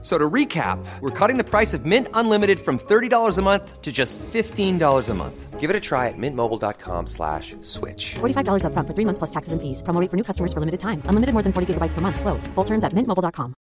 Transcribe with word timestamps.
So 0.00 0.16
to 0.16 0.30
recap, 0.30 0.78
we're 1.00 1.10
cutting 1.10 1.38
the 1.38 1.44
price 1.44 1.74
of 1.74 1.84
Mint 1.84 2.06
Unlimited 2.14 2.60
from 2.60 2.78
$30 2.78 3.36
a 3.36 3.42
month 3.42 3.82
to 3.82 3.90
just 3.90 4.16
$15 4.32 5.08
a 5.08 5.14
month. 5.14 5.58
Give 5.58 5.70
it 5.70 5.74
a 5.76 5.80
try 5.80 6.06
at 6.06 6.14
mintmobile.com 6.16 7.08
slash 7.08 7.56
switch. 7.62 8.14
$45 8.22 8.62
upfront 8.62 8.86
for 8.86 8.94
three 8.94 9.04
months 9.04 9.18
plus 9.18 9.30
taxes 9.30 9.52
and 9.52 9.60
fees. 9.60 9.82
Promo 9.82 10.00
rate 10.00 10.08
for 10.08 10.16
new 10.16 10.22
customers 10.22 10.52
for 10.52 10.60
limited 10.60 10.78
time. 10.78 11.02
Unlimited 11.08 11.32
more 11.34 11.42
than 11.42 11.52
40 11.52 11.74
gigabytes 11.74 11.94
per 11.94 12.00
month. 12.00 12.20
Slows. 12.20 12.46
Full 12.54 12.64
terms 12.64 12.84
at 12.84 12.92
mintmobile.com. 12.94 13.54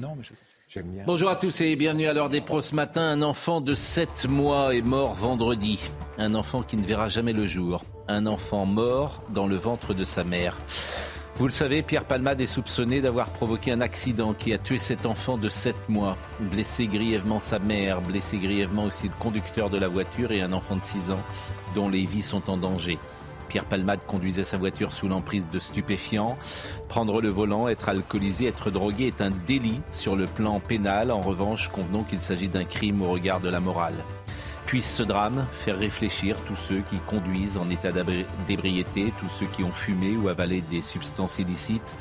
Non, 0.00 0.14
mais 0.16 0.22
je- 0.24 0.34
j'aime 0.68 0.86
bien. 0.92 1.02
Bonjour 1.06 1.28
à 1.30 1.36
tous 1.36 1.60
et 1.62 1.74
bienvenue 1.76 2.06
à 2.06 2.12
l'heure 2.12 2.28
des 2.30 2.40
pros. 2.40 2.62
Ce 2.62 2.74
matin, 2.76 3.02
un 3.02 3.22
enfant 3.22 3.60
de 3.60 3.74
7 3.74 4.26
mois 4.28 4.72
est 4.74 4.82
mort 4.82 5.14
vendredi. 5.14 5.90
Un 6.18 6.34
enfant 6.36 6.62
qui 6.62 6.76
ne 6.76 6.84
verra 6.84 7.08
jamais 7.08 7.32
le 7.32 7.46
jour. 7.46 7.84
Un 8.08 8.26
enfant 8.26 8.66
mort 8.66 9.22
dans 9.30 9.46
le 9.48 9.56
ventre 9.56 9.94
de 9.94 10.04
sa 10.04 10.22
mère. 10.22 10.56
Vous 11.38 11.46
le 11.46 11.52
savez, 11.52 11.82
Pierre 11.82 12.06
Palmade 12.06 12.40
est 12.40 12.46
soupçonné 12.46 13.02
d'avoir 13.02 13.28
provoqué 13.28 13.70
un 13.70 13.82
accident 13.82 14.32
qui 14.32 14.54
a 14.54 14.58
tué 14.58 14.78
cet 14.78 15.04
enfant 15.04 15.36
de 15.36 15.50
7 15.50 15.90
mois, 15.90 16.16
blessé 16.40 16.86
grièvement 16.86 17.40
sa 17.40 17.58
mère, 17.58 18.00
blessé 18.00 18.38
grièvement 18.38 18.84
aussi 18.84 19.08
le 19.08 19.14
conducteur 19.18 19.68
de 19.68 19.76
la 19.76 19.86
voiture 19.86 20.32
et 20.32 20.40
un 20.40 20.54
enfant 20.54 20.76
de 20.76 20.82
6 20.82 21.10
ans 21.10 21.20
dont 21.74 21.90
les 21.90 22.06
vies 22.06 22.22
sont 22.22 22.48
en 22.48 22.56
danger. 22.56 22.98
Pierre 23.50 23.66
Palmade 23.66 24.00
conduisait 24.06 24.44
sa 24.44 24.56
voiture 24.56 24.94
sous 24.94 25.08
l'emprise 25.08 25.50
de 25.50 25.58
stupéfiants. 25.58 26.38
Prendre 26.88 27.20
le 27.20 27.28
volant, 27.28 27.68
être 27.68 27.90
alcoolisé, 27.90 28.46
être 28.46 28.70
drogué 28.70 29.08
est 29.08 29.20
un 29.20 29.30
délit 29.46 29.82
sur 29.90 30.16
le 30.16 30.24
plan 30.24 30.58
pénal. 30.58 31.10
En 31.10 31.20
revanche, 31.20 31.68
convenons 31.68 32.02
qu'il 32.02 32.20
s'agit 32.20 32.48
d'un 32.48 32.64
crime 32.64 33.02
au 33.02 33.10
regard 33.10 33.40
de 33.40 33.50
la 33.50 33.60
morale. 33.60 34.02
Puisse 34.66 34.96
ce 34.96 35.04
drame 35.04 35.46
faire 35.52 35.78
réfléchir 35.78 36.36
tous 36.44 36.56
ceux 36.56 36.80
qui 36.80 36.96
conduisent 37.06 37.56
en 37.56 37.68
état 37.68 37.92
d'ébriété, 38.48 39.12
tous 39.20 39.28
ceux 39.28 39.46
qui 39.46 39.62
ont 39.62 39.70
fumé 39.70 40.16
ou 40.16 40.28
avalé 40.28 40.60
des 40.60 40.82
substances 40.82 41.38
illicites. 41.38 41.94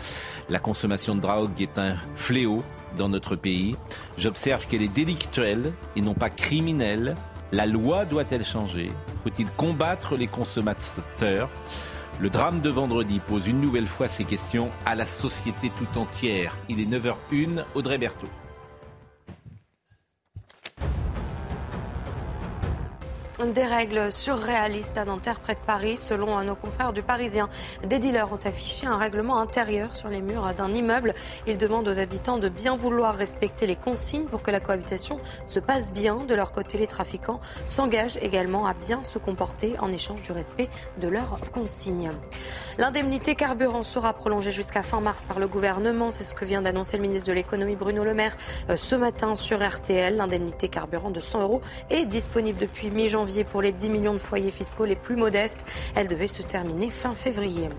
La 0.49 0.57
consommation 0.57 1.13
de 1.13 1.21
drogue 1.21 1.61
est 1.61 1.77
un 1.77 1.95
fléau 2.15 2.63
dans 2.97 3.07
notre 3.07 3.35
pays. 3.35 3.75
J'observe 4.17 4.65
qu'elle 4.65 4.81
est 4.81 4.87
délictuelle 4.87 5.73
et 5.95 6.01
non 6.01 6.15
pas 6.15 6.31
criminelle. 6.31 7.15
La 7.51 7.67
loi 7.67 8.03
doit-elle 8.03 8.43
changer? 8.43 8.91
Faut-il 9.23 9.45
combattre 9.51 10.17
les 10.17 10.27
consommateurs? 10.27 11.49
Le 12.19 12.31
drame 12.31 12.61
de 12.61 12.69
vendredi 12.69 13.19
pose 13.19 13.47
une 13.47 13.61
nouvelle 13.61 13.87
fois 13.87 14.07
ces 14.07 14.23
questions 14.23 14.71
à 14.87 14.95
la 14.95 15.05
société 15.05 15.71
tout 15.77 15.99
entière. 15.99 16.57
Il 16.67 16.79
est 16.79 16.85
9h01, 16.85 17.63
Audrey 17.75 17.99
Berthaud. 17.99 18.27
Des 23.43 23.65
règles 23.65 24.13
surréalistes 24.13 24.97
à 24.97 25.03
Nanterre, 25.03 25.41
près 25.41 25.55
de 25.55 25.59
Paris. 25.59 25.97
Selon 25.97 26.41
nos 26.45 26.55
confrères 26.55 26.93
du 26.93 27.03
Parisien, 27.03 27.49
des 27.85 27.99
dealers 27.99 28.31
ont 28.31 28.39
affiché 28.45 28.87
un 28.87 28.95
règlement 28.95 29.39
intérieur 29.39 29.93
sur 29.93 30.07
les 30.07 30.21
murs 30.21 30.53
d'un 30.53 30.71
immeuble. 30.71 31.13
Ils 31.45 31.57
demandent 31.57 31.87
aux 31.89 31.99
habitants 31.99 32.37
de 32.37 32.47
bien 32.47 32.77
vouloir 32.77 33.13
respecter 33.13 33.67
les 33.67 33.75
consignes 33.75 34.27
pour 34.27 34.41
que 34.41 34.51
la 34.51 34.61
cohabitation 34.61 35.19
se 35.47 35.59
passe 35.59 35.91
bien. 35.91 36.15
De 36.15 36.33
leur 36.33 36.53
côté, 36.53 36.77
les 36.77 36.87
trafiquants 36.87 37.41
s'engagent 37.65 38.17
également 38.21 38.67
à 38.67 38.73
bien 38.73 39.03
se 39.03 39.19
comporter 39.19 39.75
en 39.79 39.91
échange 39.91 40.21
du 40.21 40.31
respect 40.31 40.69
de 41.01 41.09
leurs 41.09 41.37
consignes. 41.51 42.11
L'indemnité 42.77 43.35
carburant 43.35 43.83
sera 43.83 44.13
prolongée 44.13 44.51
jusqu'à 44.51 44.81
fin 44.81 45.01
mars 45.01 45.25
par 45.25 45.39
le 45.39 45.49
gouvernement. 45.49 46.11
C'est 46.11 46.23
ce 46.23 46.35
que 46.35 46.45
vient 46.45 46.61
d'annoncer 46.61 46.95
le 46.95 47.03
ministre 47.03 47.27
de 47.27 47.33
l'économie 47.33 47.75
Bruno 47.75 48.05
Le 48.05 48.13
Maire 48.13 48.37
euh, 48.69 48.77
ce 48.77 48.95
matin 48.95 49.35
sur 49.35 49.61
RTL. 49.61 50.15
L'indemnité 50.15 50.69
carburant 50.69 51.11
de 51.11 51.19
100 51.19 51.41
euros 51.41 51.61
est 51.89 52.05
disponible 52.05 52.59
depuis 52.59 52.89
mi-janvier 52.91 53.24
pour 53.43 53.61
les 53.61 53.71
10 53.71 53.89
millions 53.89 54.13
de 54.13 54.19
foyers 54.19 54.51
fiscaux 54.51 54.85
les 54.85 54.95
plus 54.95 55.15
modestes. 55.15 55.65
Elle 55.95 56.07
devait 56.07 56.27
se 56.27 56.41
terminer 56.41 56.91
fin 56.91 57.15
février. 57.15 57.69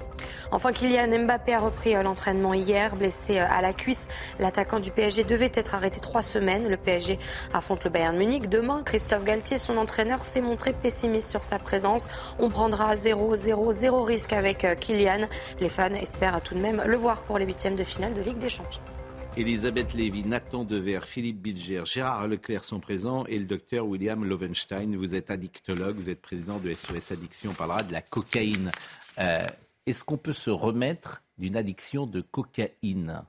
Enfin, 0.51 0.73
Kylian 0.73 1.25
Mbappé 1.25 1.55
a 1.55 1.61
repris 1.61 1.95
euh, 1.95 2.03
l'entraînement 2.03 2.55
hier, 2.55 2.97
blessé 2.97 3.39
euh, 3.39 3.47
à 3.49 3.63
la 3.63 3.73
cuisse. 3.73 4.09
L'attaquant 4.39 4.81
du 4.81 4.91
PSG 4.91 5.25
devait 5.25 5.51
être 5.55 5.75
arrêté 5.75 6.01
trois 6.01 6.23
semaines. 6.23 6.69
Le 6.69 6.77
PSG 6.77 7.19
affronte 7.53 7.85
le 7.85 7.91
Bayern 7.91 8.17
Munich 8.17 8.49
demain. 8.49 8.83
Christophe 8.85 9.25
Galtier, 9.25 9.59
son 9.59 9.77
entraîneur, 9.77 10.25
s'est 10.25 10.41
montré 10.41 10.73
pessimiste 10.73 11.29
sur 11.29 11.45
sa 11.45 11.59
présence. 11.59 12.07
On 12.39 12.49
prendra 12.49 12.95
0-0-0 12.95 14.05
risque 14.05 14.33
avec 14.33 14.65
euh, 14.65 14.75
Kylian. 14.75 15.27
Les 15.61 15.69
fans 15.69 15.95
espèrent 15.95 16.41
tout 16.41 16.55
de 16.55 16.61
même 16.61 16.83
le 16.85 16.97
voir 16.97 17.23
pour 17.23 17.39
les 17.39 17.47
huitièmes 17.47 17.77
de 17.77 17.85
finale 17.85 18.15
de 18.15 18.23
Ligue 18.23 18.39
des 18.39 18.49
Champions. 18.49 18.96
Elisabeth 19.37 19.93
Lévy, 19.93 20.25
Nathan 20.25 20.65
Dever, 20.65 21.01
Philippe 21.05 21.43
Bilger, 21.43 21.83
Gérard 21.85 22.27
Leclerc 22.27 22.65
sont 22.65 22.81
présents 22.81 23.27
et 23.27 23.39
le 23.39 23.45
docteur 23.45 23.87
William 23.87 24.25
Lovenstein. 24.25 24.97
Vous 24.97 25.15
êtes 25.15 25.31
addictologue, 25.31 25.95
vous 25.95 26.09
êtes 26.09 26.23
président 26.23 26.59
de 26.59 26.73
SOS 26.73 27.13
Addiction. 27.13 27.51
On 27.51 27.55
parlera 27.55 27.83
de 27.83 27.93
la 27.93 28.01
cocaïne. 28.01 28.73
Euh, 29.19 29.47
Est-ce 29.87 30.05
qu'on 30.05 30.17
peut 30.17 30.33
se 30.33 30.49
remettre 30.49 31.23
d'une 31.37 31.55
addiction 31.55 32.07
de 32.07 32.23
cocaïne? 32.23 33.23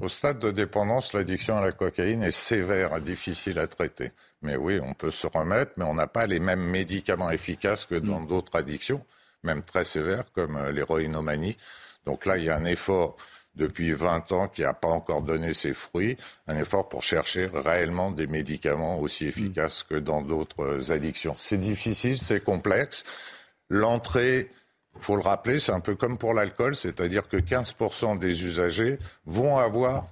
Au 0.00 0.08
stade 0.08 0.38
de 0.38 0.50
dépendance, 0.50 1.12
l'addiction 1.12 1.58
à 1.58 1.60
la 1.60 1.72
cocaïne 1.72 2.22
est 2.22 2.30
sévère, 2.30 2.98
difficile 3.02 3.58
à 3.58 3.66
traiter. 3.66 4.12
Mais 4.40 4.56
oui, 4.56 4.80
on 4.82 4.94
peut 4.94 5.10
se 5.10 5.26
remettre, 5.26 5.72
mais 5.76 5.84
on 5.84 5.94
n'a 5.94 6.06
pas 6.06 6.26
les 6.26 6.40
mêmes 6.40 6.64
médicaments 6.64 7.30
efficaces 7.30 7.84
que 7.84 7.96
dans 7.96 8.20
d'autres 8.22 8.56
addictions, 8.56 9.04
même 9.42 9.60
très 9.60 9.84
sévères 9.84 10.32
comme 10.32 10.56
euh, 10.56 10.72
l'héroïnomanie. 10.72 11.58
Donc 12.06 12.24
là, 12.24 12.38
il 12.38 12.44
y 12.44 12.48
a 12.48 12.56
un 12.56 12.64
effort 12.64 13.16
depuis 13.54 13.92
20 13.92 14.32
ans 14.32 14.48
qui 14.48 14.62
n'a 14.62 14.72
pas 14.74 14.88
encore 14.88 15.22
donné 15.22 15.52
ses 15.52 15.74
fruits, 15.74 16.16
un 16.46 16.58
effort 16.58 16.88
pour 16.88 17.02
chercher 17.02 17.50
réellement 17.52 18.10
des 18.10 18.26
médicaments 18.26 18.98
aussi 18.98 19.26
efficaces 19.26 19.82
que 19.82 19.94
dans 19.96 20.22
d'autres 20.22 20.90
addictions. 20.92 21.34
C'est 21.36 21.58
difficile, 21.58 22.16
c'est 22.18 22.42
complexe. 22.42 23.04
L'entrée, 23.68 24.50
faut 24.98 25.16
le 25.16 25.22
rappeler, 25.22 25.60
c'est 25.60 25.72
un 25.72 25.80
peu 25.80 25.94
comme 25.94 26.18
pour 26.18 26.34
l'alcool, 26.34 26.76
c'est-à-dire 26.76 27.28
que 27.28 27.36
15% 27.36 28.18
des 28.18 28.44
usagers 28.44 28.98
vont 29.26 29.58
avoir 29.58 30.06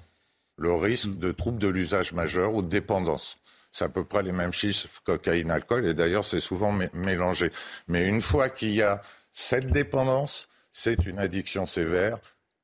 le 0.56 0.75
risque 0.75 1.19
de 1.19 1.33
troubles 1.33 1.59
de 1.59 1.69
l'usage 1.69 2.12
majeur 2.12 2.55
ou 2.55 2.62
de 2.62 2.69
dépendance. 2.69 3.39
C'est 3.73 3.84
à 3.84 3.89
peu 3.89 4.05
près 4.05 4.23
les 4.23 4.33
mêmes 4.33 4.53
chiffres 4.53 5.00
cocaïne, 5.05 5.50
alcool, 5.50 5.87
et 5.87 5.95
d'ailleurs 5.95 6.25
c'est 6.25 6.41
souvent 6.41 6.73
mé- 6.73 6.91
mélangé. 6.93 7.50
Mais 7.89 8.06
une 8.06 8.21
fois 8.21 8.49
qu'il 8.50 8.71
y 8.75 8.83
a 8.83 9.00
cette 9.33 9.71
dépendance, 9.71 10.49
c'est 10.73 11.06
une 11.06 11.19
addiction 11.19 11.67
sévère, 11.67 12.19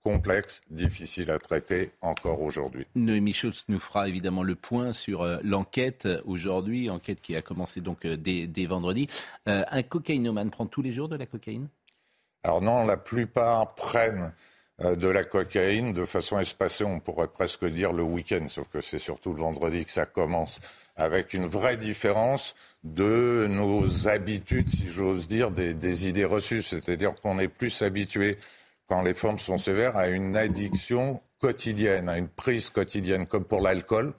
complexe, 0.06 0.60
difficile 0.70 1.32
à 1.32 1.38
traiter 1.38 1.90
encore 2.00 2.40
aujourd'hui. 2.40 2.86
Noémie 2.94 3.32
Schultz 3.32 3.64
nous 3.66 3.80
fera 3.80 4.06
évidemment 4.06 4.44
le 4.44 4.54
point 4.54 4.92
sur 4.92 5.22
euh, 5.22 5.38
l'enquête 5.42 6.06
euh, 6.06 6.22
aujourd'hui, 6.26 6.88
enquête 6.90 7.20
qui 7.20 7.34
a 7.34 7.42
commencé 7.42 7.80
donc 7.80 8.04
euh, 8.04 8.16
dès, 8.16 8.46
dès 8.46 8.66
vendredi. 8.66 9.08
Euh, 9.48 9.64
un 9.68 9.82
cocaïnomane 9.82 10.50
prend 10.52 10.66
tous 10.66 10.80
les 10.80 10.92
jours 10.92 11.08
de 11.08 11.16
la 11.16 11.26
cocaïne? 11.26 11.66
Alors 12.44 12.62
non, 12.62 12.86
la 12.86 12.96
plupart 12.96 13.74
prennent 13.74 14.32
de 14.78 15.08
la 15.08 15.24
cocaïne 15.24 15.92
de 15.92 16.04
façon 16.04 16.38
espacée, 16.38 16.84
on 16.84 17.00
pourrait 17.00 17.26
presque 17.26 17.64
dire 17.64 17.92
le 17.92 18.04
week-end, 18.04 18.46
sauf 18.46 18.68
que 18.68 18.80
c'est 18.80 19.00
surtout 19.00 19.32
le 19.32 19.40
vendredi 19.40 19.84
que 19.84 19.90
ça 19.90 20.06
commence, 20.06 20.60
avec 20.94 21.34
une 21.34 21.46
vraie 21.46 21.78
différence 21.78 22.54
de 22.84 23.48
nos 23.48 24.06
habitudes, 24.06 24.68
si 24.68 24.88
j'ose 24.88 25.26
dire, 25.26 25.50
des, 25.50 25.74
des 25.74 26.08
idées 26.08 26.26
reçues. 26.26 26.62
C'est-à-dire 26.62 27.14
qu'on 27.20 27.38
est 27.38 27.48
plus 27.48 27.82
habitué, 27.82 28.38
quand 28.88 29.02
les 29.02 29.14
formes 29.14 29.38
sont 29.38 29.58
sévères, 29.58 29.97
à 29.97 30.08
une 30.08 30.36
addiction 30.36 31.20
quotidienne, 31.41 32.08
à 32.08 32.19
une 32.19 32.28
prise 32.28 32.70
quotidienne, 32.70 33.26
comme 33.26 33.44
pour 33.44 33.60
l'alcool. 33.60 34.14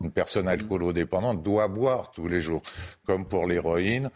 Une 0.00 0.10
personne 0.10 0.48
alcoolodépendante 0.48 1.42
doit 1.42 1.68
boire 1.68 2.10
tous 2.10 2.26
les 2.26 2.40
jours, 2.40 2.62
comme 3.06 3.26
pour 3.26 3.46
l'héroïne 3.46 4.10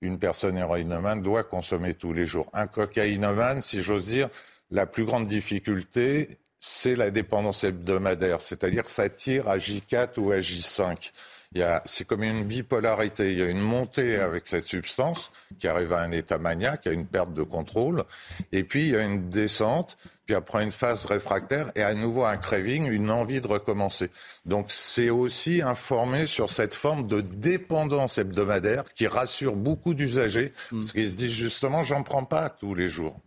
une 0.00 0.18
personne 0.18 0.56
héroïnomane 0.56 1.22
doit 1.22 1.44
consommer 1.44 1.94
tous 1.94 2.12
les 2.12 2.26
jours. 2.26 2.48
Un 2.52 2.66
cocaïnomane, 2.66 3.62
si 3.62 3.80
j'ose 3.80 4.06
dire, 4.06 4.28
la 4.70 4.86
plus 4.86 5.04
grande 5.04 5.26
difficulté, 5.26 6.38
c'est 6.58 6.96
la 6.96 7.10
dépendance 7.10 7.64
hebdomadaire, 7.64 8.40
c'est-à-dire 8.40 8.88
ça 8.88 9.08
tire 9.08 9.48
à 9.48 9.58
J4 9.58 10.18
ou 10.18 10.32
à 10.32 10.38
J5. 10.38 11.12
C'est 11.84 12.06
comme 12.06 12.22
une 12.22 12.44
bipolarité. 12.44 13.32
Il 13.32 13.38
y 13.38 13.42
a 13.42 13.46
une 13.46 13.60
montée 13.60 14.16
avec 14.16 14.46
cette 14.46 14.66
substance 14.66 15.30
qui 15.58 15.68
arrive 15.68 15.92
à 15.92 16.00
un 16.00 16.10
état 16.10 16.38
maniaque, 16.38 16.86
à 16.86 16.92
une 16.92 17.06
perte 17.06 17.32
de 17.32 17.42
contrôle, 17.42 18.04
et 18.52 18.64
puis 18.64 18.86
il 18.86 18.90
y 18.92 18.96
a 18.96 19.02
une 19.02 19.30
descente, 19.30 19.96
puis 20.26 20.34
après 20.34 20.64
une 20.64 20.72
phase 20.72 21.06
réfractaire 21.06 21.70
et 21.76 21.82
à 21.82 21.94
nouveau 21.94 22.24
un 22.24 22.36
craving, 22.36 22.90
une 22.90 23.10
envie 23.10 23.40
de 23.40 23.46
recommencer. 23.46 24.10
Donc 24.44 24.66
c'est 24.68 25.10
aussi 25.10 25.62
informé 25.62 26.26
sur 26.26 26.50
cette 26.50 26.74
forme 26.74 27.06
de 27.06 27.20
dépendance 27.20 28.18
hebdomadaire 28.18 28.84
qui 28.94 29.06
rassure 29.06 29.54
beaucoup 29.54 29.94
d'usagers, 29.94 30.52
parce 30.70 30.92
qu'ils 30.92 31.10
se 31.10 31.14
disent 31.14 31.30
justement, 31.30 31.84
j'en 31.84 32.02
prends 32.02 32.24
pas 32.24 32.50
tous 32.50 32.74
les 32.74 32.88
jours. 32.88 33.20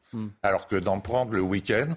Alors 0.43 0.67
que 0.67 0.75
d'en 0.75 0.99
prendre 0.99 1.33
le 1.33 1.41
week-end, 1.41 1.95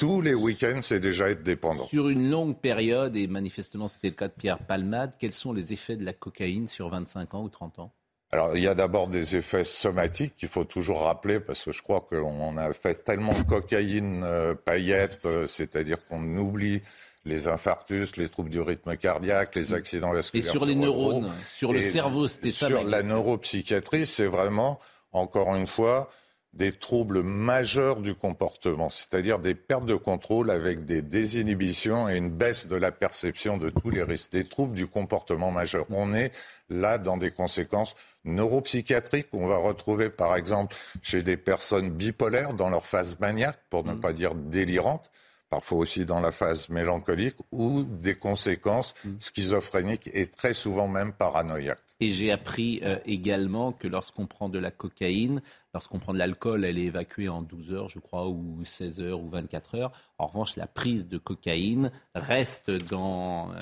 tous 0.00 0.22
les 0.22 0.34
week-ends, 0.34 0.80
c'est 0.80 0.98
déjà 0.98 1.28
être 1.28 1.42
dépendant. 1.42 1.86
Sur 1.86 2.08
une 2.08 2.30
longue 2.30 2.56
période, 2.56 3.16
et 3.16 3.26
manifestement 3.26 3.86
c'était 3.86 4.08
le 4.08 4.14
cas 4.14 4.28
de 4.28 4.32
Pierre 4.32 4.58
Palmade, 4.58 5.14
quels 5.18 5.34
sont 5.34 5.52
les 5.52 5.74
effets 5.74 5.96
de 5.96 6.04
la 6.04 6.14
cocaïne 6.14 6.66
sur 6.66 6.88
25 6.88 7.34
ans 7.34 7.42
ou 7.44 7.50
30 7.50 7.78
ans? 7.80 7.92
Alors, 8.32 8.56
il 8.56 8.62
y 8.62 8.68
a 8.68 8.74
d'abord 8.74 9.08
des 9.08 9.36
effets 9.36 9.64
somatiques 9.64 10.36
qu'il 10.36 10.48
faut 10.48 10.64
toujours 10.64 11.02
rappeler 11.02 11.38
parce 11.38 11.64
que 11.64 11.72
je 11.72 11.82
crois 11.82 12.00
qu'on 12.00 12.56
a 12.56 12.72
fait 12.72 13.04
tellement 13.04 13.32
de 13.32 13.42
cocaïne 13.42 14.22
euh, 14.24 14.54
paillettes, 14.54 15.26
euh, 15.26 15.46
c'est-à-dire 15.46 15.98
qu'on 16.06 16.36
oublie 16.36 16.80
les 17.26 17.48
infarctus, 17.48 18.16
les 18.16 18.28
troubles 18.28 18.48
du 18.48 18.60
rythme 18.60 18.96
cardiaque, 18.96 19.54
les 19.56 19.74
accidents 19.74 20.12
vasculaires. 20.12 20.46
Et 20.46 20.50
sur 20.50 20.64
les 20.64 20.76
neurones, 20.76 21.30
sur 21.54 21.72
le 21.72 21.82
cerveau, 21.82 22.26
c'était 22.26 22.52
ça. 22.52 22.68
Sur 22.68 22.84
la 22.84 23.02
neuropsychiatrie, 23.02 24.06
c'est 24.06 24.26
vraiment, 24.26 24.78
encore 25.12 25.54
une 25.56 25.66
fois, 25.66 26.08
des 26.52 26.72
troubles 26.72 27.22
majeurs 27.22 28.00
du 28.00 28.14
comportement, 28.14 28.88
c'est-à-dire 28.88 29.38
des 29.38 29.54
pertes 29.54 29.86
de 29.86 29.94
contrôle 29.94 30.50
avec 30.50 30.84
des 30.84 31.00
désinhibitions 31.00 32.08
et 32.08 32.16
une 32.16 32.30
baisse 32.30 32.66
de 32.66 32.74
la 32.74 32.90
perception 32.90 33.56
de 33.56 33.70
tous 33.70 33.90
les 33.90 34.02
risques, 34.02 34.32
des 34.32 34.48
troubles 34.48 34.74
du 34.74 34.88
comportement 34.88 35.52
majeur. 35.52 35.86
On 35.90 36.12
est 36.12 36.32
là 36.68 36.98
dans 36.98 37.16
des 37.16 37.30
conséquences 37.30 37.94
neuropsychiatriques 38.24 39.30
qu'on 39.30 39.46
va 39.46 39.58
retrouver 39.58 40.10
par 40.10 40.36
exemple 40.36 40.74
chez 41.02 41.22
des 41.22 41.36
personnes 41.36 41.90
bipolaires 41.90 42.54
dans 42.54 42.68
leur 42.68 42.84
phase 42.84 43.18
maniaque, 43.20 43.58
pour 43.70 43.84
ne 43.84 43.92
mmh. 43.92 44.00
pas 44.00 44.12
dire 44.12 44.34
délirante, 44.34 45.10
parfois 45.50 45.78
aussi 45.78 46.04
dans 46.04 46.20
la 46.20 46.32
phase 46.32 46.68
mélancolique, 46.68 47.36
ou 47.52 47.84
des 47.84 48.16
conséquences 48.16 48.94
mmh. 49.04 49.10
schizophréniques 49.20 50.10
et 50.12 50.26
très 50.26 50.52
souvent 50.52 50.88
même 50.88 51.12
paranoïaques. 51.12 51.78
Et 52.02 52.10
j'ai 52.10 52.32
appris 52.32 52.80
euh, 52.82 52.96
également 53.04 53.72
que 53.72 53.86
lorsqu'on 53.86 54.26
prend 54.26 54.48
de 54.48 54.58
la 54.58 54.70
cocaïne, 54.70 55.42
lorsqu'on 55.74 55.98
prend 55.98 56.14
de 56.14 56.18
l'alcool, 56.18 56.64
elle 56.64 56.78
est 56.78 56.84
évacuée 56.84 57.28
en 57.28 57.42
12 57.42 57.72
heures, 57.72 57.88
je 57.90 57.98
crois, 57.98 58.26
ou 58.26 58.64
16 58.64 59.00
heures, 59.00 59.20
ou 59.20 59.28
24 59.28 59.74
heures. 59.74 59.92
En 60.16 60.26
revanche, 60.26 60.56
la 60.56 60.66
prise 60.66 61.06
de 61.08 61.18
cocaïne 61.18 61.92
reste 62.14 62.70
dans, 62.70 63.50
euh, 63.50 63.54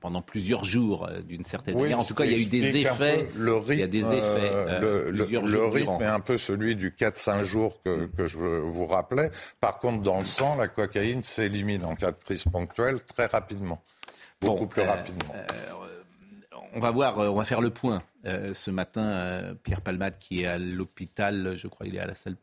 pendant 0.00 0.22
plusieurs 0.22 0.64
jours, 0.64 1.06
euh, 1.06 1.20
d'une 1.20 1.44
certaine 1.44 1.76
manière. 1.76 2.00
En 2.00 2.04
tout 2.04 2.14
cas, 2.14 2.24
il 2.24 2.32
y 2.32 2.34
a 2.34 2.38
eu 2.38 2.46
des 2.46 2.78
effets. 2.78 3.28
Le 3.36 3.54
rythme, 3.56 3.72
il 3.72 3.80
y 3.80 3.82
a 3.82 3.86
des 3.86 4.10
effets. 4.10 4.80
le, 4.80 5.10
le 5.10 5.64
rythme 5.66 6.00
est 6.00 6.06
un 6.06 6.20
peu 6.20 6.38
celui 6.38 6.76
du 6.76 6.92
4-5 6.92 7.42
jours 7.42 7.82
que, 7.82 8.06
que, 8.06 8.24
je 8.24 8.38
vous 8.38 8.86
rappelais. 8.86 9.30
Par 9.60 9.80
contre, 9.80 10.02
dans 10.02 10.18
le 10.18 10.24
sang, 10.24 10.56
la 10.56 10.68
cocaïne 10.68 11.22
s'élimine 11.22 11.84
en 11.84 11.94
cas 11.94 12.12
de 12.12 12.18
prise 12.18 12.44
ponctuelle 12.44 13.00
très 13.00 13.26
rapidement. 13.26 13.82
Beaucoup 14.40 14.66
plus 14.66 14.80
rapidement 14.80 15.34
on 16.74 16.80
va 16.80 16.90
voir, 16.90 17.18
euh, 17.18 17.28
on 17.28 17.34
va 17.34 17.44
faire 17.44 17.60
le 17.60 17.70
point 17.70 18.02
euh, 18.26 18.54
ce 18.54 18.70
matin. 18.70 19.02
Euh, 19.02 19.54
Pierre 19.54 19.80
Palmade 19.80 20.18
qui 20.18 20.42
est 20.42 20.46
à 20.46 20.58
l'hôpital, 20.58 21.54
je 21.56 21.68
crois, 21.68 21.86
il 21.86 21.96
est 21.96 22.00
à 22.00 22.06
la 22.06 22.14
salle. 22.14 22.36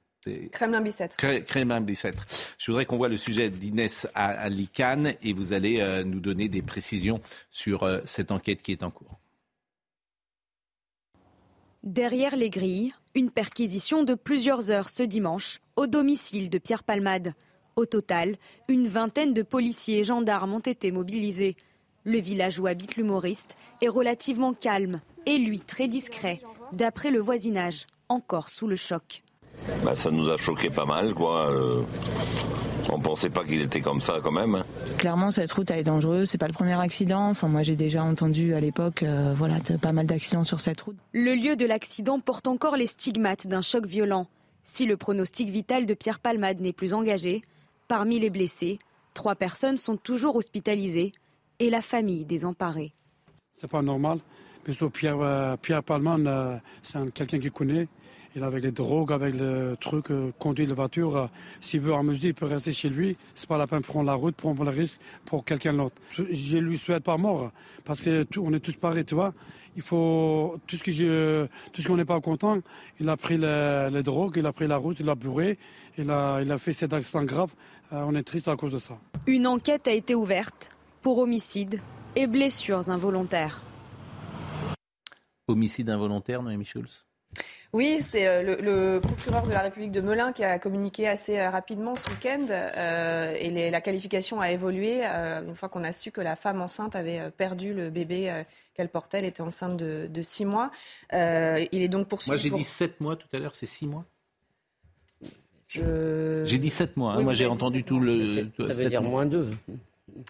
Kremlin-Bicêtre. 0.52 1.16
Kremlin-Bicêtre. 1.16 2.26
Je 2.58 2.70
voudrais 2.70 2.86
qu'on 2.86 2.98
voit 2.98 3.08
le 3.08 3.16
sujet 3.16 3.50
d'Inès 3.50 4.08
Alicane 4.14 5.14
et 5.22 5.32
vous 5.32 5.54
allez 5.54 6.04
nous 6.06 6.20
donner 6.20 6.50
des 6.50 6.62
précisions 6.62 7.22
sur 7.50 7.90
cette 8.04 8.32
enquête 8.32 8.62
qui 8.62 8.74
est 8.74 8.84
en 8.84 8.92
cours. 8.92 9.22
Derrière 11.82 12.36
les 12.36 12.50
grilles, 12.50 12.94
une 13.16 13.32
perquisition 13.32 14.04
de 14.04 14.16
plusieurs 14.16 14.70
heures 14.70 14.90
ce 14.90 15.04
dimanche 15.04 15.60
au 15.78 15.88
domicile 15.88 16.50
de 16.50 16.58
Pierre 16.58 16.84
Palmade. 16.84 17.34
Au 17.78 17.86
total, 17.86 18.36
une 18.68 18.90
vingtaine 18.90 19.34
de 19.34 19.44
policiers 19.44 20.00
et 20.00 20.04
gendarmes 20.04 20.56
ont 20.56 20.60
été 20.60 20.92
mobilisés. 20.92 21.56
Le 22.08 22.20
village 22.20 22.58
où 22.58 22.68
habite 22.68 22.96
l'humoriste 22.96 23.58
est 23.82 23.90
relativement 23.90 24.54
calme 24.54 25.02
et 25.26 25.38
lui 25.38 25.60
très 25.60 25.90
discret, 25.90 26.40
d'après 26.72 27.12
le 27.12 27.20
voisinage, 27.20 27.86
encore 28.08 28.48
sous 28.48 28.66
le 28.66 28.78
choc. 28.78 29.24
Bah, 29.84 29.94
ça 29.94 30.10
nous 30.10 30.30
a 30.30 30.38
choqué 30.38 30.70
pas 30.70 30.86
mal, 30.86 31.14
quoi. 31.14 31.52
Euh, 31.52 31.82
on 32.90 33.02
pensait 33.02 33.30
pas 33.30 33.44
qu'il 33.44 33.62
était 33.62 33.82
comme 33.82 34.00
ça 34.00 34.22
quand 34.24 34.32
même. 34.32 34.56
Hein. 34.56 34.66
Clairement, 34.98 35.32
cette 35.32 35.52
route 35.52 35.70
est 35.70 35.84
dangereuse. 35.84 36.30
C'est 36.30 36.38
pas 36.38 36.48
le 36.48 36.54
premier 36.54 36.80
accident. 36.80 37.28
Enfin, 37.28 37.50
moi, 37.50 37.62
j'ai 37.64 37.76
déjà 37.76 38.04
entendu 38.04 38.56
à 38.56 38.62
l'époque, 38.62 39.04
euh, 39.04 39.34
voilà, 39.36 39.56
pas 39.82 39.92
mal 39.92 40.06
d'accidents 40.06 40.46
sur 40.46 40.62
cette 40.62 40.80
route. 40.80 40.96
Le 41.12 41.36
lieu 41.36 41.58
de 41.58 41.66
l'accident 41.66 42.22
porte 42.22 42.48
encore 42.48 42.78
les 42.78 42.86
stigmates 42.86 43.48
d'un 43.48 43.62
choc 43.62 43.86
violent. 43.86 44.28
Si 44.64 44.86
le 44.86 44.96
pronostic 44.96 45.50
vital 45.50 45.86
de 45.86 45.94
Pierre 45.94 46.22
Palmade 46.22 46.62
n'est 46.62 46.72
plus 46.72 46.94
engagé, 46.94 47.42
parmi 47.90 48.18
les 48.18 48.30
blessés, 48.30 48.80
trois 49.14 49.36
personnes 49.36 49.76
sont 49.76 49.98
toujours 49.98 50.38
hospitalisées 50.38 51.12
et 51.60 51.70
la 51.70 51.82
famille 51.82 52.26
désemparée. 52.26 52.94
C'est 53.52 53.70
pas 53.70 53.82
normal. 53.82 54.20
Mais 54.68 54.74
Pierre, 54.90 55.22
euh, 55.22 55.56
Pierre 55.58 55.82
Palman, 55.82 56.28
euh, 56.28 56.58
c'est 56.84 57.00
quelqu'un 57.14 57.40
qui 57.40 57.50
connaît. 57.50 57.88
Il 58.36 58.44
avec 58.44 58.64
les 58.64 58.72
drogues, 58.72 59.14
avec 59.14 59.34
le 59.34 59.76
truc, 59.80 60.12
euh, 60.12 60.32
conduit 60.38 60.66
la 60.66 60.74
voiture. 60.74 61.30
S'il 61.62 61.80
veut 61.80 61.94
amuser, 61.94 62.28
il 62.30 62.34
peut 62.34 62.46
rester 62.46 62.72
chez 62.72 62.90
lui. 62.90 63.18
C'est 63.34 63.48
pas 63.48 63.58
la 63.58 63.66
peine 63.66 63.80
de 63.80 63.86
prendre 63.86 64.06
la 64.06 64.14
route, 64.14 64.36
prendre 64.36 64.64
le 64.64 64.70
risque 64.70 65.00
pour 65.26 65.46
quelqu'un 65.46 65.74
d'autre. 65.74 65.96
Je 66.30 66.58
lui 66.58 66.78
souhaite 66.78 67.04
pas 67.04 67.18
mort, 67.18 67.52
parce 67.86 68.04
que 68.04 68.28
on 68.38 68.54
est 68.54 68.60
tous 68.60 68.74
pareils, 68.74 69.06
tu 69.06 69.16
vois. 69.16 69.34
Il 69.76 69.82
faut 69.82 70.58
tout 70.68 70.76
ce 70.76 70.84
que 70.84 70.92
je, 70.92 71.48
tout 71.72 71.82
ce 71.82 71.88
qu'on 71.88 71.98
n'est 71.98 72.06
pas 72.06 72.20
content. 72.20 72.60
Il 73.00 73.08
a 73.10 73.16
pris 73.16 73.38
les, 73.38 74.04
drogues, 74.04 74.36
il 74.38 74.46
a 74.46 74.52
pris 74.52 74.68
la 74.68 74.78
route, 74.78 74.98
il 75.00 75.08
a 75.10 75.16
bourré, 75.16 75.58
il 75.98 76.12
a, 76.12 76.42
il 76.42 76.52
a 76.52 76.58
fait 76.58 76.74
cet 76.74 76.94
accident 76.94 77.24
grave. 77.24 77.54
on 77.92 78.14
est 78.16 78.24
triste 78.24 78.50
à 78.50 78.56
cause 78.56 78.74
de 78.74 78.80
ça. 78.80 78.98
Une 79.26 79.48
enquête 79.48 79.88
a 79.88 79.94
été 79.94 80.14
ouverte 80.14 80.77
pour 81.08 81.20
homicide 81.20 81.80
et 82.18 82.28
blessures 82.28 82.90
involontaires. 82.90 83.62
Homicide 85.48 85.90
involontaire, 85.90 86.44
Noémie 86.44 86.66
Schulz? 86.66 87.06
Oui, 87.72 88.00
c'est 88.02 88.28
euh, 88.28 88.44
le, 88.44 89.00
procureur 89.00 89.48
de 89.48 89.54
la 89.54 89.62
République 89.62 89.94
de 89.94 90.02
Melun 90.02 90.34
qui 90.34 90.44
a 90.44 90.60
communiqué 90.60 91.08
assez 91.08 91.40
euh, 91.40 91.50
rapidement 91.50 91.96
ce 91.96 92.10
week-end 92.10 92.46
euh, 92.50 93.34
et 93.40 93.72
la 93.72 93.80
qualification 93.80 94.42
a 94.42 94.52
évolué 94.52 95.02
une 95.02 95.56
fois 95.56 95.70
qu'on 95.70 95.86
a 95.86 95.94
su 95.94 96.12
que 96.12 96.20
la 96.20 96.36
femme 96.36 96.60
enceinte 96.60 96.94
avait 96.94 97.32
perdu 97.32 97.74
le 97.74 97.90
bébé 97.90 98.44
qu'elle 98.74 98.90
portait. 98.90 99.20
Elle 99.20 99.26
était 99.26 99.40
enceinte 99.40 99.78
de, 99.78 100.08
de 100.08 100.22
six 100.22 100.44
mois. 100.44 100.72
il 101.14 101.70
est 101.72 101.88
donc 101.88 102.10
poursuivi. 102.10 102.36
Moi, 102.36 102.44
j'ai 102.44 102.50
dit 102.50 102.66
sept 102.66 103.00
mois 103.00 103.16
tout 103.16 103.30
à 103.32 103.40
l'heure, 103.40 103.56
c'est 103.56 103.66
six 103.66 103.88
mois? 103.88 104.04
J'ai 105.70 106.60
dit 106.60 106.70
sept 106.70 106.98
mois. 106.98 107.14
Hein. 107.14 107.22
Moi, 107.22 107.34
j'ai 107.34 107.46
entendu 107.46 107.86
tout 107.86 108.02
le. 108.02 108.50
Ça 108.58 108.74
veut 108.74 108.90
dire 108.90 109.02
moins 109.02 109.26
deux. 109.26 109.50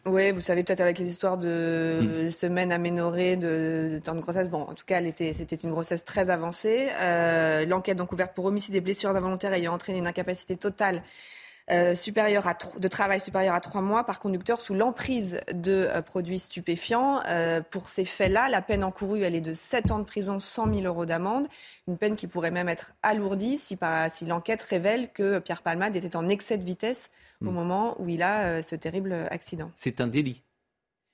Oui, 0.06 0.32
vous 0.32 0.42
savez 0.42 0.64
peut-être 0.64 0.82
avec 0.82 1.00
les 1.00 1.10
histoires 1.10 1.38
de 1.38 2.28
mm. 2.28 2.32
semaines 2.32 2.72
aménorées, 2.72 3.38
de, 3.38 3.92
de, 3.94 4.00
temps 4.04 4.16
de 4.16 4.20
grossesse. 4.20 4.50
Bon, 4.50 4.62
en 4.62 4.74
tout 4.74 4.86
cas, 4.86 5.02
c'était 5.16 5.56
une 5.56 5.72
grossesse 5.72 6.04
très 6.04 6.30
avancée. 6.30 6.90
Euh, 7.02 7.66
L'enquête 7.66 7.98
donc 7.98 8.12
ouverte 8.12 8.34
pour 8.34 8.46
homicide 8.46 8.76
et 8.76 8.82
blessures 8.82 9.10
involontaires 9.10 9.54
ayant 9.54 9.74
entraîné 9.74 10.00
une 10.00 10.08
incapacité 10.08 10.58
totale 10.58 11.02
euh, 11.70 11.96
à, 12.46 12.80
de 12.80 12.88
travail 12.88 13.20
supérieur 13.20 13.54
à 13.54 13.60
trois 13.60 13.82
mois 13.82 14.06
par 14.06 14.20
conducteur 14.20 14.62
sous 14.62 14.74
l'emprise 14.74 15.42
de 15.52 15.90
euh, 15.90 16.02
produits 16.02 16.40
stupéfiants. 16.40 17.22
Euh, 17.28 17.62
pour 17.62 17.90
ces 17.90 18.06
faits-là, 18.06 18.48
la 18.48 18.62
peine 18.62 18.86
encourue, 18.86 19.24
elle 19.24 19.36
est 19.36 19.42
de 19.42 19.54
7 19.54 19.92
ans 19.92 20.00
de 20.00 20.06
prison, 20.06 20.40
100 20.40 20.74
000 20.74 20.82
euros 20.86 21.06
d'amende. 21.06 21.48
Une 21.88 21.98
peine 21.98 22.16
qui 22.16 22.28
pourrait 22.28 22.52
même 22.52 22.70
être 22.70 22.94
alourdie 23.04 23.58
si, 23.58 23.78
si 24.10 24.26
l'enquête 24.26 24.62
révèle 24.62 25.12
que 25.12 25.40
Pierre 25.40 25.62
Palmade 25.62 25.96
était 25.96 26.16
en 26.16 26.30
excès 26.30 26.58
de 26.58 26.64
vitesse 26.64 27.10
au 27.42 27.46
hmm. 27.46 27.54
moment 27.54 28.02
où 28.02 28.10
il 28.10 28.24
a 28.24 28.62
ce 28.62 28.76
terrible 28.76 29.14
accident. 29.32 29.72
C'est 29.76 30.02
un 30.02 30.08
délit. 30.08 30.42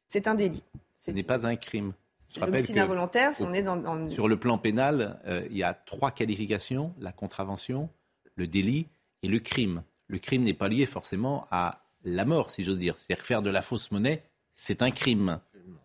C'est 0.07 0.27
un 0.27 0.35
délit. 0.35 0.63
Ce 0.97 1.11
n'est 1.11 1.23
pas 1.23 1.45
un 1.45 1.55
crime. 1.55 1.93
L'homicide 2.39 2.79
involontaire, 2.79 3.31
on 3.41 3.53
est 3.53 3.61
dans, 3.61 4.09
Sur 4.09 4.27
le 4.27 4.37
plan 4.37 4.57
pénal, 4.57 5.19
il 5.51 5.55
y 5.57 5.63
a 5.63 5.73
trois 5.73 6.11
qualifications 6.11 6.93
la 6.99 7.11
contravention, 7.11 7.89
le 8.35 8.47
délit 8.47 8.87
et 9.21 9.27
le 9.27 9.39
crime 9.39 9.83
le 10.13 10.19
crime 10.19 10.43
n'est 10.43 10.53
pas 10.53 10.67
lié 10.67 10.85
forcément 10.85 11.47
à 11.51 11.79
la 12.03 12.23
mort, 12.23 12.51
si 12.51 12.63
j'ose 12.63 12.79
dire. 12.79 12.97
C'est-à-dire 12.97 13.21
que 13.21 13.27
faire 13.27 13.41
de 13.41 13.49
la 13.49 13.61
fausse 13.61 13.91
monnaie, 13.91 14.23
c'est 14.53 14.81
un 14.81 14.91
crime. 14.91 15.39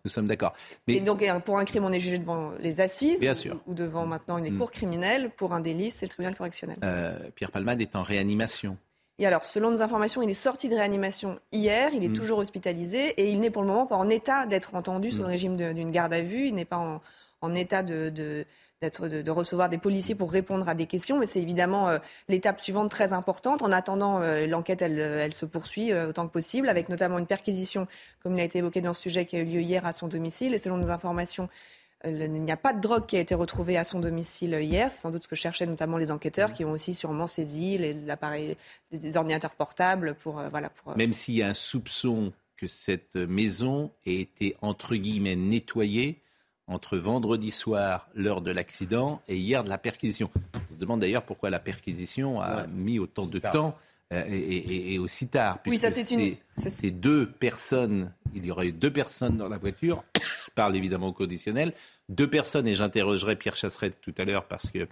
Nous 0.04 0.10
sommes 0.10 0.26
d'accord. 0.26 0.54
Et 0.86 1.00
donc, 1.00 1.24
pour 1.44 1.58
un 1.58 1.64
crime, 1.64 1.84
on 1.84 1.92
est 1.92 2.00
jugé 2.00 2.18
devant 2.18 2.52
les 2.58 2.80
assises 2.80 3.20
Bien 3.20 3.34
sûr. 3.34 3.60
ou 3.66 3.74
devant 3.74 4.06
maintenant 4.06 4.38
une 4.38 4.54
mm. 4.54 4.58
cour 4.58 4.70
criminelle. 4.70 5.30
Pour 5.30 5.52
un 5.52 5.60
délit, 5.60 5.90
c'est 5.90 6.06
le 6.06 6.10
tribunal 6.10 6.36
correctionnel. 6.36 6.78
Euh, 6.84 7.30
Pierre 7.34 7.50
Palmade 7.50 7.80
est 7.80 7.96
en 7.96 8.02
réanimation. 8.02 8.76
Et 9.18 9.26
alors, 9.26 9.44
selon 9.44 9.70
nos 9.70 9.82
informations, 9.82 10.22
il 10.22 10.30
est 10.30 10.34
sorti 10.34 10.68
de 10.68 10.76
réanimation 10.76 11.40
hier, 11.50 11.90
il 11.92 12.04
est 12.04 12.08
mm. 12.08 12.14
toujours 12.14 12.38
hospitalisé 12.38 13.08
et 13.20 13.30
il 13.30 13.40
n'est 13.40 13.50
pour 13.50 13.62
le 13.62 13.68
moment 13.68 13.87
pas 13.87 13.96
en 13.96 14.08
état 14.08 14.46
d'être 14.46 14.75
entendu 14.75 15.10
sous 15.10 15.18
le 15.18 15.25
mm. 15.25 15.30
régime 15.30 15.56
d'une 15.75 15.90
garde 15.90 16.12
à 16.12 16.22
vue. 16.22 16.46
Il 16.46 16.54
n'est 16.54 16.64
pas 16.64 17.00
en, 17.40 17.54
état 17.54 17.82
de, 17.82 18.10
d'être 18.80 19.08
de, 19.08 19.30
recevoir 19.30 19.68
des 19.68 19.78
policiers 19.78 20.14
pour 20.14 20.30
répondre 20.30 20.68
à 20.68 20.75
des 20.75 20.87
questions, 20.87 21.18
mais 21.18 21.26
c'est 21.26 21.40
évidemment 21.40 21.88
euh, 21.88 21.98
l'étape 22.28 22.60
suivante 22.60 22.90
très 22.90 23.12
importante. 23.12 23.62
En 23.62 23.72
attendant, 23.72 24.22
euh, 24.22 24.46
l'enquête 24.46 24.82
elle, 24.82 25.00
elle, 25.00 25.34
se 25.34 25.46
poursuit 25.46 25.92
euh, 25.92 26.10
autant 26.10 26.26
que 26.28 26.32
possible, 26.32 26.68
avec 26.68 26.88
notamment 26.88 27.18
une 27.18 27.26
perquisition, 27.26 27.88
comme 28.22 28.34
il 28.34 28.40
a 28.40 28.44
été 28.44 28.58
évoqué 28.58 28.80
dans 28.80 28.94
ce 28.94 29.02
sujet, 29.02 29.26
qui 29.26 29.37
a 29.37 29.40
eu 29.40 29.44
lieu 29.44 29.60
hier 29.60 29.84
à 29.84 29.92
son 29.92 30.06
domicile. 30.06 30.54
Et 30.54 30.58
selon 30.58 30.76
nos 30.76 30.90
informations, 30.90 31.48
il 32.04 32.30
n'y 32.30 32.52
a 32.52 32.56
pas 32.56 32.72
de 32.72 32.80
drogue 32.80 33.06
qui 33.06 33.16
a 33.16 33.20
été 33.20 33.34
retrouvée 33.34 33.76
à 33.76 33.84
son 33.84 34.00
domicile 34.00 34.56
hier. 34.60 34.90
C'est 34.90 35.00
sans 35.00 35.10
doute 35.10 35.24
ce 35.24 35.28
que 35.28 35.36
cherchaient 35.36 35.66
notamment 35.66 35.98
les 35.98 36.10
enquêteurs, 36.10 36.52
qui 36.52 36.64
ont 36.64 36.70
aussi 36.70 36.94
sûrement 36.94 37.26
saisi 37.26 37.78
l'appareil, 38.06 38.56
des 38.92 39.16
ordinateurs 39.16 39.54
portables 39.54 40.14
pour 40.14 40.42
voilà 40.50 40.70
pour. 40.70 40.96
Même 40.96 41.12
s'il 41.12 41.34
y 41.34 41.42
a 41.42 41.48
un 41.48 41.54
soupçon 41.54 42.32
que 42.56 42.66
cette 42.66 43.16
maison 43.16 43.90
ait 44.04 44.20
été 44.20 44.56
entre 44.60 44.96
guillemets 44.96 45.36
nettoyée 45.36 46.20
entre 46.68 46.98
vendredi 46.98 47.50
soir, 47.50 48.08
l'heure 48.14 48.42
de 48.42 48.50
l'accident, 48.50 49.22
et 49.26 49.36
hier 49.36 49.64
de 49.64 49.70
la 49.70 49.78
perquisition. 49.78 50.30
On 50.70 50.74
se 50.74 50.78
demande 50.78 51.00
d'ailleurs 51.00 51.24
pourquoi 51.24 51.50
la 51.50 51.58
perquisition 51.58 52.40
a 52.40 52.66
mis 52.66 52.98
autant 52.98 53.26
de 53.26 53.38
temps 53.38 53.76
euh, 54.12 54.24
et, 54.26 54.98
aussi 54.98 55.28
tard. 55.28 55.58
Oui, 55.66 55.76
ça 55.76 55.90
c'est 55.90 56.10
une. 56.10 56.32
C'est 56.54 56.90
deux 56.90 57.30
personnes, 57.30 58.12
il 58.34 58.46
y 58.46 58.50
aurait 58.50 58.68
eu 58.68 58.72
deux 58.72 58.92
personnes 58.92 59.36
dans 59.36 59.48
la 59.48 59.58
voiture, 59.58 60.02
parle 60.54 60.76
évidemment 60.76 61.08
au 61.08 61.12
conditionnel. 61.12 61.74
Deux 62.08 62.28
personnes, 62.28 62.66
et 62.66 62.74
j'interrogerai 62.74 63.36
Pierre 63.36 63.56
Chasseret 63.56 63.90
tout 63.90 64.14
à 64.16 64.24
l'heure 64.24 64.46
parce 64.46 64.70
que 64.70 64.88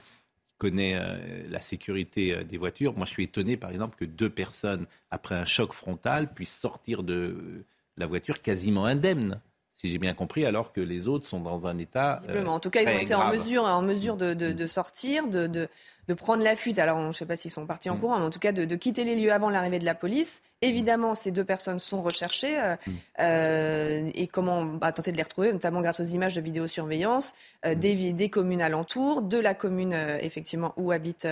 connaît 0.58 0.96
euh, 0.96 1.46
la 1.48 1.60
sécurité 1.60 2.34
euh, 2.34 2.44
des 2.44 2.58
voitures. 2.58 2.94
Moi, 2.96 3.06
je 3.06 3.12
suis 3.12 3.24
étonné, 3.24 3.56
par 3.56 3.70
exemple, 3.70 3.96
que 3.98 4.04
deux 4.04 4.30
personnes, 4.30 4.86
après 5.10 5.34
un 5.34 5.44
choc 5.44 5.72
frontal, 5.72 6.32
puissent 6.32 6.58
sortir 6.58 7.02
de 7.02 7.64
la 7.96 8.06
voiture 8.06 8.42
quasiment 8.42 8.84
indemnes 8.84 9.40
si 9.76 9.90
j'ai 9.90 9.98
bien 9.98 10.14
compris, 10.14 10.46
alors 10.46 10.72
que 10.72 10.80
les 10.80 11.06
autres 11.06 11.26
sont 11.26 11.40
dans 11.40 11.66
un 11.66 11.76
état. 11.76 12.20
En 12.46 12.60
tout 12.60 12.70
cas, 12.70 12.80
ils 12.80 12.88
ont 12.88 12.98
été 12.98 13.14
en 13.14 13.30
mesure, 13.30 13.64
en 13.64 13.82
mesure 13.82 14.16
de, 14.16 14.32
de, 14.32 14.52
de 14.52 14.66
sortir, 14.66 15.28
de, 15.28 15.46
de, 15.46 15.68
prendre 16.14 16.42
la 16.42 16.56
fuite. 16.56 16.78
Alors, 16.78 17.00
je 17.00 17.06
ne 17.06 17.12
sais 17.12 17.26
pas 17.26 17.36
s'ils 17.36 17.50
sont 17.50 17.66
partis 17.66 17.90
en 17.90 17.96
mm. 17.96 18.00
courant, 18.00 18.18
mais 18.18 18.26
en 18.26 18.30
tout 18.30 18.38
cas, 18.38 18.52
de, 18.52 18.76
quitter 18.76 19.04
les 19.04 19.16
lieux 19.16 19.32
avant 19.32 19.50
l'arrivée 19.50 19.78
de 19.78 19.84
la 19.84 19.94
police. 19.94 20.42
Évidemment, 20.62 21.14
ces 21.14 21.30
deux 21.30 21.44
personnes 21.44 21.78
sont 21.78 22.02
recherchées 22.02 22.58
euh, 22.58 22.76
mm. 22.86 22.92
euh, 23.20 24.10
et 24.14 24.26
comment 24.26 24.64
bah, 24.64 24.92
tenter 24.92 25.12
de 25.12 25.16
les 25.16 25.22
retrouver, 25.22 25.52
notamment 25.52 25.80
grâce 25.80 26.00
aux 26.00 26.04
images 26.04 26.34
de 26.34 26.40
vidéosurveillance 26.40 27.34
euh, 27.64 27.74
mm. 27.74 27.74
des, 27.74 28.12
des 28.12 28.28
communes 28.30 28.62
alentours, 28.62 29.22
de 29.22 29.38
la 29.38 29.54
commune 29.54 29.94
effectivement 30.20 30.72
où 30.76 30.92
habite 30.92 31.26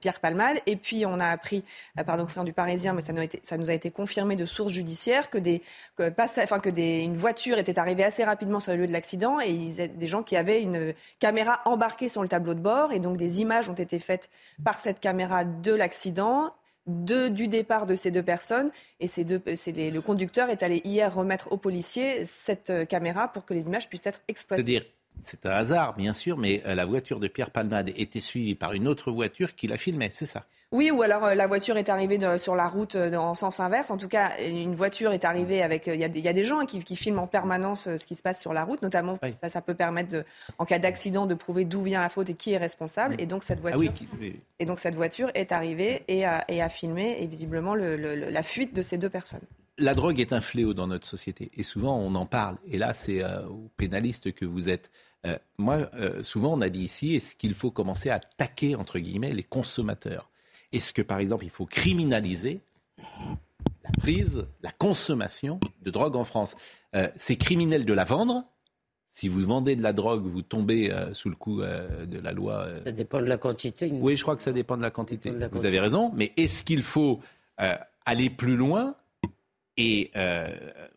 Pierre 0.00 0.20
Palmade. 0.20 0.58
Et 0.66 0.76
puis, 0.76 1.06
on 1.06 1.20
a 1.20 1.26
appris, 1.26 1.64
pardon, 2.06 2.24
confrère 2.24 2.44
du 2.44 2.52
Parisien, 2.52 2.92
mais 2.92 3.02
ça 3.02 3.12
nous, 3.12 3.20
a 3.20 3.24
été, 3.24 3.40
ça 3.42 3.56
nous 3.56 3.70
a 3.70 3.72
été 3.72 3.90
confirmé 3.90 4.36
de 4.36 4.46
sources 4.46 4.72
judiciaires 4.72 5.30
que 5.30 5.38
des, 5.38 5.62
que, 5.96 6.12
enfin, 6.42 6.58
que 6.58 6.70
des, 6.70 7.02
une 7.02 7.16
voiture 7.16 7.58
était 7.58 7.78
arrivée 7.78 8.04
assez 8.04 8.24
rapidement 8.24 8.60
sur 8.60 8.72
le 8.72 8.78
lieu 8.78 8.86
de 8.86 8.92
l'accident 8.92 9.40
et 9.40 9.50
il 9.50 9.74
y 9.74 9.82
a 9.82 9.88
des 9.88 10.06
gens 10.06 10.22
qui 10.22 10.36
avaient 10.36 10.62
une 10.62 10.92
caméra 11.18 11.60
embarquée 11.64 12.08
sur 12.08 12.22
le 12.22 12.28
tableau 12.28 12.54
de 12.54 12.60
bord 12.60 12.92
et 12.92 12.98
donc 12.98 13.16
des 13.16 13.40
images 13.40 13.68
ont 13.68 13.74
été 13.74 13.98
faites 13.98 14.07
par 14.64 14.78
cette 14.78 15.00
caméra 15.00 15.44
de 15.44 15.72
l'accident 15.72 16.54
de, 16.86 17.28
du 17.28 17.48
départ 17.48 17.86
de 17.86 17.94
ces 17.94 18.10
deux 18.10 18.22
personnes. 18.22 18.70
Et 19.00 19.08
ces 19.08 19.24
le 19.24 20.00
conducteur 20.00 20.50
est 20.50 20.62
allé 20.62 20.80
hier 20.84 21.14
remettre 21.14 21.52
aux 21.52 21.58
policiers 21.58 22.24
cette 22.24 22.70
euh, 22.70 22.84
caméra 22.84 23.28
pour 23.28 23.44
que 23.44 23.54
les 23.54 23.66
images 23.66 23.88
puissent 23.88 24.06
être 24.06 24.22
exploitées. 24.26 24.82
C'est 25.20 25.46
un 25.46 25.50
hasard, 25.50 25.94
bien 25.96 26.12
sûr, 26.12 26.36
mais 26.38 26.62
euh, 26.66 26.74
la 26.74 26.86
voiture 26.86 27.20
de 27.20 27.28
Pierre 27.28 27.50
Palmade 27.50 27.90
était 27.96 28.20
suivie 28.20 28.54
par 28.54 28.72
une 28.72 28.88
autre 28.88 29.10
voiture 29.10 29.54
qui 29.54 29.66
la 29.66 29.76
filmait, 29.76 30.10
c'est 30.10 30.26
ça? 30.26 30.44
Oui, 30.70 30.90
ou 30.90 31.00
alors 31.00 31.24
euh, 31.24 31.34
la 31.34 31.46
voiture 31.46 31.78
est 31.78 31.88
arrivée 31.88 32.18
sur 32.36 32.54
la 32.54 32.68
route 32.68 32.94
euh, 32.94 33.14
en 33.14 33.34
sens 33.34 33.58
inverse. 33.58 33.90
En 33.90 33.96
tout 33.96 34.08
cas, 34.08 34.32
une 34.38 34.74
voiture 34.74 35.12
est 35.12 35.24
arrivée 35.24 35.62
avec. 35.62 35.88
Euh, 35.88 35.94
il 35.94 36.00
y, 36.00 36.28
a 36.28 36.32
des 36.32 36.44
gens 36.44 36.66
qui, 36.66 36.82
filment 36.94 37.20
en 37.20 37.26
permanence 37.26 37.84
ce 37.96 38.04
qui 38.04 38.14
se 38.14 38.22
passe 38.22 38.38
sur 38.38 38.52
la 38.52 38.64
route, 38.64 38.82
notamment 38.82 39.18
ça, 39.40 39.48
ça 39.48 39.62
peut 39.62 39.74
permettre, 39.74 40.10
de, 40.10 40.24
en 40.58 40.66
cas 40.66 40.78
d'accident, 40.78 41.24
de 41.24 41.34
prouver 41.34 41.64
d'où 41.64 41.82
vient 41.82 42.00
la 42.00 42.10
faute 42.10 42.28
et 42.28 42.34
qui 42.34 42.52
est 42.52 42.58
responsable. 42.58 43.16
Et 43.18 43.24
donc 43.24 43.44
cette 43.44 43.60
ah 43.64 43.70
voiture, 43.76 43.92
et 44.58 44.66
donc 44.66 44.78
cette 44.78 44.94
voiture 44.94 45.30
est 45.34 45.52
arrivée 45.52 46.02
et 46.06 46.26
a, 46.26 46.44
et 46.48 46.60
a 46.60 46.68
filmé 46.68 47.16
et 47.20 47.26
visiblement 47.26 47.74
la 47.74 48.42
fuite 48.42 48.74
de 48.74 48.82
ces 48.82 48.98
deux 48.98 49.08
personnes. 49.08 49.40
La 49.78 49.94
drogue 49.94 50.20
est 50.20 50.32
un 50.32 50.40
fléau 50.40 50.74
dans 50.74 50.88
notre 50.88 51.06
société 51.06 51.50
et 51.56 51.62
souvent 51.62 51.96
on 51.96 52.14
en 52.14 52.26
parle. 52.26 52.56
Et 52.66 52.76
là, 52.76 52.92
c'est 52.92 53.24
aux 53.24 53.70
pénalistes 53.76 54.34
que 54.34 54.44
vous 54.44 54.68
êtes. 54.68 54.90
Moi, 55.58 55.90
souvent 56.22 56.54
on 56.56 56.60
a 56.60 56.68
dit 56.68 56.84
ici, 56.84 57.16
est-ce 57.16 57.34
qu'il 57.34 57.54
faut 57.54 57.70
commencer 57.70 58.10
à 58.10 58.14
attaquer 58.16 58.74
entre 58.76 58.98
guillemets 58.98 59.32
les 59.32 59.42
consommateurs? 59.42 60.28
Est-ce 60.72 60.92
que, 60.92 61.02
par 61.02 61.18
exemple, 61.18 61.44
il 61.44 61.50
faut 61.50 61.66
criminaliser 61.66 62.60
la 62.98 63.90
prise, 63.98 64.46
la 64.62 64.70
consommation 64.70 65.60
de 65.82 65.90
drogue 65.90 66.16
en 66.16 66.24
France? 66.24 66.56
Euh, 66.94 67.08
C'est 67.16 67.36
criminel 67.36 67.84
de 67.84 67.94
la 67.94 68.04
vendre. 68.04 68.44
Si 69.06 69.28
vous 69.28 69.40
vendez 69.40 69.74
de 69.74 69.82
la 69.82 69.92
drogue, 69.92 70.24
vous 70.26 70.42
tombez 70.42 70.92
euh, 70.92 71.12
sous 71.14 71.30
le 71.30 71.34
coup 71.34 71.62
euh, 71.62 72.06
de 72.06 72.18
la 72.20 72.32
loi. 72.32 72.68
Ça 72.84 72.92
dépend 72.92 73.20
de 73.20 73.26
la 73.26 73.38
quantité. 73.38 73.90
Oui, 73.92 74.16
je 74.16 74.22
crois 74.22 74.36
que 74.36 74.42
ça 74.42 74.52
dépend 74.52 74.76
de 74.76 74.82
la 74.82 74.90
quantité. 74.90 75.32
vous 75.52 75.64
avez 75.64 75.80
raison. 75.80 76.12
Mais 76.14 76.32
est-ce 76.36 76.62
qu'il 76.62 76.82
faut 76.82 77.20
aller 78.06 78.30
plus 78.30 78.56
loin 78.56 78.94
et 79.78 80.10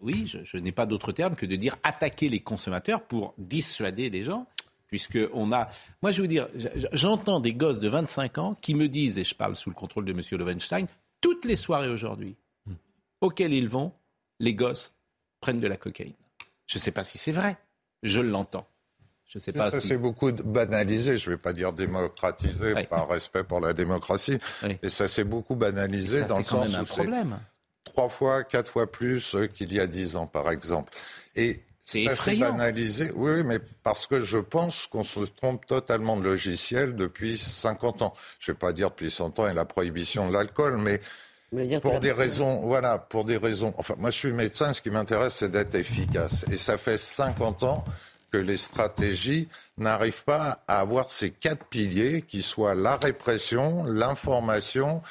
oui, 0.01 0.25
je, 0.27 0.39
je 0.43 0.57
n'ai 0.57 0.71
pas 0.71 0.85
d'autre 0.85 1.11
terme 1.11 1.35
que 1.35 1.45
de 1.45 1.55
dire 1.55 1.77
attaquer 1.83 2.27
les 2.27 2.39
consommateurs 2.39 3.03
pour 3.03 3.33
dissuader 3.37 4.09
les 4.09 4.23
gens 4.23 4.47
puisque 4.91 5.17
on 5.33 5.51
a. 5.53 5.69
Moi, 6.03 6.11
je 6.11 6.17
vais 6.17 6.27
vous 6.27 6.27
dire, 6.27 6.47
j'entends 6.91 7.39
des 7.39 7.53
gosses 7.53 7.79
de 7.79 7.87
25 7.87 8.37
ans 8.37 8.55
qui 8.61 8.75
me 8.75 8.87
disent, 8.87 9.17
et 9.17 9.23
je 9.23 9.33
parle 9.33 9.55
sous 9.55 9.69
le 9.69 9.75
contrôle 9.75 10.05
de 10.05 10.11
M. 10.11 10.21
Lovenstein, 10.31 10.85
toutes 11.21 11.45
les 11.45 11.55
soirées 11.55 11.87
aujourd'hui 11.87 12.35
hmm. 12.65 12.73
auxquelles 13.21 13.53
ils 13.53 13.69
vont, 13.69 13.93
les 14.39 14.53
gosses 14.53 14.93
prennent 15.39 15.61
de 15.61 15.67
la 15.67 15.77
cocaïne. 15.77 16.13
Je 16.67 16.77
ne 16.77 16.81
sais 16.81 16.91
pas 16.91 17.03
si 17.03 17.17
c'est 17.17 17.31
vrai. 17.31 17.57
Je 18.03 18.19
l'entends. 18.19 18.67
Je 19.25 19.39
sais 19.39 19.53
pas 19.53 19.71
ça, 19.71 19.79
si... 19.79 19.87
c'est 19.87 19.97
beaucoup 19.97 20.31
banalisé, 20.33 21.15
je 21.15 21.29
ne 21.29 21.35
vais 21.35 21.41
pas 21.41 21.53
dire 21.53 21.71
démocratisé 21.71 22.73
par 22.89 23.07
respect 23.07 23.45
pour 23.45 23.61
la 23.61 23.71
démocratie. 23.71 24.39
Et 24.83 24.89
ça 24.89 25.07
s'est 25.07 25.23
beaucoup 25.23 25.55
banalisé 25.55 26.23
dans 26.23 26.37
le 26.37 26.43
sens 26.43 26.77
où 26.77 26.85
c'est 26.85 27.07
trois 27.91 28.09
fois, 28.09 28.43
quatre 28.43 28.71
fois 28.71 28.91
plus 28.91 29.35
qu'il 29.53 29.73
y 29.73 29.79
a 29.79 29.87
dix 29.87 30.15
ans, 30.15 30.27
par 30.27 30.49
exemple. 30.49 30.93
Et 31.35 31.61
c'est 31.85 32.03
effrayant. 32.03 32.51
banalisé. 32.51 33.11
Oui, 33.15 33.43
mais 33.43 33.59
parce 33.83 34.07
que 34.07 34.21
je 34.21 34.37
pense 34.37 34.87
qu'on 34.87 35.03
se 35.03 35.19
trompe 35.21 35.65
totalement 35.65 36.15
de 36.15 36.23
logiciel 36.23 36.95
depuis 36.95 37.37
50 37.37 38.01
ans. 38.01 38.13
Je 38.39 38.51
ne 38.51 38.55
vais 38.55 38.59
pas 38.59 38.73
dire 38.73 38.89
depuis 38.89 39.11
100 39.11 39.39
ans 39.39 39.47
et 39.47 39.53
la 39.53 39.65
prohibition 39.65 40.27
de 40.27 40.33
l'alcool, 40.33 40.77
mais 40.77 41.01
pour 41.81 41.99
des 41.99 42.13
raisons, 42.13 42.61
voilà, 42.61 42.97
pour 42.97 43.25
des 43.25 43.35
raisons. 43.35 43.73
Enfin, 43.77 43.95
moi, 43.97 44.09
je 44.09 44.17
suis 44.17 44.31
médecin. 44.31 44.73
Ce 44.73 44.81
qui 44.81 44.89
m'intéresse, 44.89 45.35
c'est 45.35 45.51
d'être 45.51 45.75
efficace. 45.75 46.45
Et 46.49 46.55
ça 46.55 46.77
fait 46.77 46.97
50 46.97 47.63
ans 47.63 47.83
que 48.31 48.37
les 48.37 48.55
stratégies 48.55 49.49
n'arrivent 49.77 50.23
pas 50.23 50.63
à 50.67 50.79
avoir 50.79 51.09
ces 51.09 51.31
quatre 51.31 51.65
piliers 51.65 52.21
qui 52.21 52.41
soient 52.41 52.75
la 52.75 52.95
répression, 52.95 53.83
l'information, 53.83 55.01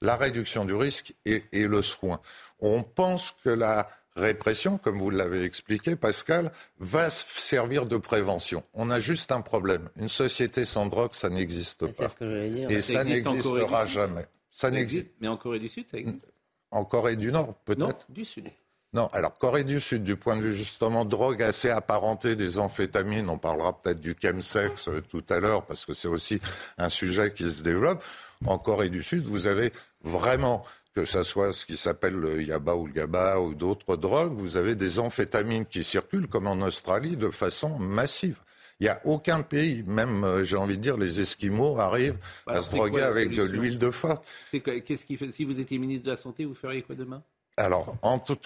la 0.00 0.16
réduction 0.16 0.64
du 0.64 0.74
risque 0.74 1.14
et, 1.24 1.44
et 1.52 1.66
le 1.66 1.82
soin. 1.82 2.20
On 2.60 2.82
pense 2.82 3.34
que 3.44 3.50
la 3.50 3.88
répression, 4.16 4.78
comme 4.78 4.98
vous 4.98 5.10
l'avez 5.10 5.44
expliqué, 5.44 5.96
Pascal, 5.96 6.52
va 6.78 7.10
servir 7.10 7.86
de 7.86 7.96
prévention. 7.96 8.62
On 8.74 8.90
a 8.90 8.98
juste 8.98 9.32
un 9.32 9.40
problème. 9.40 9.88
Une 9.96 10.08
société 10.08 10.64
sans 10.64 10.86
drogue, 10.86 11.14
ça 11.14 11.30
n'existe 11.30 11.86
pas. 11.96 12.08
Ce 12.08 12.16
que 12.16 12.48
dire. 12.48 12.70
Et 12.70 12.80
ça, 12.80 13.04
n'existera 13.04 13.86
jamais. 13.86 14.26
Ça, 14.50 14.70
n'existe. 14.70 15.10
Mais 15.20 15.28
en 15.28 15.36
Corée 15.36 15.58
du 15.58 15.68
Sud, 15.68 15.88
ça 15.88 15.96
existe? 15.98 16.32
En 16.70 16.84
Corée 16.84 17.16
du 17.16 17.32
Nord, 17.32 17.54
peut-être? 17.64 17.78
Non, 17.78 17.92
du 18.08 18.24
Sud. 18.24 18.50
Non, 18.92 19.06
alors 19.12 19.38
Corée 19.38 19.62
du 19.62 19.80
Sud, 19.80 20.02
du 20.02 20.16
point 20.16 20.36
de 20.36 20.40
vue 20.42 20.54
justement 20.56 21.04
drogue 21.04 21.42
assez 21.44 21.70
apparentée 21.70 22.34
des 22.34 22.58
amphétamines, 22.58 23.28
on 23.28 23.38
parlera 23.38 23.80
peut-être 23.80 24.00
du 24.00 24.16
chemsex 24.20 24.88
euh, 24.88 25.00
tout 25.00 25.22
à 25.28 25.38
l'heure 25.38 25.64
parce 25.64 25.86
que 25.86 25.94
c'est 25.94 26.08
aussi 26.08 26.40
un 26.76 26.88
sujet 26.88 27.32
qui 27.32 27.48
se 27.48 27.62
développe. 27.62 28.02
En 28.46 28.58
Corée 28.58 28.90
du 28.90 29.02
Sud, 29.02 29.24
vous 29.24 29.46
avez 29.46 29.72
vraiment 30.02 30.64
que 30.94 31.04
ce 31.04 31.22
soit 31.22 31.52
ce 31.52 31.66
qui 31.66 31.76
s'appelle 31.76 32.14
le 32.14 32.42
yaba 32.42 32.74
ou 32.74 32.86
le 32.86 32.92
gaba 32.92 33.38
ou 33.38 33.54
d'autres 33.54 33.96
drogues, 33.96 34.32
vous 34.32 34.56
avez 34.56 34.74
des 34.74 34.98
amphétamines 34.98 35.66
qui 35.66 35.84
circulent, 35.84 36.26
comme 36.26 36.46
en 36.46 36.60
Australie, 36.62 37.16
de 37.16 37.30
façon 37.30 37.78
massive. 37.78 38.38
Il 38.80 38.84
n'y 38.84 38.88
a 38.88 39.00
aucun 39.04 39.42
pays, 39.42 39.84
même, 39.86 40.24
euh, 40.24 40.42
j'ai 40.42 40.56
envie 40.56 40.78
de 40.78 40.82
dire, 40.82 40.96
les 40.96 41.20
Esquimaux 41.20 41.78
arrivent 41.78 42.18
bah, 42.46 42.54
à 42.54 42.62
se 42.62 42.74
droguer 42.74 43.02
avec 43.02 43.30
de 43.30 43.42
l'huile 43.42 43.78
de 43.78 43.90
phoque. 43.90 44.24
Qu'est-ce 44.50 45.04
qui 45.04 45.16
fait 45.16 45.30
Si 45.30 45.44
vous 45.44 45.60
étiez 45.60 45.78
ministre 45.78 46.06
de 46.06 46.10
la 46.10 46.16
Santé, 46.16 46.46
vous 46.46 46.54
feriez 46.54 46.82
quoi 46.82 46.94
demain? 46.94 47.22
Alors, 47.58 47.94
en 48.00 48.18
tout, 48.18 48.38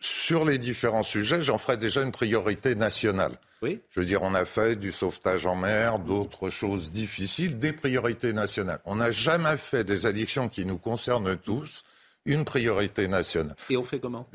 sur 0.00 0.44
les 0.44 0.58
différents 0.58 1.02
sujets, 1.02 1.42
j'en 1.42 1.58
ferai 1.58 1.76
déjà 1.76 2.02
une 2.02 2.12
priorité 2.12 2.74
nationale. 2.74 3.32
Oui. 3.62 3.80
Je 3.90 4.00
veux 4.00 4.06
dire, 4.06 4.22
on 4.22 4.34
a 4.34 4.44
fait 4.44 4.76
du 4.76 4.92
sauvetage 4.92 5.44
en 5.46 5.56
mer, 5.56 5.98
d'autres 5.98 6.48
choses 6.48 6.92
difficiles, 6.92 7.58
des 7.58 7.72
priorités 7.72 8.32
nationales. 8.32 8.80
On 8.84 8.96
n'a 8.96 9.10
jamais 9.10 9.56
fait 9.56 9.82
des 9.82 10.06
addictions 10.06 10.48
qui 10.48 10.64
nous 10.64 10.78
concernent 10.78 11.36
tous 11.36 11.82
une 12.24 12.44
priorité 12.44 13.08
nationale. 13.08 13.56
Et 13.70 13.76
on 13.76 13.84
fait 13.84 13.98
comment? 13.98 14.28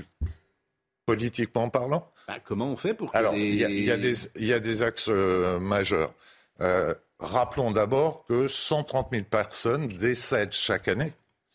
Politiquement 1.05 1.69
parlant? 1.69 2.11
Bah, 2.27 2.37
Comment 2.43 2.71
on 2.71 2.75
fait 2.75 2.93
pour 2.93 3.11
que 3.11 3.17
Alors, 3.17 3.35
il 3.35 3.53
y, 3.55 4.53
a 4.53 4.59
des 4.59 4.83
axes 4.83 5.09
euh, 5.09 5.59
majeurs. 5.59 6.13
Euh, 6.61 6.93
rappelons 7.19 7.71
d'abord 7.71 8.25
que 8.25 8.47
130 8.47 9.09
000 9.11 9.23
personnes 9.25 9.87
décèdent 9.87 10.53
chaque 10.53 10.87
année 10.87 11.13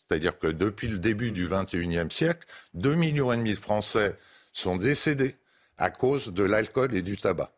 c'est-à-dire 0.09 0.39
que 0.39 0.47
depuis 0.47 0.87
le 0.87 0.97
début 0.97 1.31
du 1.31 1.47
XXIe 1.47 2.09
siècle, 2.09 2.47
2,5 2.75 2.95
millions 2.95 3.31
et 3.31 3.37
demi 3.37 3.53
de 3.53 3.59
Français 3.59 4.17
sont 4.51 4.75
décédés 4.75 5.35
à 5.77 5.91
cause 5.91 6.29
de 6.33 6.43
l'alcool 6.43 6.95
et 6.95 7.03
du 7.03 7.15
tabac. 7.15 7.51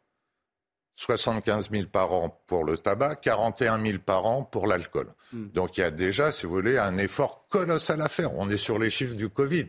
75 0.97 1.71
000 1.71 1.85
par 1.87 2.11
an 2.11 2.43
pour 2.47 2.65
le 2.65 2.77
tabac, 2.77 3.15
41 3.15 3.83
000 3.83 3.99
par 4.05 4.25
an 4.25 4.43
pour 4.43 4.67
l'alcool. 4.67 5.07
Hmm. 5.31 5.47
Donc 5.47 5.77
il 5.77 5.81
y 5.81 5.83
a 5.83 5.91
déjà, 5.91 6.31
si 6.31 6.45
vous 6.45 6.51
voulez, 6.51 6.77
un 6.77 6.97
effort 6.97 7.47
colossal 7.49 8.01
à 8.01 8.09
faire. 8.09 8.35
On 8.35 8.49
est 8.49 8.57
sur 8.57 8.77
les 8.77 8.89
chiffres 8.89 9.15
du 9.15 9.29
Covid. 9.29 9.67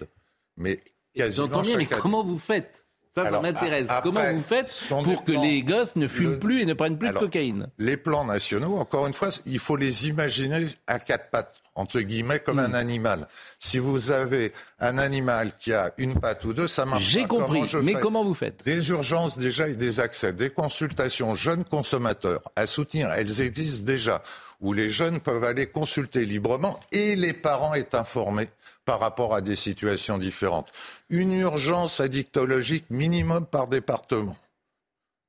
Mais 0.56 0.82
quasiment 1.14 1.46
J'entends 1.46 1.62
bien, 1.62 1.76
mais 1.76 1.86
comment 1.86 2.24
vous 2.24 2.38
faites? 2.38 2.81
Ça, 3.14 3.30
ça 3.30 3.40
m'intéresse. 3.40 3.88
Comment 4.02 4.32
vous 4.32 4.40
faites 4.40 4.84
pour 4.88 5.24
que 5.24 5.32
les 5.32 5.62
gosses 5.62 5.96
ne 5.96 6.08
fument 6.08 6.38
plus 6.38 6.62
et 6.62 6.64
ne 6.64 6.72
prennent 6.72 6.96
plus 6.96 7.10
de 7.10 7.14
cocaïne 7.14 7.66
Les 7.78 7.98
plans 7.98 8.24
nationaux, 8.24 8.78
encore 8.78 9.06
une 9.06 9.12
fois, 9.12 9.28
il 9.44 9.58
faut 9.58 9.76
les 9.76 10.08
imaginer 10.08 10.66
à 10.86 10.98
quatre 10.98 11.28
pattes, 11.28 11.60
entre 11.74 12.00
guillemets, 12.00 12.40
comme 12.40 12.58
un 12.58 12.70
hmm. 12.70 12.74
animal. 12.74 13.28
Si 13.58 13.76
vous 13.76 14.12
avez 14.12 14.54
un 14.80 14.96
animal 14.96 15.52
qui 15.58 15.74
a 15.74 15.92
une 15.98 16.18
patte 16.18 16.42
ou 16.46 16.54
deux, 16.54 16.68
ça 16.68 16.86
marche 16.86 17.04
J'ai 17.04 17.26
compris, 17.26 17.62
mais 17.82 17.94
comment 17.94 18.24
vous 18.24 18.34
faites 18.34 18.64
Des 18.64 18.88
urgences 18.88 19.38
déjà 19.38 19.68
et 19.68 19.76
des 19.76 20.00
accès, 20.00 20.32
des 20.32 20.48
consultations 20.48 21.34
jeunes 21.34 21.64
consommateurs 21.64 22.40
à 22.56 22.66
soutenir, 22.66 23.12
elles 23.12 23.42
existent 23.42 23.84
déjà, 23.84 24.22
où 24.62 24.72
les 24.72 24.88
jeunes 24.88 25.20
peuvent 25.20 25.44
aller 25.44 25.66
consulter 25.66 26.24
librement 26.24 26.80
et 26.92 27.14
les 27.14 27.34
parents 27.34 27.74
est 27.74 27.94
informés 27.94 28.48
par 28.84 29.00
rapport 29.00 29.34
à 29.34 29.40
des 29.40 29.56
situations 29.56 30.18
différentes. 30.18 30.72
Une 31.10 31.32
urgence 31.32 32.00
addictologique 32.00 32.86
minimum 32.90 33.46
par 33.46 33.68
département. 33.68 34.36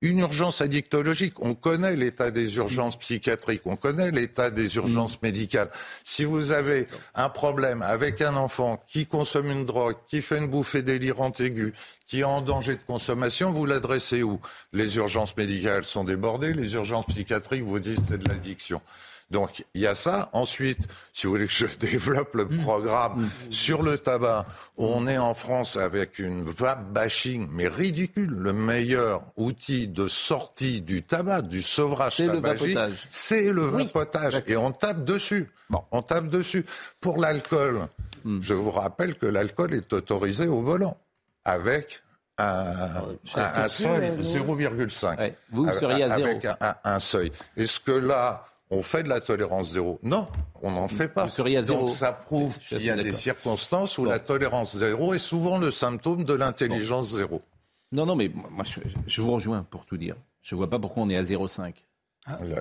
une 0.03 0.19
urgence 0.19 0.59
addictologique. 0.59 1.39
On 1.39 1.55
connaît 1.55 1.95
l'état 1.95 2.29
des 2.29 2.57
urgences 2.57 2.99
psychiatriques, 2.99 3.61
on 3.65 3.77
connaît 3.77 4.11
l'état 4.11 4.51
des 4.51 4.75
urgences 4.75 5.21
médicales. 5.21 5.71
Si 6.03 6.25
vous 6.25 6.51
avez 6.51 6.87
un 7.15 7.29
problème 7.29 7.81
avec 7.81 8.21
un 8.21 8.35
enfant 8.35 8.83
qui 8.85 9.05
consomme 9.07 9.49
une 9.49 9.65
drogue, 9.65 9.95
qui 10.07 10.21
fait 10.21 10.39
une 10.39 10.47
bouffée 10.47 10.83
délirante 10.83 11.39
aiguë, 11.39 11.73
qui 12.05 12.19
est 12.19 12.25
en 12.25 12.41
danger 12.41 12.73
de 12.73 12.81
consommation, 12.85 13.53
vous 13.53 13.65
l'adressez 13.65 14.23
où? 14.23 14.41
Les 14.73 14.97
urgences 14.97 15.37
médicales 15.37 15.85
sont 15.85 16.03
débordées, 16.03 16.53
les 16.53 16.73
urgences 16.73 17.05
psychiatriques 17.05 17.63
vous 17.63 17.79
disent 17.79 18.05
c'est 18.05 18.17
de 18.17 18.27
l'addiction. 18.27 18.81
Donc 19.31 19.65
il 19.73 19.81
y 19.81 19.87
a 19.87 19.95
ça. 19.95 20.29
Ensuite, 20.33 20.79
si 21.13 21.25
vous 21.27 21.33
voulez 21.33 21.47
que 21.47 21.51
je 21.51 21.65
développe 21.79 22.35
le 22.35 22.47
programme 22.47 23.29
sur 23.49 23.81
le 23.81 23.97
tabac, 23.97 24.45
on 24.77 25.07
est 25.07 25.17
en 25.17 25.33
France 25.33 25.75
avec 25.77 26.19
une 26.19 26.43
vape 26.43 26.91
bashing, 26.91 27.47
mais 27.51 27.67
ridicule. 27.67 28.29
Le 28.31 28.53
meilleur 28.53 29.23
outil 29.37 29.87
de 29.87 30.07
sortie 30.07 30.81
du 30.81 31.03
tabac, 31.03 31.41
du 31.43 31.61
sevrage 31.61 32.17
C'est 32.17 32.27
le 32.27 32.39
vapotage. 32.73 33.07
c'est 33.09 33.51
le 33.51 33.61
vapotage. 33.63 34.43
Et 34.47 34.55
on 34.57 34.71
tape 34.71 35.03
dessus. 35.03 35.49
On 35.91 36.01
tape 36.03 36.27
dessus. 36.27 36.65
Pour 37.01 37.17
l'alcool, 37.17 37.87
je 38.41 38.53
vous 38.53 38.71
rappelle 38.71 39.15
que 39.15 39.25
l'alcool 39.25 39.73
est 39.73 39.91
autorisé 39.93 40.47
au 40.47 40.61
volant 40.61 40.97
avec 41.45 42.01
un, 42.37 42.65
un- 43.35 43.63
un 43.63 43.67
seuil 43.67 44.11
0,5. 44.21 45.33
Vous 45.51 45.67
seriez 45.79 46.03
à 46.03 46.17
zéro. 46.17 46.29
Avec 46.29 46.45
un, 46.45 46.57
un- 46.61 46.75
un 46.83 46.99
seuil. 46.99 47.31
Est-ce 47.57 47.79
que 47.79 47.91
là, 47.91 48.45
on 48.73 48.83
fait 48.83 49.03
de 49.03 49.09
la 49.09 49.19
tolérance 49.19 49.71
zéro 49.71 49.99
Non, 50.03 50.27
on 50.61 50.71
n'en 50.71 50.87
fait 50.87 51.07
pas. 51.07 51.25
Vous 51.25 51.29
seriez 51.29 51.57
à 51.57 51.63
zéro. 51.63 51.81
Donc 51.81 51.89
ça 51.89 52.11
prouve 52.11 52.57
qu'il 52.59 52.81
y 52.83 52.89
a 52.89 52.95
des 52.95 53.13
circonstances 53.13 53.97
où 53.97 54.05
la 54.05 54.19
tolérance 54.19 54.77
zéro 54.77 55.13
est 55.13 55.19
souvent 55.19 55.57
le 55.57 55.71
symptôme 55.71 56.23
de 56.23 56.33
l'intelligence 56.33 57.11
zéro. 57.11 57.41
Non, 57.91 58.05
non, 58.05 58.15
mais 58.15 58.31
moi, 58.33 58.63
je, 58.65 58.79
je 59.05 59.21
vous 59.21 59.31
rejoins 59.31 59.63
pour 59.69 59.85
tout 59.85 59.97
dire. 59.97 60.15
Je 60.41 60.55
vois 60.55 60.69
pas 60.69 60.79
pourquoi 60.79 61.03
on 61.03 61.09
est 61.09 61.15
à 61.17 61.21
0,5. 61.21 61.85
Le- 62.41 62.55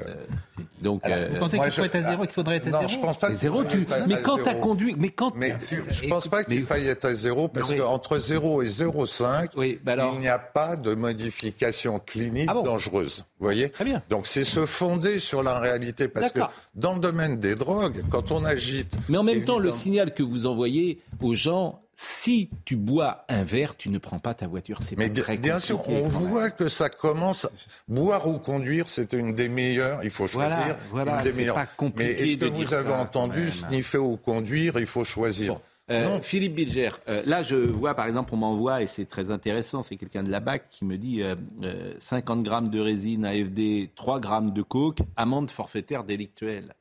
Donc, 0.83 1.03
Alors, 1.05 1.19
euh, 1.19 1.29
vous 1.33 1.39
pensez 1.39 1.57
qu'il 1.59 1.71
faut 1.71 1.83
je- 1.83 1.87
être 1.87 1.95
à 1.95 2.03
zéro, 2.03 2.23
qu'il 2.25 2.33
faudrait 2.33 2.57
être 2.57 2.67
à 2.67 2.71
Non, 2.71 2.79
zéro 2.81 2.93
je 2.93 2.99
pense 2.99 3.17
pas 3.19 3.29
mais 3.29 3.35
qu'il 3.35 3.41
zéro, 3.43 3.63
tu. 3.65 3.87
à- 3.93 4.07
Mais 4.09 4.21
quand 4.21 4.39
tu 4.43 4.49
as 4.49 4.55
conduit, 4.57 4.97
mais 4.99 5.11
quand. 5.11 5.33
Mais 5.37 5.55
je 5.91 6.09
pense 6.09 6.27
pas 6.27 6.43
qu'il 6.43 6.57
mais- 6.61 6.67
faille 6.67 6.89
être 6.89 7.05
à 7.05 7.15
zéro 7.15 7.47
parce 7.47 7.71
Mais- 7.71 7.79
qu'entre 7.79 8.19
0 8.19 8.63
et 8.63 8.67
0,5, 8.69 9.51
Oui, 9.57 9.79
bah 9.85 9.93
alors- 9.93 10.15
il 10.15 10.21
n'y 10.21 10.29
a 10.29 10.41
pas 10.41 10.75
de 10.77 10.95
modification 10.95 12.01
clinique 12.05 12.47
Ah 12.51 12.55
bon 12.55 12.63
dangereuse. 12.65 13.19
Vous 13.39 13.47
voyez 13.47 13.71
Très 13.71 13.85
bien. 13.85 14.03
Donc 14.11 14.27
c'est 14.27 14.45
se 14.45 14.67
fonder 14.67 15.21
sur 15.21 15.45
la 15.45 15.61
réalité 15.61 16.09
parce 16.09 16.33
que 16.33 16.41
dans 16.75 16.95
le 16.95 16.99
domaine 17.01 17.39
des 17.39 17.55
drogues, 17.55 18.03
quand 18.11 18.33
on 18.33 18.45
agite. 18.45 18.93
Mais 19.09 19.17
en 19.19 19.23
même 19.23 19.45
temps, 19.45 19.61
le 19.61 19.71
signal 19.71 20.13
que 20.13 20.25
vous 20.25 20.47
envoyez 20.47 21.01
aux 21.21 21.37
gens, 21.37 21.83
si 22.03 22.51
tu 22.65 22.75
bois 22.75 23.25
un 23.29 23.45
verre, 23.45 23.77
tu 23.77 23.89
ne 23.89 23.99
prends 23.99 24.19
pas 24.19 24.35
ta 24.35 24.49
voiture. 24.49 24.81
C'est 24.83 24.99
Mais 24.99 25.09
bien, 25.09 25.23
très 25.23 25.39
bien 25.39 25.61
sûr, 25.61 25.89
on 25.89 26.09
voit 26.09 26.51
que 26.51 26.67
ça 26.67 26.89
commence. 26.89 27.47
Boire 27.87 28.27
ou 28.27 28.39
conduire, 28.39 28.89
c'est 28.89 29.13
une 29.13 29.33
des 29.35 29.49
meilleures. 29.49 30.03
Il 30.03 30.11
faut 30.11 30.27
choisir. 30.27 30.77
voilà, 30.91 31.19
une 31.19 31.23
des 31.23 31.33
meilleures. 31.33 31.55
pas 31.55 31.67
compliqué 31.67 32.17
Mais 32.17 32.21
est-ce 32.21 32.39
que 32.39 32.47
vous 32.47 32.65
dire 32.65 32.73
avez 32.73 32.91
ça, 32.91 33.01
entendu 33.01 33.53
sniffer 33.53 33.99
ou 33.99 34.17
conduire 34.17 34.81
Il 34.81 34.87
faut 34.87 35.05
choisir. 35.05 35.55
Bon. 35.55 35.61
Euh, 35.93 36.21
Philippe 36.21 36.57
Bilger, 36.57 36.91
euh, 37.09 37.23
là 37.27 37.43
je 37.43 37.55
vois 37.55 37.95
par 37.95 38.07
exemple, 38.07 38.35
on 38.35 38.39
m'envoie, 38.39 38.83
et 38.83 38.87
c'est 38.87 39.05
très 39.05 39.31
intéressant, 39.31 39.83
c'est 39.83 39.97
quelqu'un 39.97 40.23
de 40.23 40.31
la 40.31 40.41
BAC 40.41 40.71
qui 40.71 40.85
me 40.85 40.97
dit 40.97 41.23
euh, 41.23 41.35
euh, 41.63 41.95
50 42.01 42.43
grammes 42.43 42.69
de 42.69 42.81
résine 42.81 43.25
AFD, 43.25 43.91
3 43.95 44.19
grammes 44.21 44.51
de 44.51 44.63
coke, 44.63 44.99
amende 45.17 45.51
forfaitaire 45.51 46.05
délictuelle. 46.05 46.73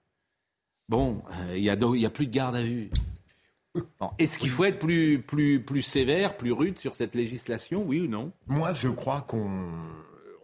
Bon, 0.87 1.21
il 1.53 1.61
y, 1.61 1.69
a 1.69 1.73
a 1.73 2.09
plus 2.09 2.27
de 2.27 2.31
garde 2.31 2.55
à 2.55 2.63
vue. 2.63 2.89
Est-ce 4.17 4.37
qu'il 4.37 4.49
faut 4.49 4.65
être 4.65 4.79
plus, 4.79 5.19
plus, 5.19 5.61
plus 5.61 5.81
sévère, 5.81 6.35
plus 6.35 6.51
rude 6.51 6.77
sur 6.77 6.95
cette 6.95 7.15
législation, 7.15 7.83
oui 7.85 8.01
ou 8.01 8.07
non? 8.07 8.31
Moi, 8.47 8.73
je 8.73 8.89
crois 8.89 9.21
qu'on 9.21 9.67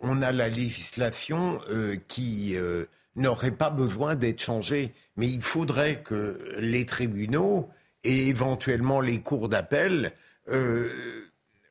on 0.01 0.21
a 0.21 0.31
la 0.31 0.47
législation 0.47 1.59
euh, 1.69 1.97
qui 2.07 2.55
euh, 2.55 2.85
n'aurait 3.15 3.51
pas 3.51 3.69
besoin 3.69 4.15
d'être 4.15 4.41
changée. 4.41 4.93
Mais 5.15 5.27
il 5.27 5.41
faudrait 5.41 6.01
que 6.01 6.55
les 6.59 6.85
tribunaux 6.85 7.69
et 8.03 8.27
éventuellement 8.27 9.01
les 9.01 9.21
cours 9.21 9.49
d'appel, 9.49 10.13
euh, 10.49 10.89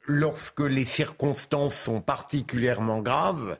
lorsque 0.07 0.61
les 0.61 0.85
circonstances 0.85 1.77
sont 1.77 2.01
particulièrement 2.01 3.01
graves, 3.01 3.57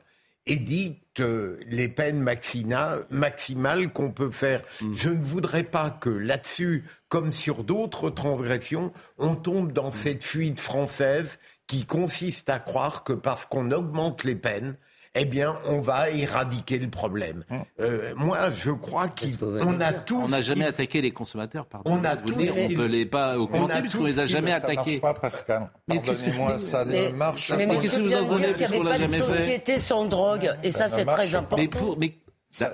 éditent 0.51 1.19
euh, 1.19 1.59
les 1.67 1.87
peines 1.87 2.21
maxina- 2.23 2.99
maximales 3.09 3.91
qu'on 3.91 4.11
peut 4.11 4.31
faire. 4.31 4.61
Je 4.93 5.09
ne 5.09 5.21
voudrais 5.23 5.63
pas 5.63 5.89
que 5.89 6.09
là-dessus, 6.09 6.83
comme 7.09 7.33
sur 7.33 7.63
d'autres 7.63 8.09
transgressions, 8.09 8.93
on 9.17 9.35
tombe 9.35 9.71
dans 9.71 9.91
cette 9.91 10.23
fuite 10.23 10.59
française 10.59 11.39
qui 11.67 11.85
consiste 11.85 12.49
à 12.49 12.59
croire 12.59 13.03
que 13.03 13.13
parce 13.13 13.45
qu'on 13.45 13.71
augmente 13.71 14.23
les 14.23 14.35
peines, 14.35 14.77
eh 15.21 15.25
bien, 15.25 15.57
on 15.65 15.81
va 15.81 16.09
éradiquer 16.09 16.79
le 16.79 16.89
problème. 16.89 17.43
Euh, 17.79 18.13
moi, 18.15 18.49
je 18.51 18.71
crois 18.71 19.07
qu'on 19.07 19.79
a 19.81 19.93
tous... 19.93 20.23
On 20.23 20.27
n'a 20.29 20.41
jamais 20.41 20.65
attaqué 20.65 21.01
les 21.01 21.11
consommateurs, 21.11 21.65
pardon. 21.65 21.89
On 21.91 22.03
a 22.03 22.15
tous- 22.15 22.33
dis, 22.35 22.49
on 22.49 22.75
peut 22.75 22.85
les 22.85 23.05
pas 23.05 23.37
augmenter 23.37 23.81
puisqu'on 23.81 24.03
les 24.05 24.19
a 24.19 24.25
jamais 24.25 24.51
Ça 24.51 24.57
attaqués. 24.57 24.99
marche 24.99 25.01
pas, 25.01 25.13
Pascal. 25.13 25.69
Pardonnez-moi, 25.87 26.59
ça 26.59 26.85
ne 26.85 27.09
marche 27.09 27.49
pas. 27.49 27.57
mais 27.57 27.67
Qu'est-ce 27.79 27.97
que 27.97 28.01
vous 28.01 28.13
en 28.13 28.37
dire 28.37 28.47
n'y 28.49 28.53
puisqu'on 28.53 28.83
l'a 28.83 28.97
jamais 28.97 29.17
fait 29.19 29.37
société 29.37 29.79
sans 29.79 30.05
drogue, 30.05 30.51
et 30.63 30.71
ça, 30.71 30.89
c'est 30.89 31.01
ne 31.01 31.05
marche 31.05 31.19
très 31.19 31.31
pas. 31.31 31.37
important. 31.37 31.95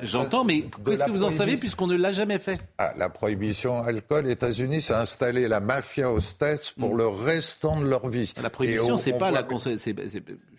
J'entends, 0.04 0.44
mais 0.46 0.66
qu'est-ce 0.86 1.04
que 1.04 1.12
vous 1.12 1.24
en 1.24 1.32
savez 1.32 1.58
puisqu'on 1.58 1.88
ne 1.88 1.96
l'a 1.98 2.12
jamais 2.12 2.40
fait 2.40 2.60
Ah, 2.78 2.94
la 2.96 3.10
prohibition 3.10 3.84
alcool, 3.84 4.30
États-Unis, 4.30 4.82
ça 4.82 5.00
a 5.00 5.02
installé 5.02 5.48
la 5.48 5.60
mafia 5.60 6.10
aux 6.12 6.20
States 6.22 6.74
pour 6.80 6.96
le 6.96 7.08
restant 7.08 7.80
de 7.82 7.88
leur 7.88 8.08
vie. 8.08 8.32
La 8.42 8.50
prohibition, 8.50 8.94
on- 8.94 8.98
c'est 8.98 9.12
pas 9.14 9.18
voit 9.18 9.32
la 9.32 9.44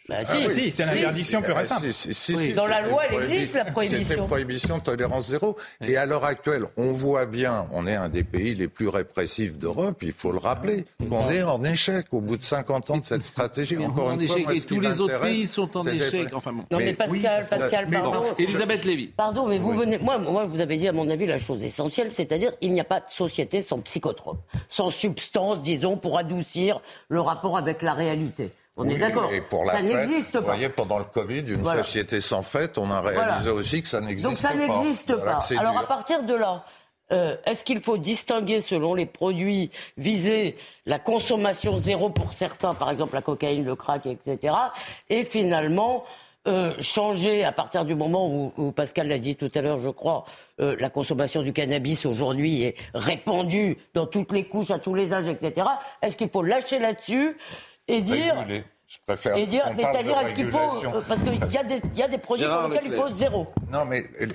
Bah, 0.09 0.17
Ah 0.21 0.25
si, 0.25 0.37
oui. 0.47 0.53
Si, 0.53 0.71
c'est 0.71 0.83
une 0.83 0.89
interdiction 0.91 1.41
pure 1.41 1.57
et 1.57 1.61
Ah, 1.61 1.65
simple. 1.65 1.87
si, 1.91 1.93
si, 1.93 2.15
si, 2.15 2.35
Oui. 2.37 2.45
si, 2.49 2.53
Dans 2.53 2.67
la 2.67 2.83
loi, 2.83 3.05
elle 3.09 3.15
existe, 3.23 3.55
la 3.55 3.65
prohibition. 3.65 4.05
C'était 4.05 4.21
prohibition, 4.21 4.79
tolérance 4.81 5.29
zéro. 5.29 5.57
Et 5.81 5.97
à 5.97 6.05
l'heure 6.05 6.25
actuelle, 6.27 6.65
on 6.77 6.93
voit 6.93 7.25
bien, 7.25 7.67
on 7.73 7.87
est 7.87 7.95
un 7.95 8.11
des 8.11 8.23
pays 8.23 8.55
les 8.55 8.69
plus 8.69 8.89
répressifs 8.89 9.57
d'Europe, 9.57 10.03
il 10.03 10.13
faut 10.13 10.31
le 10.31 10.39
rappeler, 10.39 10.85
qu'on 11.09 11.31
est 11.31 11.43
en 11.43 11.65
échec 11.65 12.07
au 12.13 12.21
bout 12.21 12.37
de 12.37 12.43
50 12.43 12.91
ans 12.91 12.99
de 12.99 13.05
cette 13.05 13.25
stratégie. 13.25 13.77
Mais 13.77 13.87
Encore 13.87 14.09
en 14.09 14.19
une 14.19 14.27
fois, 14.27 14.37
échec, 14.37 14.47
moi, 14.47 14.55
et 14.57 14.61
tous 14.61 14.81
les 14.81 15.01
autres 15.01 15.21
pays 15.21 15.47
sont 15.47 15.75
en 15.77 15.87
échec. 15.87 16.29
Enfin 16.35 16.53
bon. 16.53 16.65
Non, 16.71 16.79
mais, 16.79 16.85
Mais 16.85 16.95
Pascal, 16.95 17.43
oui, 17.43 17.49
Pascal, 17.59 17.87
mais- 17.89 17.99
pardon. 18.01 18.21
Bon, 18.21 18.35
Elisabeth 18.39 18.85
Lévy. 18.85 19.07
Pardon, 19.07 19.47
mais 19.47 19.59
vous 19.59 19.73
venez. 19.73 19.97
Moi, 19.99 20.19
moi, 20.19 20.45
vous 20.45 20.61
avez 20.61 20.77
dit, 20.77 20.87
à 20.89 20.93
mon 20.93 21.09
avis, 21.09 21.25
la 21.25 21.39
chose 21.39 21.65
essentielle, 21.65 22.13
c'est-à-dire 22.13 22.53
il 22.61 22.73
n'y 22.75 22.81
a 22.81 22.85
pas 22.85 23.01
de 23.01 23.09
société 23.09 23.63
sans 23.63 23.79
psychotrope, 23.81 24.43
sans 24.69 24.91
substance, 24.91 25.63
disons, 25.63 25.97
pour 25.97 26.19
adoucir 26.19 26.83
le 27.09 27.21
rapport 27.23 27.57
avec 27.57 27.81
la 27.81 27.95
réalité. 27.95 28.51
On 28.77 28.89
est 28.89 28.97
d'accord. 28.99 29.33
Et 29.33 29.41
pour 29.41 29.65
la 29.65 29.75
ça 29.75 29.83
n'existe 29.83 30.35
vous 30.35 30.41
pas. 30.43 30.53
voyez, 30.53 30.69
pendant 30.69 30.99
le 30.99 31.05
Covid, 31.05 31.41
une 31.49 31.63
Voilà. 31.63 31.83
société 31.85 32.21
sans 32.21 32.43
fête, 32.43 32.77
on 32.77 32.91
a 32.91 33.01
réalisé 33.01 33.25
Voilà. 33.45 33.53
aussi 33.55 33.83
que 33.83 33.89
ça 33.89 34.01
n'existe 34.01 34.25
pas. 34.25 34.31
Donc 34.31 34.39
ça 34.39 34.55
n'existe 34.55 35.15
pas. 35.17 35.39
Alors 35.59 35.73
dur. 35.73 35.81
à 35.81 35.87
partir 35.87 36.23
de 36.25 36.35
là, 36.35 36.65
euh, 37.13 37.37
est-ce 37.47 37.65
qu'il 37.65 37.81
faut 37.81 37.99
distinguer 37.99 38.61
selon 38.61 38.95
les 38.95 39.07
produits 39.07 39.71
visés 39.97 40.57
la 40.87 40.99
consommation 40.99 41.79
zéro 41.79 42.11
pour 42.11 42.33
certains, 42.33 42.73
par 42.73 42.91
exemple 42.91 43.15
la 43.15 43.23
cocaïne, 43.23 43.65
le 43.65 43.77
crack, 43.77 44.07
etc. 44.07 44.55
Et 45.09 45.23
finalement 45.25 46.05
euh, 46.47 46.75
changer 46.81 47.43
à 47.45 47.53
partir 47.53 47.85
du 47.87 47.95
moment 47.95 48.29
où, 48.29 48.53
où 48.59 48.71
Pascal 48.73 49.09
l'a 49.09 49.19
dit 49.19 49.35
tout 49.37 49.51
à 49.55 49.63
l'heure, 49.63 49.81
je 49.83 49.89
crois, 49.89 50.25
euh, 50.61 50.77
la 50.79 50.91
consommation 50.91 51.43
du 51.43 51.53
cannabis 51.55 52.05
aujourd'hui 52.05 52.63
est 52.65 52.75
répandue 52.93 53.79
dans 53.95 54.07
toutes 54.07 54.33
les 54.33 54.45
couches, 54.45 54.71
à 54.71 54.79
tous 54.79 54.95
les 54.95 55.13
âges, 55.15 55.29
etc. 55.29 55.67
Est-ce 56.03 56.17
qu'il 56.19 56.29
faut 56.29 56.43
lâcher 56.43 56.79
là-dessus 56.81 57.37
et 57.89 58.03
dire 58.03 58.37
Réguler. 58.39 58.65
Je 58.87 58.99
préfère. 59.07 59.35
et 59.37 59.47
dire, 59.47 59.65
mais 59.77 59.83
c'est-à-dire, 59.83 60.19
est-ce 60.21 60.35
qu'il 60.35 60.51
faut. 60.51 60.59
euh, 60.59 61.01
Parce 61.09 61.23
qu'il 61.23 61.35
y, 61.35 61.57
a 61.59 61.65
des- 61.65 61.81
y 61.97 62.03
a 62.03 62.07
des 62.07 62.19
produits 62.19 62.45
Gérard 62.45 62.65
pour 62.65 62.71
lesquels 62.71 62.93
il 62.93 62.97
faut 62.97 63.09
zéro. 63.11 63.47
Non, 63.73 63.87
mais 63.87 64.05
euh, 64.21 64.27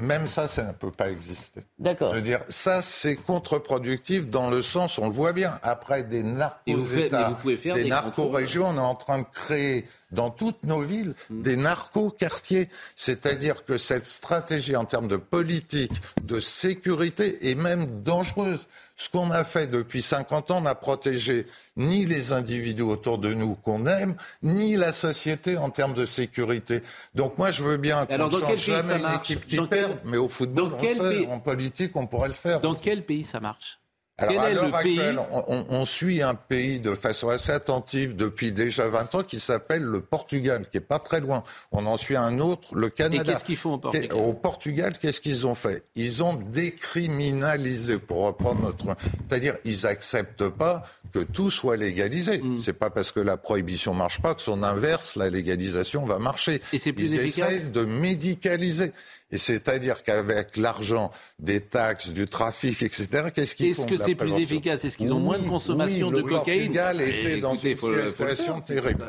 même 0.00 0.26
ça, 0.28 0.46
ça 0.48 0.62
ne 0.62 0.72
peut 0.72 0.92
pas 0.92 1.10
exister. 1.10 1.62
D'accord. 1.78 2.10
Je 2.12 2.16
veux 2.16 2.22
dire, 2.22 2.40
ça, 2.48 2.80
c'est 2.82 3.16
contre-productif 3.16 4.26
dans 4.28 4.48
le 4.48 4.62
sens, 4.62 4.98
on 4.98 5.08
le 5.08 5.12
voit 5.12 5.32
bien, 5.32 5.58
après 5.62 6.04
des 6.04 6.22
narco-États, 6.22 7.36
des 7.74 7.84
narco-régions, 7.84 8.68
on 8.68 8.76
est 8.76 8.78
en 8.78 8.94
train 8.94 9.18
de 9.18 9.26
créer 9.30 9.86
dans 10.12 10.30
toutes 10.30 10.62
nos 10.62 10.80
villes 10.82 11.14
Hmm. 11.28 11.42
des 11.42 11.56
narco-quartiers. 11.56 12.68
C'est-à-dire 12.94 13.64
que 13.64 13.76
cette 13.76 14.06
stratégie 14.06 14.76
en 14.76 14.84
termes 14.84 15.08
de 15.08 15.16
politique, 15.16 15.92
de 16.22 16.38
sécurité 16.38 17.50
est 17.50 17.54
même 17.56 18.02
dangereuse. 18.02 18.66
Ce 18.98 19.10
qu'on 19.10 19.30
a 19.30 19.44
fait 19.44 19.66
depuis 19.66 20.00
50 20.00 20.50
ans 20.50 20.60
n'a 20.62 20.74
protégé 20.74 21.46
ni 21.76 22.06
les 22.06 22.32
individus 22.32 22.82
autour 22.82 23.18
de 23.18 23.34
nous 23.34 23.54
qu'on 23.54 23.84
aime, 23.86 24.16
ni 24.42 24.76
la 24.76 24.90
société 24.92 25.58
en 25.58 25.68
termes 25.68 25.92
de 25.92 26.06
sécurité. 26.06 26.80
Donc 27.14 27.36
moi, 27.36 27.50
je 27.50 27.62
veux 27.62 27.76
bien 27.76 28.06
qu'on 28.06 28.16
ne 28.26 28.30
change 28.30 28.56
jamais 28.56 28.98
une 28.98 29.14
équipe 29.20 29.46
qui 29.46 29.56
Dans 29.56 29.66
quel- 29.66 29.80
perd, 29.88 29.98
mais 30.04 30.16
au 30.16 30.28
football, 30.28 30.70
dans 30.70 30.76
on 30.76 30.80
quel 30.80 30.96
le 30.98 31.04
fait. 31.10 31.16
pays- 31.18 31.26
En 31.30 31.40
politique, 31.40 31.92
on 31.94 32.06
pourrait 32.06 32.28
le 32.28 32.34
faire. 32.34 32.60
Dans 32.60 32.74
quel 32.74 33.04
pays 33.04 33.22
ça 33.24 33.38
marche? 33.38 33.78
Alors, 34.18 34.42
à 34.42 34.50
l'heure 34.50 34.74
actuelle, 34.74 35.18
on, 35.30 35.66
on- 35.68 35.84
suit 35.84 36.22
un 36.22 36.34
pays 36.34 36.80
de 36.80 36.94
façon 36.94 37.28
assez 37.28 37.52
attentive 37.52 38.16
depuis 38.16 38.50
déjà 38.50 38.88
20 38.88 39.14
ans 39.14 39.22
qui 39.22 39.38
s'appelle 39.38 39.82
le 39.82 40.00
Portugal, 40.00 40.62
qui 40.70 40.78
est 40.78 40.80
pas 40.80 40.98
très 40.98 41.20
loin. 41.20 41.44
On 41.70 41.84
en 41.86 41.96
suit 41.98 42.16
un 42.16 42.40
autre, 42.40 42.74
le 42.74 42.88
Canada. 42.88 43.32
qu'est-ce 43.34 43.44
qu'ils 43.44 43.56
font 43.58 43.74
au 43.74 43.78
Portugal? 43.78 44.16
Au 44.16 44.32
Portugal, 44.32 44.92
qu'est-ce 44.98 45.20
qu'ils 45.20 45.46
ont 45.46 45.54
fait? 45.54 45.84
Ils 45.96 46.22
ont 46.22 46.34
décriminalisé, 46.34 47.98
pour 47.98 48.24
reprendre 48.24 48.62
notre... 48.62 48.96
C'est-à-dire, 49.28 49.56
ils 49.64 49.86
acceptent 49.86 50.48
pas 50.48 50.84
que 51.12 51.20
tout 51.20 51.50
soit 51.50 51.76
légalisé. 51.76 52.38
Mm. 52.38 52.58
C'est 52.58 52.72
pas 52.72 52.90
parce 52.90 53.12
que 53.12 53.20
la 53.20 53.36
prohibition 53.36 53.94
marche 53.94 54.20
pas 54.20 54.34
que 54.34 54.42
son 54.42 54.62
inverse, 54.62 55.16
la 55.16 55.30
légalisation, 55.30 56.04
va 56.04 56.18
marcher. 56.18 56.60
Et 56.72 56.78
c'est 56.78 56.92
plus 56.92 57.04
ils 57.04 57.14
efficace? 57.16 57.52
essayent 57.52 57.70
de 57.70 57.84
médicaliser. 57.84 58.92
Et 59.32 59.38
c'est-à-dire 59.38 60.04
qu'avec 60.04 60.56
l'argent 60.56 61.10
des 61.40 61.60
taxes, 61.60 62.10
du 62.10 62.26
trafic, 62.26 62.82
etc., 62.82 63.08
qu'est-ce 63.34 63.56
qu'ils 63.56 63.74
font 63.74 63.82
Est-ce 63.82 63.92
que 63.92 63.98
la 63.98 64.04
c'est 64.04 64.14
plus 64.14 64.32
efficace? 64.38 64.84
Est-ce 64.84 64.96
qu'ils 64.96 65.12
ont 65.12 65.18
moins 65.18 65.38
de 65.38 65.48
consommation 65.48 66.08
oui, 66.08 66.12
de 66.12 66.18
le 66.18 66.22
cocaïne? 66.22 66.60
Portugal 66.72 66.98
Eh, 67.00 67.08
était 67.08 67.40
dans 67.40 67.54
écoutez, 67.54 67.72
une 67.72 68.02
situation 68.10 68.62
faire. 68.62 68.64
terrible. 68.82 69.06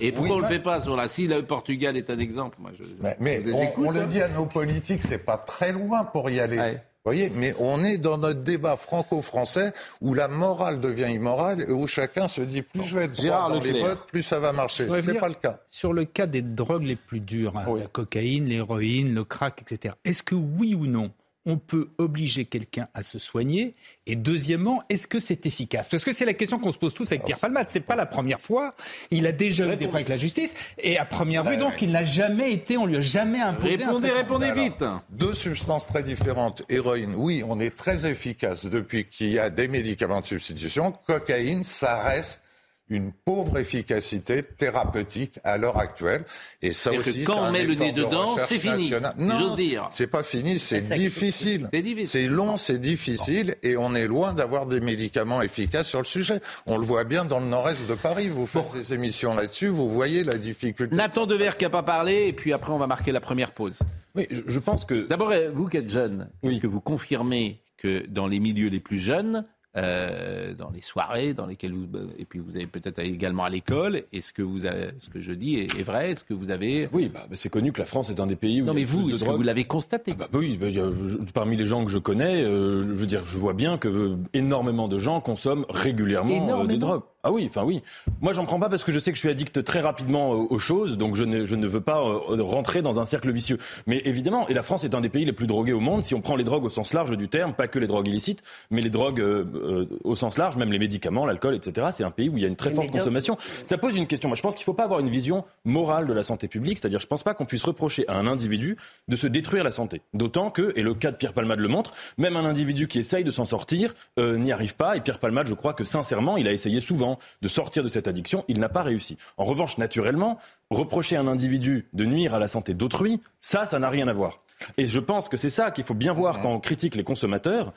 Et 0.00 0.12
pourquoi 0.12 0.30
Oui, 0.30 0.32
on 0.32 0.36
ne 0.38 0.42
le 0.42 0.48
fait 0.48 0.62
pas 0.62 0.74
à 0.74 0.80
ce 0.80 0.86
moment-là 0.86 1.08
Si 1.08 1.26
le 1.26 1.44
Portugal 1.44 1.96
est 1.96 2.10
un 2.10 2.18
exemple, 2.18 2.58
moi 2.60 2.70
je. 2.78 2.84
Mais, 3.00 3.16
mais 3.20 3.42
on, 3.52 3.62
écoute, 3.62 3.84
on 3.86 3.90
le 3.90 4.06
dit 4.06 4.22
à 4.22 4.28
nos 4.28 4.46
politiques, 4.46 5.02
c'est 5.02 5.18
pas 5.24 5.36
très 5.36 5.72
loin 5.72 6.04
pour 6.04 6.30
y 6.30 6.38
aller. 6.40 6.76
Vous 7.06 7.12
voyez, 7.12 7.30
mais 7.32 7.54
on 7.60 7.84
est 7.84 7.98
dans 7.98 8.18
notre 8.18 8.40
débat 8.40 8.76
franco-français 8.76 9.72
où 10.00 10.12
la 10.12 10.26
morale 10.26 10.80
devient 10.80 11.08
immorale 11.14 11.64
et 11.68 11.70
où 11.70 11.86
chacun 11.86 12.26
se 12.26 12.40
dit 12.40 12.62
plus 12.62 12.82
je 12.82 12.98
vais 12.98 13.04
être 13.04 13.12
droit 13.12 13.22
Gérard 13.22 13.48
dans 13.50 13.60
les 13.60 13.80
votes, 13.80 14.06
plus 14.08 14.24
ça 14.24 14.40
va 14.40 14.52
marcher. 14.52 14.88
C'est 14.90 15.02
venir 15.02 15.20
pas 15.20 15.28
le 15.28 15.34
cas. 15.34 15.60
Sur 15.68 15.92
le 15.92 16.04
cas 16.04 16.26
des 16.26 16.42
drogues 16.42 16.82
les 16.82 16.96
plus 16.96 17.20
dures, 17.20 17.56
hein, 17.56 17.64
la 17.78 17.86
cocaïne, 17.86 18.46
l'héroïne, 18.46 19.14
le 19.14 19.22
crack, 19.22 19.62
etc. 19.62 19.94
Est-ce 20.04 20.24
que 20.24 20.34
oui 20.34 20.74
ou 20.74 20.86
non, 20.86 21.12
on 21.46 21.58
peut 21.58 21.90
obliger 21.98 22.44
quelqu'un 22.44 22.88
à 22.92 23.02
se 23.02 23.18
soigner 23.18 23.74
Et 24.06 24.16
deuxièmement, 24.16 24.82
est-ce 24.88 25.06
que 25.06 25.20
c'est 25.20 25.46
efficace? 25.46 25.88
Parce 25.88 26.04
que 26.04 26.12
c'est 26.12 26.24
la 26.24 26.34
question 26.34 26.58
qu'on 26.58 26.72
se 26.72 26.78
pose 26.78 26.92
tous 26.92 27.06
avec 27.12 27.24
Pierre 27.24 27.38
Palmade. 27.38 27.68
C'est 27.68 27.80
pas 27.80 27.96
la 27.96 28.04
première 28.06 28.40
fois. 28.40 28.74
Il 29.10 29.26
a 29.26 29.32
déjà 29.32 29.64
eu 29.64 29.68
des 29.70 29.86
problèmes 29.86 29.94
avec 29.94 30.08
la 30.08 30.18
justice. 30.18 30.54
Et 30.78 30.98
à 30.98 31.04
première 31.04 31.44
vue, 31.44 31.56
donc, 31.56 31.80
il 31.80 31.92
n'a 31.92 32.04
jamais 32.04 32.52
été, 32.52 32.76
on 32.76 32.86
lui 32.86 32.96
a 32.96 33.00
jamais 33.00 33.40
imposé. 33.40 33.74
un 33.74 33.76
traitement. 33.76 34.80
Alors, 34.80 35.02
Deux 35.10 35.34
substances 35.34 35.86
très 35.86 36.02
différentes. 36.02 36.62
Héroïne, 36.68 37.14
oui, 37.16 37.42
on 37.46 37.60
est 37.60 37.74
très 37.76 38.10
efficace 38.10 38.66
depuis 38.66 39.04
qu'il 39.04 39.30
y 39.30 39.38
a 39.38 39.48
des 39.50 39.68
médicaments 39.68 40.20
de 40.20 40.26
substitution. 40.26 40.92
Cocaïne, 41.06 41.62
ça 41.62 42.02
reste 42.02 42.42
une 42.88 43.12
pauvre 43.12 43.58
efficacité 43.58 44.42
thérapeutique 44.42 45.40
à 45.42 45.56
l'heure 45.56 45.78
actuelle. 45.78 46.24
Et 46.62 46.72
ça 46.72 46.92
aussi, 46.92 47.24
quand 47.24 47.34
c'est 47.34 47.40
on 47.40 47.44
un 47.44 47.52
met 47.52 47.64
le 47.64 47.74
nez 47.74 47.92
de 47.92 48.02
dedans, 48.02 48.36
c'est 48.46 48.58
fini, 48.58 48.92
Non, 49.18 49.56
c'est 49.90 50.06
pas 50.06 50.22
fini, 50.22 50.58
c'est 50.58 50.88
difficile. 50.96 51.68
C'est 52.06 52.26
long, 52.28 52.56
c'est 52.56 52.78
difficile, 52.80 53.56
et 53.62 53.76
on 53.76 53.94
est 53.94 54.06
loin 54.06 54.32
d'avoir 54.32 54.66
des 54.66 54.80
médicaments 54.80 55.42
efficaces 55.42 55.88
sur 55.88 55.98
le 55.98 56.04
sujet. 56.04 56.40
On 56.66 56.78
le 56.78 56.84
voit 56.84 57.04
bien 57.04 57.24
dans 57.24 57.40
le 57.40 57.46
nord-est 57.46 57.88
de 57.88 57.94
Paris. 57.94 58.28
Vous 58.28 58.46
faites 58.46 58.72
des 58.74 58.94
émissions 58.94 59.34
là-dessus, 59.34 59.68
vous 59.68 59.90
voyez 59.90 60.22
la 60.22 60.38
difficulté. 60.38 60.94
Nathan 60.94 61.26
Dever 61.26 61.50
qui 61.58 61.64
n'a 61.64 61.70
pas 61.70 61.82
parlé, 61.82 62.26
et 62.28 62.32
puis 62.32 62.52
après 62.52 62.72
on 62.72 62.78
va 62.78 62.86
marquer 62.86 63.12
la 63.12 63.20
première 63.20 63.52
pause. 63.52 63.80
Oui, 64.14 64.26
je, 64.30 64.42
je 64.46 64.58
pense 64.58 64.84
que. 64.84 65.06
D'abord, 65.06 65.30
euh, 65.30 65.50
vous 65.52 65.68
qui 65.68 65.76
êtes 65.76 65.90
jeune, 65.90 66.30
est-ce 66.42 66.60
que 66.60 66.66
vous 66.66 66.80
confirmez 66.80 67.62
que 67.76 68.06
dans 68.06 68.26
les 68.26 68.40
milieux 68.40 68.68
les 68.68 68.80
plus 68.80 68.98
jeunes, 68.98 69.44
euh, 69.76 70.54
dans 70.54 70.70
les 70.70 70.80
soirées 70.82 71.34
dans 71.34 71.46
lesquelles 71.46 71.72
vous 71.72 71.86
et 72.18 72.24
puis 72.24 72.38
vous 72.38 72.56
avez 72.56 72.66
peut-être 72.66 72.98
également 73.00 73.44
à 73.44 73.50
l'école. 73.50 74.02
Est-ce 74.12 74.32
que 74.32 74.42
vous 74.42 74.64
avez, 74.66 74.88
ce 74.98 75.08
que 75.10 75.20
je 75.20 75.32
dis 75.32 75.56
est, 75.56 75.78
est 75.78 75.82
vrai? 75.82 76.12
Est-ce 76.12 76.24
que 76.24 76.34
vous 76.34 76.50
avez 76.50 76.88
Oui, 76.92 77.10
bah, 77.12 77.26
c'est 77.32 77.48
connu 77.50 77.72
que 77.72 77.78
la 77.80 77.84
France 77.86 78.10
est 78.10 78.20
un 78.20 78.26
des 78.26 78.36
pays 78.36 78.62
où 78.62 78.64
Non, 78.64 78.72
il 78.72 78.76
y 78.78 78.80
mais 78.80 78.84
vous, 78.84 79.10
est-ce 79.10 79.24
que 79.24 79.30
vous 79.30 79.42
l'avez 79.42 79.64
constaté? 79.64 80.12
Ah 80.14 80.26
bah 80.32 80.38
oui, 80.38 80.56
bah, 80.56 80.66
a- 80.66 80.70
je- 80.70 81.18
parmi 81.34 81.56
les 81.56 81.66
gens 81.66 81.84
que 81.84 81.90
je 81.90 81.98
connais, 81.98 82.42
euh, 82.42 82.82
je 82.82 82.88
veux 82.88 83.06
dire, 83.06 83.22
je 83.26 83.36
vois 83.36 83.52
bien 83.52 83.76
que 83.78 83.88
euh, 83.88 84.16
énormément 84.32 84.88
de 84.88 84.98
gens 84.98 85.20
consomment 85.20 85.66
régulièrement 85.68 86.64
des 86.64 86.78
drogues. 86.78 87.02
Ah 87.26 87.32
oui, 87.32 87.44
enfin 87.48 87.64
oui. 87.64 87.82
Moi, 88.20 88.32
j'en 88.32 88.44
prends 88.44 88.60
pas 88.60 88.68
parce 88.68 88.84
que 88.84 88.92
je 88.92 89.00
sais 89.00 89.10
que 89.10 89.16
je 89.16 89.20
suis 89.20 89.28
addict 89.28 89.64
très 89.64 89.80
rapidement 89.80 90.32
euh, 90.32 90.46
aux 90.48 90.60
choses, 90.60 90.96
donc 90.96 91.16
je 91.16 91.24
ne, 91.24 91.44
je 91.44 91.56
ne 91.56 91.66
veux 91.66 91.80
pas 91.80 91.98
euh, 91.98 92.40
rentrer 92.40 92.82
dans 92.82 93.00
un 93.00 93.04
cercle 93.04 93.32
vicieux. 93.32 93.58
Mais 93.88 94.00
évidemment, 94.04 94.46
et 94.46 94.54
la 94.54 94.62
France 94.62 94.84
est 94.84 94.94
un 94.94 95.00
des 95.00 95.08
pays 95.08 95.24
les 95.24 95.32
plus 95.32 95.48
drogués 95.48 95.72
au 95.72 95.80
monde. 95.80 96.04
Si 96.04 96.14
on 96.14 96.20
prend 96.20 96.36
les 96.36 96.44
drogues 96.44 96.64
au 96.64 96.70
sens 96.70 96.92
large 96.92 97.16
du 97.16 97.28
terme, 97.28 97.52
pas 97.52 97.66
que 97.68 97.78
les 97.78 97.88
drogues 97.88 98.06
illicites, 98.06 98.42
mais 98.70 98.80
les 98.80 98.90
drogues 98.90 99.20
euh, 99.20 99.44
euh, 99.54 99.86
au 100.04 100.16
sens 100.16 100.38
large, 100.38 100.56
même 100.56 100.72
les 100.72 100.78
médicaments, 100.78 101.26
l'alcool, 101.26 101.54
etc. 101.54 101.88
C'est 101.90 102.04
un 102.04 102.10
pays 102.10 102.28
où 102.28 102.36
il 102.36 102.42
y 102.42 102.44
a 102.44 102.48
une 102.48 102.56
très 102.56 102.70
forte 102.70 102.90
consommation. 102.90 103.36
Ça 103.64 103.78
pose 103.78 103.96
une 103.96 104.06
question. 104.06 104.28
Moi, 104.28 104.36
je 104.36 104.42
pense 104.42 104.54
qu'il 104.54 104.62
ne 104.62 104.66
faut 104.66 104.74
pas 104.74 104.84
avoir 104.84 105.00
une 105.00 105.10
vision 105.10 105.44
morale 105.64 106.06
de 106.06 106.12
la 106.12 106.22
santé 106.22 106.48
publique. 106.48 106.78
C'est-à-dire, 106.78 107.00
je 107.00 107.06
ne 107.06 107.08
pense 107.08 107.22
pas 107.22 107.34
qu'on 107.34 107.44
puisse 107.44 107.64
reprocher 107.64 108.06
à 108.08 108.16
un 108.16 108.26
individu 108.26 108.76
de 109.08 109.16
se 109.16 109.26
détruire 109.26 109.64
la 109.64 109.70
santé. 109.70 110.02
D'autant 110.14 110.50
que, 110.50 110.72
et 110.76 110.82
le 110.82 110.94
cas 110.94 111.10
de 111.10 111.16
Pierre 111.16 111.32
Palmade 111.32 111.60
le 111.60 111.68
montre, 111.68 111.92
même 112.18 112.36
un 112.36 112.44
individu 112.44 112.86
qui 112.86 112.98
essaye 112.98 113.24
de 113.24 113.30
s'en 113.30 113.44
sortir 113.44 113.94
euh, 114.18 114.38
n'y 114.38 114.52
arrive 114.52 114.76
pas. 114.76 114.96
Et 114.96 115.00
Pierre 115.00 115.18
Palmade, 115.18 115.48
je 115.48 115.54
crois 115.54 115.74
que 115.74 115.84
sincèrement, 115.84 116.36
il 116.36 116.46
a 116.48 116.52
essayé 116.52 116.80
souvent 116.80 117.15
de 117.42 117.48
sortir 117.48 117.82
de 117.82 117.88
cette 117.88 118.08
addiction. 118.08 118.44
Il 118.48 118.60
n'a 118.60 118.68
pas 118.68 118.82
réussi. 118.82 119.16
En 119.36 119.44
revanche, 119.44 119.78
naturellement, 119.78 120.38
reprocher 120.70 121.16
à 121.16 121.20
un 121.20 121.28
individu 121.28 121.88
de 121.92 122.04
nuire 122.04 122.34
à 122.34 122.38
la 122.38 122.48
santé 122.48 122.74
d'autrui, 122.74 123.20
ça, 123.40 123.66
ça 123.66 123.78
n'a 123.78 123.88
rien 123.88 124.08
à 124.08 124.12
voir. 124.12 124.40
Et 124.76 124.86
je 124.86 125.00
pense 125.00 125.28
que 125.28 125.36
c'est 125.36 125.50
ça 125.50 125.70
qu'il 125.70 125.84
faut 125.84 125.94
bien 125.94 126.12
voir 126.12 126.40
quand 126.40 126.52
on 126.52 126.60
critique 126.60 126.94
les 126.94 127.04
consommateurs. 127.04 127.72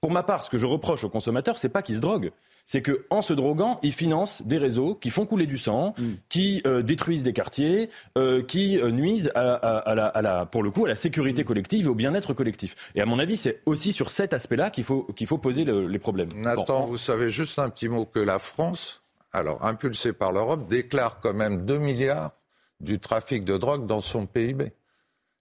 Pour 0.00 0.10
ma 0.10 0.22
part, 0.22 0.42
ce 0.42 0.50
que 0.50 0.58
je 0.58 0.66
reproche 0.66 1.04
aux 1.04 1.10
consommateurs, 1.10 1.58
c'est 1.58 1.68
pas 1.68 1.82
qu'ils 1.82 1.96
se 1.96 2.00
droguent. 2.00 2.32
C'est 2.72 2.82
que 2.82 3.04
en 3.10 3.20
se 3.20 3.32
droguant, 3.32 3.80
ils 3.82 3.92
financent 3.92 4.42
des 4.42 4.56
réseaux 4.56 4.94
qui 4.94 5.10
font 5.10 5.26
couler 5.26 5.46
du 5.48 5.58
sang, 5.58 5.92
qui 6.28 6.62
euh, 6.68 6.82
détruisent 6.82 7.24
des 7.24 7.32
quartiers, 7.32 7.90
euh, 8.16 8.44
qui 8.44 8.78
euh, 8.78 8.92
nuisent 8.92 9.32
à, 9.34 9.54
à- 9.54 9.78
à 9.78 9.94
la, 9.96 10.06
à 10.06 10.22
la- 10.22 10.46
pour 10.46 10.62
le 10.62 10.70
coup, 10.70 10.84
à 10.84 10.88
la 10.88 10.94
sécurité 10.94 11.42
collective 11.42 11.86
et 11.86 11.88
au 11.88 11.96
bien-être 11.96 12.32
collectif. 12.32 12.76
Et 12.94 13.00
à 13.00 13.06
mon 13.06 13.18
avis, 13.18 13.36
c'est 13.36 13.60
aussi 13.66 13.92
sur 13.92 14.12
cet 14.12 14.34
aspect-là 14.34 14.70
qu'il 14.70 14.84
faut, 14.84 15.02
qu'il 15.16 15.26
faut 15.26 15.36
poser 15.38 15.64
le- 15.64 15.88
les 15.88 15.98
problèmes. 15.98 16.28
Nathan, 16.36 16.86
vous 16.86 16.96
savez 16.96 17.28
juste 17.28 17.58
un 17.58 17.70
petit 17.70 17.88
mot 17.88 18.04
que 18.04 18.20
la 18.20 18.38
France, 18.38 19.02
alors 19.32 19.64
impulsée 19.66 20.12
par 20.12 20.30
l'Europe, 20.30 20.68
déclare 20.68 21.18
quand 21.20 21.34
même 21.34 21.64
2 21.64 21.78
milliards 21.78 22.30
du 22.78 23.00
trafic 23.00 23.44
de 23.44 23.56
drogue 23.56 23.86
dans 23.88 24.00
son 24.00 24.26
PIB 24.26 24.66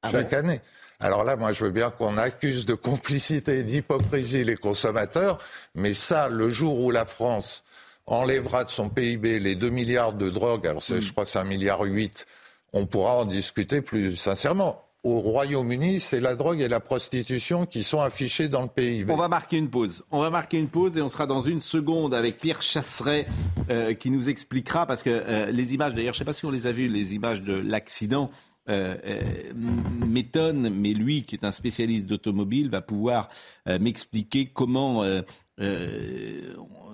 chaque 0.10 0.34
année. 0.34 0.62
Alors 1.02 1.24
là, 1.24 1.38
moi, 1.38 1.54
je 1.54 1.64
veux 1.64 1.72
bien 1.72 1.90
qu'on 1.92 2.18
accuse 2.18 2.66
de 2.66 2.74
complicité 2.74 3.60
et 3.60 3.64
d'hypocrisie 3.64 4.44
les 4.44 4.58
consommateurs, 4.58 5.38
mais 5.74 5.94
ça, 5.94 6.28
le 6.28 6.50
jour 6.50 6.80
où 6.82 6.92
la 6.92 7.06
France 7.06 7.64
enlèvera 8.06 8.66
de 8.66 8.70
son 8.70 8.90
PIB 8.90 9.40
les 9.40 9.56
2 9.56 9.70
milliards 9.70 10.14
de 10.14 10.30
drogue, 10.30 10.68
alors 10.68 10.84
c'est- 10.84 11.00
je 11.02 11.12
crois 11.12 11.24
que 11.26 11.32
c'est 11.32 11.40
un 11.40 11.44
milliard 11.46 11.82
8, 11.82 12.26
on 12.74 12.86
pourra 12.86 13.16
en 13.20 13.26
discuter 13.26 13.82
plus 13.82 14.16
sincèrement. 14.18 14.84
Au 15.06 15.20
Royaume-Uni, 15.22 16.02
c'est 16.02 16.20
la 16.20 16.36
drogue 16.36 16.60
et 16.60 16.68
la 16.68 16.82
prostitution 16.82 17.66
qui 17.66 17.84
sont 17.84 18.02
affichées 18.02 18.50
dans 18.50 18.64
le 18.64 18.68
PIB. 18.68 19.14
On 19.14 19.16
va 19.16 19.30
marquer 19.30 19.56
une 19.58 19.70
pause. 19.70 20.04
On 20.12 20.20
va 20.20 20.30
marquer 20.30 20.58
une 20.58 20.68
pause 20.68 20.98
et 20.98 21.02
on 21.02 21.08
sera 21.08 21.26
dans 21.26 21.40
une 21.40 21.62
seconde 21.62 22.14
avec 22.14 22.36
Pierre 22.38 22.62
Chasseret 22.62 23.26
euh, 23.70 23.94
qui 23.94 24.12
nous 24.12 24.28
expliquera 24.28 24.86
parce 24.86 25.02
que 25.02 25.10
euh, 25.10 25.52
les 25.52 25.74
images, 25.74 25.94
d'ailleurs, 25.94 26.14
je 26.14 26.18
ne 26.20 26.26
sais 26.26 26.26
pas 26.26 26.34
si 26.34 26.44
on 26.46 26.52
les 26.52 26.68
a 26.68 26.74
vues, 26.74 26.90
les 26.90 27.14
images 27.14 27.40
de 27.40 27.54
l'accident. 27.54 28.30
Euh, 28.70 28.96
euh, 29.04 29.54
m'étonne, 29.56 30.70
mais 30.70 30.94
lui, 30.94 31.24
qui 31.24 31.36
est 31.36 31.44
un 31.44 31.52
spécialiste 31.52 32.06
d'automobile, 32.06 32.70
va 32.70 32.82
pouvoir 32.82 33.30
euh, 33.68 33.80
m'expliquer 33.80 34.48
comment 34.48 35.04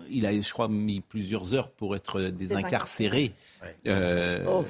il 0.09 0.25
a, 0.25 0.39
je 0.39 0.53
crois, 0.53 0.67
mis 0.67 1.01
plusieurs 1.01 1.53
heures 1.53 1.69
pour 1.69 1.95
être 1.95 2.21
désincarcéré. 2.21 3.33
Euh, 3.87 4.43
Oh. 4.47 4.63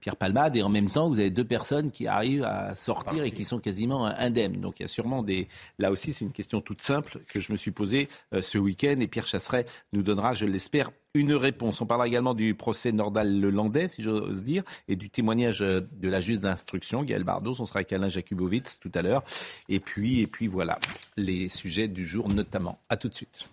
Pierre 0.00 0.16
Palmade, 0.16 0.56
et 0.56 0.62
en 0.62 0.68
même 0.68 0.90
temps, 0.90 1.08
vous 1.08 1.18
avez 1.18 1.30
deux 1.30 1.44
personnes 1.44 1.90
qui 1.90 2.06
arrivent 2.06 2.44
à 2.44 2.76
sortir 2.76 3.24
et 3.24 3.30
qui 3.30 3.44
sont 3.44 3.58
quasiment 3.58 4.04
indemnes. 4.06 4.60
Donc 4.60 4.78
il 4.78 4.82
y 4.82 4.84
a 4.84 4.88
sûrement 4.88 5.22
des. 5.22 5.48
Là 5.78 5.90
aussi, 5.90 6.12
c'est 6.12 6.24
une 6.24 6.32
question 6.32 6.60
toute 6.60 6.82
simple 6.82 7.20
que 7.32 7.40
je 7.40 7.52
me 7.52 7.56
suis 7.56 7.70
posée 7.70 8.08
euh, 8.34 8.42
ce 8.42 8.58
week-end, 8.58 8.96
et 9.00 9.06
Pierre 9.06 9.26
Chasseret 9.26 9.66
nous 9.92 10.02
donnera, 10.02 10.34
je 10.34 10.46
l'espère, 10.46 10.90
une 11.14 11.32
réponse. 11.32 11.80
On 11.80 11.86
parlera 11.86 12.06
également 12.06 12.34
du 12.34 12.54
procès 12.54 12.92
Nordal-Lelandais, 12.92 13.88
si 13.88 14.02
j'ose 14.02 14.44
dire, 14.44 14.62
et 14.88 14.96
du 14.96 15.08
témoignage 15.08 15.62
euh, 15.62 15.80
de 15.92 16.08
la 16.08 16.20
juge 16.20 16.40
d'instruction, 16.40 17.02
Gaël 17.02 17.24
Bardos. 17.24 17.56
On 17.58 17.66
sera 17.66 17.78
avec 17.78 17.92
Alain 17.92 18.08
Jakubowicz 18.08 18.78
tout 18.78 18.92
à 18.94 19.02
l'heure. 19.02 19.24
Et 19.68 19.80
puis, 19.80 20.20
et 20.20 20.26
puis 20.26 20.46
voilà, 20.46 20.78
les 21.16 21.48
sujets 21.48 21.88
du 21.88 22.06
jour 22.06 22.28
notamment. 22.28 22.78
À 22.88 22.96
tout 22.96 23.08
de 23.08 23.14
suite. 23.14 23.48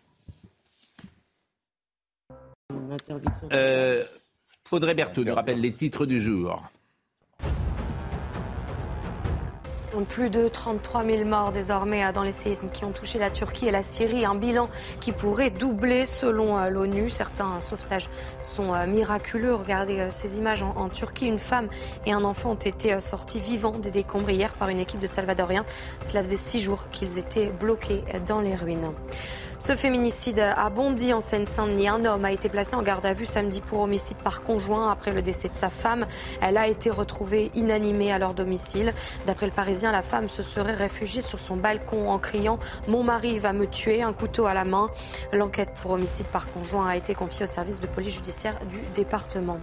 Euh, 3.52 4.04
Audrey 4.72 4.94
Berthaud 4.96 5.24
nous 5.24 5.36
rappelle 5.36 5.62
les 5.62 5.74
titres 5.74 6.06
du 6.06 6.22
jour. 6.22 6.64
Plus 10.10 10.32
de 10.32 10.48
33 10.48 11.04
000 11.04 11.26
morts 11.26 11.52
désormais 11.52 12.04
euh, 12.04 12.12
dans 12.12 12.24
les 12.24 12.32
séismes 12.32 12.70
qui 12.74 12.84
ont 12.84 12.92
touché 12.92 13.20
la 13.20 13.30
Turquie 13.30 13.68
et 13.68 13.72
la 13.72 13.84
Syrie. 13.84 14.26
Un 14.26 14.36
bilan 14.36 14.68
qui 15.00 15.12
pourrait 15.12 15.52
doubler 15.52 16.08
selon 16.08 16.58
euh, 16.58 16.70
l'ONU. 16.70 17.12
Certains 17.12 17.62
sauvetages 17.62 18.10
sont 18.42 18.74
euh, 18.74 18.88
miraculeux. 18.88 19.54
Regardez 19.54 20.00
euh, 20.00 20.08
ces 20.10 20.40
images 20.40 20.64
en, 20.64 20.76
en 20.76 20.90
Turquie. 20.90 21.28
Une 21.28 21.40
femme 21.40 21.68
et 22.08 22.12
un 22.12 22.24
enfant 22.24 22.52
ont 22.52 22.56
été 22.56 23.00
sortis 23.00 23.40
vivants 23.40 23.78
des 23.78 23.92
décombres 23.92 24.32
hier 24.32 24.52
par 24.54 24.70
une 24.70 24.80
équipe 24.80 25.00
de 25.00 25.08
Salvadoriens. 25.08 25.66
Cela 26.02 26.24
faisait 26.24 26.38
six 26.38 26.60
jours 26.60 26.90
qu'ils 26.90 27.20
étaient 27.20 27.52
bloqués 27.60 28.04
dans 28.26 28.42
les 28.42 28.56
ruines. 28.56 28.92
Ce 29.66 29.78
féminicide 29.78 30.40
a 30.40 30.70
bondi 30.70 31.14
en 31.14 31.22
Seine-Saint-Denis. 31.22 31.88
Un 31.88 32.04
homme 32.04 32.26
a 32.26 32.34
été 32.34 32.50
placé 32.50 32.76
en 32.76 32.82
garde 32.82 33.06
à 33.06 33.14
vue 33.14 33.26
samedi 33.26 33.62
pour 33.62 33.80
homicide 33.80 34.18
par 34.18 34.44
conjoint 34.44 34.92
après 34.92 35.14
le 35.14 35.22
décès 35.22 35.48
de 35.48 35.56
sa 35.56 35.70
femme. 35.70 36.06
Elle 36.42 36.58
a 36.58 36.68
été 36.68 36.90
retrouvée 36.90 37.50
inanimée 37.56 38.12
à 38.12 38.20
leur 38.20 38.34
domicile. 38.34 38.94
D'après 39.26 39.46
le 39.46 39.54
Parisien, 39.54 39.94
la 39.94 40.02
femme 40.02 40.28
se 40.28 40.44
serait 40.44 40.74
réfugiée 40.74 41.22
sur 41.22 41.40
son 41.40 41.56
balcon 41.56 42.10
en 42.10 42.20
criant⁇ 42.20 42.58
Mon 42.90 43.04
mari 43.04 43.40
va 43.40 43.54
me 43.54 43.66
tuer!⁇ 43.66 44.00
un 44.04 44.12
couteau 44.12 44.48
à 44.48 44.54
la 44.54 44.66
main. 44.66 44.90
L'enquête 45.32 45.70
pour 45.82 45.92
homicide 45.92 46.26
par 46.26 46.52
conjoint 46.52 46.86
a 46.86 46.98
été 46.98 47.16
confiée 47.16 47.46
au 47.46 47.48
service 47.48 47.80
de 47.80 47.88
police 47.88 48.16
judiciaire 48.16 48.60
du 48.70 48.82
département. 48.96 49.60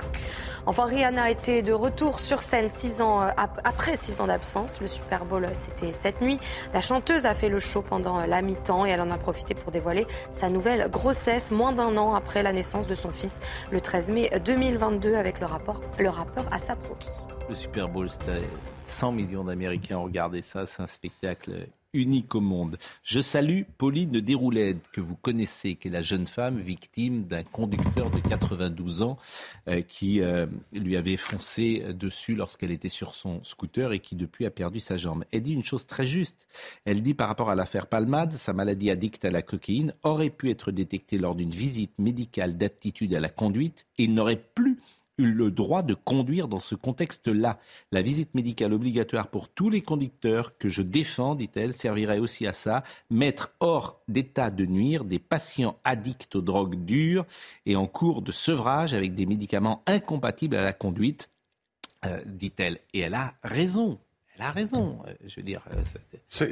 Enfin, 0.64 0.86
Rihanna 0.86 1.30
était 1.30 1.60
de 1.60 1.74
retour 1.74 2.20
sur 2.20 2.42
scène 2.42 2.70
six 2.70 3.02
ans, 3.02 3.20
euh, 3.20 3.28
après 3.64 3.96
six 3.96 4.20
ans 4.20 4.26
d'absence. 4.28 4.80
Le 4.80 4.86
Super 4.86 5.26
Bowl, 5.26 5.46
c'était 5.52 5.92
cette 5.92 6.22
nuit. 6.22 6.40
La 6.72 6.80
chanteuse 6.80 7.26
a 7.26 7.34
fait 7.34 7.50
le 7.50 7.58
show 7.58 7.82
pendant 7.82 8.24
la 8.24 8.40
mi-temps 8.40 8.86
et 8.86 8.90
elle 8.90 9.02
en 9.02 9.10
a 9.10 9.18
profité 9.18 9.54
pour 9.54 9.70
dévoiler 9.70 9.89
sa 10.30 10.48
nouvelle 10.48 10.88
grossesse 10.90 11.50
moins 11.50 11.72
d'un 11.72 11.96
an 11.96 12.14
après 12.14 12.42
la 12.42 12.52
naissance 12.52 12.86
de 12.86 12.94
son 12.94 13.10
fils 13.10 13.40
le 13.70 13.80
13 13.80 14.10
mai 14.12 14.30
2022 14.44 15.14
avec 15.14 15.40
le, 15.40 15.46
rapport, 15.46 15.80
le 15.98 16.08
rappeur 16.08 16.44
Asap 16.52 16.78
Rocky. 16.88 17.10
Le 17.48 17.54
Super 17.54 17.88
Bowl, 17.88 18.10
c'était 18.10 18.42
100 18.84 19.12
millions 19.12 19.44
d'Américains 19.44 19.98
ont 19.98 20.04
regardé 20.04 20.42
ça. 20.42 20.66
C'est 20.66 20.82
un 20.82 20.86
spectacle 20.86 21.66
unique 21.92 22.34
au 22.34 22.40
monde. 22.40 22.78
Je 23.02 23.20
salue 23.20 23.62
Pauline 23.78 24.20
Déroulède, 24.20 24.80
que 24.92 25.00
vous 25.00 25.16
connaissez, 25.16 25.76
qui 25.76 25.88
est 25.88 25.90
la 25.90 26.02
jeune 26.02 26.26
femme 26.26 26.60
victime 26.60 27.24
d'un 27.24 27.42
conducteur 27.42 28.10
de 28.10 28.20
92 28.20 29.02
ans 29.02 29.18
euh, 29.68 29.82
qui 29.82 30.20
euh, 30.20 30.46
lui 30.72 30.96
avait 30.96 31.16
foncé 31.16 31.84
dessus 31.94 32.34
lorsqu'elle 32.34 32.70
était 32.70 32.88
sur 32.88 33.14
son 33.14 33.42
scooter 33.44 33.92
et 33.92 33.98
qui 33.98 34.14
depuis 34.14 34.46
a 34.46 34.50
perdu 34.50 34.80
sa 34.80 34.96
jambe. 34.96 35.24
Elle 35.32 35.42
dit 35.42 35.54
une 35.54 35.64
chose 35.64 35.86
très 35.86 36.06
juste. 36.06 36.48
Elle 36.84 37.02
dit 37.02 37.14
par 37.14 37.28
rapport 37.28 37.50
à 37.50 37.54
l'affaire 37.54 37.86
Palmade, 37.86 38.32
sa 38.32 38.52
maladie 38.52 38.90
addicte 38.90 39.24
à 39.24 39.30
la 39.30 39.42
cocaïne 39.42 39.94
aurait 40.02 40.30
pu 40.30 40.50
être 40.50 40.70
détectée 40.70 41.18
lors 41.18 41.34
d'une 41.34 41.50
visite 41.50 41.92
médicale 41.98 42.56
d'aptitude 42.56 43.14
à 43.14 43.20
la 43.20 43.28
conduite 43.28 43.86
et 43.98 44.04
il 44.04 44.14
n'aurait 44.14 44.42
plus 44.54 44.78
le 45.24 45.50
droit 45.50 45.82
de 45.82 45.94
conduire 45.94 46.48
dans 46.48 46.60
ce 46.60 46.74
contexte-là. 46.74 47.58
La 47.92 48.02
visite 48.02 48.34
médicale 48.34 48.72
obligatoire 48.72 49.28
pour 49.28 49.48
tous 49.48 49.70
les 49.70 49.82
conducteurs 49.82 50.56
que 50.58 50.68
je 50.68 50.82
défends, 50.82 51.34
dit-elle, 51.34 51.72
servirait 51.72 52.18
aussi 52.18 52.46
à 52.46 52.52
ça, 52.52 52.82
mettre 53.10 53.52
hors 53.60 54.00
d'état 54.08 54.50
de 54.50 54.66
nuire 54.66 55.04
des 55.04 55.18
patients 55.18 55.78
addicts 55.84 56.36
aux 56.36 56.42
drogues 56.42 56.84
dures 56.84 57.26
et 57.66 57.76
en 57.76 57.86
cours 57.86 58.22
de 58.22 58.32
sevrage 58.32 58.94
avec 58.94 59.14
des 59.14 59.26
médicaments 59.26 59.82
incompatibles 59.86 60.56
à 60.56 60.64
la 60.64 60.72
conduite, 60.72 61.30
euh, 62.06 62.20
dit-elle. 62.26 62.78
Et 62.94 63.00
elle 63.00 63.14
a 63.14 63.34
raison. 63.42 63.98
Elle 64.40 64.46
a 64.46 64.50
raison. 64.52 64.98
Euh, 65.06 65.12
je 65.26 65.36
veux 65.36 65.42
dire, 65.42 65.60
euh, 65.70 65.82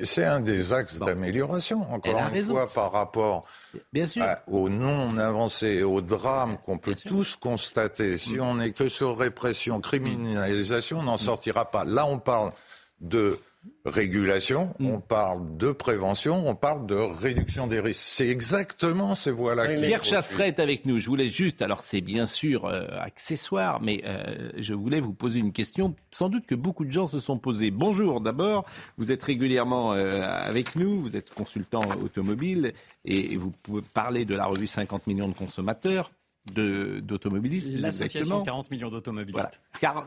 c'est 0.05 0.25
un 0.25 0.41
des 0.41 0.75
axes 0.75 0.99
d'amélioration. 0.99 1.91
Encore 1.91 2.21
une 2.35 2.45
fois, 2.45 2.71
par 2.71 2.93
rapport 2.93 3.47
Bien 3.93 4.07
sûr. 4.07 4.25
aux 4.47 4.69
non 4.69 5.17
avancées, 5.17 5.83
aux 5.83 6.03
drames 6.03 6.59
qu'on 6.67 6.77
peut 6.77 6.95
tous 6.95 7.37
constater. 7.37 8.19
Si 8.19 8.35
mm. 8.35 8.41
on 8.41 8.55
n'est 8.57 8.73
que 8.73 8.91
sur 8.91 9.19
répression, 9.19 9.81
criminalisation, 9.81 10.99
on 10.99 11.05
n'en 11.05 11.17
sortira 11.17 11.71
pas. 11.71 11.85
Là, 11.85 12.07
on 12.07 12.19
parle 12.19 12.53
de 13.01 13.41
régulation, 13.85 14.75
mm. 14.79 14.87
on 14.87 15.01
parle 15.01 15.57
de 15.57 15.73
prévention, 15.73 16.47
on 16.47 16.55
parle 16.55 16.87
de 16.87 16.95
réduction 16.95 17.67
des 17.67 17.81
risques. 17.81 18.03
C'est 18.05 18.29
exactement 18.29 19.15
ces 19.15 19.31
voies-là. 19.31 19.69
Pierre 19.69 20.05
Chasseret 20.05 20.49
est 20.49 20.61
avec 20.61 20.87
nous. 20.87 21.01
Je 21.01 21.09
voulais 21.09 21.29
juste, 21.29 21.63
alors 21.63 21.83
c'est 21.83 22.01
bien 22.01 22.27
sûr 22.27 22.67
euh, 22.67 22.87
accessoire, 22.99 23.81
mais 23.81 24.03
euh, 24.05 24.51
je 24.57 24.75
voulais 24.75 25.01
vous 25.01 25.13
poser 25.13 25.41
une 25.41 25.53
question. 25.53 25.95
Sans 26.11 26.29
doute 26.29 26.47
que 26.47 26.55
beaucoup 26.55 26.85
de 26.85 26.93
gens 26.93 27.07
se 27.07 27.21
sont 27.21 27.39
posés. 27.39 27.71
Bonjour 27.71 28.21
d'abord, 28.21 28.65
vous 28.97 29.13
êtes 29.13 29.23
régulièrement 29.23 29.95
euh, 29.95 30.23
avec 30.23 30.77
nous, 30.77 31.01
vous 31.01 31.17
êtes 31.17 31.33
consultant 31.33 31.83
automobile 32.03 32.73
et 33.05 33.37
vous 33.37 33.51
pouvez 33.63 33.83
parler 33.83 34.25
de 34.25 34.35
la 34.35 34.47
revue 34.47 34.67
50 34.67 35.07
millions 35.07 35.29
de 35.29 35.35
consommateurs 35.35 36.11
d'automobilistes. 36.53 37.71
L'association 37.73 38.43
40 38.43 38.71
millions 38.71 38.91
d'automobilistes. 38.91 39.61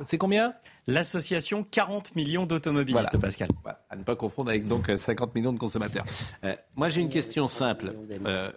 C'est 0.03 0.17
combien? 0.17 0.53
L'association 0.87 1.63
40 1.63 2.15
millions 2.15 2.45
d'automobilistes, 2.45 3.17
Pascal. 3.17 3.49
À 3.89 3.95
ne 3.95 4.03
pas 4.03 4.15
confondre 4.15 4.49
avec 4.49 4.67
donc 4.67 4.89
50 4.95 5.29
euh, 5.29 5.31
millions 5.35 5.53
de 5.53 5.59
consommateurs. 5.59 6.05
Euh, 6.43 6.55
moi, 6.75 6.89
j'ai 6.89 7.01
une 7.01 7.09
question 7.09 7.47
simple. 7.47 7.93
Euh, 8.25 8.51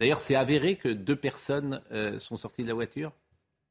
d'ailleurs, 0.00 0.20
c'est 0.20 0.34
avéré 0.34 0.76
que 0.76 0.88
deux 0.88 1.16
personnes 1.16 1.80
sont 2.18 2.36
sorties 2.36 2.62
de 2.62 2.68
la 2.68 2.74
voiture? 2.74 3.12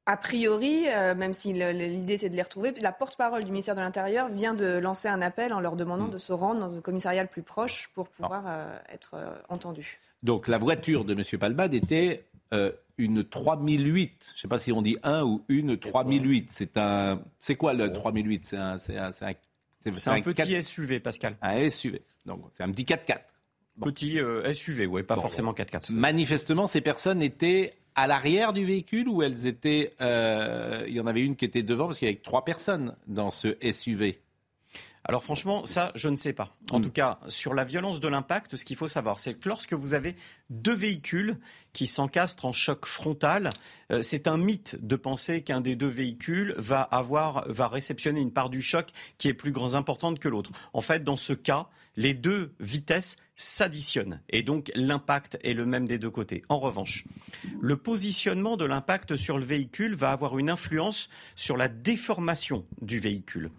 A 0.08 0.18
priori, 0.18 0.86
même 1.18 1.34
si 1.34 1.52
l'idée 1.52 2.20
c'est 2.20 2.30
de 2.30 2.36
les 2.36 2.44
retrouver, 2.44 2.72
la 2.80 2.92
porte-parole 2.92 3.44
du 3.44 3.50
ministère 3.50 3.74
de 3.74 3.82
l'Intérieur 3.82 4.30
vient 4.30 4.54
de 4.54 4.78
lancer 4.78 5.08
un 5.08 5.20
appel 5.22 5.52
en 5.52 5.60
leur 5.60 5.76
demandant 5.76 6.06
hmm. 6.06 6.12
de 6.12 6.18
se 6.20 6.32
rendre 6.32 6.60
dans 6.60 6.78
un 6.78 6.82
commissariat 6.82 7.24
le 7.24 7.30
plus 7.30 7.42
proche 7.42 7.90
pour 7.96 8.08
pouvoir 8.10 8.44
être 8.90 9.16
entendus. 9.50 10.00
Donc 10.22 10.48
la 10.48 10.60
voiture 10.60 11.06
de 11.06 11.14
M. 11.14 11.40
Palmade 11.40 11.74
était 11.74 12.26
une 12.98 13.24
3008. 13.24 14.26
Je 14.28 14.32
ne 14.32 14.38
sais 14.38 14.48
pas 14.48 14.60
si 14.60 14.72
on 14.72 14.82
dit 14.82 14.98
un 15.04 15.24
ou 15.24 15.44
une 15.50 15.78
3008. 15.78 16.50
C'est 16.52 16.78
un. 16.78 17.22
C'est 17.40 17.56
quoi 17.56 17.74
le 17.74 17.92
3008 17.92 18.46
C'est 18.46 18.58
un. 18.58 18.78
C'est 18.78 18.98
un, 18.98 19.12
c'est 19.12 19.26
un, 19.26 20.22
petit 20.22 20.64
SUV, 20.64 21.00
Pascal. 21.00 21.38
Un 21.42 21.70
SUV. 21.70 22.02
Donc 22.26 22.42
c'est 22.54 22.64
un 22.64 22.72
petit 22.72 22.84
4x4. 22.84 23.20
Petit 23.82 24.20
euh, 24.20 24.54
SUV, 24.54 24.86
oui, 24.86 25.04
pas 25.04 25.16
forcément 25.16 25.52
4x4. 25.52 25.94
Manifestement, 25.94 26.66
ces 26.66 26.82
personnes 26.82 27.22
étaient 27.22 27.74
à 27.94 28.08
l'arrière 28.08 28.54
du 28.54 28.66
véhicule 28.66 29.10
ou 29.10 29.22
elles 29.22 29.48
étaient. 29.48 29.94
Euh, 30.02 30.86
il 30.88 30.94
y 30.94 31.00
en 31.00 31.08
avait 31.08 31.22
une 31.22 31.36
qui 31.36 31.46
était 31.46 31.64
devant 31.64 31.88
parce 31.88 32.00
qu'il 32.00 32.08
y 32.08 32.12
avait 32.12 32.22
trois 32.22 32.46
personnes 32.46 32.96
dans 33.08 33.32
ce 33.32 33.58
SUV. 33.72 34.22
Alors 35.08 35.24
franchement, 35.24 35.66
ça, 35.66 35.92
je 35.94 36.10
ne 36.10 36.16
sais 36.16 36.34
pas. 36.34 36.52
En 36.72 36.80
mm. 36.80 36.84
tout 36.84 36.92
cas, 36.92 37.20
sur 37.28 37.54
la 37.54 37.64
violence 37.64 38.00
de 38.00 38.08
l'impact, 38.08 38.58
ce 38.58 38.66
qu'il 38.66 38.76
faut 38.76 38.88
savoir, 38.88 39.20
c'est 39.20 39.36
que 39.36 39.48
lorsque 39.48 39.74
vous 39.74 39.94
avez 39.94 40.16
deux 40.50 40.74
véhicules 40.74 41.38
qui 41.74 41.86
s'encastrent 41.86 42.46
en 42.46 42.54
choc 42.54 42.88
frontal, 42.88 43.52
euh, 43.92 44.02
c'est 44.02 44.28
un 44.28 44.38
mythe 44.38 44.78
de 44.82 44.96
penser 44.96 45.44
qu'un 45.44 45.62
des 45.62 45.76
deux 45.76 45.88
véhicules 45.88 46.56
va 46.58 46.82
avoir, 46.82 47.48
va 47.48 47.68
réceptionner 47.68 48.20
une 48.20 48.34
part 48.34 48.50
du 48.50 48.64
choc 48.64 48.90
qui 49.20 49.28
est 49.28 49.34
plus 49.34 49.52
grand 49.52 49.76
importante 49.76 50.20
que 50.20 50.28
l'autre. 50.28 50.52
En 50.74 50.82
fait, 50.82 51.04
dans 51.04 51.18
ce 51.18 51.34
cas, 51.34 51.70
les 51.98 52.14
deux 52.14 52.54
vitesses 52.60 53.18
s'additionnent 53.36 54.22
et 54.30 54.44
donc 54.44 54.72
l'impact 54.76 55.38
est 55.44 55.54
le 55.54 55.66
même 55.66 55.88
des 55.88 56.00
deux 56.00 56.10
côtés. 56.10 56.44
En 56.50 56.60
revanche, 56.60 57.06
le 57.60 57.76
positionnement 57.76 58.58
de 58.58 58.66
l'impact 58.66 59.16
sur 59.16 59.38
le 59.38 59.46
véhicule 59.46 59.96
va 59.96 60.12
avoir 60.12 60.38
une 60.40 60.50
influence 60.50 61.10
sur 61.36 61.58
la 61.58 61.68
déformation 61.68 62.66
du 62.82 63.00
véhicule. 63.00 63.52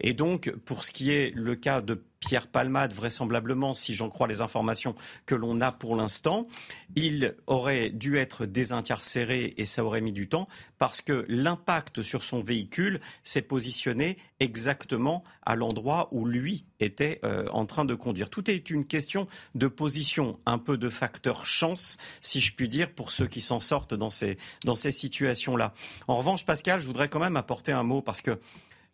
Et 0.00 0.12
donc, 0.12 0.50
pour 0.64 0.84
ce 0.84 0.92
qui 0.92 1.10
est 1.10 1.34
le 1.34 1.56
cas 1.56 1.80
de 1.80 2.02
Pierre 2.22 2.46
Palmade, 2.46 2.92
vraisemblablement, 2.92 3.74
si 3.74 3.94
j'en 3.94 4.08
crois 4.08 4.28
les 4.28 4.40
informations 4.42 4.94
que 5.26 5.34
l'on 5.34 5.60
a 5.60 5.72
pour 5.72 5.96
l'instant, 5.96 6.46
il 6.94 7.34
aurait 7.48 7.90
dû 7.90 8.16
être 8.16 8.46
désincarcéré 8.46 9.54
et 9.56 9.64
ça 9.64 9.84
aurait 9.84 10.00
mis 10.00 10.12
du 10.12 10.28
temps 10.28 10.46
parce 10.78 11.00
que 11.00 11.24
l'impact 11.28 12.02
sur 12.02 12.22
son 12.22 12.40
véhicule 12.40 13.00
s'est 13.24 13.42
positionné 13.42 14.18
exactement 14.38 15.24
à 15.42 15.56
l'endroit 15.56 16.08
où 16.12 16.24
lui 16.24 16.64
était 16.78 17.20
euh, 17.24 17.48
en 17.50 17.66
train 17.66 17.84
de 17.84 17.94
conduire. 17.94 18.30
Tout 18.30 18.48
est 18.50 18.70
une 18.70 18.84
question 18.84 19.26
de 19.56 19.66
position, 19.66 20.38
un 20.46 20.58
peu 20.58 20.76
de 20.76 20.88
facteur 20.88 21.44
chance, 21.44 21.98
si 22.20 22.40
je 22.40 22.54
puis 22.54 22.68
dire, 22.68 22.90
pour 22.90 23.10
ceux 23.10 23.26
qui 23.26 23.40
s'en 23.40 23.58
sortent 23.58 23.94
dans 23.94 24.10
ces, 24.10 24.38
dans 24.64 24.76
ces 24.76 24.92
situations-là. 24.92 25.72
En 26.06 26.16
revanche, 26.16 26.46
Pascal, 26.46 26.80
je 26.80 26.86
voudrais 26.86 27.08
quand 27.08 27.20
même 27.20 27.36
apporter 27.36 27.72
un 27.72 27.82
mot 27.82 28.00
parce 28.00 28.20
que 28.20 28.38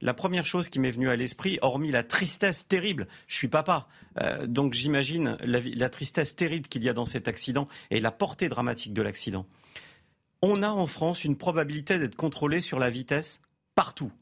la 0.00 0.14
première 0.14 0.46
chose 0.46 0.68
qui 0.68 0.78
m'est 0.78 0.90
venue 0.90 1.10
à 1.10 1.16
l'esprit, 1.16 1.58
hormis 1.60 1.90
la 1.90 2.04
tristesse 2.04 2.68
terrible, 2.68 3.08
je 3.26 3.34
suis 3.34 3.48
papa, 3.48 3.88
euh, 4.20 4.46
donc 4.46 4.74
j'imagine 4.74 5.36
la, 5.40 5.90
tristesse 5.90 6.36
terrible 6.36 6.68
qu'il 6.68 6.84
y 6.84 6.88
a 6.88 6.92
dans 6.92 7.06
cet 7.06 7.28
accident 7.28 7.68
et 7.90 8.00
la 8.00 8.12
portée 8.12 8.48
dramatique 8.48 8.92
de 8.92 9.02
l'accident. 9.02 9.46
On 10.40 10.62
a 10.62 10.70
en 10.70 10.86
France 10.86 11.24
une 11.24 11.36
probabilité 11.36 11.98
d'être 11.98 12.14
contrôlé 12.14 12.60
sur 12.60 12.78
la 12.78 12.90
vitesse 12.90 13.40
partout, 13.74 14.12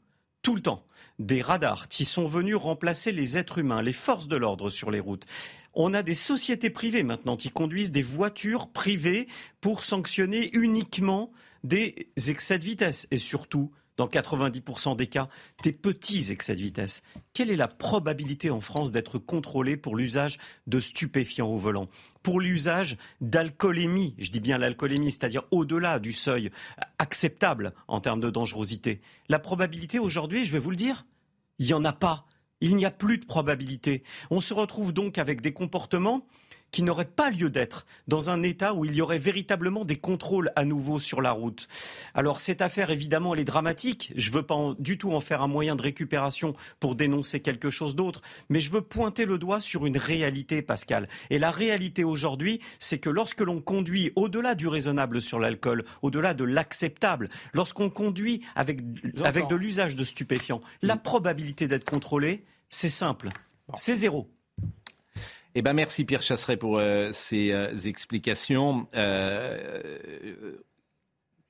tout 0.41 0.55
le 0.55 0.61
temps. 0.61 0.83
Des 1.19 1.41
radars 1.41 1.87
qui 1.87 2.05
sont 2.05 2.27
venus 2.27 2.55
remplacer 2.55 3.11
les 3.11 3.37
êtres 3.37 3.57
humains, 3.57 3.81
les 3.81 3.93
forces 3.93 4.27
de 4.27 4.35
l'ordre 4.35 4.69
sur 4.69 4.91
les 4.91 4.99
routes. 4.99 5.25
On 5.73 5.93
a 5.93 6.03
des 6.03 6.13
sociétés 6.13 6.69
privées 6.69 7.03
maintenant 7.03 7.37
qui 7.37 7.49
conduisent 7.49 7.91
des 7.91 8.03
voitures 8.03 8.67
privées 8.67 9.27
pour 9.61 9.83
sanctionner 9.83 10.49
uniquement 10.53 11.31
des 11.63 12.11
excès 12.27 12.59
de 12.59 12.63
vitesse 12.63 13.07
et 13.11 13.17
surtout 13.17 13.71
dans 13.97 14.07
90% 14.07 14.95
des 14.95 15.07
cas, 15.07 15.27
des 15.63 15.73
petits 15.73 16.31
excès 16.31 16.55
de 16.55 16.61
vitesse. 16.61 17.03
Quelle 17.33 17.51
est 17.51 17.55
la 17.55 17.67
probabilité 17.67 18.49
en 18.49 18.61
France 18.61 18.91
d'être 18.91 19.17
contrôlé 19.17 19.75
pour 19.75 19.95
l'usage 19.95 20.37
de 20.67 20.79
stupéfiants 20.79 21.47
au 21.47 21.57
volant? 21.57 21.89
Pour 22.23 22.39
l'usage 22.39 22.97
d'alcoolémie, 23.21 24.15
je 24.17 24.31
dis 24.31 24.39
bien 24.39 24.57
l'alcoolémie, 24.57 25.11
c'est-à-dire 25.11 25.43
au-delà 25.51 25.99
du 25.99 26.13
seuil 26.13 26.51
acceptable 26.99 27.73
en 27.87 27.99
termes 27.99 28.21
de 28.21 28.29
dangerosité. 28.29 29.01
La 29.29 29.39
probabilité 29.39 29.99
aujourd'hui, 29.99 30.45
je 30.45 30.51
vais 30.51 30.59
vous 30.59 30.71
le 30.71 30.75
dire, 30.75 31.05
il 31.59 31.65
n'y 31.65 31.73
en 31.73 31.83
a 31.83 31.93
pas. 31.93 32.25
Il 32.59 32.75
n'y 32.75 32.85
a 32.85 32.91
plus 32.91 33.19
de 33.19 33.25
probabilité. 33.25 34.03
On 34.31 34.39
se 34.39 34.53
retrouve 34.53 34.91
donc 34.91 35.19
avec 35.19 35.41
des 35.41 35.53
comportements 35.53 36.25
qui 36.71 36.83
n'aurait 36.83 37.05
pas 37.05 37.29
lieu 37.29 37.49
d'être 37.49 37.85
dans 38.07 38.29
un 38.29 38.43
État 38.43 38.73
où 38.73 38.85
il 38.85 38.93
y 38.95 39.01
aurait 39.01 39.19
véritablement 39.19 39.85
des 39.85 39.95
contrôles 39.95 40.51
à 40.55 40.65
nouveau 40.65 40.99
sur 40.99 41.21
la 41.21 41.31
route. 41.31 41.67
Alors 42.13 42.39
cette 42.39 42.61
affaire, 42.61 42.89
évidemment, 42.91 43.33
elle 43.33 43.39
est 43.39 43.45
dramatique. 43.45 44.11
Je 44.15 44.29
ne 44.29 44.35
veux 44.35 44.43
pas 44.43 44.53
en- 44.55 44.73
du 44.73 44.97
tout 44.97 45.13
en 45.13 45.19
faire 45.21 45.41
un 45.41 45.47
moyen 45.47 45.75
de 45.75 45.81
récupération 45.81 46.55
pour 46.79 46.95
dénoncer 46.95 47.39
quelque 47.39 47.69
chose 47.69 47.95
d'autre, 47.95 48.21
mais 48.49 48.59
je 48.59 48.71
veux 48.71 48.81
pointer 48.81 49.25
le 49.25 49.37
doigt 49.37 49.59
sur 49.59 49.85
une 49.85 49.97
réalité, 49.97 50.61
Pascal. 50.61 51.07
Et 51.29 51.39
la 51.39 51.51
réalité 51.51 52.03
aujourd'hui, 52.03 52.59
c'est 52.79 52.99
que 52.99 53.09
lorsque 53.09 53.41
l'on 53.41 53.61
conduit 53.61 54.11
au-delà 54.15 54.53
du 54.55 54.67
raisonnable 54.67 55.21
sur 55.21 55.39
l'alcool, 55.39 55.85
au-delà 56.01 56.33
de 56.33 56.43
l'acceptable, 56.43 57.29
lorsqu'on 57.53 57.89
conduit 57.89 58.41
avec, 58.55 58.79
avec 59.23 59.47
de 59.47 59.55
l'usage 59.55 59.95
de 59.95 60.03
stupéfiants, 60.03 60.61
la 60.81 60.97
probabilité 60.97 61.67
d'être 61.67 61.89
contrôlé, 61.89 62.43
c'est 62.69 62.89
simple, 62.89 63.29
c'est 63.75 63.95
zéro. 63.95 64.29
Eh 65.59 65.63
ben 65.63 65.73
merci 65.73 66.05
Pierre 66.05 66.21
Chasseret 66.21 66.55
pour 66.55 66.77
euh, 66.77 67.09
ces 67.13 67.51
euh, 67.51 67.75
explications. 67.85 68.85
Euh, 68.93 69.57
euh, 70.23 70.63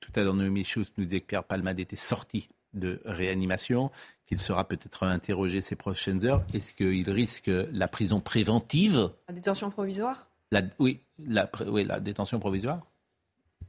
tout 0.00 0.10
à 0.16 0.24
l'heure, 0.24 0.32
Noémie 0.32 0.64
Schuss 0.64 0.94
nous 0.96 1.04
disait 1.04 1.20
que 1.20 1.26
Pierre 1.26 1.44
Palmade 1.44 1.78
était 1.78 1.94
sorti 1.94 2.48
de 2.72 3.02
réanimation, 3.04 3.90
qu'il 4.26 4.40
sera 4.40 4.66
peut-être 4.66 5.02
interrogé 5.02 5.60
ces 5.60 5.76
prochaines 5.76 6.24
heures. 6.24 6.42
Est-ce 6.54 6.72
qu'il 6.72 7.10
risque 7.10 7.50
la 7.70 7.86
prison 7.86 8.20
préventive? 8.20 9.10
La 9.28 9.34
détention 9.34 9.68
provisoire? 9.68 10.26
La, 10.52 10.62
oui, 10.78 11.00
la, 11.26 11.44
pr- 11.44 11.68
oui, 11.68 11.84
la 11.84 12.00
détention 12.00 12.38
provisoire 12.38 12.86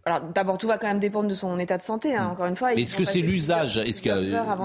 Alors 0.06 0.22
d'abord, 0.22 0.58
tout 0.58 0.68
va 0.68 0.78
quand 0.78 0.88
même 0.88 1.02
dépendre 1.02 1.28
de 1.28 1.36
son 1.36 1.60
état 1.60 1.78
de 1.78 1.84
santé. 1.84 2.16
hein, 2.16 2.28
Encore 2.30 2.46
une 2.46 2.56
fois, 2.56 2.74
est-ce 2.74 2.96
que 2.96 3.04
c'est 3.04 3.20
l'usage? 3.20 3.78
Est-ce 3.78 4.02
que 4.02 4.10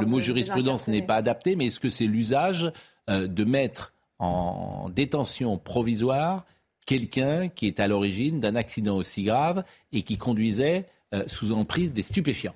le 0.00 0.06
mot 0.06 0.20
jurisprudence 0.20 0.86
n'est 0.86 1.02
pas 1.02 1.16
adapté, 1.16 1.56
mais 1.56 1.66
est-ce 1.66 1.80
que 1.80 1.90
c'est 1.90 2.06
l'usage 2.06 2.70
de 3.08 3.44
mettre 3.44 3.90
en 4.18 4.88
détention 4.90 5.58
provisoire 5.58 6.44
quelqu'un 6.86 7.48
qui 7.48 7.66
est 7.66 7.80
à 7.80 7.88
l'origine 7.88 8.40
d'un 8.40 8.56
accident 8.56 8.96
aussi 8.96 9.24
grave 9.24 9.64
et 9.92 10.02
qui 10.02 10.16
conduisait 10.16 10.86
euh, 11.14 11.24
sous 11.26 11.52
emprise 11.52 11.94
des 11.94 12.02
stupéfiants 12.02 12.54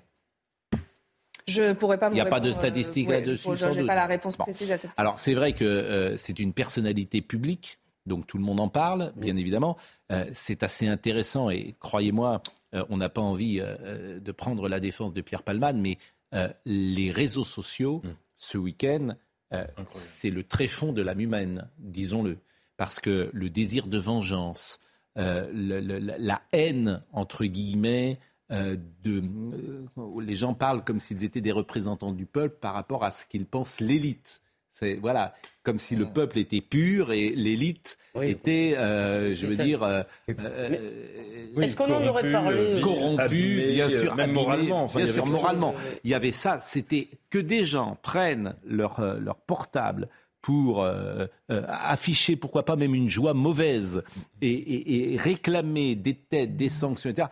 Je 1.47 1.73
pourrais 1.73 1.99
pas. 1.99 2.09
Il 2.09 2.15
n'y 2.15 2.21
a 2.21 2.27
pas 2.27 2.41
de 2.41 2.53
statistiques 2.53 3.07
euh, 3.09 3.13
ouais, 3.13 3.21
là-dessus, 3.21 3.49
Je 3.57 3.81
n'ai 3.81 3.87
pas 3.87 3.95
la 3.95 4.07
réponse 4.07 4.37
Bon. 4.37 4.45
précise 4.45 4.71
à 4.71 4.77
cette 4.77 4.91
question. 4.91 5.03
Alors 5.03 5.19
c'est 5.19 5.35
vrai 5.35 5.53
que 5.53 5.65
euh, 5.65 6.17
c'est 6.17 6.39
une 6.39 6.53
personnalité 6.53 7.23
publique, 7.23 7.79
donc 8.07 8.27
tout 8.27 8.39
le 8.39 8.45
monde 8.45 8.61
en 8.61 8.69
parle, 8.69 9.13
bien 9.17 9.37
évidemment. 9.37 9.77
Euh, 10.13 10.25
c'est 10.35 10.63
assez 10.63 10.87
intéressant 10.87 11.51
et 11.51 11.75
croyez-moi, 11.81 12.43
euh, 12.75 12.85
on 12.91 12.99
n'a 12.99 13.09
pas 13.09 13.21
envie 13.21 13.61
de 13.61 14.33
prendre 14.33 14.69
la 14.69 14.81
défense 14.81 15.13
de 15.13 15.21
Pierre 15.23 15.43
Palmade, 15.43 15.77
mais 15.77 15.97
euh, 16.35 16.49
les 16.67 17.11
réseaux 17.11 17.45
sociaux, 17.45 18.03
ce 18.37 18.59
week-end, 18.59 19.15
euh, 19.53 19.65
c'est 19.93 20.31
le 20.31 20.45
tréfonds 20.45 20.93
de 20.93 21.03
l'âme 21.03 21.21
humaine, 21.21 21.69
disons-le. 21.79 22.39
Parce 22.77 23.01
que 23.01 23.31
le 23.33 23.51
désir 23.51 23.87
de 23.87 23.99
vengeance, 23.99 24.79
euh, 25.19 25.51
le- 25.53 25.81
le- 25.81 25.99
la- 25.99 26.43
haine, 26.53 27.03
entre 27.13 27.45
guillemets, 27.45 28.19
euh, 28.51 28.77
de, 29.03 29.23
les 30.21 30.37
gens 30.37 30.55
parlent 30.55 30.85
comme 30.85 31.01
s'ils 31.01 31.25
étaient 31.25 31.41
des 31.41 31.53
représentants 31.53 32.13
du 32.13 32.25
peuple 32.25 32.57
par 32.61 32.75
rapport 32.75 33.05
à 33.05 33.11
ce 33.11 33.27
qu'ils 33.27 33.47
pensent 33.47 33.81
l'élite. 33.81 34.41
C'est 34.79 34.95
voilà, 34.95 35.35
comme 35.65 35.79
si 35.79 35.97
le 35.97 36.07
peuple 36.07 36.39
était 36.39 36.61
pur 36.61 37.11
et 37.13 37.31
l'élite 37.31 37.99
était, 38.23 38.75
euh, 38.79 39.35
je 39.35 39.47
veux 39.47 39.57
ça. 39.57 39.65
dire, 39.65 39.83
euh, 39.83 40.03
euh, 40.39 41.61
Est-ce 41.61 41.75
qu'on 41.77 41.93
en 41.93 42.07
aurait 42.07 42.31
parlé 42.31 42.81
corrompu, 42.81 43.23
abîmé, 43.23 43.73
bien 43.73 43.89
sûr, 43.89 44.15
même 44.15 44.31
abîmé, 44.31 44.41
moralement, 44.41 44.85
enfin, 44.85 44.99
bien 45.01 45.07
il 45.07 45.11
y 45.11 45.15
sûr, 45.15 45.27
moralement. 45.27 45.73
chose. 45.73 45.81
Il 46.05 46.11
y 46.11 46.15
avait 46.15 46.31
ça, 46.33 46.59
c'était 46.61 47.09
que 47.31 47.39
des 47.39 47.65
gens 47.65 47.99
prennent 48.03 48.55
leur, 48.65 49.01
leur 49.21 49.37
portable 49.37 50.09
pour 50.43 50.83
euh, 50.85 51.27
euh, 51.51 51.63
afficher, 51.69 52.37
pourquoi 52.37 52.65
pas 52.65 52.77
même 52.77 52.95
une 52.95 53.09
joie 53.09 53.35
mauvaise 53.35 54.03
et, 54.41 54.49
et- 54.49 55.13
et 55.15 55.17
réclamer 55.17 55.97
des 55.97 56.15
têtes, 56.15 56.57
des 56.57 56.69
sanctions, 56.69 57.11
etc. 57.11 57.29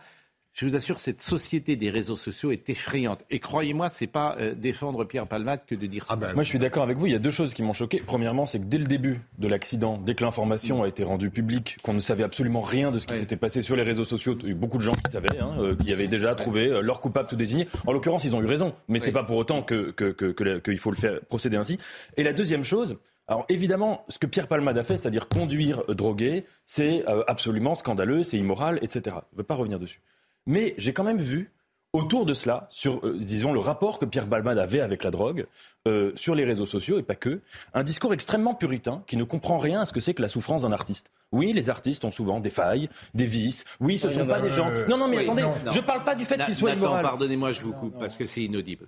Je 0.57 0.65
vous 0.65 0.75
assure, 0.75 0.99
cette 0.99 1.21
société 1.21 1.75
des 1.75 1.91
réseaux 1.91 2.15
sociaux 2.15 2.49
est 2.51 2.67
effrayante. 2.71 3.23
Et 3.29 3.37
croyez-moi, 3.37 3.89
c'est 3.91 4.07
pas 4.07 4.35
euh, 4.39 4.55
défendre 4.55 5.05
Pierre 5.05 5.27
Palmade 5.27 5.59
que 5.67 5.75
de 5.75 5.85
dire 5.85 6.07
ça. 6.07 6.15
Moi, 6.33 6.41
je 6.41 6.49
suis 6.49 6.57
d'accord 6.57 6.81
avec 6.81 6.97
vous. 6.97 7.05
Il 7.05 7.11
y 7.11 7.15
a 7.15 7.19
deux 7.19 7.29
choses 7.29 7.53
qui 7.53 7.61
m'ont 7.61 7.73
choqué. 7.73 8.01
Premièrement, 8.03 8.47
c'est 8.47 8.57
que 8.57 8.63
dès 8.65 8.79
le 8.79 8.85
début 8.85 9.19
de 9.37 9.47
l'accident, 9.47 9.99
dès 10.03 10.15
que 10.15 10.23
l'information 10.23 10.81
a 10.81 10.87
été 10.87 11.03
rendue 11.03 11.29
publique, 11.29 11.77
qu'on 11.83 11.93
ne 11.93 11.99
savait 11.99 12.23
absolument 12.23 12.61
rien 12.61 12.89
de 12.89 12.97
ce 12.97 13.05
qui 13.05 13.13
s'était 13.19 13.37
passé 13.37 13.61
sur 13.61 13.75
les 13.75 13.83
réseaux 13.83 14.03
sociaux, 14.03 14.35
il 14.39 14.45
y 14.45 14.47
a 14.47 14.51
eu 14.53 14.55
beaucoup 14.55 14.79
de 14.79 14.83
gens 14.83 14.93
qui 14.93 15.11
savaient, 15.11 15.37
hein, 15.37 15.55
euh, 15.59 15.75
qui 15.75 15.93
avaient 15.93 16.07
déjà 16.07 16.33
trouvé 16.33 16.65
euh, 16.69 16.81
leur 16.81 17.01
coupable 17.01 17.27
tout 17.29 17.35
désigné. 17.35 17.67
En 17.85 17.91
l'occurrence, 17.91 18.23
ils 18.25 18.35
ont 18.35 18.41
eu 18.41 18.45
raison, 18.47 18.73
mais 18.87 18.97
c'est 18.99 19.11
pas 19.11 19.23
pour 19.23 19.37
autant 19.37 19.61
que 19.61 19.91
que- 19.91 20.11
que- 20.11 20.31
que 20.31 20.43
la- 20.43 20.59
qu'il 20.59 20.79
faut 20.79 20.89
le 20.89 20.97
faire 20.97 21.19
procéder 21.29 21.57
ainsi. 21.57 21.77
Et 22.17 22.23
la 22.23 22.33
deuxième 22.33 22.63
chose. 22.63 22.97
Alors 23.27 23.45
évidemment, 23.49 24.05
ce 24.09 24.17
que 24.17 24.25
Pierre 24.25 24.47
Palmade 24.47 24.77
a 24.79 24.83
fait, 24.83 24.97
c'est-à-dire 24.97 25.27
conduire 25.27 25.83
drogué, 25.89 26.45
c'est 26.65 27.03
absolument 27.27 27.75
scandaleux, 27.75 28.23
c'est 28.23 28.37
immoral, 28.37 28.79
etc. 28.81 29.01
Je 29.05 29.09
ne 29.35 29.37
veux 29.37 29.43
pas 29.43 29.53
revenir 29.55 29.77
dessus. 29.77 29.99
Mais 30.47 30.73
j'ai 30.79 30.93
quand 30.93 31.03
même 31.03 31.19
vu 31.21 31.51
autour 31.93 32.25
de 32.25 32.33
cela, 32.33 32.67
sur, 32.69 33.03
euh, 33.05 33.15
disons, 33.17 33.53
le 33.53 33.59
rapport 33.59 33.97
que 33.97 34.05
Pierre 34.05 34.27
Palmade 34.27 34.57
avait 34.59 34.81
avec 34.81 35.03
la 35.03 35.09
drogue, 35.09 35.47
euh, 35.87 36.11
sur 36.15 36.35
les 36.35 36.43
réseaux 36.43 36.65
sociaux, 36.65 36.99
et 36.99 37.03
pas 37.03 37.15
que, 37.15 37.41
un 37.73 37.83
discours 37.83 38.13
extrêmement 38.13 38.53
puritain 38.53 39.03
qui 39.07 39.15
ne 39.17 39.23
comprend 39.23 39.57
rien 39.57 39.81
à 39.81 39.85
ce 39.85 39.93
que 39.93 39.99
c'est 40.01 40.13
que 40.13 40.21
la 40.21 40.27
souffrance 40.27 40.61
d'un 40.63 40.73
artiste. 40.73 41.11
Oui, 41.31 41.53
les 41.53 41.69
artistes 41.69 42.03
ont 42.05 42.11
souvent 42.11 42.39
des 42.39 42.49
failles, 42.49 42.89
des 43.15 43.25
vices. 43.25 43.63
Oui, 43.79 43.97
ce 43.97 44.07
ne 44.07 44.11
Oui, 44.11 44.17
sont 44.19 44.25
non, 44.25 44.33
pas 44.33 44.39
non, 44.39 44.43
des 44.45 44.51
gens... 44.51 44.67
euh, 44.69 44.85
Non, 44.87 44.97
non, 44.97 45.07
mais 45.07 45.17
oui, 45.17 45.23
attendez, 45.23 45.41
non, 45.43 45.53
non. 45.65 45.71
je 45.71 45.79
ne 45.79 45.83
parle 45.85 46.03
pas 46.03 46.13
du 46.15 46.25
fait 46.25 46.37
Na- 46.37 46.45
qu'il 46.45 46.55
soit 46.55 46.69
Nathan, 46.71 46.81
immoral. 46.81 47.03
pardonnez-moi, 47.03 47.51
je 47.53 47.61
vous 47.61 47.73
coupe, 47.73 47.97
parce 47.99 48.15
que 48.17 48.25
c'est 48.25 48.43
inaudible. 48.43 48.87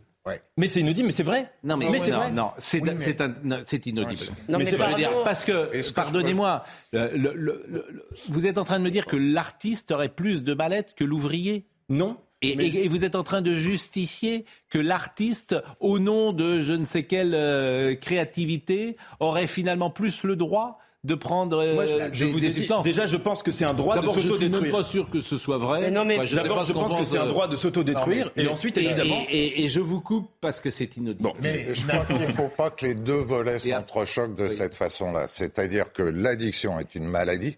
Mais 0.57 0.67
c'est 0.67 0.81
inaudible, 0.81 1.07
mais 1.07 1.11
c'est 1.13 1.23
vrai. 1.23 1.51
Non, 1.63 1.77
mais, 1.77 1.89
mais 1.89 1.99
c'est 1.99 2.11
non, 2.11 2.17
vrai. 2.17 2.31
non, 2.31 2.51
c'est 2.57 2.81
Oui, 2.81 2.89
mais- 2.97 3.03
c'est 3.05 3.21
un- 3.21 3.33
non, 3.43 3.57
inaudible. 3.85 4.31
Mais 4.49 4.65
je 4.65 4.75
veux 4.75 4.95
dire, 4.95 5.23
parce 5.23 5.43
que, 5.43 5.91
pardonnez-moi, 5.93 6.63
le- 6.93 7.95
vous 8.29 8.45
êtes 8.47 8.57
en 8.57 8.63
train 8.63 8.79
de 8.79 8.83
me 8.83 8.91
dire 8.91 9.05
que 9.05 9.15
l'artiste 9.17 9.91
aurait 9.91 10.09
plus 10.09 10.43
de 10.43 10.53
mallettes 10.53 10.93
que 10.95 11.03
l'ouvrier? 11.03 11.65
Non. 11.89 12.17
Et 12.41 12.87
vous 12.87 13.03
êtes 13.03 13.15
en 13.15 13.23
train 13.23 13.41
de 13.41 13.53
justifier 13.55 14.45
que 14.69 14.79
l'artiste, 14.79 15.57
au 15.81 15.99
nom 15.99 16.31
de 16.31 16.61
je 16.61 16.71
ne 16.73 16.85
sais 16.85 17.03
quelle 17.03 17.33
euh, 17.35 17.95
créativité, 17.95 18.95
aurait 19.19 19.47
finalement 19.47 19.89
plus 19.89 20.23
le 20.23 20.35
droit 20.37 20.79
de 21.05 21.15
prendre 21.15 21.57
euh, 21.59 21.75
Moi, 21.75 21.85
je, 21.85 21.93
je 22.11 22.25
des, 22.25 22.31
vous 22.31 22.39
des 22.41 22.47
ai 22.47 22.49
dit, 22.49 22.55
substances. 22.57 22.83
déjà, 22.83 23.05
je 23.05 23.15
pense 23.15 23.41
que 23.41 23.53
c'est 23.53 23.63
un 23.63 23.73
droit 23.73 23.95
de 23.95 24.01
D'abord, 24.01 24.15
je 24.15 24.19
suis 24.19 24.29
même 24.31 24.37
s'autodétruire. 24.39 24.75
pas 24.75 24.83
sûr 24.83 25.09
que 25.09 25.21
ce 25.21 25.37
soit 25.37 25.57
vrai. 25.57 25.79
Mais 25.81 25.91
non, 25.91 26.03
mais 26.03 26.15
Enfin, 26.17 26.25
je 26.25 26.35
sais 26.35 26.41
d'abord, 26.43 26.65
je 26.65 26.73
pense 26.73 26.93
que 26.93 27.05
c'est 27.05 27.17
un 27.17 27.25
euh, 27.25 27.29
droit 27.29 27.47
de 27.47 27.55
s'autodétruire, 27.55 28.31
mais- 28.35 28.43
et 28.43 28.47
ensuite, 28.49 28.77
et, 28.77 28.83
évidemment- 28.85 29.23
et- 29.29 29.37
et- 29.37 29.63
et 29.63 29.67
je 29.69 29.79
vous 29.79 30.01
coupe 30.01 30.29
parce 30.41 30.59
que 30.59 30.69
c'est 30.69 30.97
inaudible. 30.97 31.29
Mais 31.41 31.73
je 31.73 31.87
crois 31.87 32.03
qu'il 32.05 32.17
ne 32.17 32.25
faut 32.27 32.49
pas 32.49 32.69
que 32.69 32.85
les 32.85 32.95
deux 32.95 33.13
volets 33.21 33.59
s'entrechoquent 33.59 34.35
de 34.35 34.49
cette 34.49 34.75
façon-là. 34.75 35.27
C'est-à-dire 35.27 35.93
que 35.93 36.03
l'addiction 36.03 36.79
est 36.81 36.93
une 36.95 37.05
maladie 37.05 37.55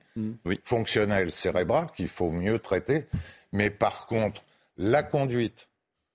fonctionnelle 0.63 1.31
cérébrale 1.31 1.87
qu'il 1.95 2.07
faut 2.07 2.29
mieux 2.31 2.59
traiter. 2.59 3.05
Mais 3.53 3.69
par 3.69 4.05
contre, 4.07 4.43
la 4.77 5.03
conduite 5.03 5.67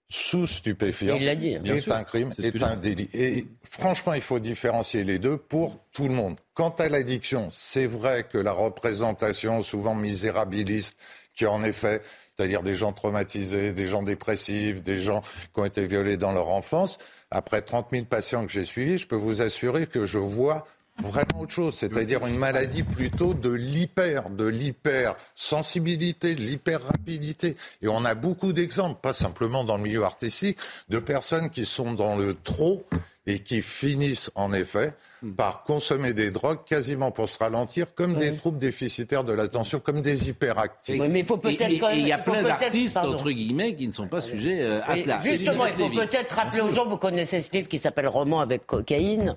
sous 0.08 0.46
stupéfiant 0.46 1.16
Il 1.16 1.24
l'a 1.24 1.34
dit, 1.34 1.56
hein. 1.56 1.60
Bien 1.62 1.74
est 1.74 1.80
sûr. 1.80 1.94
un 1.94 2.04
crime, 2.04 2.32
est 2.38 2.56
j'ai 2.56 2.62
un 2.62 2.76
délit. 2.76 3.08
Et 3.12 3.46
franchement, 3.64 4.14
il 4.14 4.20
faut 4.20 4.38
différencier 4.38 5.02
les 5.02 5.18
deux 5.18 5.36
pour 5.36 5.78
tout 5.92 6.06
le 6.06 6.14
monde. 6.14 6.36
Quant 6.54 6.74
à 6.78 6.88
l'addiction, 6.88 7.48
c'est 7.50 7.86
vrai 7.86 8.24
que 8.24 8.38
la 8.38 8.52
représentation 8.52 9.62
souvent 9.62 9.94
misérabiliste, 9.94 10.96
qui 11.34 11.44
en 11.46 11.64
effet, 11.64 12.02
c'est-à-dire 12.36 12.62
des 12.62 12.74
gens 12.74 12.92
traumatisés, 12.92 13.74
des 13.74 13.86
gens 13.86 14.02
dépressifs, 14.02 14.82
des 14.82 15.00
gens 15.00 15.22
qui 15.52 15.60
ont 15.60 15.64
été 15.64 15.86
violés 15.86 16.16
dans 16.16 16.32
leur 16.32 16.48
enfance, 16.48 16.98
après 17.30 17.62
30 17.62 17.88
000 17.90 18.04
patients 18.04 18.46
que 18.46 18.52
j'ai 18.52 18.64
suivis, 18.64 18.98
je 18.98 19.06
peux 19.06 19.16
vous 19.16 19.42
assurer 19.42 19.86
que 19.86 20.06
je 20.06 20.18
vois 20.18 20.66
vraiment 21.02 21.42
autre 21.42 21.52
chose, 21.52 21.76
c'est-à-dire 21.76 22.26
une 22.26 22.38
maladie 22.38 22.82
plutôt 22.82 23.34
de 23.34 23.50
l'hyper, 23.50 24.30
de 24.30 24.46
l'hyper-sensibilité, 24.46 26.34
de 26.34 26.42
l'hyper-rapidité. 26.42 27.56
Et 27.82 27.88
on 27.88 28.04
a 28.04 28.14
beaucoup 28.14 28.52
d'exemples, 28.52 29.00
pas 29.00 29.12
simplement 29.12 29.64
dans 29.64 29.76
le 29.76 29.82
milieu 29.82 30.04
artistique, 30.04 30.58
de 30.88 30.98
personnes 30.98 31.50
qui 31.50 31.66
sont 31.66 31.92
dans 31.92 32.16
le 32.16 32.34
trop 32.34 32.84
et 33.26 33.40
qui 33.40 33.62
finissent 33.62 34.30
en 34.34 34.52
effet 34.52 34.94
par 35.36 35.64
consommer 35.64 36.12
des 36.12 36.30
drogues 36.30 36.64
quasiment 36.64 37.10
pour 37.10 37.28
se 37.28 37.38
ralentir, 37.38 37.86
comme 37.94 38.14
des 38.16 38.36
troubles 38.36 38.58
déficitaires 38.58 39.24
de 39.24 39.32
l'attention, 39.32 39.80
comme 39.80 40.00
des 40.02 40.28
hyperactifs. 40.28 41.00
Oui, 41.00 41.08
mais 41.08 41.20
il 41.20 41.26
faut 41.26 41.36
peut-être 41.38 41.70
Et- 41.70 41.74
et- 41.74 41.78
quand 41.78 41.88
même- 41.88 41.96
et 41.96 42.00
il 42.00 42.08
y 42.08 42.12
a 42.12 42.18
plein 42.18 42.42
d'artistes, 42.42 42.96
entre 42.96 43.30
guillemets, 43.30 43.74
qui 43.74 43.88
ne 43.88 43.92
sont 43.92 44.08
pas 44.08 44.20
sujets 44.20 44.60
euh, 44.60 44.80
à 44.84 44.96
Et 44.96 45.02
cela. 45.02 45.20
Justement, 45.22 45.66
il 45.66 45.72
faut 45.72 45.88
peut-être 45.88 46.32
rappeler 46.32 46.60
aux 46.60 46.68
gens, 46.68 46.86
vous 46.86 46.98
connaissez 46.98 47.40
ce 47.40 47.50
livre 47.52 47.68
qui 47.68 47.78
s'appelle 47.78 48.08
Roman 48.08 48.40
avec 48.40 48.66
cocaïne 48.66 49.36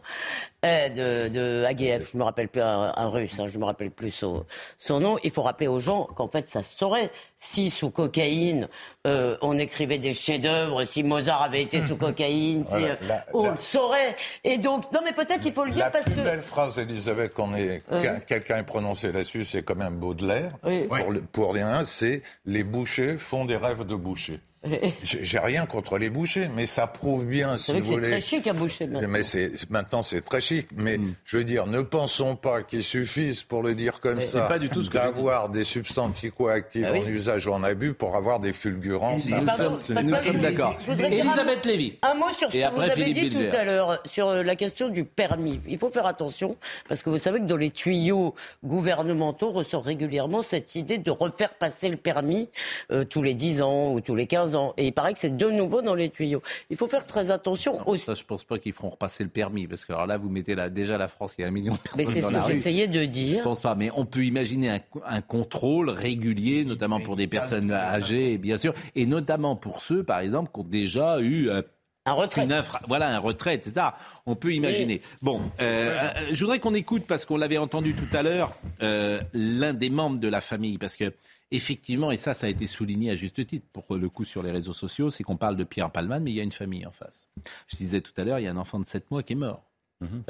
euh, 0.65 0.89
de, 1.29 1.29
de 1.33 1.63
Aguiev, 1.63 2.09
je 2.11 2.17
me 2.17 2.23
rappelle 2.23 2.49
plus 2.49 2.61
un, 2.61 2.91
un 2.95 3.07
russe, 3.07 3.39
hein, 3.39 3.47
je 3.47 3.57
me 3.57 3.63
rappelle 3.63 3.91
plus 3.91 4.11
son, 4.11 4.45
son 4.77 4.99
nom. 4.99 5.17
Il 5.23 5.31
faut 5.31 5.41
rappeler 5.41 5.67
aux 5.67 5.79
gens 5.79 6.03
qu'en 6.03 6.27
fait 6.27 6.49
ça 6.49 6.63
se 6.63 6.75
saurait. 6.75 7.09
Si 7.37 7.69
sous 7.69 7.89
cocaïne 7.91 8.67
euh, 9.07 9.37
on 9.41 9.57
écrivait 9.57 9.99
des 9.99 10.13
chefs-d'œuvre, 10.13 10.83
si 10.83 11.03
Mozart 11.03 11.41
avait 11.43 11.61
été 11.61 11.79
sous 11.79 11.95
cocaïne, 11.95 12.65
si, 12.65 12.71
Voilà, 12.71 12.87
euh, 12.87 12.95
la- 13.07 13.25
on 13.33 13.43
la- 13.45 13.51
le 13.51 13.57
saurait. 13.57 14.15
Et 14.43 14.57
donc, 14.57 14.91
non 14.91 14.99
mais 15.05 15.13
peut-être 15.13 15.45
il 15.45 15.53
faut 15.53 15.63
le 15.63 15.71
dire 15.71 15.78
La 15.79 15.89
parce 15.89 16.05
plus 16.05 16.15
que. 16.15 16.21
belle 16.21 16.41
phrase, 16.41 16.77
Elisabeth, 16.79 17.33
qu'on 17.33 17.55
ait, 17.55 17.81
quelqu'un 18.27 18.57
ait 18.57 18.63
prononcée 18.63 19.11
là-dessus, 19.11 19.45
c'est 19.45 19.63
quand 19.63 19.75
même 19.75 19.95
Baudelaire. 19.97 20.51
Oui. 20.63 20.87
Pour, 20.87 21.11
le- 21.11 21.21
pour 21.21 21.53
rien, 21.53 21.83
c'est 21.85 22.21
les 22.45 22.63
bouchers 22.63 23.17
font 23.17 23.45
des 23.45 23.57
rêves 23.57 23.85
de 23.85 23.95
bouchers. 23.95 24.39
J'ai 25.03 25.39
rien 25.39 25.65
contre 25.65 25.97
les 25.97 26.09
bouchers, 26.09 26.49
mais 26.53 26.65
ça 26.65 26.85
prouve 26.85 27.25
bien, 27.25 27.55
si 27.57 27.65
C'est 27.65 27.71
vrai 27.73 27.81
vous 27.81 27.85
que 27.85 27.89
c'est 27.89 27.95
voulez. 27.95 28.09
très 28.11 28.21
chic 28.21 28.47
à 28.47 28.53
boucher 28.53 28.87
maintenant. 28.87 29.07
Mais 29.09 29.23
c'est 29.23 29.51
maintenant 29.69 30.03
c'est 30.03 30.21
très 30.21 30.41
chic. 30.41 30.67
Mais 30.75 30.97
Mm. 30.97 31.13
je 31.23 31.37
veux 31.37 31.43
dire, 31.45 31.65
ne 31.67 31.81
pensons 31.81 32.35
pas 32.35 32.63
qu'il 32.63 32.83
suffise 32.83 33.41
pour 33.43 33.63
le 33.63 33.73
dire 33.75 33.99
comme 34.01 34.17
Mais 34.17 34.25
ça, 34.25 34.41
c'est 34.43 34.47
pas 34.53 34.59
du 34.59 34.69
tout 34.69 34.81
ce 34.83 34.89
que 34.89 34.97
je 34.97 35.03
d'avoir 35.03 35.49
des 35.49 35.63
substances 35.63 36.13
psychoactives 36.15 36.85
Ah 36.87 36.91
oui. 36.93 36.99
en 37.03 37.07
usage 37.07 37.47
ou 37.47 37.53
en 37.53 37.63
abus 37.63 37.93
pour 37.93 38.15
avoir 38.17 38.39
des 38.41 38.51
fulgurances. 38.53 39.25
Nous 39.29 39.45
Pardon, 39.45 39.79
sommes, 39.79 39.99
nous 40.03 40.39
d'accord. 40.41 40.75
Elisabeth 40.89 41.65
mot- 41.65 41.71
Lévy. 41.71 41.97
Un 42.01 42.13
mot 42.15 42.29
sur 42.37 42.51
ce 42.51 42.57
Et 42.57 42.61
que 42.61 42.65
après, 42.65 42.75
vous 42.85 42.91
avez 42.91 43.03
Philippe 43.05 43.13
dit 43.29 43.29
Bilger. 43.37 43.47
tout 43.49 43.55
à 43.55 43.63
l'heure 43.63 43.99
sur 44.05 44.27
euh, 44.27 44.43
la 44.43 44.55
question 44.55 44.89
du 44.89 45.05
permis. 45.05 45.59
Il 45.67 45.77
faut 45.77 45.89
faire 45.89 46.05
attention 46.05 46.57
parce 46.87 47.01
que 47.03 47.09
vous 47.09 47.17
savez 47.17 47.39
que 47.39 47.45
dans 47.45 47.55
les 47.57 47.69
tuyaux 47.71 48.35
gouvernementaux 48.65 49.51
ressort 49.51 49.83
régulièrement 49.83 50.43
cette 50.43 50.75
idée 50.75 50.97
de 50.97 51.11
refaire 51.11 51.53
passer 51.53 51.89
le 51.89 51.97
permis 51.97 52.49
euh, 52.91 53.03
tous 53.05 53.21
les 53.23 53.33
10 53.33 53.61
ans 53.61 53.91
ou 53.93 54.01
tous 54.01 54.15
les 54.15 54.27
15 54.27 54.48
ans. 54.55 54.73
Et 54.77 54.87
il 54.87 54.91
paraît 54.93 55.13
que 55.13 55.19
c'est 55.19 55.35
de 55.35 55.49
nouveau 55.49 55.81
dans 55.81 55.95
les 55.95 56.09
tuyaux. 56.09 56.41
Il 56.69 56.77
faut 56.77 56.87
faire 56.87 57.05
très 57.05 57.31
attention 57.31 57.87
aussi. 57.87 58.05
Ça, 58.05 58.13
je 58.13 58.23
pense 58.23 58.43
pas 58.43 58.59
qu'ils 58.59 58.73
feront 58.73 58.89
repasser 58.89 59.23
le 59.23 59.29
permis, 59.29 59.67
parce 59.67 59.85
que 59.85 59.93
alors 59.93 60.07
là, 60.07 60.17
vous 60.17 60.29
mettez 60.29 60.55
là, 60.55 60.69
déjà 60.69 60.97
la 60.97 61.07
France, 61.07 61.35
il 61.37 61.41
y 61.41 61.43
a 61.45 61.47
un 61.47 61.51
million 61.51 61.73
de 61.73 61.79
Mais 61.97 62.03
personnes 62.05 62.13
c'est 62.13 62.21
ce 62.21 62.27
que 62.47 62.53
j'essayais 62.53 62.87
de 62.87 63.01
Je 63.01 63.05
dire. 63.05 63.43
pense 63.43 63.61
pas, 63.61 63.75
mais 63.75 63.89
on 63.95 64.05
peut 64.05 64.23
imaginer 64.23 64.69
un, 64.69 64.79
un 65.05 65.21
contrôle 65.21 65.89
régulier, 65.89 66.65
notamment 66.65 66.99
pour 66.99 67.15
des 67.15 67.27
personnes 67.27 67.71
âgées, 67.71 68.37
bien 68.37 68.57
sûr, 68.57 68.73
et 68.95 69.05
notamment 69.05 69.55
pour 69.55 69.81
ceux, 69.81 70.03
par 70.03 70.19
exemple, 70.19 70.51
qui 70.53 70.59
ont 70.59 70.63
déjà 70.63 71.19
eu 71.19 71.49
euh, 71.49 71.61
Un 72.05 72.13
retrait. 72.13 72.43
une 72.43 72.51
infra- 72.53 72.81
voilà, 72.87 73.09
un 73.09 73.19
retrait, 73.19 73.55
etc. 73.55 73.87
On 74.25 74.35
peut 74.35 74.53
imaginer. 74.53 75.01
Bon, 75.21 75.41
euh, 75.61 75.97
euh, 75.97 76.09
je 76.31 76.43
voudrais 76.43 76.59
qu'on 76.59 76.73
écoute, 76.73 77.03
parce 77.07 77.25
qu'on 77.25 77.37
l'avait 77.37 77.57
entendu 77.57 77.93
tout 77.93 78.15
à 78.17 78.23
l'heure, 78.23 78.51
euh, 78.81 79.19
l'un 79.33 79.73
des 79.73 79.89
membres 79.89 80.19
de 80.19 80.27
la 80.27 80.41
famille, 80.41 80.77
parce 80.77 80.95
que 80.95 81.13
effectivement, 81.51 82.11
et 82.11 82.17
ça, 82.17 82.33
ça 82.33 82.47
a 82.47 82.49
été 82.49 82.67
souligné 82.67 83.11
à 83.11 83.15
juste 83.15 83.45
titre, 83.45 83.65
pour 83.73 83.95
le 83.95 84.09
coup 84.09 84.23
sur 84.25 84.43
les 84.43 84.51
réseaux 84.51 84.73
sociaux, 84.73 85.09
c'est 85.09 85.23
qu'on 85.23 85.37
parle 85.37 85.55
de 85.55 85.63
Pierre 85.63 85.89
Palman, 85.91 86.19
mais 86.21 86.31
il 86.31 86.37
y 86.37 86.39
a 86.39 86.43
une 86.43 86.51
famille 86.51 86.85
en 86.85 86.91
face. 86.91 87.27
Je 87.67 87.75
disais 87.77 88.01
tout 88.01 88.13
à 88.17 88.23
l'heure, 88.23 88.39
il 88.39 88.43
y 88.43 88.47
a 88.47 88.51
un 88.51 88.57
enfant 88.57 88.79
de 88.79 88.85
7 88.85 89.09
mois 89.11 89.23
qui 89.23 89.33
est 89.33 89.37
mort. 89.37 89.63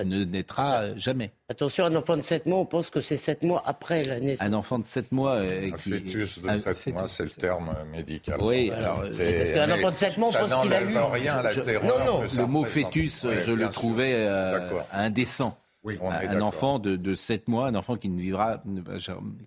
Il 0.02 0.08
ne 0.10 0.24
naîtra 0.24 0.98
jamais. 0.98 1.30
Attention, 1.48 1.86
un 1.86 1.96
enfant 1.96 2.18
de 2.18 2.24
7 2.24 2.48
mois, 2.48 2.58
on 2.58 2.66
pense 2.66 2.90
que 2.90 3.02
c'est 3.02 3.18
7 3.18 3.44
mois 3.44 3.62
après 3.68 4.02
la 4.02 4.20
naissance. 4.20 4.48
Un 4.48 4.54
enfant 4.54 4.80
de 4.80 4.84
7 4.86 5.12
mois. 5.12 5.36
euh, 5.36 5.68
Un 5.68 5.72
qui- 5.78 5.92
fœtus 5.92 6.42
de 6.42 6.50
un 6.50 6.58
7 6.58 6.64
fœtus 6.76 6.94
mois, 6.96 7.08
c'est 7.08 7.24
le 7.24 7.30
terme 7.30 7.76
médical. 7.92 8.40
Oui, 8.42 8.72
alors, 8.72 9.04
C'est- 9.14 9.38
parce 9.38 9.52
qu'un 9.52 9.72
enfant 9.76 9.92
de 9.92 9.96
sept 9.96 10.18
mois, 10.18 10.30
on 10.30 10.48
pense 10.48 10.62
qu'il 10.64 10.74
a 10.74 10.82
eu- 10.82 10.98
rien 10.98 11.36
à 11.36 11.44
la 11.44 11.52
Je- 11.52 11.62
terreur 11.62 12.00
non, 12.00 12.14
non. 12.14 12.22
que 12.22 12.28
ça 12.30 12.42
Le 12.42 12.48
mot 12.48 12.64
fœtus, 12.64 13.24
Ouais, 13.26 13.44
je 13.46 13.52
le 13.52 13.70
trouvais 13.70 14.14
euh, 14.16 14.60
indécent. 14.92 15.56
Oui, 15.84 16.00
on 16.02 16.12
est 16.12 16.16
un 16.16 16.28
d'accord. 16.30 16.48
enfant 16.48 16.80
de, 16.80 16.96
de 16.96 17.14
7 17.14 17.48
mois, 17.48 17.68
un 17.68 17.76
enfant 17.76 17.96
qui 17.96 18.10
ne 18.10 18.20
vivra, 18.20 18.64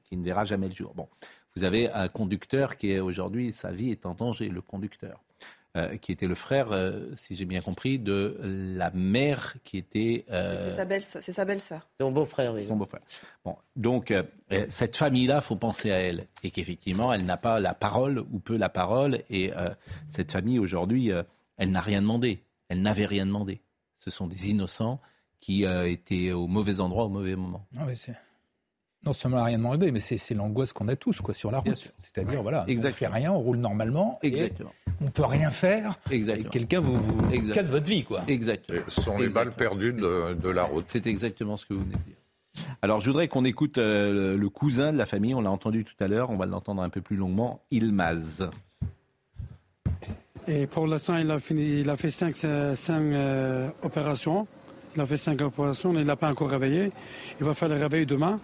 qui 0.09 0.17
ne 0.17 0.25
verra 0.25 0.45
jamais 0.45 0.69
le 0.69 0.75
jour. 0.77 0.93
Bon, 0.95 1.09
vous 1.57 1.65
avez 1.65 1.91
un 1.93 2.09
conducteur 2.09 2.77
qui 2.77 2.91
est 2.93 3.01
aujourd'hui, 3.01 3.53
sa 3.53 3.71
vie 3.73 3.91
est 3.91 4.07
en 4.07 4.15
danger, 4.15 4.49
le 4.49 4.63
conducteur, 4.63 5.21
euh, 5.77 5.97
qui 5.97 6.13
était 6.13 6.27
le 6.27 6.35
frère, 6.35 6.73
euh, 6.73 7.09
si 7.15 7.35
j'ai 7.37 7.45
bien 7.45 7.61
compris, 7.61 7.99
de 7.99 8.39
la 8.77 8.91
mère 8.91 9.55
qui 9.65 9.79
était 9.79 10.25
euh, 10.31 10.69
C'est 10.71 10.77
sa 10.77 10.85
belle- 10.85 11.03
C'est 11.03 11.33
sa 11.33 11.45
belle-sœur. 11.45 11.89
Son 12.01 12.11
beau-frère, 12.13 12.53
oui. 12.55 12.67
son 12.69 12.77
beau-frère. 12.77 13.01
Bon, 13.45 13.57
donc 13.77 14.13
cette 14.69 14.97
famille-là, 14.97 15.41
faut 15.41 15.57
penser 15.57 15.91
à 15.91 15.99
elle 15.99 16.27
et 16.43 16.51
qu'effectivement, 16.51 17.13
elle 17.13 17.25
n'a 17.25 17.37
pas 17.39 17.61
la 17.61 17.75
parole 17.75 18.19
ou 18.33 18.39
peu 18.39 18.57
la 18.57 18.69
parole. 18.69 19.21
Et 19.31 19.53
euh, 19.57 19.71
cette 20.09 20.33
famille 20.33 20.59
aujourd'hui, 20.59 21.11
euh, 21.13 21.23
elle 21.57 21.71
n'a 21.71 21.81
rien 21.81 22.03
demandé. 22.03 22.43
Elle 22.69 22.83
n'avait 22.83 23.07
rien 23.07 23.27
demandé. 23.27 23.61
Ce 23.99 24.11
sont 24.11 24.27
des 24.27 24.51
innocents 24.51 25.01
qui 25.41 25.65
euh, 25.67 25.89
étaient 25.91 26.33
au 26.33 26.47
mauvais 26.47 26.81
endroit 26.81 27.05
au 27.05 27.09
mauvais 27.09 27.37
moment. 27.37 27.67
Ah 27.79 27.85
oui, 27.87 27.97
c'est- 27.97 28.15
non 29.05 29.13
seulement 29.13 29.39
on 29.39 29.41
n'a 29.41 29.47
rien 29.47 29.59
demandé, 29.59 29.91
mais 29.91 30.01
c'est 30.01 30.35
l'angoisse 30.35 30.73
qu'on 30.73 30.87
a 30.89 30.97
tous 30.97 31.21
quoi, 31.21 31.35
sur 31.35 31.51
la 31.51 31.59
route. 31.59 31.93
C'est-à-dire, 31.99 32.43
voilà, 32.43 32.63
on 32.63 32.67
ne 32.67 32.71
Exactement. 32.71 33.11
fait 33.13 33.19
rien, 33.19 33.33
on 33.33 33.39
roule 33.41 33.57
normalement. 33.59 34.19
et 34.23 34.29
Exactement. 34.29 34.73
on 35.05 35.11
peut 35.11 35.25
rien 35.25 35.51
faire. 35.51 35.99
Et 36.11 36.15
Exactement. 36.15 36.51
quelqu'un 36.51 36.81
vous, 36.81 36.95
vous 36.95 37.53
casse 37.53 37.69
votre 37.69 37.87
vie. 37.87 38.05
quoi. 38.05 38.23
Exactement. 38.29 38.79
Et 38.79 38.83
Ce 38.91 39.01
sont 39.03 39.19
les 39.19 39.29
balles 39.29 39.53
perdues 39.53 39.93
de, 39.93 40.35
de 40.35 40.49
la 40.49 40.63
route. 40.63 40.85
C'est 40.87 41.07
exactement 41.07 41.57
ce 41.57 41.67
que 41.67 41.75
vous 41.75 41.81
venez 41.83 41.95
de 41.97 42.03
dire. 42.03 42.17
Alors, 42.83 43.01
je 43.01 43.07
voudrais 43.09 43.29
qu'on 43.29 43.45
écoute 43.47 43.79
euh, 43.79 44.37
le 44.37 44.49
cousin 44.51 44.93
de 44.93 44.99
la 44.99 45.07
famille. 45.07 45.35
On 45.35 45.41
l'a 45.41 45.51
entendu 45.51 45.85
tout 45.85 45.95
à 46.05 46.07
l'heure. 46.07 46.29
On 46.31 46.37
va 46.37 46.45
l'entendre 46.47 46.83
un 46.83 46.91
peu 46.91 47.01
plus 47.01 47.17
longuement. 47.17 47.63
Ilmaz. 47.71 48.45
Et 50.49 50.67
pour 50.67 50.87
l'instant, 50.87 51.17
il 51.17 51.31
a 51.31 51.39
fini, 51.39 51.81
il 51.81 51.89
a 51.91 51.97
fait 51.97 52.11
cinq, 52.11 52.35
euh, 52.45 52.75
cinq, 52.75 53.01
euh, 53.13 53.69
opérations. 53.83 54.47
Il 54.95 55.01
a 55.01 55.07
fait 55.07 55.17
cinq 55.17 55.41
opérations, 55.41 55.93
il 55.97 56.05
n'a 56.05 56.17
pas 56.17 56.29
encore 56.31 56.51
réveillé. 56.51 56.93
Il 57.41 57.47
va 57.47 57.55
faire 57.55 57.69
le 57.69 57.77
réveil 57.77 58.05
demain. 58.07 58.39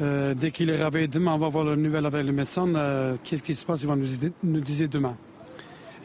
Euh, 0.00 0.34
dès 0.34 0.50
qu'il 0.50 0.70
est 0.70 0.82
réveillé 0.82 1.08
demain, 1.08 1.34
on 1.34 1.38
va 1.38 1.48
voir 1.48 1.64
la 1.64 1.76
nouvelle 1.76 2.06
avec 2.06 2.24
le 2.24 2.32
médecin. 2.32 2.66
Euh, 2.74 3.16
Qu'est-ce 3.22 3.42
qui 3.42 3.54
se 3.54 3.66
passe? 3.66 3.82
Il 3.82 3.88
va 3.88 3.96
nous, 3.96 4.06
nous 4.42 4.60
dire 4.60 4.88
demain. 4.88 5.16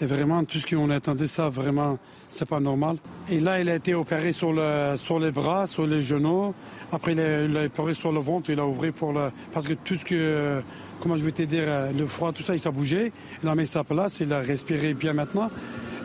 Et 0.02 0.06
vraiment, 0.06 0.44
tout 0.44 0.60
ce 0.60 0.66
qu'on 0.66 0.90
attendait, 0.90 1.28
ça, 1.28 1.48
vraiment, 1.48 1.98
c'est 2.28 2.48
pas 2.48 2.60
normal. 2.60 2.98
Et 3.30 3.40
là, 3.40 3.62
il 3.62 3.70
a 3.70 3.76
été 3.76 3.94
opéré 3.94 4.34
sur, 4.34 4.52
le, 4.52 4.96
sur 4.98 5.20
les 5.20 5.32
bras, 5.32 5.68
sur 5.68 5.88
les 5.88 6.02
genoux. 6.02 6.54
Après, 6.92 7.14
il 7.14 7.22
a, 7.22 7.44
il 7.44 7.56
a 7.56 7.64
opéré 7.64 7.94
sur 7.94 8.12
le 8.12 8.20
ventre, 8.20 8.50
il 8.50 8.60
a 8.60 8.66
ouvert 8.66 8.92
pour 8.92 9.14
le... 9.14 9.32
Parce 9.54 9.70
que 9.70 9.74
tout 9.74 9.96
ce 9.96 10.04
que, 10.04 10.62
comment 11.00 11.16
je 11.16 11.24
vais 11.24 11.32
te 11.32 11.44
dire, 11.44 11.64
euh, 11.66 11.92
le 11.98 12.06
froid, 12.08 12.34
tout 12.34 12.44
ça, 12.44 12.54
il 12.54 12.60
s'est 12.60 12.70
bougé. 12.72 13.14
Il 13.42 13.48
a 13.48 13.56
mis 13.56 13.66
sa 13.66 13.86
place, 13.86 14.20
il 14.20 14.34
a 14.34 14.40
respiré 14.40 14.94
bien 14.94 15.14
maintenant. 15.14 15.50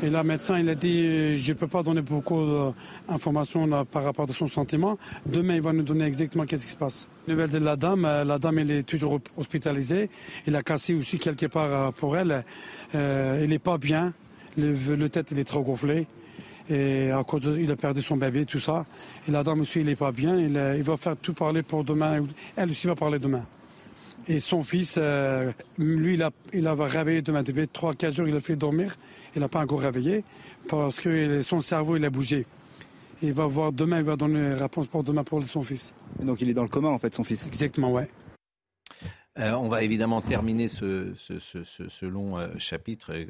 Et 0.02 0.08
là, 0.08 0.22
le 0.22 0.28
médecin, 0.28 0.58
il 0.58 0.68
a 0.70 0.74
dit, 0.74 1.04
euh, 1.04 1.36
je 1.36 1.52
ne 1.52 1.58
peux 1.58 1.66
pas 1.66 1.82
donner 1.82 2.00
beaucoup 2.00 2.42
d'informations 3.06 3.66
là, 3.66 3.84
par 3.84 4.02
rapport 4.02 4.28
à 4.28 4.32
son 4.32 4.46
sentiment. 4.46 4.96
Demain, 5.26 5.56
il 5.56 5.60
va 5.60 5.74
nous 5.74 5.82
donner 5.82 6.06
exactement 6.06 6.46
qu'est-ce 6.46 6.64
qui 6.64 6.72
se 6.72 6.76
passe. 6.76 7.06
Nouvelle 7.28 7.50
de 7.50 7.58
la 7.58 7.76
dame, 7.76 8.06
euh, 8.06 8.24
la 8.24 8.38
dame, 8.38 8.60
elle 8.60 8.70
est 8.70 8.82
toujours 8.82 9.20
hospitalisée. 9.36 10.08
Il 10.46 10.56
a 10.56 10.62
cassé 10.62 10.94
aussi 10.94 11.18
quelque 11.18 11.46
part 11.46 11.70
euh, 11.70 11.90
pour 11.90 12.16
elle. 12.16 12.44
Euh, 12.94 13.42
il 13.44 13.50
n'est 13.50 13.58
pas 13.58 13.76
bien. 13.76 14.14
Le, 14.56 14.72
le 14.96 15.08
tête, 15.10 15.28
il 15.32 15.38
est 15.38 15.44
trop 15.44 15.60
gonflé. 15.60 16.06
Et 16.70 17.10
à 17.10 17.22
cause 17.22 17.42
de, 17.42 17.58
il 17.58 17.70
a 17.70 17.76
perdu 17.76 18.00
son 18.00 18.16
bébé, 18.16 18.46
tout 18.46 18.58
ça. 18.58 18.86
Et 19.28 19.30
la 19.30 19.42
dame 19.42 19.60
aussi, 19.60 19.80
il 19.80 19.86
n'est 19.86 19.96
pas 19.96 20.12
bien. 20.12 20.38
Il, 20.38 20.56
euh, 20.56 20.78
il 20.78 20.82
va 20.82 20.96
faire 20.96 21.16
tout 21.16 21.34
parler 21.34 21.62
pour 21.62 21.84
demain. 21.84 22.22
Elle 22.56 22.70
aussi 22.70 22.86
va 22.86 22.94
parler 22.94 23.18
demain. 23.18 23.44
Et 24.30 24.38
son 24.38 24.62
fils, 24.62 24.94
euh, 24.96 25.50
lui, 25.76 26.14
il 26.14 26.22
a, 26.22 26.30
il 26.52 26.66
a 26.68 26.74
réveillé 26.74 27.20
demain. 27.20 27.42
Depuis 27.42 27.62
3-4 27.64 28.14
jours, 28.14 28.28
il 28.28 28.36
a 28.36 28.40
fait 28.40 28.54
dormir. 28.54 28.94
Il 29.34 29.40
n'a 29.40 29.48
pas 29.48 29.58
encore 29.58 29.80
réveillé 29.80 30.22
parce 30.68 31.00
que 31.00 31.42
son 31.42 31.60
cerveau, 31.60 31.96
il 31.96 32.04
a 32.04 32.10
bougé. 32.10 32.46
Il 33.22 33.32
va 33.32 33.46
voir 33.46 33.72
demain, 33.72 33.98
il 33.98 34.04
va 34.04 34.14
donner 34.14 34.38
une 34.38 34.52
réponse 34.52 34.86
pour 34.86 35.02
demain 35.02 35.24
pour 35.24 35.42
son 35.42 35.62
fils. 35.62 35.92
Donc 36.22 36.40
il 36.40 36.48
est 36.48 36.54
dans 36.54 36.62
le 36.62 36.68
coma, 36.68 36.88
en 36.90 36.98
fait, 37.00 37.12
son 37.12 37.24
fils. 37.24 37.44
Exactement, 37.48 37.90
ouais. 37.92 38.08
Euh, 39.38 39.52
on 39.54 39.68
va 39.68 39.82
évidemment 39.82 40.20
terminer 40.20 40.68
ce, 40.68 41.12
ce- 41.16 41.38
ce- 41.40 41.64
ce- 41.64 41.88
ce 41.88 42.06
long 42.06 42.38
euh, 42.38 42.48
chapitre 42.58 43.12
euh, 43.12 43.26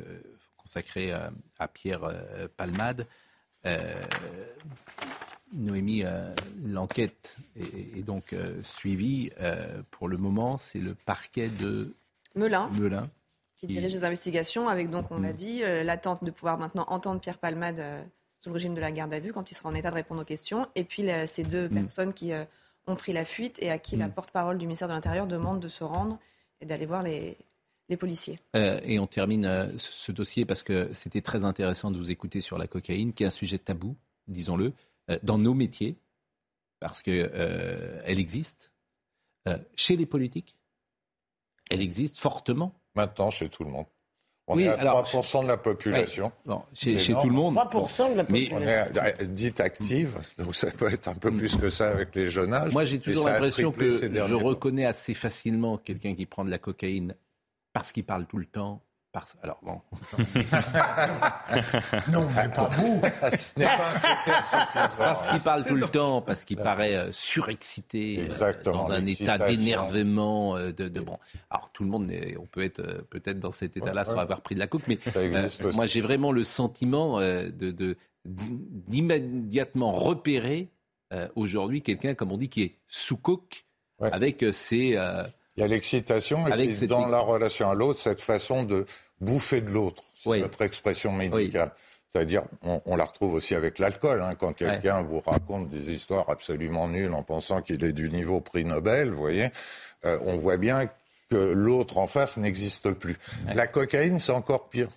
consacré 0.59 1.13
à, 1.13 1.33
à 1.59 1.67
Pierre 1.67 2.05
euh, 2.05 2.47
Palmade. 2.59 3.07
Noémie, 5.55 6.05
euh, 6.05 6.35
l'enquête 6.65 7.37
est, 7.57 7.99
est 7.99 8.03
donc 8.03 8.33
euh, 8.33 8.63
suivie. 8.63 9.31
Euh, 9.41 9.83
pour 9.91 10.09
le 10.09 10.17
moment, 10.17 10.57
c'est 10.59 10.79
le 10.79 10.95
parquet 10.95 11.49
de 11.49 11.95
Melun. 12.35 12.69
Melun. 12.79 13.09
qui 13.57 13.67
dirige 13.67 13.93
les 13.95 14.05
investigations, 14.05 14.69
avec 14.69 14.91
donc, 14.91 15.11
on 15.11 15.21
l'a 15.21 15.33
dit, 15.33 15.63
l'attente 15.85 16.23
de 16.25 16.31
pouvoir 16.31 16.59
maintenant 16.59 16.85
entendre 16.89 17.21
Pierre 17.21 17.39
Palmade 17.39 17.83
sous 18.39 18.49
le 18.49 18.55
régime 18.55 18.75
de 18.75 18.81
la 18.81 18.91
garde 18.93 19.13
à 19.13 19.19
vue 19.19 19.33
quand 19.33 19.51
il 19.51 19.55
sera 19.55 19.69
en 19.69 19.75
état 19.75 19.91
de 19.91 19.97
répondre 19.97 20.23
aux 20.23 20.25
questions, 20.25 20.67
et 20.77 20.85
puis 20.85 21.05
ces 21.27 21.43
deux 21.43 21.69
Mm. 21.69 21.75
personnes 21.75 22.15
qui 22.15 22.33
ont 22.87 22.95
pris 22.95 23.13
la 23.13 23.25
fuite 23.27 23.59
et 23.61 23.71
à 23.71 23.79
qui 23.79 23.97
la 23.97 24.07
Mm. 24.07 24.13
porte-parole 24.13 24.57
du 24.59 24.67
ministère 24.67 24.89
de 24.89 24.95
l'Intérieur 24.95 25.27
demande 25.27 25.61
de 25.61 25.69
se 25.69 25.85
rendre 25.85 26.19
et 26.63 26.67
d'aller 26.67 26.87
voir 26.87 27.03
les, 27.03 27.37
les 27.91 27.97
policiers. 27.97 28.39
Euh, 28.57 28.81
et 28.85 28.99
on 28.99 29.07
termine 29.07 29.45
euh, 29.45 29.67
ce, 29.79 30.13
dossier 30.13 30.45
parce 30.47 30.63
que 30.63 30.89
c'était 30.95 31.21
très 31.21 31.45
intéressant 31.45 31.91
de 31.91 31.99
vous 31.99 32.11
écouter 32.11 32.41
sur 32.41 32.57
la 32.57 32.67
cocaïne, 32.67 33.13
qui 33.13 33.25
est 33.25 33.27
un 33.27 33.31
sujet 33.31 33.59
tabou, 33.59 33.97
disons-le, 34.29 34.73
dans 35.23 35.39
nos 35.39 35.55
métiers, 35.55 35.97
parce 36.81 37.03
que 37.03 37.11
euh, 37.35 38.01
elle 38.05 38.19
existe 38.19 38.73
euh, 39.49 39.59
chez 39.77 39.97
les 39.97 40.07
politiques. 40.07 40.57
Elle 41.71 41.81
existe 41.83 42.19
fortement. 42.19 42.75
Maintenant, 42.95 43.31
chez 43.31 43.49
tout 43.49 43.65
le 43.65 43.71
monde. 43.71 43.87
On 44.47 44.57
Oui, 44.57 44.65
est 44.65 44.69
à 44.69 44.81
alors, 44.81 45.05
3% 45.05 45.43
de 45.45 45.47
la 45.49 45.57
population. 45.57 46.27
Ouais. 46.27 46.33
Bon, 46.47 46.63
chez- 46.75 46.97
tout 46.97 47.29
le 47.29 47.33
monde. 47.35 47.55
3% 47.55 48.11
de 48.11 48.17
la 48.17 48.25
Mais- 48.29 48.49
On 48.53 48.61
est 48.61 48.99
euh, 49.23 49.25
dite 49.27 49.61
active, 49.61 50.19
donc 50.39 50.57
ça 50.57 50.73
peut 50.73 50.93
être 50.93 51.07
un 51.07 51.15
peu 51.15 51.31
plus 51.31 51.57
que 51.57 51.71
ça 51.71 51.89
avec 51.91 52.15
les 52.17 52.29
jeunes 52.31 52.53
âges. 52.53 52.73
Moi, 52.73 52.85
j'ai 52.85 52.99
toujours 52.99 53.27
l'impression 53.29 53.71
que 53.71 53.89
je 53.89 54.07
temps. 54.09 54.39
reconnais 54.39 54.87
assez 54.87 55.15
facilement 55.15 55.79
quelqu'un 55.79 56.17
qui 56.17 56.27
prend 56.27 56.45
de 56.45 56.51
la 56.51 56.59
cocaïne 56.59 57.15
parce 57.73 57.93
qu'il 57.93 58.03
parle 58.05 58.27
tout 58.27 58.39
le 58.39 58.47
temps. 58.47 58.83
Parce... 59.13 59.37
Alors 59.43 59.59
bon. 59.63 59.81
Non, 62.13 62.27
mais 62.37 62.49
pas 62.49 62.69
vous. 62.69 63.01
Ce 63.35 63.59
n'est 63.59 63.67
pas 63.67 63.91
un 63.95 63.99
critère 63.99 64.45
suffisant. 64.45 64.97
Parce 64.99 65.27
qu'il 65.27 65.41
parle 65.41 65.65
tout 65.65 65.75
le 65.75 65.89
temps, 65.89 66.23
parce 66.23 66.45
qu'il 66.45 66.57
paraît 66.57 66.95
euh, 66.95 67.11
surexcité, 67.13 68.29
euh, 68.41 68.53
dans 68.65 68.93
un 68.93 69.05
état 69.07 69.39
d'énervement. 69.39 70.57
euh, 70.57 70.73
de, 70.73 70.89
de- 70.89 71.01
bon, 71.01 71.19
alors 71.51 71.71
tout 71.73 71.83
le 71.85 71.91
monde, 71.91 72.11
est- 72.11 72.37
on 72.37 72.47
peut 72.47 72.63
être 72.65 72.81
euh, 72.81 73.03
peut-être 73.11 73.41
dans 73.41 73.53
cet 73.53 73.77
état-là 73.77 74.03
Ouais, 74.03 74.05
sans 74.07 74.15
ouais. 74.15 74.21
avoir 74.21 74.41
pris 74.43 74.55
de 74.55 74.61
la 74.61 74.67
coke, 74.69 74.83
mais 74.87 74.99
euh, 75.17 75.49
moi 75.75 75.87
j'ai 75.87 76.01
vraiment 76.01 76.31
le 76.33 76.45
sentiment 76.45 77.19
euh, 77.19 77.51
de, 77.51 77.71
de- 77.73 77.97
d'immédiatement 78.25 79.93
repérer 79.93 80.69
euh, 81.13 81.29
aujourd'hui 81.35 81.83
quelqu'un, 81.83 82.15
comme 82.15 82.31
on 82.33 82.37
dit, 82.37 82.49
qui 82.49 82.63
est 82.63 82.77
sous 82.89 83.17
coke, 83.17 83.65
avec 84.01 84.43
euh, 84.43 84.53
ses 84.53 84.97
euh, 84.97 85.25
Il 85.61 85.63
y 85.63 85.65
a 85.65 85.69
l'excitation 85.69 86.47
et 86.49 86.53
Avec 86.53 86.69
puis 86.71 86.77
cette- 86.79 86.89
dans 86.89 87.07
la 87.07 87.21
relation 87.21 87.71
à 87.71 87.75
l'autre, 87.75 88.01
cette 88.01 88.21
façon 88.21 88.65
de 88.65 88.87
bouffer 89.21 89.61
de 89.61 89.71
l'autre. 89.71 90.03
C'est 90.15 90.41
notre 90.41 90.63
expression 90.63 91.13
médicale. 91.13 91.73
C'est-à-dire, 92.13 92.43
on, 92.63 92.81
on, 92.87 92.97
la 92.97 93.05
retrouve 93.05 93.35
aussi 93.35 93.55
avec 93.55 93.79
l'alcool. 93.79 94.21
Hein, 94.21 94.35
quand 94.39 94.53
quelqu'un 94.53 95.01
vous 95.03 95.21
raconte 95.21 95.69
des 95.69 95.93
histoires 95.93 96.29
absolument 96.29 96.89
nulles 96.89 97.15
en 97.15 97.23
pensant 97.23 97.63
qu'il 97.63 97.85
est 97.85 97.93
du 97.93 98.11
niveau 98.11 98.41
prix 98.41 98.65
Nobel, 98.65 99.11
vous 99.11 99.21
voyez, 99.21 99.49
euh, 100.05 100.19
on 100.25 100.37
voit 100.37 100.57
bien 100.57 100.89
que 101.31 101.37
l'autre 101.37 101.99
en 101.99 102.09
face 102.09 102.37
n'existe 102.37 102.91
plus. 102.93 103.17
La 103.55 103.69
cocaïne, 103.69 104.19
c'est 104.19 104.33
encore 104.33 104.69
pire. 104.71 104.89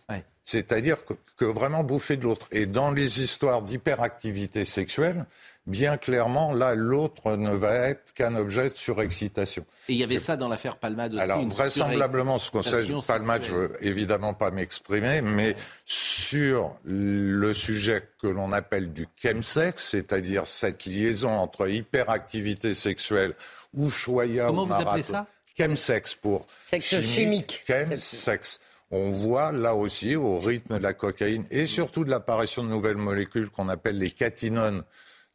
C'est-à-dire 0.45 1.05
que, 1.05 1.13
que, 1.37 1.45
vraiment 1.45 1.83
bouffer 1.83 2.17
de 2.17 2.23
l'autre. 2.23 2.47
Et 2.51 2.65
dans 2.65 2.89
les 2.91 3.21
histoires 3.21 3.61
d'hyperactivité 3.61 4.65
sexuelle, 4.65 5.25
bien 5.65 5.97
clairement, 5.97 6.53
là, 6.53 6.75
l'autre 6.75 7.35
ne 7.35 7.51
va 7.51 7.73
être 7.73 8.13
qu'un 8.13 8.35
objet 8.35 8.69
de 8.69 8.75
surexcitation. 8.75 9.65
Et 9.87 9.93
il 9.93 9.97
y 9.97 10.03
avait 10.03 10.19
ça 10.19 10.35
dans 10.35 10.49
l'affaire 10.49 10.77
Palmade 10.77 11.13
aussi. 11.13 11.21
Alors, 11.21 11.45
vraisemblablement, 11.45 12.37
ce 12.37 12.51
qu'on 12.51 12.63
sait, 12.63 12.85
Palmade, 13.07 13.43
je 13.43 13.55
veux 13.55 13.85
évidemment 13.85 14.33
pas 14.33 14.51
m'exprimer, 14.51 15.21
mais 15.21 15.55
sur 15.85 16.75
le 16.83 17.53
sujet 17.53 18.07
que 18.21 18.27
l'on 18.27 18.51
appelle 18.51 18.91
du 18.91 19.07
chemsex, 19.21 19.89
c'est-à-dire 19.91 20.47
cette 20.47 20.85
liaison 20.85 21.31
entre 21.31 21.69
hyperactivité 21.69 22.73
sexuelle 22.73 23.33
ou 23.73 23.89
choya 23.89 24.47
Comment 24.47 24.63
ou 24.63 24.67
vous 24.67 24.73
appelez 24.73 25.03
ça? 25.03 25.27
Chemsex 25.57 26.15
pour 26.15 26.47
sexe 26.65 26.99
chimique. 27.01 27.63
Chemsex. 27.67 28.59
On 28.95 29.09
voit 29.09 29.51
là 29.51 29.73
aussi, 29.73 30.15
au 30.15 30.37
rythme 30.39 30.77
de 30.77 30.83
la 30.83 30.93
cocaïne 30.93 31.45
et 31.49 31.65
surtout 31.65 32.03
de 32.03 32.11
l'apparition 32.11 32.63
de 32.63 32.69
nouvelles 32.69 32.97
molécules 32.97 33.49
qu'on 33.49 33.67
appelle 33.69 33.97
les 33.97 34.11
catinones, 34.11 34.83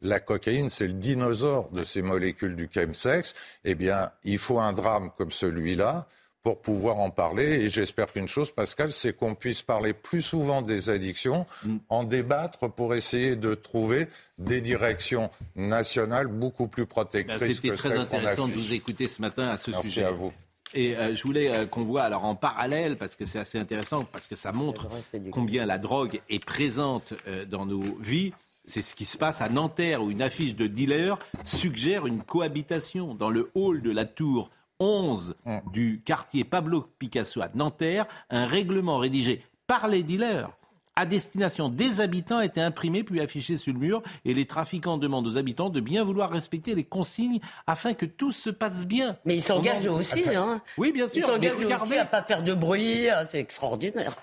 la 0.01 0.19
cocaïne, 0.19 0.69
c'est 0.69 0.87
le 0.87 0.93
dinosaure 0.93 1.69
de 1.71 1.83
ces 1.83 2.01
molécules 2.01 2.55
du 2.55 2.69
chemsex, 2.73 3.33
eh 3.65 3.75
bien, 3.75 4.11
il 4.23 4.37
faut 4.37 4.59
un 4.59 4.73
drame 4.73 5.11
comme 5.17 5.31
celui-là 5.31 6.07
pour 6.41 6.61
pouvoir 6.61 6.97
en 6.97 7.09
parler. 7.09 7.65
Et 7.65 7.69
j'espère 7.69 8.11
qu'une 8.11 8.27
chose, 8.27 8.51
Pascal, 8.51 8.93
c'est 8.93 9.13
qu'on 9.13 9.35
puisse 9.35 9.61
parler 9.61 9.93
plus 9.93 10.21
souvent 10.21 10.61
des 10.61 10.89
addictions, 10.89 11.45
en 11.89 12.03
débattre 12.03 12.71
pour 12.71 12.95
essayer 12.95 13.35
de 13.35 13.53
trouver 13.55 14.07
des 14.37 14.61
directions 14.61 15.29
nationales 15.55 16.27
beaucoup 16.27 16.67
plus 16.67 16.85
protectrices 16.85 17.39
ben, 17.39 17.53
C'était 17.53 17.75
très 17.75 17.97
intéressant 17.97 18.47
de 18.47 18.53
vous 18.53 18.73
écouter 18.73 19.07
ce 19.07 19.21
matin 19.21 19.49
à 19.49 19.57
ce 19.57 19.71
Merci 19.71 19.89
sujet. 19.89 20.05
à 20.05 20.11
vous. 20.11 20.31
Et 20.73 20.95
euh, 20.95 21.15
je 21.15 21.23
voulais 21.23 21.49
euh, 21.49 21.65
qu'on 21.65 21.83
voit 21.83 22.03
alors 22.03 22.25
en 22.25 22.35
parallèle, 22.35 22.95
parce 22.97 23.15
que 23.15 23.25
c'est 23.25 23.39
assez 23.39 23.57
intéressant, 23.57 24.05
parce 24.05 24.27
que 24.27 24.35
ça 24.35 24.51
montre 24.51 24.87
combien 25.31 25.65
la 25.65 25.79
drogue 25.79 26.21
est 26.29 26.43
présente 26.43 27.13
euh, 27.27 27.45
dans 27.45 27.65
nos 27.65 27.81
vies. 27.99 28.33
C'est 28.69 28.83
ce 28.83 28.93
qui 28.93 29.05
se 29.05 29.17
passe 29.17 29.41
à 29.41 29.49
Nanterre, 29.49 30.03
où 30.03 30.11
une 30.11 30.21
affiche 30.21 30.55
de 30.55 30.67
dealer 30.67 31.17
suggère 31.43 32.05
une 32.05 32.21
cohabitation 32.21 33.15
dans 33.15 33.31
le 33.31 33.49
hall 33.55 33.81
de 33.81 33.91
la 33.91 34.05
tour 34.05 34.51
11 34.79 35.33
du 35.73 36.01
quartier 36.05 36.43
Pablo 36.43 36.87
Picasso 36.99 37.41
à 37.41 37.49
Nanterre. 37.55 38.05
Un 38.29 38.45
règlement 38.45 38.99
rédigé 38.99 39.41
par 39.65 39.87
les 39.87 40.03
dealers 40.03 40.51
à 40.95 41.07
destination 41.07 41.69
des 41.69 41.99
habitants 41.99 42.37
a 42.37 42.45
été 42.45 42.61
imprimé 42.61 43.03
puis 43.03 43.21
affiché 43.21 43.55
sur 43.55 43.73
le 43.73 43.79
mur 43.79 44.03
et 44.23 44.35
les 44.35 44.45
trafiquants 44.45 44.97
demandent 44.99 45.25
aux 45.25 45.37
habitants 45.37 45.69
de 45.69 45.79
bien 45.79 46.03
vouloir 46.03 46.29
respecter 46.29 46.75
les 46.75 46.83
consignes 46.83 47.39
afin 47.65 47.93
que 47.95 48.05
tout 48.05 48.31
se 48.31 48.51
passe 48.51 48.85
bien. 48.85 49.17
Mais 49.25 49.35
ils 49.35 49.41
s'engagent 49.41 49.87
en- 49.87 49.95
aussi, 49.95 50.23
hein. 50.35 50.61
Oui, 50.77 50.91
bien 50.91 51.07
sûr. 51.07 51.17
Ils 51.17 51.23
s'engagent 51.25 51.55
regardez, 51.55 51.91
aussi 51.93 51.97
à 51.99 52.05
pas 52.05 52.21
faire 52.21 52.43
de 52.43 52.53
bruit, 52.53 53.09
hein, 53.09 53.23
c'est 53.25 53.39
extraordinaire. 53.39 54.15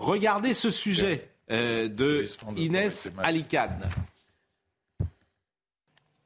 regardez 0.00 0.54
ce 0.54 0.70
sujet 0.70 1.28
euh, 1.50 1.88
de 1.88 2.24
Inès 2.56 3.08
Alicane. 3.18 3.88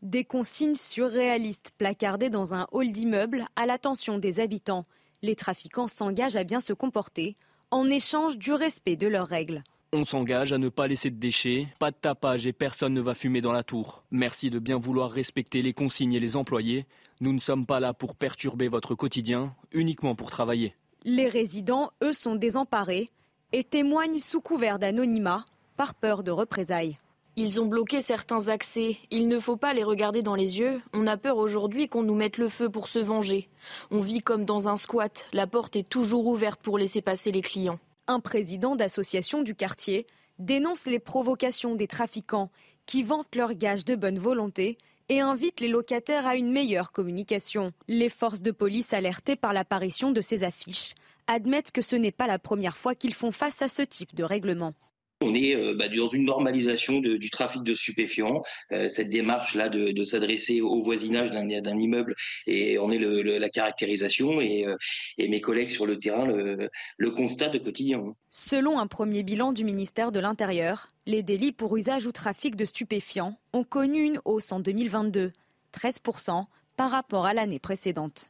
Des 0.03 0.25
consignes 0.25 0.75
surréalistes 0.75 1.73
placardées 1.79 2.31
dans 2.31 2.55
un 2.55 2.67
hall 2.71 2.93
d'immeuble 2.93 3.47
à 3.57 3.67
l'attention 3.67 4.19
des 4.19 4.41
habitants. 4.41 4.87
Les 5.23 5.35
trafiquants 5.35 5.89
s'engagent 5.89 6.37
à 6.37 6.45
bien 6.45 6.61
se 6.61 6.73
comporter 6.73 7.37
en 7.71 7.89
échange 7.91 8.37
du 8.37 8.53
respect 8.53 8.97
de 8.97 9.09
leurs 9.09 9.27
règles. 9.27 9.65
On 9.93 10.05
s'engage 10.05 10.53
à 10.53 10.59
ne 10.59 10.69
pas 10.69 10.89
laisser 10.89 11.11
de 11.11 11.19
déchets, 11.19 11.69
pas 11.79 11.91
de 11.91 11.97
tapage 11.97 12.47
et 12.47 12.53
personne 12.53 12.93
ne 12.93 13.01
va 13.01 13.15
fumer 13.15 13.41
dans 13.41 13.53
la 13.53 13.63
tour. 13.63 14.05
Merci 14.11 14.51
de 14.51 14.59
bien 14.59 14.79
vouloir 14.79 15.11
respecter 15.11 15.63
les 15.63 15.73
consignes 15.73 16.13
et 16.13 16.21
les 16.21 16.37
employés. 16.37 16.87
Nous 17.21 17.33
ne 17.33 17.41
sommes 17.41 17.67
pas 17.67 17.81
là 17.81 17.95
pour 17.95 18.15
perturber 18.15 18.69
votre 18.69 18.95
quotidien, 18.95 19.55
uniquement 19.73 20.15
pour 20.15 20.31
travailler. 20.31 20.75
Les 21.05 21.29
résidents, 21.29 21.93
eux, 22.03 22.13
sont 22.13 22.35
désemparés 22.35 23.11
et 23.53 23.65
témoignent 23.65 24.21
sous 24.21 24.41
couvert 24.41 24.79
d'anonymat 24.79 25.45
par 25.77 25.95
peur 25.95 26.23
de 26.23 26.31
représailles. 26.31 26.99
Ils 27.39 27.61
ont 27.61 27.67
bloqué 27.67 28.01
certains 28.01 28.49
accès. 28.49 28.97
Il 29.11 29.29
ne 29.29 29.39
faut 29.39 29.59
pas 29.59 29.75
les 29.75 29.85
regarder 29.85 30.23
dans 30.23 30.35
les 30.35 30.59
yeux. 30.59 30.81
On 30.95 31.07
a 31.07 31.19
peur 31.19 31.37
aujourd'hui 31.37 31.87
qu'on 31.87 32.03
nous 32.03 32.15
mette 32.15 32.39
le 32.39 32.49
feu 32.49 32.71
pour 32.71 32.89
se 32.89 32.99
venger. 32.99 33.51
On 33.91 34.01
vit 34.01 34.21
comme 34.21 34.47
dans 34.47 34.69
un 34.69 34.79
squat. 34.79 35.29
La 35.35 35.47
porte 35.47 35.77
est 35.77 35.87
toujours 35.87 36.27
ouverte 36.27 36.63
pour 36.63 36.79
laisser 36.79 37.03
passer 37.03 37.33
les 37.33 37.43
clients. 37.43 37.79
Un 38.07 38.21
président 38.21 38.75
d'association 38.75 39.43
du 39.43 39.55
quartier 39.55 40.07
dénonce 40.39 40.87
les 40.87 40.99
provocations 40.99 41.75
des 41.75 41.87
trafiquants 41.87 42.51
qui 42.87 43.03
vantent 43.03 43.35
leurs 43.37 43.55
gages 43.55 43.85
de 43.85 43.97
bonne 43.97 44.19
volonté 44.19 44.79
et 45.11 45.21
invite 45.21 45.61
les 45.61 45.69
locataires 45.69 46.27
à 46.27 46.37
une 46.37 46.51
meilleure 46.51 46.91
communication. 46.91 47.73
Les 47.87 48.09
forces 48.09 48.41
de 48.41 48.51
police 48.51 48.95
alertées 48.95 49.37
par 49.37 49.53
l'apparition 49.53 50.11
de 50.11 50.23
ces 50.23 50.43
affiches 50.43 50.95
admettent 51.27 51.73
que 51.73 51.83
ce 51.83 51.97
n'est 51.97 52.13
pas 52.13 52.27
la 52.27 52.39
première 52.39 52.79
fois 52.79 52.95
qu'ils 52.95 53.15
font 53.15 53.33
face 53.33 53.63
à 53.63 53.69
ce 53.69 53.83
type 53.83 54.15
de 54.15 54.25
règlement. 54.25 54.75
On 55.23 55.35
est 55.35 55.57
euh, 55.57 55.75
bah, 55.75 55.89
dans 55.89 56.09
une 56.09 56.27
normalisation 56.27 57.01
de- 57.01 57.17
du 57.17 57.31
trafic 57.31 57.63
de 57.63 57.75
stupéfiants. 57.75 58.43
Euh, 58.73 58.87
cette 58.91 59.09
démarche-là 59.09 59.71
de, 59.71 59.91
de 59.91 60.05
s'adresser 60.05 60.61
au 60.61 60.83
voisinage 60.83 61.31
d'un 61.31 61.79
immeuble 61.79 62.15
et 62.47 62.79
on 62.79 62.91
est 62.91 62.99
le, 62.99 63.23
le- 63.23 63.39
la 63.39 63.49
caractérisation 63.49 64.43
et, 64.43 64.67
euh, 64.67 64.77
et 65.17 65.29
mes 65.29 65.41
collègues 65.41 65.71
sur 65.71 65.87
le 65.87 65.99
terrain 65.99 66.27
le, 66.27 66.69
le 66.99 67.11
constatent 67.11 67.55
au 67.55 67.61
quotidien. 67.61 68.05
Selon 68.31 68.79
un 68.79 68.87
premier 68.87 69.23
bilan 69.23 69.53
du 69.53 69.65
ministère 69.65 70.13
de 70.13 70.21
l'Intérieur, 70.21 70.89
les 71.07 71.23
délits 71.23 71.53
pour 71.53 71.75
usage 71.79 72.07
ou 72.07 72.13
trafic 72.13 72.55
de 72.55 72.67
stupéfiants 72.67 73.39
ont 73.55 73.65
connu 73.65 74.03
une 74.05 74.21
hausse 74.27 74.53
en 74.53 74.61
2022, 74.61 75.33
13% 75.73 76.45
par 76.77 76.91
rapport 76.91 77.25
à 77.25 77.33
l'année 77.33 77.59
précédente. 77.59 78.29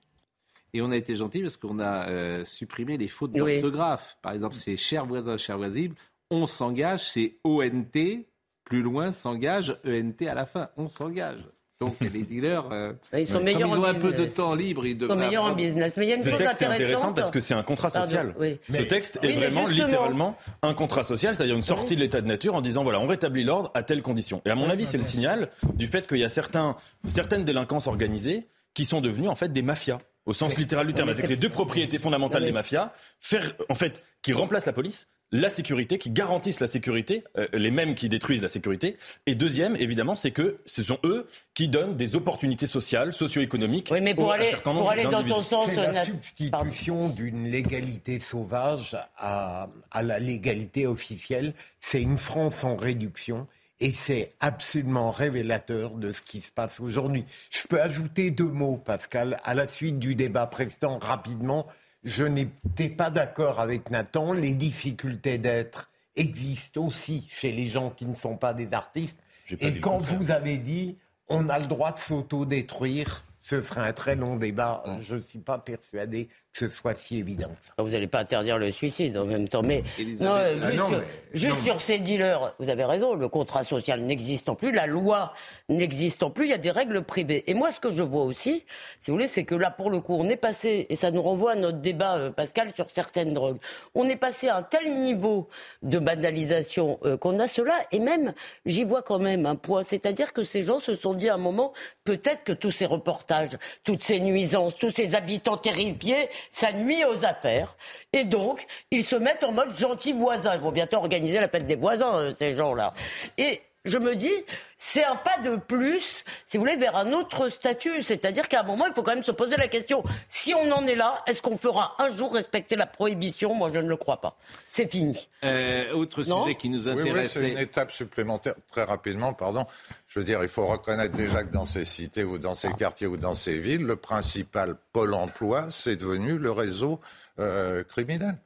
Et 0.74 0.82
on 0.82 0.90
a 0.90 0.96
été 0.96 1.14
gentil 1.16 1.40
parce 1.42 1.56
qu'on 1.56 1.78
a 1.78 2.08
euh, 2.08 2.44
supprimé 2.44 2.96
les 2.96 3.08
fautes 3.08 3.30
Oui. 3.34 3.60
d'orthographe. 3.60 4.18
Par 4.22 4.32
exemple, 4.32 4.56
c'est 4.56 4.76
cher 4.76 5.06
voisin, 5.06 5.36
cher 5.36 5.56
voisine. 5.56 5.94
On 6.30 6.46
s'engage, 6.46 7.10
c'est 7.12 7.36
ONT. 7.44 8.26
Plus 8.64 8.82
loin, 8.82 9.12
s'engage, 9.12 9.76
ENT 9.86 10.26
à 10.28 10.34
la 10.34 10.44
fin. 10.44 10.70
On 10.76 10.88
s'engage. 10.88 11.38
Donc 11.80 11.96
les 12.00 12.22
dealers, 12.24 12.68
euh, 12.72 12.92
Ils 13.16 13.26
sont 13.26 13.34
comme 13.34 13.44
meilleurs 13.44 13.68
ils 13.68 13.78
ont 13.78 13.82
en 13.82 13.84
un 13.84 13.94
peu 13.94 14.12
de 14.12 14.24
temps 14.24 14.54
libre, 14.54 14.84
ils 14.86 14.96
Ils 15.00 15.06
sont 15.06 15.14
meilleurs 15.14 15.44
en 15.44 15.54
business. 15.54 15.96
Mais 15.96 16.06
il 16.06 16.08
y 16.08 16.12
a 16.12 16.16
une 16.16 16.22
Ce 16.22 16.30
chose 16.30 16.38
texte 16.38 16.62
est 16.62 16.66
intéressant 16.66 17.12
parce 17.12 17.30
que 17.30 17.38
c'est 17.38 17.54
un 17.54 17.62
contrat 17.62 17.90
Pardon, 17.90 18.06
social. 18.08 18.34
oui. 18.40 18.58
Ce 18.72 18.82
texte 18.82 19.18
Oui, 19.22 19.28
est 19.28 19.32
vraiment 19.36 19.66
justement. 19.66 19.86
littéralement 19.86 20.36
un 20.62 20.74
contrat 20.74 21.04
social, 21.04 21.36
c'est-à-dire 21.36 21.54
une 21.54 21.62
sortie 21.62 21.94
de 21.94 22.00
l'état 22.00 22.20
de 22.22 22.26
nature 22.26 22.54
en 22.56 22.60
disant 22.62 22.82
voilà, 22.82 22.98
on 23.00 23.06
rétablit 23.06 23.44
l'ordre 23.44 23.70
à 23.74 23.82
telle 23.82 24.02
condition. 24.02 24.40
Et 24.46 24.50
à 24.50 24.54
mon 24.56 24.68
avis, 24.70 24.86
c'est 24.86 24.96
le 24.98 25.04
signal 25.04 25.50
du 25.74 25.86
fait 25.86 26.06
qu'il 26.08 26.18
y 26.18 26.24
a 26.24 26.28
certains, 26.30 26.76
certaines 27.08 27.44
délinquances 27.44 27.86
organisées 27.86 28.48
qui 28.74 28.84
sont 28.86 29.00
devenues 29.02 29.28
en 29.28 29.34
fait 29.36 29.52
des 29.52 29.62
mafias. 29.62 29.98
Au 30.26 30.32
sens 30.32 30.58
littéral 30.58 30.86
du 30.86 30.92
terme, 30.92 31.08
avec 31.08 31.22
c'est- 31.22 31.26
les 31.28 31.36
deux 31.36 31.48
propriétés 31.48 31.98
fondamentales 31.98 32.44
des 32.44 32.52
mafias, 32.52 32.92
faire, 33.20 33.54
en 33.68 33.74
fait, 33.76 34.02
qui 34.22 34.32
remplacent 34.32 34.66
la 34.66 34.72
police, 34.72 35.08
la 35.32 35.50
sécurité, 35.50 35.98
qui 35.98 36.10
garantissent 36.10 36.60
la 36.60 36.66
sécurité, 36.68 37.24
euh, 37.36 37.48
les 37.52 37.70
mêmes 37.72 37.94
qui 37.96 38.08
détruisent 38.08 38.42
la 38.42 38.48
sécurité. 38.48 38.96
Et 39.26 39.34
deuxième, 39.34 39.74
évidemment, 39.76 40.14
c'est 40.14 40.30
que 40.30 40.58
ce 40.66 40.82
sont 40.84 40.98
eux 41.04 41.26
qui 41.54 41.66
donnent 41.68 41.96
des 41.96 42.14
opportunités 42.14 42.68
sociales, 42.68 43.12
socio-économiques. 43.12 43.88
Oui, 43.92 44.00
mais 44.00 44.14
pour 44.14 44.32
aller- 44.32 44.52
pour 44.62 44.90
aller 44.90 45.02
dans 45.04 45.22
ton 45.24 45.42
sens, 45.42 45.68
C'est 45.70 45.76
la 45.92 46.04
substitution 46.04 47.08
d'une 47.08 47.50
légalité 47.50 48.20
sauvage 48.20 48.96
à, 49.16 49.68
à 49.90 50.02
la 50.02 50.18
légalité 50.20 50.86
officielle. 50.86 51.54
C'est 51.80 52.02
une 52.02 52.18
France 52.18 52.62
en 52.62 52.76
réduction 52.76 53.46
et 53.80 53.92
c'est 53.92 54.34
absolument 54.40 55.10
révélateur 55.10 55.94
de 55.96 56.12
ce 56.12 56.22
qui 56.22 56.40
se 56.40 56.52
passe 56.52 56.80
aujourd'hui. 56.80 57.24
Je 57.50 57.66
peux 57.68 57.80
ajouter 57.80 58.30
deux 58.30 58.44
mots, 58.44 58.76
Pascal, 58.76 59.38
à 59.44 59.54
la 59.54 59.66
suite 59.66 59.98
du 59.98 60.14
débat 60.14 60.46
précédent, 60.46 60.98
rapidement. 60.98 61.66
Je 62.04 62.24
n'étais 62.24 62.88
pas 62.88 63.10
d'accord 63.10 63.60
avec 63.60 63.90
Nathan. 63.90 64.32
Les 64.32 64.54
difficultés 64.54 65.38
d'être 65.38 65.90
existent 66.14 66.86
aussi 66.86 67.26
chez 67.28 67.52
les 67.52 67.66
gens 67.66 67.90
qui 67.90 68.06
ne 68.06 68.14
sont 68.14 68.36
pas 68.36 68.54
des 68.54 68.68
artistes. 68.72 69.18
Pas 69.50 69.66
Et 69.66 69.80
quand 69.80 69.98
vous 69.98 70.30
avez 70.30 70.56
dit 70.56 70.96
on 71.28 71.48
a 71.48 71.58
le 71.58 71.66
droit 71.66 71.92
de 71.92 71.98
s'auto-détruire, 71.98 73.24
ce 73.48 73.62
serait 73.62 73.82
un 73.88 73.92
très 73.92 74.16
long 74.16 74.34
débat. 74.36 74.82
Je 75.00 75.14
ne 75.14 75.20
suis 75.20 75.38
pas 75.38 75.58
persuadé 75.58 76.26
que 76.52 76.58
ce 76.58 76.68
soit 76.68 76.96
si 76.96 77.18
évident. 77.18 77.50
Vous 77.78 77.90
n'allez 77.90 78.06
pas 78.06 78.20
interdire 78.20 78.56
le 78.58 78.70
suicide 78.72 79.16
en 79.18 79.26
même 79.26 79.46
temps. 79.46 79.62
Mais 79.62 79.84
non, 80.20 80.34
euh, 80.36 80.56
Ah 80.62 80.66
juste, 80.70 80.78
non, 80.78 80.88
sur- 80.88 80.98
mais- 80.98 81.04
juste 81.34 81.58
non, 81.58 81.64
sur 81.64 81.80
ces 81.82 81.98
dealers, 81.98 82.54
vous 82.58 82.70
avez 82.70 82.84
raison, 82.84 83.14
le 83.14 83.28
contrat 83.28 83.62
social 83.62 84.00
n'existant 84.00 84.54
plus, 84.54 84.72
la 84.72 84.86
loi 84.86 85.34
n'existant 85.68 86.30
plus, 86.30 86.46
il 86.46 86.50
y 86.50 86.54
a 86.54 86.58
des 86.58 86.70
règles 86.70 87.02
privées. 87.02 87.44
Et 87.46 87.52
moi, 87.54 87.72
ce 87.72 87.78
que 87.78 87.92
je 87.92 88.02
vois 88.02 88.24
aussi, 88.24 88.64
si 89.00 89.10
vous 89.10 89.16
voulez, 89.18 89.26
c'est 89.28 89.44
que 89.44 89.54
là, 89.54 89.70
pour 89.70 89.90
le 89.90 90.00
coup, 90.00 90.16
on 90.18 90.28
est 90.30 90.36
passé, 90.36 90.86
et 90.88 90.96
ça 90.96 91.10
nous 91.10 91.20
renvoie 91.20 91.52
à 91.52 91.56
notre 91.56 91.78
débat, 91.78 92.16
euh, 92.16 92.30
Pascal, 92.30 92.72
sur 92.74 92.90
certaines 92.90 93.34
drogues, 93.34 93.58
on 93.94 94.08
est 94.08 94.16
passé 94.16 94.48
à 94.48 94.56
un 94.56 94.62
tel 94.62 94.94
niveau 94.94 95.48
de 95.82 95.98
banalisation 95.98 96.98
euh, 97.04 97.18
qu'on 97.18 97.38
a 97.38 97.46
cela, 97.48 97.74
et 97.92 97.98
même, 98.00 98.32
j'y 98.64 98.84
vois 98.84 99.02
quand 99.02 99.18
même 99.18 99.44
un 99.44 99.56
poids. 99.56 99.84
C'est-à-dire 99.84 100.32
que 100.32 100.42
ces 100.42 100.62
gens 100.62 100.80
se 100.80 100.96
sont 100.96 101.12
dit 101.12 101.28
à 101.28 101.34
un 101.34 101.38
moment, 101.38 101.74
peut-être 102.04 102.44
que 102.44 102.52
tous 102.52 102.70
ces 102.70 102.86
reportages, 102.86 103.35
toutes 103.84 104.02
ces 104.02 104.20
nuisances, 104.20 104.76
tous 104.76 104.90
ces 104.90 105.14
habitants 105.14 105.56
terrifiés, 105.56 106.28
ça 106.50 106.72
nuit 106.72 107.04
aux 107.04 107.24
affaires. 107.24 107.76
Et 108.12 108.24
donc, 108.24 108.66
ils 108.90 109.04
se 109.04 109.16
mettent 109.16 109.44
en 109.44 109.52
mode 109.52 109.76
gentil 109.76 110.12
voisin. 110.12 110.54
Ils 110.54 110.60
vont 110.60 110.72
bientôt 110.72 110.96
organiser 110.96 111.40
la 111.40 111.48
fête 111.48 111.66
des 111.66 111.76
voisins, 111.76 112.18
euh, 112.18 112.32
ces 112.32 112.56
gens-là. 112.56 112.94
Et 113.38 113.60
je 113.86 113.96
me 113.98 114.14
dis, 114.14 114.32
c'est 114.76 115.04
un 115.04 115.16
pas 115.16 115.38
de 115.38 115.56
plus, 115.56 116.24
si 116.44 116.56
vous 116.58 116.64
voulez, 116.64 116.76
vers 116.76 116.96
un 116.96 117.12
autre 117.12 117.48
statut. 117.48 118.02
C'est-à-dire 118.02 118.48
qu'à 118.48 118.60
un 118.60 118.62
moment, 118.64 118.86
il 118.86 118.92
faut 118.92 119.02
quand 119.02 119.14
même 119.14 119.22
se 119.22 119.30
poser 119.32 119.56
la 119.56 119.68
question. 119.68 120.04
Si 120.28 120.52
on 120.54 120.70
en 120.72 120.86
est 120.86 120.94
là, 120.94 121.22
est-ce 121.26 121.40
qu'on 121.40 121.56
fera 121.56 121.94
un 121.98 122.14
jour 122.14 122.34
respecter 122.34 122.76
la 122.76 122.86
prohibition? 122.86 123.54
Moi, 123.54 123.70
je 123.72 123.78
ne 123.80 123.88
le 123.88 123.96
crois 123.96 124.20
pas. 124.20 124.36
C'est 124.70 124.90
fini. 124.90 125.28
Euh, 125.44 125.92
autre 125.94 126.22
Non? 126.24 126.42
sujet 126.42 126.56
qui 126.56 126.68
nous 126.68 126.86
Oui, 126.88 126.94
oui, 126.96 127.00
intéresse. 127.10 127.32
c'est 127.32 127.48
une 127.50 127.58
étape 127.58 127.90
supplémentaire. 127.92 128.54
Très 128.70 128.82
rapidement, 128.84 129.32
pardon. 129.32 129.64
Je 130.08 130.18
veux 130.18 130.24
dire, 130.24 130.42
il 130.42 130.48
faut 130.48 130.66
reconnaître 130.66 131.14
déjà 131.16 131.42
que 131.44 131.52
dans 131.52 131.64
ces 131.64 131.84
cités 131.84 132.24
ou 132.24 132.38
dans 132.38 132.54
ces 132.54 132.72
quartiers 132.72 133.06
ou 133.06 133.16
dans 133.16 133.34
ces 133.34 133.58
villes, 133.58 133.84
le 133.84 133.96
principal 133.96 134.76
pôle 134.92 135.14
emploi, 135.14 135.68
c'est 135.70 135.96
devenu 135.96 136.38
le 136.38 136.50
réseau 136.50 137.00
euh, 137.38 137.82
criminel. 137.84 138.36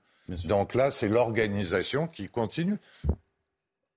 Donc 0.44 0.74
là, 0.74 0.92
c'est 0.92 1.08
l'organisation 1.08 2.06
qui 2.06 2.28
continue. 2.28 2.76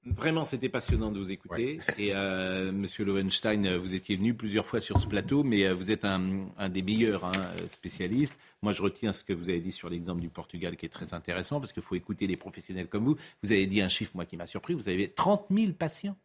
Vraiment, 0.05 0.43
c'était 0.43 0.67
passionnant 0.67 1.11
de 1.11 1.19
vous 1.19 1.31
écouter. 1.31 1.79
Et 1.97 2.13
euh, 2.13 2.73
Monsieur 2.73 3.05
Lowenstein, 3.05 3.65
euh, 3.65 3.77
vous 3.77 3.93
étiez 3.93 4.17
venu 4.17 4.33
plusieurs 4.33 4.65
fois 4.65 4.81
sur 4.81 4.97
ce 4.97 5.07
plateau, 5.07 5.43
mais 5.43 5.65
euh, 5.65 5.73
vous 5.73 5.91
êtes 5.91 6.03
un, 6.03 6.47
un 6.57 6.69
des 6.69 6.81
meilleurs 6.81 7.23
hein, 7.23 7.31
euh, 7.35 7.67
spécialistes. 7.69 8.37
Moi, 8.61 8.73
je 8.73 8.81
retiens 8.81 9.13
ce 9.13 9.23
que 9.23 9.31
vous 9.31 9.47
avez 9.47 9.61
dit 9.61 9.71
sur 9.71 9.89
l'exemple 9.89 10.19
du 10.19 10.29
Portugal, 10.29 10.75
qui 10.75 10.85
est 10.85 10.89
très 10.89 11.13
intéressant, 11.13 11.61
parce 11.61 11.71
qu'il 11.71 11.83
faut 11.83 11.95
écouter 11.95 12.27
les 12.27 12.35
professionnels 12.35 12.87
comme 12.87 13.05
vous. 13.05 13.15
Vous 13.43 13.51
avez 13.53 13.65
dit 13.65 13.81
un 13.81 13.87
chiffre, 13.87 14.11
moi, 14.13 14.25
qui 14.25 14.35
m'a 14.35 14.47
surpris. 14.47 14.73
Vous 14.73 14.89
avez 14.89 15.07
30 15.07 15.45
000 15.49 15.71
patients. 15.71 16.17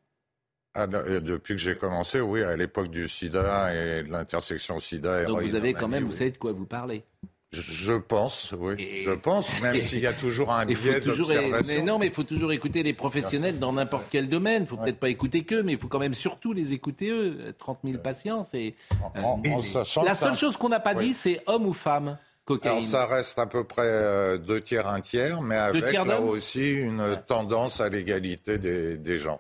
Ah, 0.75 0.87
et 1.07 1.21
depuis 1.21 1.55
que 1.55 1.61
j'ai 1.61 1.77
commencé, 1.77 2.21
oui, 2.21 2.43
à 2.43 2.57
l'époque 2.57 2.89
du 2.89 3.09
sida 3.09 3.75
et 3.75 4.03
de 4.03 4.11
l'intersection 4.11 4.81
sida. 4.81 5.25
Donc 5.25 5.43
vous 5.43 5.55
avez 5.55 5.73
quand 5.73 5.89
même, 5.89 6.05
vous 6.05 6.13
savez 6.13 6.31
de 6.31 6.37
quoi 6.37 6.53
vous 6.53 6.67
parlez. 6.67 7.05
Je, 7.51 7.95
pense, 7.95 8.55
oui. 8.59 9.03
je 9.05 9.11
pense, 9.11 9.63
même 9.63 9.81
s'il 9.81 10.01
y 10.01 10.07
a 10.07 10.13
toujours 10.13 10.53
un 10.53 10.67
biais 10.67 11.01
d'observation. 11.01 11.65
mais 11.67 11.83
non, 11.83 11.99
mais 11.99 12.07
il 12.09 12.13
faut 12.13 12.23
toujours 12.23 12.53
écouter 12.53 12.83
les 12.83 12.93
professionnels 12.93 13.59
dans 13.59 13.73
n'importe 13.73 14.05
quel 14.11 14.29
domaine. 14.29 14.65
Il 14.65 14.69
faut 14.69 14.77
peut-être 14.77 14.99
pas 15.01 15.09
écouter 15.09 15.45
qu'eux, 15.45 15.63
mais 15.63 15.73
il 15.73 15.79
faut 15.79 15.89
quand 15.89 15.99
même 15.99 16.13
surtout 16.15 16.53
les 16.53 16.73
écouter 16.73 17.09
eux. 17.11 17.55
30 17.59 17.79
000 17.85 17.99
patients, 18.03 18.43
c'est. 18.43 18.75
euh, 19.17 19.21
en- 19.23 19.41
en 19.51 19.63
sachant 19.63 20.03
la 20.03 20.15
seule 20.15 20.37
chose 20.37 20.57
qu'on 20.59 20.69
n'a 20.69 20.81
pas 20.81 20.95
dit, 20.95 21.15
c'est 21.15 21.41
homme 21.47 21.65
ou 21.67 21.73
femme 21.73 22.19
cocaïne. 22.45 22.77
Alors 22.79 22.87
ça 22.89 23.07
reste 23.07 23.39
à 23.39 23.47
peu 23.47 23.65
près 23.65 23.83
euh, 23.85 24.37
deux 24.39 24.61
tiers, 24.61 24.89
un 24.89 25.01
tiers, 25.01 25.41
mais 25.43 25.57
avec 25.57 25.87
tiers 25.89 26.05
là 26.05 26.21
aussi 26.21 26.71
une 26.73 27.19
tendance 27.27 27.81
à 27.81 27.89
l'égalité 27.89 28.59
des, 28.59 28.99
des 28.99 29.19
gens. 29.19 29.39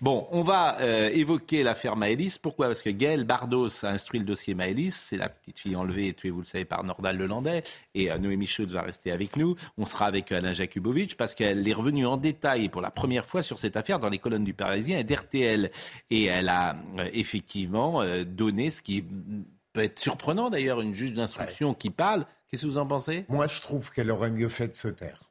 Bon, 0.00 0.28
on 0.30 0.42
va 0.42 0.80
euh, 0.80 1.10
évoquer 1.12 1.64
l'affaire 1.64 1.96
Maëlys. 1.96 2.38
Pourquoi? 2.38 2.68
Parce 2.68 2.82
que 2.82 2.90
Gaël 2.90 3.24
Bardos 3.24 3.84
a 3.84 3.88
instruit 3.88 4.20
le 4.20 4.26
dossier 4.26 4.54
Maëlys. 4.54 4.94
C'est 4.94 5.16
la 5.16 5.28
petite 5.28 5.58
fille 5.58 5.74
enlevée 5.74 6.06
et 6.06 6.14
tuée, 6.14 6.30
vous 6.30 6.40
le 6.40 6.46
savez, 6.46 6.64
par 6.64 6.84
Nordal 6.84 7.16
Lelandais. 7.16 7.64
Et 7.94 8.10
euh, 8.10 8.18
Noémie 8.18 8.46
Schultz 8.46 8.72
va 8.72 8.82
rester 8.82 9.10
avec 9.10 9.36
nous. 9.36 9.56
On 9.76 9.86
sera 9.86 10.06
avec 10.06 10.30
Alain 10.30 10.52
Jakubowicz 10.52 11.16
parce 11.16 11.34
qu'elle 11.34 11.66
est 11.66 11.72
revenue 11.72 12.06
en 12.06 12.16
détail 12.16 12.68
pour 12.68 12.80
la 12.80 12.92
première 12.92 13.24
fois 13.24 13.42
sur 13.42 13.58
cette 13.58 13.76
affaire 13.76 13.98
dans 13.98 14.08
les 14.08 14.18
colonnes 14.18 14.44
du 14.44 14.54
Parisien 14.54 15.00
et 15.00 15.04
d'RTL. 15.04 15.72
Et 16.10 16.24
elle 16.26 16.48
a 16.48 16.76
euh, 16.98 17.08
effectivement 17.12 18.00
euh, 18.00 18.22
donné 18.22 18.70
ce 18.70 18.82
qui 18.82 19.02
peut 19.72 19.82
être 19.82 19.98
surprenant 19.98 20.48
d'ailleurs, 20.48 20.80
une 20.80 20.94
juge 20.94 21.14
d'instruction 21.14 21.74
qui 21.74 21.90
parle. 21.90 22.24
Qu'est-ce 22.48 22.62
que 22.62 22.68
vous 22.68 22.78
en 22.78 22.86
pensez? 22.86 23.24
Moi, 23.28 23.48
je 23.48 23.60
trouve 23.60 23.92
qu'elle 23.92 24.12
aurait 24.12 24.30
mieux 24.30 24.48
fait 24.48 24.68
de 24.68 24.76
se 24.76 24.88
taire. 24.88 25.28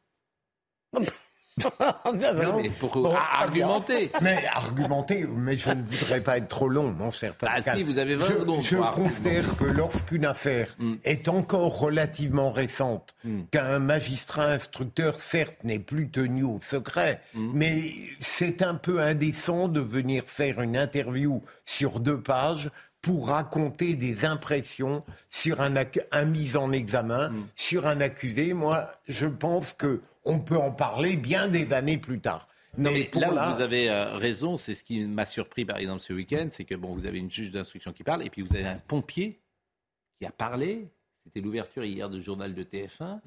Non, 1.63 2.57
mais 2.57 2.69
pour 2.69 3.15
ah, 3.15 3.41
argumenter. 3.41 4.11
Mais 4.21 4.45
argumenter, 4.53 5.25
mais 5.35 5.57
je 5.57 5.71
ne 5.71 5.81
voudrais 5.81 6.21
pas 6.21 6.37
être 6.37 6.47
trop 6.47 6.69
long, 6.69 6.91
mon 6.91 7.11
cher 7.11 7.33
Ah, 7.41 7.47
Pascal. 7.55 7.77
si, 7.77 7.83
vous 7.83 7.97
avez 7.97 8.15
20 8.15 8.25
je, 8.25 8.33
secondes 8.35 8.61
Je 8.63 8.77
considère 8.93 9.57
que 9.57 9.65
lorsqu'une 9.65 10.25
affaire 10.25 10.75
Mm. 10.79 10.95
est 11.03 11.27
encore 11.27 11.79
relativement 11.79 12.51
récente, 12.51 13.15
qu'un 13.51 13.79
magistrat 13.79 14.45
instructeur, 14.51 15.21
certes, 15.21 15.57
n'est 15.63 15.79
plus 15.79 16.09
tenu 16.09 16.43
au 16.43 16.59
secret, 16.61 17.21
Mm. 17.33 17.51
mais 17.53 17.81
c'est 18.19 18.61
un 18.61 18.75
peu 18.75 18.99
indécent 19.01 19.67
de 19.67 19.79
venir 19.79 20.23
faire 20.27 20.61
une 20.61 20.77
interview 20.77 21.41
sur 21.65 21.99
deux 21.99 22.21
pages 22.21 22.69
pour 23.01 23.29
raconter 23.29 23.95
des 23.95 24.25
impressions 24.25 25.03
sur 25.29 25.61
un, 25.61 25.73
un 26.11 26.25
mis 26.25 26.55
en 26.57 26.71
examen, 26.71 27.31
sur 27.55 27.87
un 27.87 28.01
accusé. 28.01 28.53
Moi, 28.53 28.87
je 29.07 29.27
pense 29.27 29.73
que 29.73 30.01
on 30.28 30.39
peut 30.39 30.57
en 30.57 30.71
parler 30.71 31.17
bien 31.17 31.47
des 31.47 31.71
années 31.73 31.97
plus 31.97 32.19
tard. 32.19 32.47
Non, 32.78 32.91
mais 32.91 33.05
pour 33.05 33.21
là 33.21 33.51
vous 33.55 33.61
avez 33.61 33.89
euh, 33.89 34.17
raison, 34.17 34.55
c'est 34.55 34.75
ce 34.75 34.84
qui 34.84 34.99
m'a 34.99 35.25
surpris 35.25 35.65
par 35.65 35.78
exemple 35.78 36.01
ce 36.01 36.13
week-end, 36.13 36.47
c'est 36.51 36.65
que 36.65 36.75
bon, 36.75 36.93
vous 36.93 37.07
avez 37.07 37.17
une 37.17 37.32
juge 37.32 37.51
d'instruction 37.51 37.91
qui 37.91 38.03
parle 38.03 38.23
et 38.23 38.30
puis 38.30 38.43
vous 38.43 38.55
avez 38.55 38.67
un 38.67 38.78
pompier 38.88 39.39
qui 40.19 40.25
a 40.25 40.32
parlé. 40.32 40.88
C'était 41.23 41.41
l'ouverture 41.41 41.84
hier 41.84 42.09
du 42.09 42.21
journal 42.21 42.53
de 42.53 42.63
TF1 42.63 43.19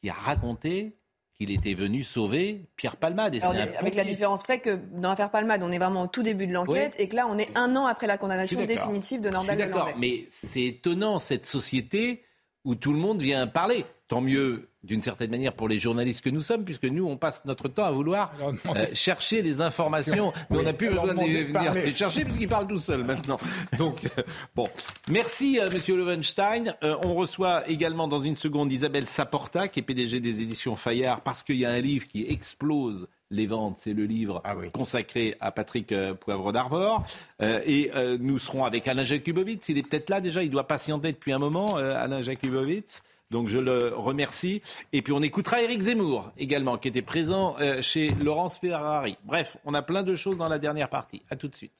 qui 0.00 0.08
a 0.08 0.14
raconté 0.14 0.96
qu'il 1.34 1.50
était 1.50 1.74
venu 1.74 2.02
sauver 2.02 2.66
Pierre 2.76 2.96
Palmade. 2.96 3.34
Et 3.34 3.42
Alors, 3.42 3.54
avec 3.78 3.94
la 3.94 4.04
différence 4.04 4.42
près 4.42 4.60
que 4.60 4.78
dans 4.92 5.08
l'affaire 5.08 5.30
Palmade, 5.30 5.62
on 5.62 5.72
est 5.72 5.78
vraiment 5.78 6.02
au 6.02 6.06
tout 6.06 6.22
début 6.22 6.46
de 6.46 6.52
l'enquête 6.52 6.94
et 6.98 7.08
que 7.08 7.16
là, 7.16 7.26
on 7.28 7.38
est 7.38 7.50
un 7.56 7.74
an 7.76 7.86
après 7.86 8.06
la 8.06 8.18
condamnation 8.18 8.64
définitive 8.64 9.20
de 9.20 9.30
Je 9.30 9.36
suis 9.36 9.46
Nordal 9.46 9.56
d'accord, 9.56 9.90
mais 9.98 10.24
c'est 10.28 10.64
étonnant 10.64 11.18
cette 11.18 11.46
société 11.46 12.22
où 12.64 12.74
tout 12.74 12.92
le 12.92 12.98
monde 12.98 13.20
vient 13.22 13.46
parler. 13.46 13.84
Tant 14.08 14.20
mieux 14.20 14.68
d'une 14.84 15.00
certaine 15.00 15.30
manière 15.30 15.52
pour 15.52 15.68
les 15.68 15.78
journalistes 15.78 16.22
que 16.22 16.30
nous 16.30 16.40
sommes, 16.40 16.64
puisque 16.64 16.84
nous, 16.84 17.06
on 17.06 17.16
passe 17.16 17.44
notre 17.44 17.68
temps 17.68 17.84
à 17.84 17.92
vouloir 17.92 18.32
euh, 18.40 18.86
chercher 18.94 19.40
les 19.40 19.60
informations, 19.60 20.32
mais 20.50 20.58
on 20.58 20.62
n'a 20.62 20.72
plus 20.72 20.88
alors 20.88 21.06
besoin 21.06 21.24
de 21.24 21.30
venir 21.30 21.52
parler. 21.52 21.82
les 21.84 21.94
chercher 21.94 22.24
puisqu'ils 22.24 22.48
parlent 22.48 22.66
tout 22.66 22.78
seuls 22.78 23.04
maintenant. 23.04 23.38
Donc, 23.78 24.04
euh, 24.04 24.22
bon. 24.54 24.68
Merci, 25.08 25.60
euh, 25.60 25.70
Monsieur 25.70 25.96
Lowenstein. 25.96 26.74
Euh, 26.82 26.96
on 27.04 27.14
reçoit 27.14 27.68
également 27.68 28.08
dans 28.08 28.18
une 28.18 28.36
seconde 28.36 28.72
Isabelle 28.72 29.06
Saporta, 29.06 29.68
qui 29.68 29.80
est 29.80 29.82
PDG 29.82 30.20
des 30.20 30.42
éditions 30.42 30.74
Fayard, 30.74 31.20
parce 31.20 31.42
qu'il 31.42 31.56
y 31.56 31.64
a 31.64 31.70
un 31.70 31.80
livre 31.80 32.06
qui 32.06 32.26
explose 32.28 33.08
les 33.32 33.46
ventes. 33.46 33.78
C'est 33.80 33.94
le 33.94 34.04
livre 34.04 34.40
consacré 34.72 35.34
à 35.40 35.50
Patrick 35.50 35.90
euh, 35.90 36.14
Poivre 36.14 36.52
d'Arvor. 36.52 37.04
Euh, 37.40 37.60
et 37.66 37.90
euh, 37.96 38.16
nous 38.20 38.38
serons 38.38 38.64
avec 38.64 38.86
Alain 38.86 39.04
Jakubowicz. 39.04 39.68
Il 39.68 39.78
est 39.78 39.82
peut-être 39.82 40.10
là 40.10 40.20
déjà. 40.20 40.42
Il 40.42 40.50
doit 40.50 40.68
patienter 40.68 41.10
depuis 41.10 41.32
un 41.32 41.38
moment, 41.38 41.78
euh, 41.78 41.96
Alain 41.96 42.22
Jakubowicz. 42.22 43.02
Donc 43.30 43.48
je 43.48 43.58
le 43.58 43.94
remercie. 43.96 44.62
Et 44.92 45.00
puis 45.02 45.12
on 45.14 45.22
écoutera 45.22 45.62
Éric 45.62 45.80
Zemmour 45.80 46.30
également, 46.36 46.76
qui 46.76 46.88
était 46.88 47.00
présent 47.00 47.56
chez 47.80 48.10
Laurence 48.10 48.58
Ferrari. 48.58 49.16
Bref, 49.24 49.56
on 49.64 49.72
a 49.72 49.80
plein 49.80 50.02
de 50.02 50.14
choses 50.16 50.36
dans 50.36 50.50
la 50.50 50.58
dernière 50.58 50.90
partie. 50.90 51.22
À 51.30 51.36
tout 51.36 51.48
de 51.48 51.56
suite. 51.56 51.72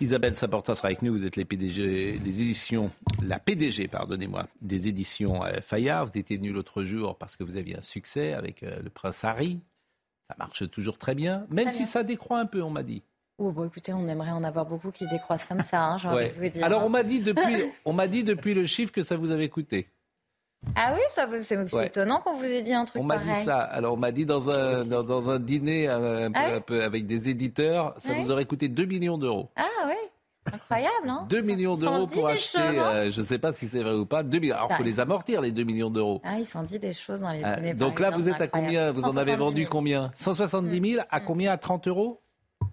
Isabelle 0.00 0.34
Saporta 0.34 0.74
sera 0.74 0.88
avec 0.88 1.02
nous. 1.02 1.12
Vous 1.12 1.24
êtes 1.24 1.36
les 1.36 1.44
PDG 1.44 2.18
des 2.18 2.40
éditions, 2.42 2.90
la 3.22 3.38
PDG, 3.38 3.88
pardonnez-moi, 3.88 4.46
des 4.60 4.88
éditions 4.88 5.44
euh, 5.44 5.60
Fayard. 5.62 6.06
Vous 6.06 6.18
étiez 6.18 6.36
venu 6.36 6.52
l'autre 6.52 6.84
jour 6.84 7.16
parce 7.16 7.36
que 7.36 7.44
vous 7.44 7.56
aviez 7.56 7.78
un 7.78 7.82
succès 7.82 8.32
avec 8.34 8.62
euh, 8.62 8.80
le 8.82 8.90
prince 8.90 9.24
Harry. 9.24 9.60
Ça 10.28 10.36
marche 10.38 10.68
toujours 10.70 10.98
très 10.98 11.14
bien, 11.14 11.46
même 11.50 11.66
Très 11.68 11.74
si 11.76 11.86
ça 11.86 12.02
décroît 12.02 12.40
un 12.40 12.46
peu, 12.46 12.60
on 12.62 12.70
m'a 12.70 12.82
dit. 12.82 13.02
Oh, 13.38 13.52
bon, 13.52 13.64
écoutez, 13.66 13.92
on 13.92 14.06
aimerait 14.06 14.30
en 14.32 14.42
avoir 14.44 14.66
beaucoup 14.66 14.90
qui 14.90 15.06
décroissent 15.08 15.44
comme 15.44 15.60
ça, 15.60 15.82
hein, 15.84 15.98
j'ai 15.98 16.08
envie 16.08 16.16
Ouais. 16.16 16.28
de 16.36 16.42
vous 16.44 16.48
dire. 16.50 16.64
Alors 16.64 16.84
on 16.84 16.88
m'a 16.88 17.02
dit 17.02 17.20
depuis, 17.20 17.54
on 17.84 17.92
m'a 17.92 18.08
dit 18.08 18.24
depuis 18.24 18.52
le 18.54 18.66
chiffre 18.66 18.92
que 18.92 19.02
ça 19.02 19.16
vous 19.16 19.30
avait 19.30 19.48
coûté. 19.48 19.88
Ah 20.74 20.92
oui, 20.94 21.00
ça, 21.08 21.26
c'est 21.42 21.72
Ouais. 21.74 21.86
étonnant 21.86 22.20
qu'on 22.20 22.36
vous 22.36 22.44
ait 22.44 22.62
dit 22.62 22.74
un 22.74 22.84
truc 22.84 23.00
On 23.00 23.04
m'a 23.04 23.18
dit 23.18 23.32
ça. 23.44 23.58
Alors 23.60 23.94
on 23.94 23.96
m'a 23.96 24.12
dit 24.12 24.26
dans 24.26 24.50
un, 24.50 24.84
dans, 24.84 25.02
dans 25.02 25.30
un 25.30 25.38
dîner 25.38 25.88
euh, 25.88 26.26
un 26.26 26.30
peu, 26.32 26.40
Ah 26.42 26.56
un 26.56 26.60
peu 26.60 26.82
avec 26.82 27.06
des 27.06 27.28
éditeurs, 27.28 27.94
ça 27.98 28.12
vous 28.14 28.30
aurait 28.30 28.44
coûté 28.44 28.68
2 28.68 28.84
millions 28.84 29.16
d'euros. 29.16 29.48
Ah 29.56 29.64
oui, 29.86 29.94
incroyable, 30.52 31.08
hein 31.08 31.26
2 31.30 31.40
millions 31.40 31.76
d'euros 31.76 32.06
pour 32.06 32.28
acheter, 32.28 32.58
hein 32.58 32.74
euh, 32.94 33.10
je 33.10 33.20
ne 33.20 33.24
sais 33.24 33.38
pas 33.38 33.52
si 33.52 33.68
c'est 33.68 33.82
vrai 33.82 33.92
ou 33.94 34.06
pas, 34.06 34.22
2 34.22 34.38
millions. 34.38 34.56
Alors 34.56 34.68
il 34.72 34.76
faut 34.76 34.82
les 34.82 35.00
amortir, 35.00 35.40
les 35.40 35.52
2 35.52 35.64
millions 35.64 35.90
d'euros. 35.90 36.20
Ah, 36.24 36.38
ils 36.38 36.46
s'en 36.46 36.62
dit 36.62 36.78
des 36.78 36.92
choses 36.92 37.20
dans 37.20 37.30
les 37.32 37.42
Euh, 37.44 37.56
dîners 37.56 37.74
donc 37.74 38.00
là, 38.00 38.10
vous 38.10 38.28
êtes 38.28 38.40
à 38.40 38.48
combien? 38.48 38.90
Vous 38.92 39.04
en 39.04 39.16
avez 39.16 39.32
170 39.32 39.36
vendu 39.38 39.60
000. 39.62 39.70
combien? 39.70 40.10
170 40.14 40.90
000 40.92 41.04
à 41.08 41.20
combien? 41.20 41.52
À 41.52 41.56
30 41.58 41.86
euros? 41.88 42.20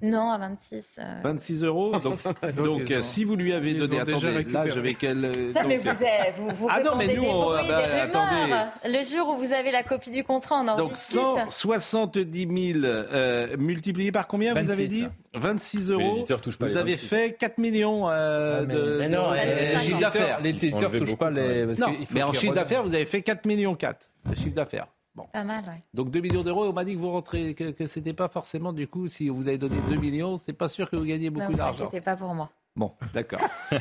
Non, 0.03 0.29
à 0.29 0.37
26. 0.37 0.99
euh. 0.99 1.03
26 1.23 1.63
euros. 1.63 1.97
Donc, 2.03 2.19
donc, 2.55 2.91
euh, 2.91 3.01
si 3.01 3.23
vous 3.23 3.35
lui 3.35 3.53
avez 3.53 3.73
donné, 3.73 3.99
attendez, 3.99 4.21
là, 4.27 4.37
récupéré. 4.37 4.71
je 4.75 4.79
vais 4.79 4.93
qu'elle. 4.95 5.25
euh, 5.35 5.53
Non, 5.55 5.61
mais 5.67 5.77
donc, 5.79 5.95
vous, 5.95 6.03
avez- 6.03 6.33
vous, 6.37 6.49
vous 6.55 6.67
Ah 6.69 6.81
non, 6.81 6.91
mais 6.97 7.07
nous, 7.15 7.21
des 7.21 7.27
on- 7.29 7.41
bruits, 7.45 7.59
ah 7.61 7.67
bah, 7.67 7.81
des 7.87 7.99
attendez. 8.01 8.97
Le 8.99 9.03
jour 9.03 9.29
où 9.29 9.37
vous 9.37 9.53
avez 9.53 9.71
la 9.71 9.81
copie 9.83 10.11
du 10.11 10.23
contrat, 10.23 10.57
on 10.63 10.67
en 10.67 10.75
Donc 10.75 10.89
discute. 10.91 11.19
170 11.49 12.73
000 12.73 12.85
euh, 12.85 13.55
multiplié 13.57 14.11
par 14.11 14.27
combien 14.27 14.51
vous 14.53 14.59
26, 14.59 14.71
avez 14.73 14.87
dit? 14.87 15.03
hein. 15.05 15.11
26 15.35 15.89
Mais 15.89 15.93
euros. 15.95 16.23
touche 16.41 16.57
pas 16.57 16.65
vous 16.67 16.71
les 16.73 16.77
avez 16.77 16.91
26. 16.95 17.07
fait 17.07 17.37
4 17.39 17.57
millions 17.57 18.09
euh, 18.09 18.65
mais- 18.67 18.73
de, 18.73 18.97
mais 18.99 19.09
non, 19.09 19.31
de- 19.31 19.79
chiffre 19.79 19.99
d'affaires. 19.99 20.39
l'éditeur 20.43 20.79
Enlever 20.89 20.99
touche 20.99 21.15
pas 21.15 21.31
les- 21.31 21.65
non, 21.65 21.87
mais 22.11 22.23
en 22.23 22.33
chiffre 22.33 22.53
d'affaires, 22.53 22.83
vous 22.83 22.93
avez 22.93 23.05
fait 23.05 23.21
4 23.21 23.45
millions 23.45 23.75
4 23.75 24.11
de 24.29 24.35
chiffre 24.35 24.55
d'affaires. 24.55 24.87
Bon. 25.15 25.27
Pas 25.31 25.43
mal, 25.43 25.63
ouais. 25.65 25.81
Donc 25.93 26.09
2 26.09 26.21
millions 26.21 26.41
d'euros, 26.41 26.65
on 26.65 26.73
m'a 26.73 26.83
dit 26.83 26.95
que 26.95 26.99
vous 26.99 27.11
rentrez, 27.11 27.53
que, 27.53 27.69
que 27.69 27.85
c'était 27.85 28.13
pas 28.13 28.29
forcément 28.29 28.73
du 28.73 28.87
coup, 28.87 29.07
si 29.07 29.29
vous 29.29 29.47
avez 29.47 29.59
donné 29.59 29.77
2 29.89 29.95
millions, 29.97 30.39
c'est 30.39 30.53
pas 30.53 30.67
sûr 30.67 30.89
que 30.89 30.95
vous 30.95 31.05
gagnez 31.05 31.29
Non, 31.29 31.39
beaucoup 31.39 31.53
d'argent. 31.53 31.85
inquiétez 31.85 32.03
pas 32.03 32.15
pour 32.15 32.33
moi. 32.33 32.49
Bon, 32.75 32.91
d'accord. 33.13 33.41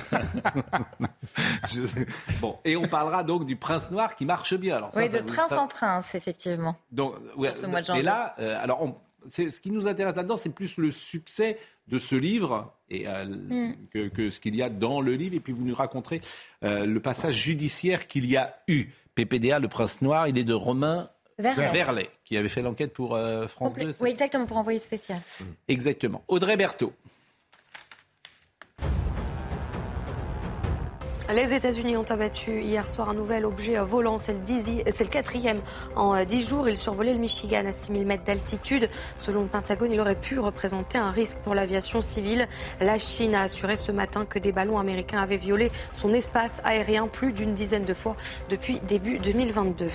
Bon, 2.40 2.58
et 2.64 2.76
on 2.76 2.82
parlera 2.82 3.24
donc 3.24 3.46
du 3.46 3.56
prince 3.56 3.90
noir 3.90 4.14
qui 4.16 4.26
marche 4.26 4.54
bien. 4.54 4.76
Alors 4.76 4.90
oui, 4.94 5.08
ça 5.08 5.22
de 5.22 5.26
prince 5.26 5.50
ça- 5.50 5.62
en 5.62 5.66
prince, 5.66 6.14
effectivement. 6.14 6.76
donc, 6.90 7.14
ouais, 7.36 7.54
ce 7.54 7.64
mois 7.66 7.80
de 7.80 7.92
mais 7.92 8.02
là, 8.02 8.34
euh, 8.38 8.58
alors 8.60 8.82
on, 8.82 8.94
ce 9.26 9.60
qui 9.60 9.70
nous 9.70 9.88
intéresse 9.88 10.16
là-dedans, 10.16 10.36
c'est 10.36 10.50
plus 10.50 10.76
le 10.76 10.90
succès 10.90 11.58
de 11.88 11.98
ce 11.98 12.14
livre 12.14 12.74
et 12.90 13.06
mm. 13.06 14.10
que, 14.10 14.30
ce 14.30 14.40
qu'il 14.40 14.54
y 14.54 14.62
a 14.62 14.68
dans 14.68 15.00
le 15.00 15.14
livre. 15.14 15.34
Et 15.36 15.40
puis 15.40 15.54
vous 15.54 15.64
nous 15.64 15.74
raconterez 15.74 16.20
le 16.62 16.98
passage 16.98 17.34
judiciaire 17.34 18.08
qu'il 18.08 18.26
y 18.26 18.36
a 18.36 18.56
eu. 18.68 18.88
PPDA, 19.14 19.58
le 19.58 19.68
Prince 19.68 20.02
Noir, 20.02 20.28
il 20.28 20.38
est 20.38 20.44
de 20.44 20.54
Romain 20.54 21.08
Verlet, 21.42 22.10
qui 22.24 22.36
avait 22.36 22.48
fait 22.48 22.62
l'enquête 22.62 22.92
pour 22.92 23.18
France 23.48 23.74
2. 23.74 23.92
Oui, 24.00 24.10
exactement, 24.10 24.46
pour 24.46 24.56
envoyer 24.56 24.78
spécial. 24.78 25.20
Exactement. 25.68 26.22
Audrey 26.28 26.56
Berthaud. 26.56 26.92
Les 31.30 31.54
États-Unis 31.54 31.96
ont 31.96 32.04
abattu 32.10 32.60
hier 32.60 32.88
soir 32.88 33.08
un 33.08 33.14
nouvel 33.14 33.46
objet 33.46 33.78
volant. 33.78 34.18
C'est 34.18 34.32
le, 34.32 35.08
quatrième 35.08 35.60
en 35.94 36.24
dix 36.24 36.46
jours. 36.46 36.68
Il 36.68 36.76
survolait 36.76 37.14
le 37.14 37.20
Michigan 37.20 37.62
à 37.66 37.72
6000 37.72 38.04
mètres 38.04 38.24
d'altitude. 38.24 38.88
Selon 39.18 39.42
le 39.42 39.46
Pentagone, 39.46 39.92
il 39.92 40.00
aurait 40.00 40.16
pu 40.16 40.38
représenter 40.40 40.98
un 40.98 41.10
risque 41.10 41.38
pour 41.38 41.54
l'aviation 41.54 42.00
civile. 42.00 42.48
La 42.80 42.98
Chine 42.98 43.34
a 43.34 43.42
assuré 43.42 43.76
ce 43.76 43.92
matin 43.92 44.26
que 44.26 44.38
des 44.38 44.52
ballons 44.52 44.78
américains 44.78 45.22
avaient 45.22 45.36
violé 45.36 45.70
son 45.94 46.12
espace 46.12 46.60
aérien 46.64 47.06
plus 47.06 47.32
d'une 47.32 47.54
dizaine 47.54 47.84
de 47.84 47.94
fois 47.94 48.16
depuis 48.50 48.80
début 48.80 49.18
2022. 49.18 49.88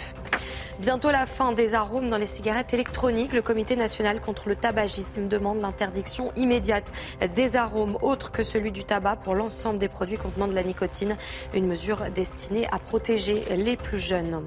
Bientôt 0.80 1.10
la 1.10 1.26
fin 1.26 1.54
des 1.54 1.74
arômes 1.74 2.12
dans 2.12 2.20
les 2.20 2.28
cigarettes 2.28 2.72
électroniques. 2.72 3.34
Le 3.34 3.42
Comité 3.42 3.76
national 3.76 4.22
contre 4.22 4.48
le 4.48 4.56
tabagisme 4.56 5.28
demande 5.28 5.60
l'interdiction 5.60 6.32
immédiate 6.36 6.92
des 7.34 7.56
arômes 7.56 7.98
autres 8.04 8.32
que 8.32 8.44
celui 8.44 8.72
du 8.72 8.84
tabac 8.84 9.16
pour 9.16 9.34
l'ensemble 9.34 9.80
des 9.80 9.88
produits 9.88 10.20
contenant 10.20 10.48
de 10.48 10.54
la 10.54 10.62
nicotine. 10.62 11.17
Une 11.54 11.68
mesure 11.68 12.10
destinée 12.14 12.68
à 12.72 12.80
protéger 12.80 13.44
les 13.56 13.78
plus 13.78 14.00
jeunes. 14.00 14.46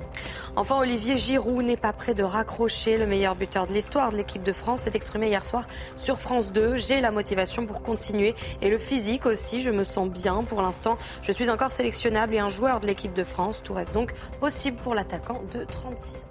Enfin, 0.56 0.78
Olivier 0.78 1.16
Giroud 1.16 1.64
n'est 1.64 1.76
pas 1.76 1.92
prêt 1.92 2.14
de 2.14 2.22
raccrocher. 2.22 2.98
Le 2.98 3.06
meilleur 3.06 3.36
buteur 3.36 3.66
de 3.66 3.72
l'histoire 3.72 4.10
de 4.10 4.16
l'équipe 4.16 4.42
de 4.42 4.52
France 4.52 4.82
s'est 4.82 4.92
exprimé 4.94 5.28
hier 5.28 5.44
soir 5.46 5.66
sur 5.96 6.18
France 6.18 6.52
2. 6.52 6.76
J'ai 6.76 7.00
la 7.00 7.10
motivation 7.10 7.66
pour 7.66 7.82
continuer 7.82 8.34
et 8.62 8.68
le 8.68 8.78
physique 8.78 9.26
aussi. 9.26 9.60
Je 9.60 9.70
me 9.70 9.84
sens 9.84 10.08
bien 10.08 10.42
pour 10.44 10.62
l'instant. 10.62 10.98
Je 11.22 11.32
suis 11.32 11.50
encore 11.50 11.70
sélectionnable 11.70 12.34
et 12.34 12.38
un 12.38 12.48
joueur 12.48 12.80
de 12.80 12.86
l'équipe 12.86 13.12
de 13.12 13.24
France. 13.24 13.62
Tout 13.62 13.74
reste 13.74 13.94
donc 13.94 14.12
possible 14.40 14.76
pour 14.76 14.94
l'attaquant 14.94 15.42
de 15.52 15.64
36 15.64 16.26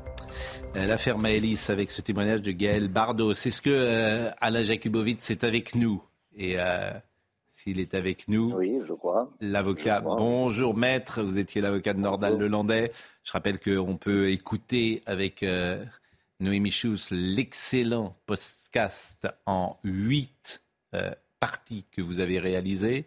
euh, 0.76 0.86
l'affaire 0.86 1.18
Maëlys 1.18 1.70
avec 1.70 1.90
ce 1.90 2.02
témoignage 2.02 2.42
de 2.42 2.52
Gaël 2.52 2.88
Bardot. 2.88 3.34
C'est 3.34 3.50
ce 3.50 3.62
que 3.62 3.70
euh, 3.72 4.30
Alain 4.40 4.64
Jakubowicz 4.64 5.32
est 5.32 5.44
avec 5.44 5.76
nous 5.76 6.04
Et 6.38 6.56
euh, 6.58 6.92
s'il 7.62 7.82
est 7.82 7.94
avec 7.94 8.30
nous, 8.30 8.54
oui, 8.56 8.80
je 8.86 8.94
crois. 8.94 9.30
L'avocat. 9.42 10.00
Bonjour 10.00 10.78
maître, 10.78 11.22
vous 11.22 11.38
étiez 11.38 11.60
l'avocat 11.60 11.94
de 11.94 12.00
Nordal 12.00 12.38
Lelandais. 12.38 12.94
Je 13.26 13.34
rappelle 13.34 13.60
qu'on 13.60 13.98
peut 13.98 14.30
écouter 14.30 15.02
avec 15.06 15.46
Noémie 16.40 16.72
Schuss 16.72 17.10
l'excellent 17.12 18.16
podcast 18.28 19.28
en 19.46 19.76
huit 19.84 20.64
parties 21.42 21.86
que 21.92 22.02
vous 22.02 22.22
avez 22.22 22.40
réalisées. 22.40 23.06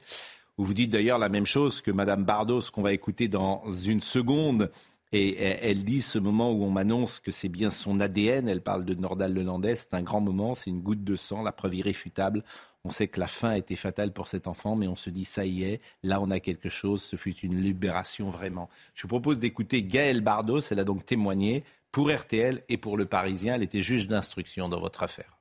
Où 0.59 0.67
vous 0.67 0.75
dites 0.75 0.91
d'ailleurs 0.91 1.19
la 1.19 1.31
même 1.31 1.47
chose 1.47 1.81
que 1.81 1.91
Madame 1.91 2.25
Bardot, 2.25 2.61
ce 2.61 2.71
qu'on 2.71 2.83
va 2.83 2.93
écouter 2.93 3.29
dans 3.29 3.73
une 3.73 4.03
seconde. 4.03 4.71
Et 5.15 5.43
elle 5.43 5.85
dit 5.85 6.03
ce 6.03 6.19
moment 6.19 6.53
où 6.53 6.63
on 6.63 6.71
m'annonce 6.71 7.21
que 7.21 7.31
c'est 7.31 7.49
bien 7.49 7.71
son 7.71 8.01
ADN, 8.01 8.49
elle 8.49 8.63
parle 8.63 8.85
de 8.85 8.95
Nordal 8.95 9.33
Lelandais, 9.33 9.77
c'est 9.77 9.95
un 9.95 10.03
grand 10.03 10.21
moment, 10.21 10.55
c'est 10.55 10.69
une 10.69 10.81
goutte 10.81 11.05
de 11.05 11.17
sang, 11.17 11.43
la 11.43 11.53
preuve 11.53 11.75
irréfutable. 11.75 12.45
On 12.85 12.91
sait 12.91 13.09
que 13.09 13.21
la 13.21 13.27
fin 13.27 13.53
été 13.53 13.77
fatale 13.77 14.13
pour 14.13 14.29
cet 14.29 14.49
enfant, 14.49 14.75
mais 14.75 14.89
on 14.89 14.97
se 14.97 15.11
dit 15.11 15.25
ça 15.25 15.45
y 15.45 15.63
est, 15.63 15.81
là 16.03 16.21
on 16.21 16.31
a 16.31 16.41
quelque 16.41 16.69
chose, 16.69 17.03
ce 17.03 17.17
fut 17.17 17.37
une 17.37 17.61
libération 17.61 18.31
vraiment. 18.31 18.69
Je 18.95 19.03
vous 19.03 19.09
propose 19.09 19.39
d'écouter 19.39 19.83
Gaëlle 19.83 20.21
Bardos, 20.21 20.61
elle 20.71 20.81
a 20.81 20.85
donc 20.85 21.07
témoigné 21.07 21.65
pour 21.93 22.11
RTL 22.11 22.63
et 22.69 22.79
pour 22.79 22.97
Le 22.97 23.07
Parisien, 23.07 23.55
elle 23.55 23.63
était 23.63 23.83
juge 23.83 24.09
d'instruction 24.09 24.69
dans 24.69 24.81
votre 24.81 25.03
affaire. 25.03 25.39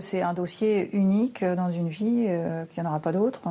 C'est 0.00 0.20
un 0.20 0.34
dossier 0.34 0.94
unique 0.94 1.44
dans 1.44 1.70
une 1.70 1.88
vie, 1.88 2.26
euh, 2.28 2.64
qu'il 2.66 2.82
n'y 2.82 2.88
en 2.88 2.90
aura 2.90 3.00
pas 3.00 3.12
d'autre. 3.12 3.42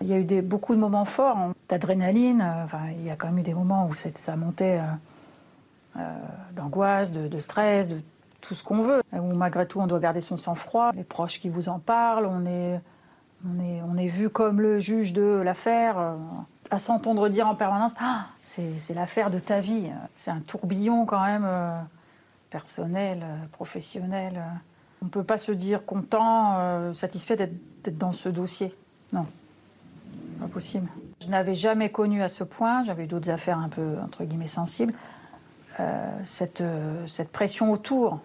Il 0.00 0.08
y 0.08 0.12
a 0.12 0.18
eu 0.18 0.42
beaucoup 0.42 0.74
de 0.74 0.80
moments 0.80 1.04
forts, 1.04 1.36
hein, 1.36 1.54
d'adrénaline. 1.68 2.42
Euh, 2.42 2.64
enfin, 2.64 2.90
il 2.98 3.06
y 3.06 3.10
a 3.10 3.16
quand 3.16 3.28
même 3.28 3.38
eu 3.38 3.42
des 3.42 3.54
moments 3.54 3.88
où 3.88 3.94
ça 3.94 4.36
montait 4.36 4.78
euh, 4.78 5.98
euh, 5.98 6.18
d'angoisse, 6.54 7.12
de, 7.12 7.38
stress, 7.38 7.88
de 7.88 8.00
tout 8.46 8.54
ce 8.54 8.62
qu'on 8.62 8.82
veut. 8.82 9.02
Où 9.12 9.34
malgré 9.34 9.66
tout, 9.66 9.80
on 9.80 9.86
doit 9.86 10.00
garder 10.00 10.20
son 10.20 10.36
sang-froid. 10.36 10.92
Les 10.94 11.04
proches 11.04 11.40
qui 11.40 11.48
vous 11.48 11.68
en 11.68 11.78
parlent, 11.78 12.26
on 12.26 12.46
est, 12.46 12.80
on 13.46 13.58
est, 13.62 13.82
on 13.86 13.96
est 13.96 14.06
vu 14.06 14.30
comme 14.30 14.60
le 14.60 14.78
juge 14.78 15.12
de 15.12 15.40
l'affaire. 15.44 16.16
à 16.70 16.78
s'entendre 16.78 17.28
dire 17.28 17.46
en 17.46 17.54
permanence 17.54 17.94
ah, 18.00 18.26
c'est 18.42 18.94
l'affaire 18.94 19.30
de 19.30 19.38
ta 19.38 19.60
vie. 19.60 19.90
C'est 20.16 20.30
un 20.30 20.40
tourbillon 20.40 21.06
quand 21.06 21.24
même 21.24 21.48
personnel, 22.50 23.24
professionnel. 23.52 24.42
On 25.02 25.06
ne 25.06 25.10
peut 25.10 25.24
pas 25.24 25.38
se 25.38 25.52
dire 25.52 25.84
content, 25.84 26.92
satisfait 26.94 27.36
d'être 27.36 27.98
dans 27.98 28.12
ce 28.12 28.28
dossier. 28.28 28.74
Non 29.12 29.26
pas 30.40 30.46
possible. 30.46 30.88
Je 31.20 31.28
n'avais 31.28 31.54
jamais 31.54 31.90
connu 31.90 32.22
à 32.22 32.28
ce 32.28 32.44
point, 32.44 32.84
j'avais 32.84 33.06
d'autres 33.06 33.30
affaires 33.30 33.58
un 33.58 33.68
peu, 33.68 33.96
entre 34.02 34.24
guillemets, 34.24 34.46
sensibles, 34.46 34.94
euh, 35.80 36.10
cette, 36.24 36.60
euh, 36.60 37.06
cette 37.06 37.30
pression 37.30 37.72
autour. 37.72 38.20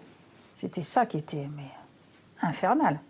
C'était 0.60 0.82
ça 0.82 1.06
qui 1.06 1.16
était 1.16 1.48
infernal. 2.42 3.00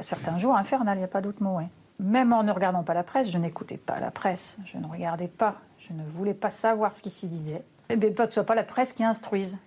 certains 0.00 0.38
jours, 0.38 0.56
infernal, 0.56 0.96
il 0.96 1.00
n'y 1.00 1.04
a 1.04 1.08
pas 1.08 1.20
d'autre 1.20 1.42
mot. 1.42 1.60
Même 2.00 2.32
en 2.32 2.42
ne 2.42 2.50
regardant 2.50 2.82
pas 2.82 2.94
la 2.94 3.02
presse, 3.02 3.30
je 3.30 3.36
n'écoutais 3.36 3.76
pas 3.76 4.00
la 4.00 4.10
presse, 4.10 4.56
je 4.64 4.78
ne 4.78 4.86
regardais 4.86 5.28
pas, 5.28 5.56
je 5.78 5.92
ne 5.92 6.02
voulais 6.02 6.32
pas 6.32 6.48
savoir 6.48 6.94
ce 6.94 7.02
qui 7.02 7.10
s'y 7.10 7.28
disait. 7.28 7.62
Et 7.90 7.96
bien, 7.96 8.10
pas 8.12 8.24
que 8.24 8.32
ce 8.32 8.40
soit 8.40 8.46
pas 8.46 8.54
la 8.54 8.62
presse 8.62 8.94
qui 8.94 9.04
instruise. 9.04 9.58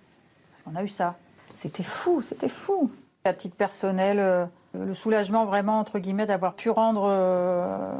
Parce 0.50 0.62
qu'on 0.62 0.74
a 0.74 0.82
eu 0.82 0.88
ça. 0.88 1.14
C'était 1.54 1.84
fou, 1.84 2.22
c'était 2.22 2.48
fou. 2.48 2.90
À 3.24 3.32
titre 3.34 3.54
personnel, 3.54 4.18
euh, 4.18 4.44
le 4.74 4.92
soulagement 4.92 5.44
vraiment, 5.44 5.78
entre 5.78 6.00
guillemets, 6.00 6.26
d'avoir 6.26 6.54
pu 6.54 6.70
rendre 6.70 7.04
euh, 7.06 7.94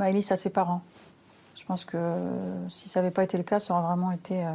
à 0.00 0.36
ses 0.36 0.50
parents. 0.50 0.82
Je 1.54 1.64
pense 1.66 1.84
que 1.84 2.16
si 2.68 2.88
ça 2.88 2.98
n'avait 2.98 3.12
pas 3.12 3.22
été 3.22 3.36
le 3.36 3.44
cas, 3.44 3.60
ça 3.60 3.74
aurait 3.74 3.86
vraiment 3.86 4.10
été 4.10 4.44
euh, 4.44 4.50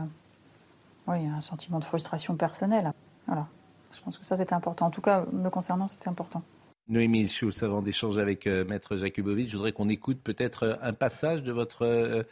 oui, 1.08 1.26
un 1.28 1.40
sentiment 1.40 1.80
de 1.80 1.86
frustration 1.86 2.36
personnelle. 2.36 2.92
Voilà. 3.26 3.48
Je 3.94 4.02
pense 4.02 4.18
que 4.18 4.26
ça, 4.26 4.38
c'était 4.38 4.54
important. 4.54 4.88
En 4.88 4.92
tout 4.92 5.02
cas, 5.02 5.26
me 5.32 5.50
concernant, 5.50 5.88
c'était 5.88 6.10
important. 6.10 6.44
Noémie 6.88 7.28
Schulz, 7.28 7.64
avant 7.64 7.82
d'échanger 7.82 8.22
avec 8.22 8.48
euh, 8.48 8.66
Maître 8.66 8.98
Jakubowicz, 8.98 9.50
je 9.50 9.58
voudrais 9.58 9.72
qu'on 9.72 9.90
écoute 9.90 10.22
peut-être 10.24 10.80
un 10.82 10.94
passage 10.94 11.44
de 11.44 11.52
votre 11.52 12.26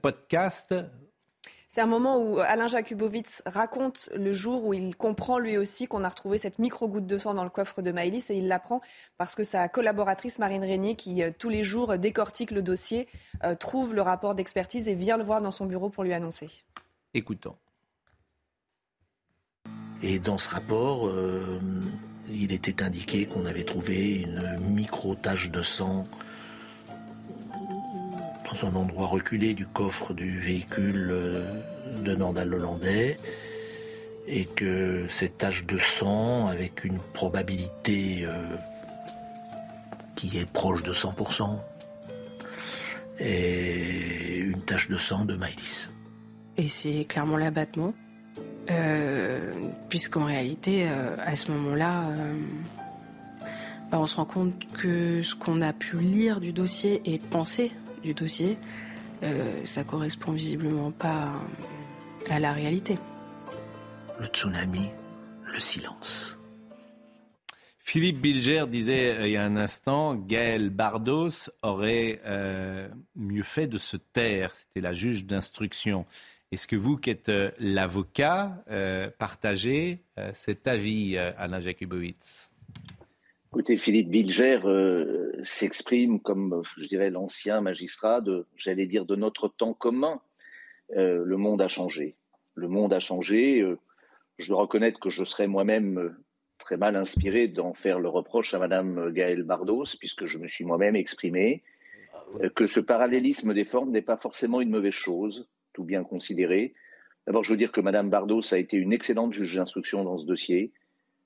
podcast 0.00 0.74
c'est 1.76 1.82
un 1.82 1.86
moment 1.86 2.18
où 2.18 2.38
Alain 2.38 2.68
Jakubowicz 2.68 3.42
raconte 3.44 4.08
le 4.16 4.32
jour 4.32 4.64
où 4.64 4.72
il 4.72 4.96
comprend 4.96 5.38
lui 5.38 5.58
aussi 5.58 5.86
qu'on 5.86 6.04
a 6.04 6.08
retrouvé 6.08 6.38
cette 6.38 6.58
micro-goutte 6.58 7.06
de 7.06 7.18
sang 7.18 7.34
dans 7.34 7.44
le 7.44 7.50
coffre 7.50 7.82
de 7.82 7.92
Maëlys 7.92 8.30
et 8.30 8.36
il 8.36 8.48
l'apprend 8.48 8.80
parce 9.18 9.34
que 9.34 9.44
sa 9.44 9.68
collaboratrice 9.68 10.38
Marine 10.38 10.64
Régnier, 10.64 10.94
qui 10.94 11.22
euh, 11.22 11.32
tous 11.38 11.50
les 11.50 11.62
jours 11.62 11.98
décortique 11.98 12.50
le 12.50 12.62
dossier, 12.62 13.08
euh, 13.44 13.54
trouve 13.56 13.94
le 13.94 14.00
rapport 14.00 14.34
d'expertise 14.34 14.88
et 14.88 14.94
vient 14.94 15.18
le 15.18 15.24
voir 15.24 15.42
dans 15.42 15.50
son 15.50 15.66
bureau 15.66 15.90
pour 15.90 16.02
lui 16.02 16.14
annoncer. 16.14 16.48
Écoutons. 17.12 17.56
Et 20.02 20.18
dans 20.18 20.38
ce 20.38 20.50
rapport, 20.50 21.08
euh, 21.08 21.60
il 22.30 22.52
était 22.52 22.82
indiqué 22.82 23.26
qu'on 23.26 23.46
avait 23.46 23.64
trouvé 23.64 24.20
une 24.20 24.58
micro-tache 24.60 25.50
de 25.50 25.62
sang 25.62 26.06
dans 28.50 28.66
un 28.66 28.74
endroit 28.74 29.06
reculé 29.06 29.54
du 29.54 29.66
coffre 29.66 30.14
du 30.14 30.38
véhicule 30.38 31.08
euh, 31.10 31.62
de 32.02 32.14
Nandal 32.14 32.54
Hollandais 32.54 33.18
et 34.28 34.44
que 34.44 35.06
cette 35.08 35.38
tache 35.38 35.66
de 35.66 35.78
sang, 35.78 36.48
avec 36.48 36.84
une 36.84 36.98
probabilité 36.98 38.24
euh, 38.24 38.56
qui 40.16 40.38
est 40.38 40.50
proche 40.50 40.82
de 40.82 40.92
100%, 40.92 41.58
est 43.18 44.36
une 44.38 44.60
tache 44.62 44.88
de 44.88 44.96
sang 44.96 45.24
de 45.24 45.36
Maïlis. 45.36 45.90
Et 46.56 46.68
c'est 46.68 47.04
clairement 47.04 47.36
l'abattement, 47.36 47.94
euh, 48.70 49.54
puisqu'en 49.88 50.24
réalité, 50.24 50.88
à 50.88 51.36
ce 51.36 51.50
moment-là, 51.52 52.04
bah, 53.90 53.98
on 54.00 54.06
se 54.06 54.16
rend 54.16 54.24
compte 54.24 54.66
que 54.72 55.22
ce 55.22 55.34
qu'on 55.34 55.62
a 55.62 55.72
pu 55.72 56.00
lire 56.00 56.40
du 56.40 56.52
dossier 56.52 57.00
et 57.04 57.18
penser 57.18 57.70
du 58.02 58.14
dossier, 58.14 58.58
euh, 59.22 59.64
ça 59.64 59.84
correspond 59.84 60.32
visiblement 60.32 60.90
pas 60.90 61.32
à 62.28 62.40
la 62.40 62.52
réalité. 62.52 62.98
Le 64.18 64.26
tsunami, 64.26 64.90
le 65.52 65.60
silence. 65.60 66.38
Philippe 67.78 68.20
Bilger 68.20 68.64
disait 68.68 69.16
euh, 69.16 69.26
il 69.28 69.32
y 69.32 69.36
a 69.36 69.44
un 69.44 69.56
instant, 69.56 70.16
Gaël 70.16 70.70
Bardos 70.70 71.50
aurait 71.62 72.20
euh, 72.26 72.88
mieux 73.14 73.44
fait 73.44 73.68
de 73.68 73.78
se 73.78 73.96
taire. 73.96 74.52
C'était 74.54 74.80
la 74.80 74.92
juge 74.92 75.24
d'instruction. 75.24 76.04
Est-ce 76.52 76.66
que 76.66 76.76
vous, 76.76 76.96
qui 76.96 77.10
êtes 77.10 77.30
l'avocat, 77.58 78.64
partagez 79.18 80.04
cet 80.32 80.68
avis, 80.68 81.18
Alain 81.18 81.60
Jakubowicz? 81.60 82.50
Écoutez, 83.56 83.78
Philippe 83.78 84.10
Bilger 84.10 84.60
euh, 84.66 85.32
s'exprime 85.42 86.20
comme, 86.20 86.62
je 86.76 86.86
dirais, 86.88 87.08
l'ancien 87.08 87.62
magistrat 87.62 88.20
de, 88.20 88.44
j'allais 88.54 88.86
dire, 88.86 89.06
de 89.06 89.16
notre 89.16 89.48
temps 89.48 89.72
commun. 89.72 90.20
Euh, 90.94 91.22
le 91.24 91.36
monde 91.38 91.62
a 91.62 91.68
changé. 91.68 92.16
Le 92.54 92.68
monde 92.68 92.92
a 92.92 93.00
changé. 93.00 93.62
Euh, 93.62 93.78
je 94.38 94.48
dois 94.48 94.60
reconnaître 94.60 95.00
que 95.00 95.08
je 95.08 95.24
serais 95.24 95.46
moi-même 95.46 96.16
très 96.58 96.76
mal 96.76 96.96
inspiré 96.96 97.48
d'en 97.48 97.72
faire 97.72 97.98
le 97.98 98.10
reproche 98.10 98.52
à 98.52 98.58
Madame 98.58 99.10
Gaëlle 99.10 99.42
Bardos, 99.42 99.96
puisque 99.98 100.26
je 100.26 100.36
me 100.36 100.48
suis 100.48 100.64
moi-même 100.64 100.94
exprimé, 100.94 101.62
euh, 102.42 102.50
que 102.50 102.66
ce 102.66 102.80
parallélisme 102.80 103.54
des 103.54 103.64
formes 103.64 103.90
n'est 103.90 104.02
pas 104.02 104.18
forcément 104.18 104.60
une 104.60 104.70
mauvaise 104.70 104.92
chose, 104.92 105.48
tout 105.76 105.84
bien 105.84 106.04
considéré. 106.04 106.72
D'abord, 107.26 107.44
je 107.44 107.50
veux 107.50 107.58
dire 107.58 107.72
que 107.72 107.82
Madame 107.82 108.08
Bardos 108.08 108.54
a 108.54 108.58
été 108.58 108.78
une 108.78 108.94
excellente 108.94 109.34
juge 109.34 109.56
d'instruction 109.56 110.04
dans 110.04 110.16
ce 110.16 110.24
dossier. 110.24 110.72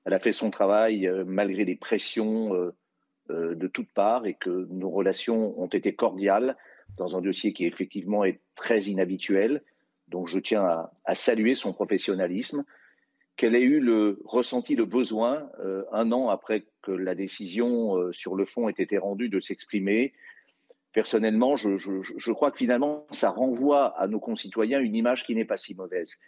Elle 0.05 0.15
a 0.15 0.19
fait 0.19 0.33
son 0.33 0.51
travail 0.51 1.07
euh, 1.07 1.25
malgré 1.25 1.65
les 1.65 1.77
pressions 1.77 2.53
euh, 2.55 3.55
de 3.55 3.67
toutes 3.69 3.93
parts 3.93 4.27
et 4.27 4.35
que 4.35 4.67
nos 4.71 4.91
relations 4.91 5.41
ont 5.63 5.69
été 5.69 5.95
cordiales 5.95 6.57
dans 6.99 7.17
un 7.17 7.21
dossier 7.21 7.53
qui 7.53 7.65
effectivement 7.65 8.25
est 8.25 8.41
très 8.57 8.81
inhabituel. 8.83 9.63
Donc 10.09 10.27
je 10.27 10.41
tiens 10.41 10.65
à, 10.65 10.93
à 11.05 11.15
saluer 11.15 11.55
son 11.55 11.73
professionnalisme 11.73 12.65
qu'elle 13.41 13.55
ait 13.55 13.63
eu 13.63 13.81
le 13.81 14.21
ressenti 14.27 14.75
le 14.75 14.85
besoin, 14.85 15.49
euh, 15.65 15.85
un 15.93 16.13
an 16.13 16.29
après 16.29 16.67
que 16.83 16.93
la 16.93 17.15
décision 17.15 17.97
euh, 17.97 18.13
sur 18.13 18.35
le 18.35 18.45
fond 18.45 18.69
ait 18.69 18.75
été 18.77 18.99
rendue, 18.99 19.31
de 19.31 19.41
s'exprimer? 19.41 20.13
Personnellement, 20.93 21.57
je, 21.57 22.33
crois 22.33 22.51
que 22.51 22.59
finalement, 22.59 23.07
ça 23.11 23.31
renvoie 23.31 23.99
à 23.99 24.09
nos 24.09 24.19
concitoyens 24.19 24.81
une 24.81 24.97
image 24.97 25.25
qui 25.25 25.35
n'est 25.35 25.45
pas 25.45 25.57
si 25.57 25.75
mauvaise. 25.75 26.19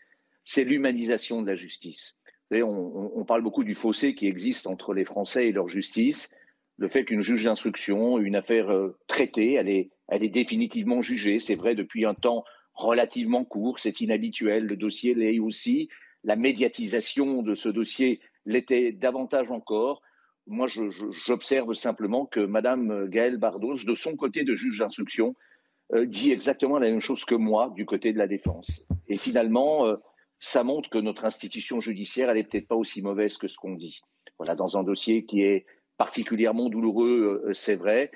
C'est 0.44 0.64
l'humanisation 0.64 1.42
de 1.42 1.48
la 1.48 1.56
justice. 1.56 2.16
On, 2.52 3.24
parle 3.24 3.42
beaucoup 3.42 3.64
du 3.64 3.74
fossé 3.74 4.14
qui 4.14 4.26
existe 4.26 4.66
entre 4.66 4.94
les 4.94 5.04
Français 5.04 5.48
et 5.48 5.52
leur 5.52 5.68
justice. 5.68 6.30
Le 6.76 6.88
fait 6.88 7.04
qu'une 7.04 7.22
juge 7.22 7.44
d'instruction, 7.44 8.18
une 8.18 8.36
affaire 8.36 8.70
euh, 8.70 8.98
traitée, 9.06 9.54
elle 9.54 9.68
est, 9.68 9.90
elle 10.08 10.22
est 10.22 10.28
définitivement 10.28 11.00
jugée. 11.02 11.38
C'est 11.38 11.54
vrai 11.54 11.74
depuis 11.74 12.04
un 12.04 12.14
temps 12.14 12.44
relativement 12.74 13.44
court, 13.44 13.78
c'est 13.78 14.00
inhabituel. 14.00 14.66
Le 14.66 14.76
dossier 14.76 15.14
l'est 15.14 15.38
aussi 15.38 15.88
la 16.24 16.36
médiatisation 16.36 17.42
de 17.42 17.54
ce 17.54 17.68
dossier 17.68 18.20
l'était 18.46 18.92
davantage 18.92 19.50
encore. 19.50 20.02
Moi, 20.46 20.66
j'observe 20.66 21.74
simplement 21.74 22.26
que 22.26 22.40
Madame 22.40 23.08
Gaëlle 23.08 23.38
Bardos, 23.38 23.84
de 23.84 23.94
son 23.94 24.16
côté 24.16 24.42
de 24.42 24.54
juge 24.54 24.80
d'instruction, 24.80 25.34
euh, 25.94 26.06
dit 26.06 26.32
exactement 26.32 26.78
la 26.78 26.88
même 26.88 27.00
chose 27.00 27.24
que 27.24 27.34
moi 27.34 27.70
du 27.74 27.84
côté 27.84 28.12
de 28.12 28.18
la 28.18 28.26
défense. 28.26 28.86
Et 29.08 29.16
finalement, 29.16 29.86
euh, 29.86 29.96
ça 30.38 30.64
montre 30.64 30.88
que 30.88 30.98
notre 30.98 31.26
institution 31.26 31.80
judiciaire, 31.80 32.30
elle 32.30 32.38
n'est 32.38 32.44
peut-être 32.44 32.66
pas 32.66 32.76
aussi 32.76 33.02
mauvaise 33.02 33.36
que 33.36 33.46
ce 33.46 33.56
qu'on 33.56 33.74
dit. 33.74 34.00
Voilà, 34.38 34.54
dans 34.54 34.78
un 34.78 34.84
dossier 34.84 35.26
qui 35.26 35.42
est 35.42 35.66
particulièrement 35.98 36.70
douloureux, 36.70 37.42
euh, 37.46 37.52
c'est 37.52 37.74
vrai. 37.76 38.10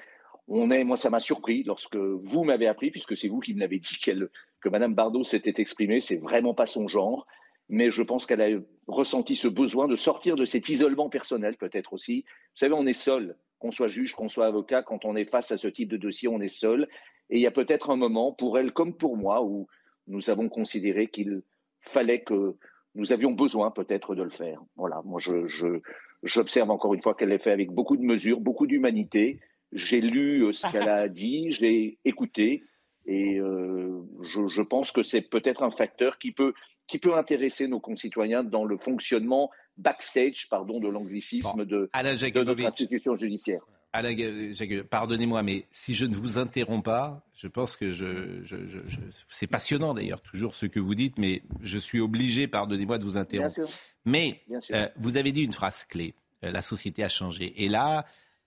On 0.48 0.70
est, 0.70 0.84
moi, 0.84 0.96
ça 0.96 1.10
m'a 1.10 1.20
surpris 1.20 1.64
lorsque 1.64 1.96
vous 1.96 2.44
m'avez 2.44 2.66
appris, 2.66 2.90
puisque 2.90 3.16
c'est 3.16 3.28
vous 3.28 3.40
qui 3.40 3.52
me 3.52 3.60
l'avez 3.60 3.78
dit 3.78 3.98
que 3.98 4.68
Madame 4.68 4.94
Bardos 4.94 5.24
s'était 5.24 5.60
exprimée. 5.60 6.00
C'est 6.00 6.16
vraiment 6.16 6.54
pas 6.54 6.66
son 6.66 6.88
genre 6.88 7.26
mais 7.68 7.90
je 7.90 8.02
pense 8.02 8.26
qu'elle 8.26 8.42
a 8.42 8.48
ressenti 8.86 9.34
ce 9.36 9.48
besoin 9.48 9.88
de 9.88 9.96
sortir 9.96 10.36
de 10.36 10.44
cet 10.44 10.68
isolement 10.68 11.08
personnel, 11.08 11.56
peut-être 11.56 11.92
aussi. 11.92 12.24
Vous 12.54 12.58
savez, 12.58 12.74
on 12.74 12.86
est 12.86 12.92
seul, 12.92 13.36
qu'on 13.58 13.72
soit 13.72 13.88
juge, 13.88 14.14
qu'on 14.14 14.28
soit 14.28 14.46
avocat, 14.46 14.82
quand 14.82 15.04
on 15.04 15.16
est 15.16 15.28
face 15.28 15.50
à 15.50 15.56
ce 15.56 15.68
type 15.68 15.88
de 15.88 15.96
dossier, 15.96 16.28
on 16.28 16.40
est 16.40 16.48
seul. 16.48 16.88
Et 17.30 17.36
il 17.36 17.40
y 17.40 17.46
a 17.46 17.50
peut-être 17.50 17.90
un 17.90 17.96
moment, 17.96 18.32
pour 18.32 18.58
elle 18.58 18.72
comme 18.72 18.96
pour 18.96 19.16
moi, 19.16 19.42
où 19.42 19.66
nous 20.06 20.30
avons 20.30 20.48
considéré 20.48 21.08
qu'il 21.08 21.42
fallait 21.80 22.22
que 22.22 22.54
nous 22.94 23.12
avions 23.12 23.32
besoin 23.32 23.70
peut-être 23.70 24.14
de 24.14 24.22
le 24.22 24.30
faire. 24.30 24.62
Voilà, 24.76 25.02
moi 25.04 25.20
je, 25.20 25.80
j'observe 26.22 26.70
encore 26.70 26.94
une 26.94 27.02
fois 27.02 27.14
qu'elle 27.14 27.28
l'a 27.30 27.38
fait 27.38 27.50
avec 27.50 27.70
beaucoup 27.70 27.96
de 27.96 28.02
mesures, 28.02 28.40
beaucoup 28.40 28.66
d'humanité. 28.66 29.40
J'ai 29.72 30.00
lu 30.00 30.44
euh, 30.44 30.52
ce 30.52 30.70
qu'elle 30.70 30.88
a 30.88 31.08
dit, 31.08 31.50
j'ai 31.50 31.98
écouté, 32.04 32.62
et 33.06 33.38
euh, 33.38 34.02
je, 34.22 34.48
je 34.48 34.62
pense 34.62 34.92
que 34.92 35.02
c'est 35.02 35.22
peut-être 35.22 35.62
un 35.62 35.70
facteur 35.70 36.18
qui 36.18 36.32
peut 36.32 36.54
qui 36.86 36.98
peut 36.98 37.16
intéresser 37.16 37.66
nos 37.66 37.80
concitoyens 37.80 38.44
dans 38.44 38.64
le 38.64 38.78
fonctionnement 38.78 39.50
backstage, 39.76 40.48
pardon 40.48 40.78
de 40.78 40.88
l'anglicisme, 40.88 41.64
de, 41.64 41.90
de, 41.92 42.42
notre 42.44 42.64
institution 42.64 43.14
judiciaire. 43.16 43.60
pardonnez-moi, 44.88 45.42
mais 45.42 45.64
si 45.72 45.94
je 45.94 46.06
ne 46.06 46.14
vous 46.14 46.38
interromps 46.38 46.84
pas, 46.84 47.26
je 47.34 47.48
pense 47.48 47.74
que 47.76 47.90
je, 47.90 48.40
je, 48.44 48.64
je, 48.66 48.78
c'est 49.28 49.48
passionnant 49.48 49.94
d'ailleurs 49.94 50.22
toujours 50.22 50.54
ce 50.54 50.66
que 50.66 50.78
vous 50.78 50.94
dites, 50.94 51.18
mais 51.18 51.42
je 51.60 51.78
suis 51.78 51.98
obligé, 51.98 52.46
pardonnez-moi, 52.46 52.98
de 52.98 53.04
vous 53.04 53.16
interrompre. 53.16 53.68
Mais 54.04 54.42
euh, 54.70 54.88
vous 54.96 55.16
avez 55.16 55.32
dit 55.32 55.42
une 55.42 55.52
phrase 55.52 55.84
clé 55.84 56.14
euh, 56.44 56.50
la 56.50 56.62
société 56.62 57.02
a 57.02 57.08
changé. 57.08 57.64
Et 57.64 57.68
là, 57.68 58.06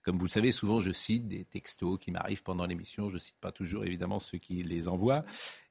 comme 0.10 0.18
vous 0.18 0.26
le 0.26 0.32
savez, 0.32 0.52
souvent 0.52 0.80
je 0.80 0.92
cite 0.92 1.28
des 1.28 1.46
textos 1.46 2.00
qui 2.00 2.10
m'arrivent 2.10 2.42
pendant 2.42 2.66
l'émission. 2.66 3.10
Je 3.10 3.14
ne 3.14 3.20
cite 3.20 3.38
pas 3.40 3.52
toujours 3.52 3.86
évidemment 3.86 4.20
ceux 4.20 4.40
qui 4.40 4.64
les 4.64 4.88
envoient. 4.88 5.24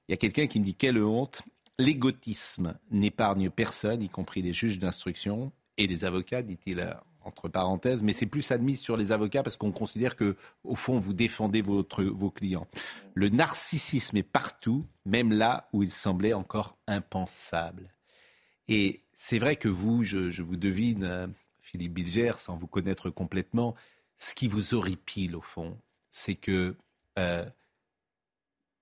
Il 0.07 0.13
y 0.13 0.15
a 0.15 0.17
quelqu'un 0.17 0.47
qui 0.47 0.61
me 0.61 0.65
dit 0.65 0.77
quelle 0.77 1.03
honte 1.03 1.43
L'égotisme 1.77 2.79
n'épargne 2.93 3.51
personne, 3.51 4.01
y 4.01 4.09
compris 4.09 4.41
les 4.41 4.53
juges 4.53 4.79
d'instruction 4.79 5.51
et 5.77 5.89
les 5.89 6.05
avocats, 6.05 6.43
dit-il 6.43 6.89
entre 7.23 7.49
parenthèses, 7.49 8.05
mais 8.05 8.13
c'est 8.13 8.27
plus 8.27 8.53
admis 8.53 8.77
sur 8.77 8.97
les 8.97 9.11
avocats 9.11 9.43
parce 9.43 9.57
qu'on 9.57 9.73
considère 9.73 10.15
que, 10.15 10.37
au 10.63 10.77
fond, 10.77 10.99
vous 10.99 11.15
défendez 11.15 11.61
votre, 11.61 12.05
vos 12.05 12.31
clients. 12.31 12.69
Le 13.15 13.31
narcissisme 13.31 14.19
est 14.19 14.23
partout, 14.23 14.85
même 15.05 15.33
là 15.33 15.69
où 15.73 15.83
il 15.83 15.91
semblait 15.91 16.33
encore 16.33 16.79
impensable. 16.87 17.93
Et 18.69 19.03
c'est 19.11 19.41
vrai 19.41 19.57
que 19.57 19.69
vous, 19.69 20.05
je, 20.05 20.43
vous 20.43 20.57
devine, 20.57 21.03
euh, 21.03 21.27
Philippe 21.61 21.95
Bilger, 21.95 22.35
sans 22.39 22.57
vous 22.57 22.69
connaître 22.69 23.11
complètement, 23.11 23.75
ce 24.19 24.35
qui 24.35 24.49
vous 24.49 24.75
horripile, 24.75 25.37
au 25.37 25.41
fond, 25.41 25.79
c'est 26.11 26.35
que 26.35 26.77
euh, 27.19 27.45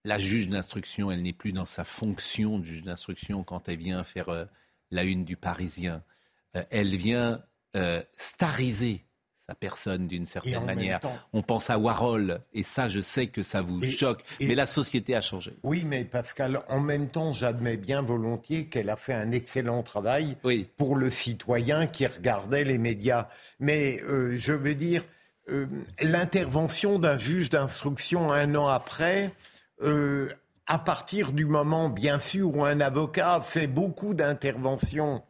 la 0.05 0.19
juge 0.19 0.49
d'instruction, 0.49 1.11
elle 1.11 1.23
n'est 1.23 1.33
plus 1.33 1.53
dans 1.53 1.67
sa 1.67 1.85
fonction 1.85 2.59
de 2.59 2.65
juge 2.65 2.83
d'instruction 2.83 3.45
quand 3.45 3.69
elle 3.69 3.77
vient 3.77 4.03
faire 4.03 4.31
euh, 4.31 4.47
la 4.91 5.05
une 5.05 5.25
du 5.25 5.37
Parisien. 5.37 6.03
Euh, 6.57 6.65
elle 6.71 6.97
vient 6.97 7.43
stariser 8.15 9.05
sa 9.47 9.55
personne 9.55 10.09
d'une 10.09 10.25
certaine 10.25 10.65
manière. 10.65 10.99
On 11.35 11.43
pense 11.43 11.69
à 11.69 11.79
Warhol, 11.79 12.41
et 12.55 12.63
ça, 12.63 12.89
je 12.89 13.01
sais 13.01 13.27
que 13.27 13.43
ça 13.43 13.61
vous 13.61 13.83
choque, 13.83 14.25
mais 14.41 14.55
la 14.55 14.65
société 14.65 15.15
a 15.15 15.21
changé. 15.21 15.59
Oui, 15.63 15.85
mais 15.85 16.07
Pascal, 16.07 16.63
en 16.71 16.81
même 16.81 17.11
temps, 17.11 17.35
j'admets 17.35 17.77
bien 17.77 18.01
volontiers 18.01 18.69
qu'elle 18.69 18.89
a 18.89 18.97
fait 18.97 19.13
un 19.13 19.31
excellent 19.31 19.83
travail 19.83 20.39
pour 20.79 20.97
le 20.97 21.11
citoyen 21.11 21.87
qui 21.87 22.07
regardait 22.07 22.65
les 22.65 22.79
médias. 22.79 23.29
Mais 23.61 23.99
je 23.99 24.55
veux 24.55 24.75
dire, 24.75 25.05
l'intervention 26.01 26.99
d'un 26.99 27.19
juge 27.19 27.51
d'instruction 27.51 28.33
un 28.33 28.55
an 28.55 28.67
après, 28.67 29.31
euh, 29.83 30.29
à 30.67 30.79
partir 30.79 31.33
du 31.33 31.45
moment, 31.45 31.89
bien 31.89 32.19
sûr, 32.19 32.57
où 32.57 32.65
un 32.65 32.81
avocat 32.81 33.41
fait 33.43 33.69
beaucoup 33.69 34.15
d'interventions 34.15 35.23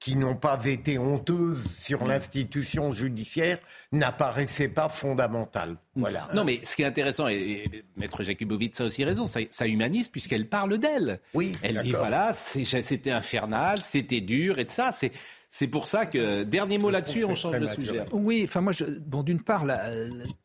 qui 0.00 0.14
n'ont 0.14 0.36
pas 0.36 0.64
été 0.64 0.96
honteuses 0.96 1.64
sur 1.76 2.06
l'institution 2.06 2.92
judiciaire, 2.92 3.58
n'apparaissait 3.90 4.68
pas 4.68 4.88
fondamental. 4.88 5.76
Voilà. 5.96 6.28
Non, 6.34 6.44
mais 6.44 6.60
ce 6.62 6.76
qui 6.76 6.82
est 6.82 6.86
intéressant, 6.86 7.26
et, 7.26 7.84
Maître 7.96 8.22
Jakubowicz 8.22 8.80
a 8.80 8.84
aussi 8.84 9.04
raison, 9.04 9.26
ça, 9.26 9.40
ça 9.50 9.66
humanise 9.66 10.08
puisqu'elle 10.08 10.48
parle 10.48 10.78
d'elle. 10.78 11.18
Oui, 11.34 11.52
Elle 11.62 11.80
dit, 11.80 11.90
voilà, 11.90 12.32
c'était 12.32 13.10
infernal, 13.10 13.78
c'était 13.82 14.20
dur, 14.20 14.58
et 14.58 14.64
de 14.64 14.70
ça, 14.70 14.92
c'est... 14.92 15.12
C'est 15.50 15.68
pour 15.68 15.88
ça 15.88 16.06
que, 16.06 16.42
dernier 16.42 16.78
mot 16.78 16.90
là-dessus, 16.90 17.24
on 17.24 17.34
change 17.34 17.58
de 17.58 17.66
sujet. 17.68 18.04
Oui, 18.12 18.42
enfin 18.44 18.60
moi, 18.60 18.72
je, 18.72 18.84
bon, 18.84 19.22
d'une 19.22 19.40
part, 19.40 19.66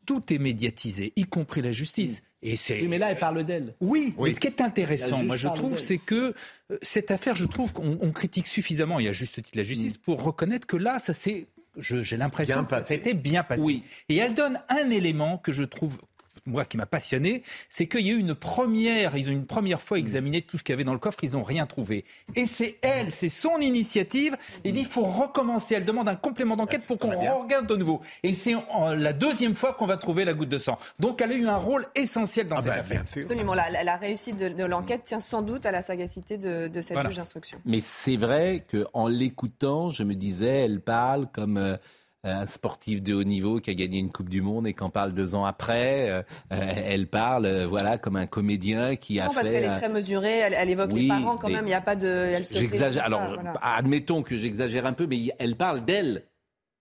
tout 0.05 0.33
est 0.33 0.37
médiatisé, 0.37 1.11
y 1.15 1.23
compris 1.25 1.61
la 1.61 1.71
justice. 1.71 2.23
Et 2.41 2.57
c'est... 2.57 2.81
mais 2.83 2.97
là, 2.97 3.11
elle 3.11 3.17
parle 3.17 3.43
d'elle. 3.45 3.73
Oui, 3.79 4.13
mais 4.19 4.31
ce 4.31 4.39
qui 4.39 4.47
est 4.47 4.61
intéressant, 4.61 5.23
moi, 5.23 5.37
je 5.37 5.47
trouve, 5.49 5.79
c'est 5.79 5.97
que 5.97 6.33
euh, 6.71 6.77
cette 6.81 7.09
affaire, 7.11 7.35
je 7.35 7.45
trouve 7.45 7.71
qu'on 7.71 8.11
critique 8.11 8.47
suffisamment, 8.47 8.99
et 8.99 9.07
à 9.07 9.13
juste 9.13 9.35
titre 9.35 9.57
la 9.57 9.63
justice, 9.63 9.97
mm. 9.97 10.01
pour 10.01 10.23
reconnaître 10.23 10.67
que 10.67 10.77
là, 10.77 10.99
ça 10.99 11.13
s'est 11.13 11.47
j'ai 11.79 12.17
l'impression 12.17 12.63
que 12.63 12.69
ça 12.69 12.83
s'était 12.83 13.15
bien 13.15 13.43
passé. 13.43 13.63
Oui. 13.63 13.83
Et 14.07 14.17
elle 14.17 14.35
donne 14.35 14.61
un 14.69 14.91
élément 14.91 15.39
que 15.39 15.51
je 15.51 15.63
trouve 15.63 15.99
moi 16.45 16.65
qui 16.65 16.77
m'a 16.77 16.85
passionné, 16.85 17.43
c'est 17.69 17.87
qu'il 17.87 18.05
y 18.05 18.09
a 18.09 18.13
eu 18.13 18.19
une 18.19 18.35
première, 18.35 19.15
ils 19.15 19.29
ont 19.29 19.33
une 19.33 19.45
première 19.45 19.81
fois 19.81 19.97
examiné 19.97 20.41
tout 20.41 20.57
ce 20.57 20.63
qu'il 20.63 20.73
y 20.73 20.75
avait 20.75 20.83
dans 20.83 20.93
le 20.93 20.99
coffre, 20.99 21.23
ils 21.23 21.33
n'ont 21.33 21.43
rien 21.43 21.65
trouvé. 21.65 22.03
Et 22.35 22.45
c'est 22.45 22.77
elle, 22.81 23.11
c'est 23.11 23.29
son 23.29 23.57
initiative. 23.59 24.35
Il 24.63 24.73
dit 24.73 24.81
il 24.81 24.85
faut 24.85 25.03
recommencer. 25.03 25.75
Elle 25.75 25.85
demande 25.85 26.09
un 26.09 26.15
complément 26.15 26.55
d'enquête 26.55 26.85
pour 26.85 26.97
qu'on 26.97 27.11
regarde 27.11 27.67
de 27.67 27.75
nouveau. 27.75 28.01
Et 28.23 28.33
c'est 28.33 28.55
la 28.97 29.13
deuxième 29.13 29.55
fois 29.55 29.73
qu'on 29.73 29.85
va 29.85 29.97
trouver 29.97 30.25
la 30.25 30.33
goutte 30.33 30.49
de 30.49 30.57
sang. 30.57 30.77
Donc 30.99 31.21
elle 31.21 31.31
a 31.31 31.35
eu 31.35 31.47
un 31.47 31.57
rôle 31.57 31.85
essentiel 31.95 32.47
dans 32.47 32.57
ah 32.57 32.61
cette 32.61 32.71
bah, 32.71 32.79
affaire. 32.79 33.03
Absolument. 33.15 33.53
La, 33.53 33.97
réussite 33.97 34.37
de, 34.37 34.65
l'enquête 34.65 35.03
tient 35.03 35.19
sans 35.19 35.41
doute 35.41 35.65
à 35.65 35.71
la 35.71 35.81
sagacité 35.81 36.37
de, 36.37 36.81
cette 36.81 36.99
juge 37.01 37.15
d'instruction. 37.15 37.59
Mais 37.65 37.81
c'est 37.81 38.17
vrai 38.17 38.65
qu'en 38.69 39.07
l'écoutant, 39.07 39.89
je 39.89 40.03
me 40.03 40.15
disais, 40.15 40.65
elle 40.65 40.81
parle 40.81 41.27
comme. 41.31 41.57
Euh, 41.57 41.77
un 42.24 42.45
sportif 42.45 43.03
de 43.03 43.13
haut 43.13 43.24
niveau 43.24 43.59
qui 43.59 43.69
a 43.69 43.74
gagné 43.74 43.99
une 43.99 44.11
Coupe 44.11 44.30
du 44.30 44.41
Monde 44.41 44.65
et 44.65 44.74
qu'en 44.74 44.89
parle 44.89 45.13
deux 45.13 45.36
ans 45.36 45.45
après, 45.45 46.09
euh, 46.09 46.21
euh, 46.53 46.74
elle 46.86 47.07
parle 47.07 47.45
euh, 47.45 47.67
voilà 47.67 47.97
comme 47.97 48.15
un 48.15 48.28
comédien 48.28 48.95
qui 48.95 49.19
a 49.19 49.26
non, 49.26 49.32
fait. 49.32 49.36
parce 49.36 49.49
qu'elle 49.49 49.63
est 49.65 49.78
très 49.78 49.89
mesurée, 49.89 50.39
elle, 50.39 50.69
évoque 50.69 50.93
les 50.93 51.07
parents 51.07 51.38
quand 51.38 51.49
même. 51.49 51.65
Il 51.65 51.69
n'y 51.69 51.74
a 51.74 51.82
pas 51.82 51.95
de. 51.95 52.32
J'exagère. 52.49 53.03
Alors, 53.03 53.21
admettons 53.61 54.24
que 54.24 54.38
j'exagère 54.38 54.86
un 54.86 54.93
peu, 54.93 55.05
mais 55.05 55.34
elle 55.38 55.55
parle 55.55 55.84
d'elle. 55.84 56.24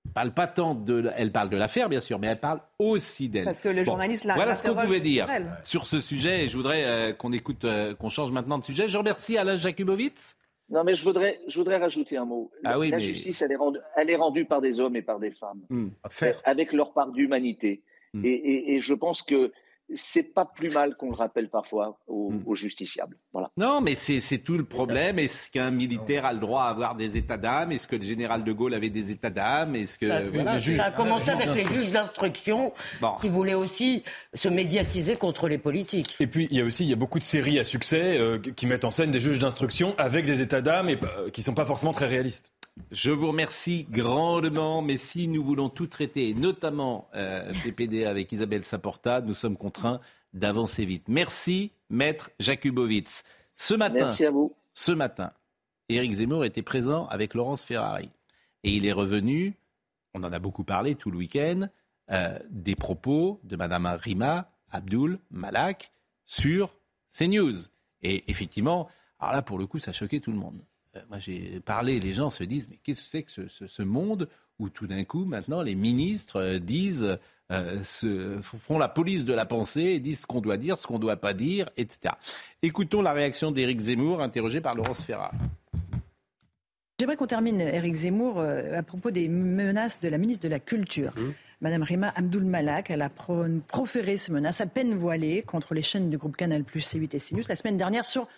Elle 0.05 0.13
parle 0.13 0.35
pas 0.35 0.49
tant 0.49 0.75
de, 0.75 1.13
elle 1.17 1.31
parle 1.31 1.49
de 1.49 1.57
l'affaire 1.57 1.89
bien 1.89 2.01
sûr, 2.01 2.19
mais 2.19 2.27
elle 2.27 2.41
parle 2.41 2.61
aussi 2.81 3.29
d'elle. 3.29 3.45
Parce 3.45 3.61
que 3.61 3.69
le 3.69 3.85
journaliste 3.85 4.27
bon, 4.27 4.35
Voilà 4.35 4.55
ce 4.55 4.63
qu'on 4.63 4.75
pouvait 4.75 5.01
dire 5.01 5.29
sur, 5.63 5.87
ce 5.87 6.01
sujet. 6.01 6.45
Et 6.45 6.49
je 6.49 6.57
voudrais 6.57 7.15
qu'on 7.19 7.33
écoute, 7.33 7.65
qu'on 7.99 8.09
change 8.09 8.33
maintenant 8.33 8.59
de 8.59 8.65
sujet. 8.65 8.89
Je 8.89 8.99
remercie 8.99 9.39
Alain 9.39 9.57
Jakubowicz. 9.57 10.37
Non, 10.73 10.85
mais 10.85 10.95
je 10.95 11.05
voudrais, 11.05 11.39
je 11.47 11.59
voudrais 11.59 11.77
rajouter 11.77 12.17
un 12.17 12.25
mot. 12.25 12.51
Ah 12.65 12.79
oui, 12.79 12.89
la 12.91 12.97
mais- 12.97 13.03
justice, 13.03 13.43
elle 13.43 13.53
est, 13.53 13.57
rendue, 13.57 13.79
elle 13.95 14.09
est 14.11 14.17
rendue 14.17 14.47
par 14.47 14.61
des 14.63 14.81
hommes 14.81 14.97
et 14.97 15.03
par 15.03 15.19
des 15.21 15.31
femmes, 15.31 15.61
Hmm. 15.69 15.89
avec 16.45 16.73
leur 16.73 16.93
part 16.95 17.13
d'humanité. 17.13 17.83
Hmm. 18.15 18.25
Et, 18.25 18.31
et- 18.33 18.75
et 18.75 18.81
je 18.81 18.95
pense 18.95 19.23
que 19.23 19.53
c'est 19.95 20.23
pas 20.35 20.47
plus 20.47 20.71
mal 20.71 20.97
qu'on 20.97 21.11
le 21.11 21.17
rappelle 21.17 21.49
parfois 21.51 21.99
aux, 22.07 22.31
Hmm. 22.31 22.43
aux 22.47 22.55
justiciables. 22.55 23.17
Voilà. 23.33 23.51
Non, 23.57 23.81
mais 23.81 23.95
c'est 23.95 24.39
tout 24.39 24.57
le 24.57 24.65
problème. 24.65 25.19
Est-ce 25.19 25.51
qu'un 25.51 25.71
militaire 25.71 26.25
a 26.25 26.33
le 26.33 26.39
droit 26.39 26.63
à 26.63 26.69
avoir 26.69 26.95
des 26.95 27.17
états 27.17 27.37
d'âme? 27.37 27.73
Est-ce 27.73 27.87
que 27.87 27.97
le 27.97 28.03
général 28.05 28.43
de 28.45 28.53
Gaulle 28.53 28.75
avait 28.75 28.89
des 28.91 29.11
états 29.11 29.29
d'âme? 29.31 29.75
Est-ce 29.77 29.99
que 29.99 30.09
Ça, 30.09 30.21
voilà, 30.23 30.59
ça 30.61 30.85
a 30.85 30.91
commencé 30.93 31.31
avec 31.31 31.55
les 31.55 31.65
juges 31.65 31.91
d'instruction 31.91 32.73
Bon. 33.01 33.13
qui 33.21 33.29
voulaient 33.29 33.55
aussi 33.55 34.03
se 34.35 34.49
médiatiser 34.49 35.17
contre 35.17 35.49
les 35.49 35.59
politiques. 35.59 36.17
Et 36.21 36.27
puis 36.27 36.49
il 36.51 36.57
y 36.57 36.61
a 36.61 36.65
aussi 36.65 36.85
il 36.85 36.89
y 36.91 36.93
a 36.93 36.97
beaucoup 36.97 37.19
de 37.19 37.25
séries 37.25 37.59
à 37.59 37.65
succès 37.65 38.19
euh, 38.19 38.39
qui 38.39 38.67
mettent 38.67 38.85
en 38.85 38.91
scène 38.91 39.11
des 39.11 39.21
juges 39.21 39.39
d'instruction 39.39 39.95
avec 39.99 40.25
des 40.27 40.41
états 40.41 40.63
d'âme 40.63 40.89
et 40.89 40.99
euh, 41.03 41.29
qui 41.31 41.43
sont 41.43 41.55
pas 41.55 41.65
forcément 41.65 41.93
très 41.93 42.07
réalistes. 42.07 42.53
Je 42.91 43.11
vous 43.11 43.29
remercie 43.29 43.85
grandement, 43.91 44.83
mais 44.83 44.97
si 44.97 45.29
nous 45.29 45.45
voulons 45.45 45.69
tout 45.69 45.87
traiter, 45.87 46.35
notamment 46.35 47.09
euh, 47.15 47.53
PPD 47.65 48.05
avec 48.05 48.33
Isabelle 48.33 48.65
Saporta, 48.65 49.21
nous 49.21 49.35
sommes 49.35 49.57
contraints 49.57 50.01
d'avancer 50.33 50.85
vite. 50.85 51.09
Merci, 51.09 51.73
maître 51.91 52.31
Jakubowicz. 52.39 53.25
Ce 53.57 53.75
matin, 53.75 54.07
Merci 54.07 54.25
à 54.25 54.31
vous. 54.31 54.55
ce 54.73 54.93
matin, 54.93 55.31
Éric 55.89 56.13
Zemmour 56.13 56.45
était 56.45 56.63
présent 56.63 57.07
avec 57.09 57.35
Laurence 57.35 57.65
Ferrari. 57.65 58.11
Et 58.65 58.73
il 58.73 58.87
est 58.87 58.93
revenu, 58.93 59.55
on 60.15 60.23
en 60.25 60.33
a 60.33 60.39
beaucoup 60.39 60.65
parlé 60.65 60.95
tout 60.95 61.11
le 61.11 61.19
week-end, 61.19 61.69
euh, 62.11 62.39
des 62.51 62.75
propos 62.75 63.41
de 63.45 63.57
Madame 63.57 63.87
Rima 63.87 64.51
Abdul 64.71 65.19
Malak 65.31 65.93
sur 66.25 66.75
CNews. 67.11 67.55
Et 68.03 68.31
effectivement, 68.31 68.89
alors 69.21 69.35
là, 69.35 69.43
pour 69.43 69.59
le 69.59 69.67
coup, 69.67 69.79
ça 69.79 69.93
choquait 69.93 70.21
tout 70.21 70.33
le 70.33 70.39
monde. 70.39 70.65
Euh, 70.97 71.01
moi, 71.09 71.19
j'ai 71.19 71.61
parlé, 71.61 72.01
les 72.01 72.13
gens 72.13 72.31
se 72.31 72.45
disent, 72.45 72.69
mais 72.71 72.77
qu'est-ce 72.83 73.01
que 73.03 73.09
c'est 73.09 73.23
que 73.23 73.31
ce, 73.31 73.49
ce- 73.49 73.67
ce 73.67 73.83
monde 73.83 74.29
où 74.59 74.69
tout 74.69 74.87
d'un 74.87 75.05
coup, 75.05 75.25
maintenant, 75.25 75.63
les 75.63 75.75
ministres 75.75 76.37
euh, 76.41 76.59
disent, 76.59 77.17
euh, 77.51 77.83
se- 77.85 78.39
font 78.43 78.79
la 78.79 78.89
police 78.89 79.25
de 79.25 79.33
la 79.33 79.47
pensée 79.47 79.83
et 79.83 80.01
disent 80.01 80.21
ce 80.21 80.27
qu'on 80.27 80.41
doit 80.41 80.57
dire, 80.59 80.77
ce 80.79 80.87
qu'on 80.87 80.95
ne 80.95 81.01
doit 81.01 81.17
pas 81.17 81.33
dire, 81.35 81.71
etc. 81.77 82.15
Écoutons 82.63 83.01
la 83.03 83.13
réaction 83.13 83.53
d'Éric 83.53 83.81
Zemmour, 83.81 84.23
interrogé 84.23 84.61
par 84.61 84.75
Laurence 84.75 85.03
Ferrari. 85.05 85.37
J'aimerais 87.01 87.17
qu'on 87.17 87.27
termine, 87.27 87.61
Eric 87.61 87.95
Zemmour, 87.95 88.41
à 88.41 88.83
propos 88.85 89.11
des 89.11 89.27
menaces 89.29 89.99
de 90.01 90.09
la 90.09 90.19
ministre 90.19 90.45
de 90.45 90.49
la 90.51 90.61
Culture. 90.61 91.13
Madame 91.61 91.83
Rima 91.83 92.13
Abdul 92.15 92.45
Malak, 92.45 92.91
elle 92.91 93.03
a 93.03 93.09
pro- 93.09 93.45
proféré 93.67 94.17
ces 94.17 94.31
menaces 94.31 94.61
à 94.61 94.67
peine 94.67 94.95
voilées 94.95 95.43
contre 95.43 95.75
les 95.75 95.83
chaînes 95.83 96.11
du 96.11 96.19
groupe 96.19 96.37
Canal+, 96.37 96.63
C8 96.63 97.17
et 97.17 97.19
CNews 97.21 97.43
la 97.49 97.57
semaine 97.57 97.77
dernière 97.77 98.07
sur 98.07 98.29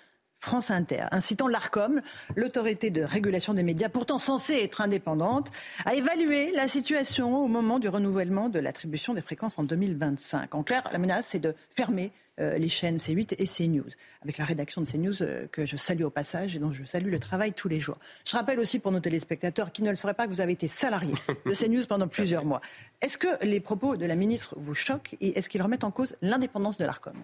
France 0.45 0.71
Inter, 0.71 1.07
incitant 1.11 1.49
l'ARCOM, 1.49 2.03
l'autorité 2.37 2.91
de 2.91 3.03
régulation 3.03 3.55
des 3.55 3.63
médias, 3.63 3.89
pourtant 3.89 4.19
censée 4.19 4.57
être 4.57 4.83
indépendante, 4.83 5.51
à 5.87 5.95
évaluer 5.95 6.53
la 6.53 6.69
situation 6.69 7.43
au 7.43 7.49
moment 7.49 7.79
du 7.79 7.89
renouvellement 7.89 8.51
de 8.51 8.59
l'attribution 8.59 9.15
des 9.15 9.23
fréquences 9.23 9.59
en 9.59 9.63
2025. 9.63 10.55
En 10.55 10.63
clair, 10.63 10.87
la 10.93 10.99
menace, 10.99 11.29
c'est 11.29 11.39
de 11.39 11.55
fermer 11.71 12.13
euh, 12.41 12.59
les 12.59 12.69
chaînes 12.69 12.99
C8 12.99 13.37
et 13.39 13.47
CNews, 13.47 13.89
avec 14.23 14.37
la 14.37 14.45
rédaction 14.45 14.83
de 14.83 14.87
CNews 14.87 15.23
euh, 15.23 15.47
que 15.51 15.65
je 15.65 15.79
salue 15.79 16.03
au 16.03 16.11
passage 16.11 16.55
et 16.55 16.59
dont 16.59 16.73
je 16.73 16.85
salue 16.85 17.11
le 17.11 17.19
travail 17.19 17.55
tous 17.55 17.69
les 17.69 17.81
jours. 17.81 17.97
Je 18.27 18.37
rappelle 18.37 18.61
aussi 18.61 18.79
pour 18.81 18.93
nos 18.93 19.01
téléspectateurs 19.01 19.73
qui 19.73 19.83
ne 19.83 19.89
le 19.89 19.97
sauraient 19.97 20.13
pas 20.13 20.27
que 20.27 20.31
vous 20.31 20.43
avez 20.43 20.53
été 20.53 20.69
salarié 20.69 21.15
de 21.47 21.55
CNews 21.55 21.87
pendant 21.89 22.07
plusieurs 22.07 22.45
mois. 22.45 22.61
Est-ce 23.01 23.17
que 23.17 23.43
les 23.43 23.61
propos 23.61 23.97
de 23.97 24.05
la 24.05 24.15
ministre 24.15 24.57
vous 24.59 24.75
choquent 24.75 25.17
et 25.23 25.39
est-ce 25.39 25.49
qu'ils 25.49 25.63
remettent 25.63 25.85
en 25.85 25.91
cause 25.91 26.17
l'indépendance 26.21 26.77
de 26.77 26.85
l'ARCOM? 26.85 27.17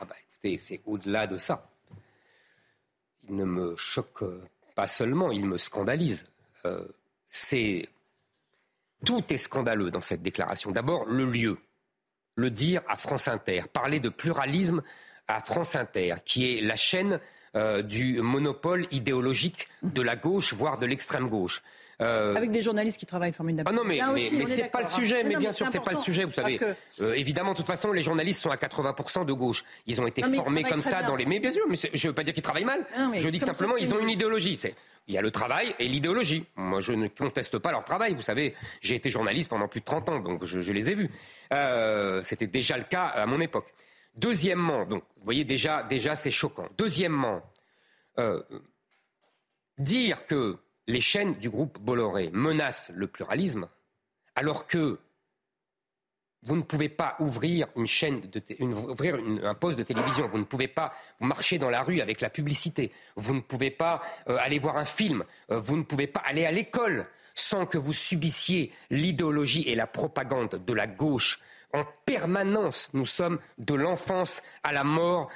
Ah 0.00 0.06
bah, 0.06 0.16
écoutez, 0.32 0.56
c'est 0.56 0.80
au-delà 0.86 1.26
de 1.26 1.36
ça. 1.36 1.68
Ne 3.28 3.44
me 3.44 3.76
choque 3.76 4.24
pas 4.74 4.88
seulement, 4.88 5.32
il 5.32 5.46
me 5.46 5.58
scandalise. 5.58 6.26
Euh, 6.64 6.84
c'est 7.30 7.88
tout 9.04 9.22
est 9.32 9.36
scandaleux 9.36 9.90
dans 9.90 10.00
cette 10.00 10.22
déclaration. 10.22 10.70
D'abord, 10.70 11.04
le 11.06 11.26
lieu, 11.26 11.58
le 12.34 12.50
dire 12.50 12.82
à 12.88 12.96
France 12.96 13.28
Inter, 13.28 13.64
parler 13.72 14.00
de 14.00 14.08
pluralisme 14.08 14.82
à 15.28 15.40
France 15.40 15.74
Inter, 15.74 16.16
qui 16.24 16.56
est 16.56 16.60
la 16.60 16.76
chaîne 16.76 17.20
euh, 17.54 17.82
du 17.82 18.20
monopole 18.20 18.86
idéologique 18.90 19.68
de 19.82 20.02
la 20.02 20.16
gauche, 20.16 20.52
voire 20.52 20.78
de 20.78 20.86
l'extrême 20.86 21.28
gauche. 21.28 21.62
Euh, 22.02 22.34
Avec 22.34 22.50
des 22.50 22.60
journalistes 22.60 22.98
qui 22.98 23.06
travaillent 23.06 23.32
formidablement. 23.32 23.70
ah 23.80 23.82
non, 23.82 23.88
mais, 23.88 23.94
Bien 23.94 24.12
mais, 24.12 24.26
aussi, 24.42 24.46
c'est 24.46 24.70
pas 24.70 24.80
le 24.80 24.84
hein. 24.84 24.88
sujet. 24.88 25.24
Mais 25.24 25.34
non, 25.34 25.40
bien 25.40 25.52
sûr, 25.52 25.66
c'est 25.70 25.80
pas 25.82 25.92
le 25.92 25.96
sujet. 25.96 26.24
Vous 26.24 26.32
savez, 26.32 26.58
que- 26.58 26.74
Euh, 27.00 27.14
évidemment, 27.14 27.52
de 27.52 27.56
toute 27.56 27.66
façon, 27.66 27.90
les 27.90 28.02
journalistes 28.02 28.42
sont 28.42 28.50
à 28.50 28.56
80% 28.58 29.24
de 29.24 29.32
gauche. 29.32 29.64
Ils 29.86 29.98
ont 30.02 30.06
été 30.06 30.20
Non, 30.20 30.34
formés 30.34 30.62
comme 30.62 30.82
ça 30.82 30.98
bien. 30.98 31.06
dans 31.08 31.16
les. 31.16 31.24
Mais 31.24 31.40
bien 31.40 31.50
sûr, 31.50 31.64
mais 31.68 31.76
je 31.92 32.08
veux 32.08 32.14
pas 32.14 32.22
dire 32.22 32.34
qu'ils 32.34 32.42
travaillent 32.42 32.64
mal. 32.66 32.84
Non, 32.98 33.12
je 33.14 33.28
dis 33.30 33.38
que 33.38 33.46
simplement, 33.46 33.72
ça, 33.74 33.80
ils 33.80 33.94
ont 33.94 33.98
une 33.98 34.10
idéologie. 34.10 34.56
C'est 34.56 34.74
il 35.08 35.14
y 35.14 35.18
a 35.18 35.22
le 35.22 35.30
travail 35.30 35.74
et 35.78 35.88
l'idéologie. 35.88 36.44
Moi, 36.56 36.80
je 36.80 36.92
ne 36.92 37.08
conteste 37.08 37.58
pas 37.58 37.70
leur 37.70 37.84
travail. 37.84 38.12
Vous 38.14 38.22
savez, 38.22 38.54
j'ai 38.82 38.96
été 38.96 39.08
journaliste 39.08 39.48
pendant 39.48 39.68
plus 39.68 39.80
de 39.80 39.84
30 39.86 40.08
ans, 40.10 40.18
donc 40.20 40.44
je, 40.44 40.60
je 40.60 40.72
les 40.74 40.90
ai 40.90 40.94
vus. 40.94 41.08
Euh, 41.52 42.20
C'était 42.24 42.48
déjà 42.48 42.76
le 42.76 42.84
cas 42.84 43.04
à 43.06 43.24
mon 43.24 43.40
époque. 43.40 43.72
Deuxièmement, 44.16 44.84
donc, 44.84 45.02
vous 45.16 45.24
voyez 45.24 45.44
déjà, 45.44 45.82
déjà, 45.84 46.14
c'est 46.16 46.30
choquant. 46.32 46.68
Deuxièmement, 46.76 47.40
euh, 48.18 48.42
dire 49.78 50.26
que 50.26 50.56
les 50.86 51.00
chaînes 51.00 51.34
du 51.34 51.50
groupe 51.50 51.78
Bolloré 51.78 52.30
menacent 52.32 52.90
le 52.94 53.06
pluralisme, 53.06 53.68
alors 54.34 54.66
que 54.66 54.98
vous 56.42 56.54
ne 56.54 56.62
pouvez 56.62 56.88
pas 56.88 57.16
ouvrir 57.18 57.66
une 57.74 57.86
chaîne, 57.86 58.22
un 59.42 59.54
poste 59.54 59.78
de 59.78 59.82
télévision. 59.82 60.28
Vous 60.28 60.38
ne 60.38 60.44
pouvez 60.44 60.68
pas 60.68 60.92
marcher 61.20 61.58
dans 61.58 61.70
la 61.70 61.82
rue 61.82 62.00
avec 62.00 62.20
la 62.20 62.30
publicité. 62.30 62.92
Vous 63.16 63.34
ne 63.34 63.40
pouvez 63.40 63.72
pas 63.72 64.00
euh, 64.28 64.36
aller 64.38 64.60
voir 64.60 64.76
un 64.76 64.84
film. 64.84 65.24
Euh, 65.50 65.58
vous 65.58 65.76
ne 65.76 65.82
pouvez 65.82 66.06
pas 66.06 66.22
aller 66.24 66.46
à 66.46 66.52
l'école 66.52 67.06
sans 67.34 67.66
que 67.66 67.78
vous 67.78 67.92
subissiez 67.92 68.72
l'idéologie 68.90 69.62
et 69.62 69.74
la 69.74 69.88
propagande 69.88 70.62
de 70.64 70.72
la 70.72 70.86
gauche. 70.86 71.40
En 71.76 71.84
permanence, 72.06 72.88
nous 72.94 73.04
sommes 73.04 73.38
de 73.58 73.74
l'enfance 73.74 74.42
à 74.62 74.72
la 74.72 74.82
mort, 74.82 75.30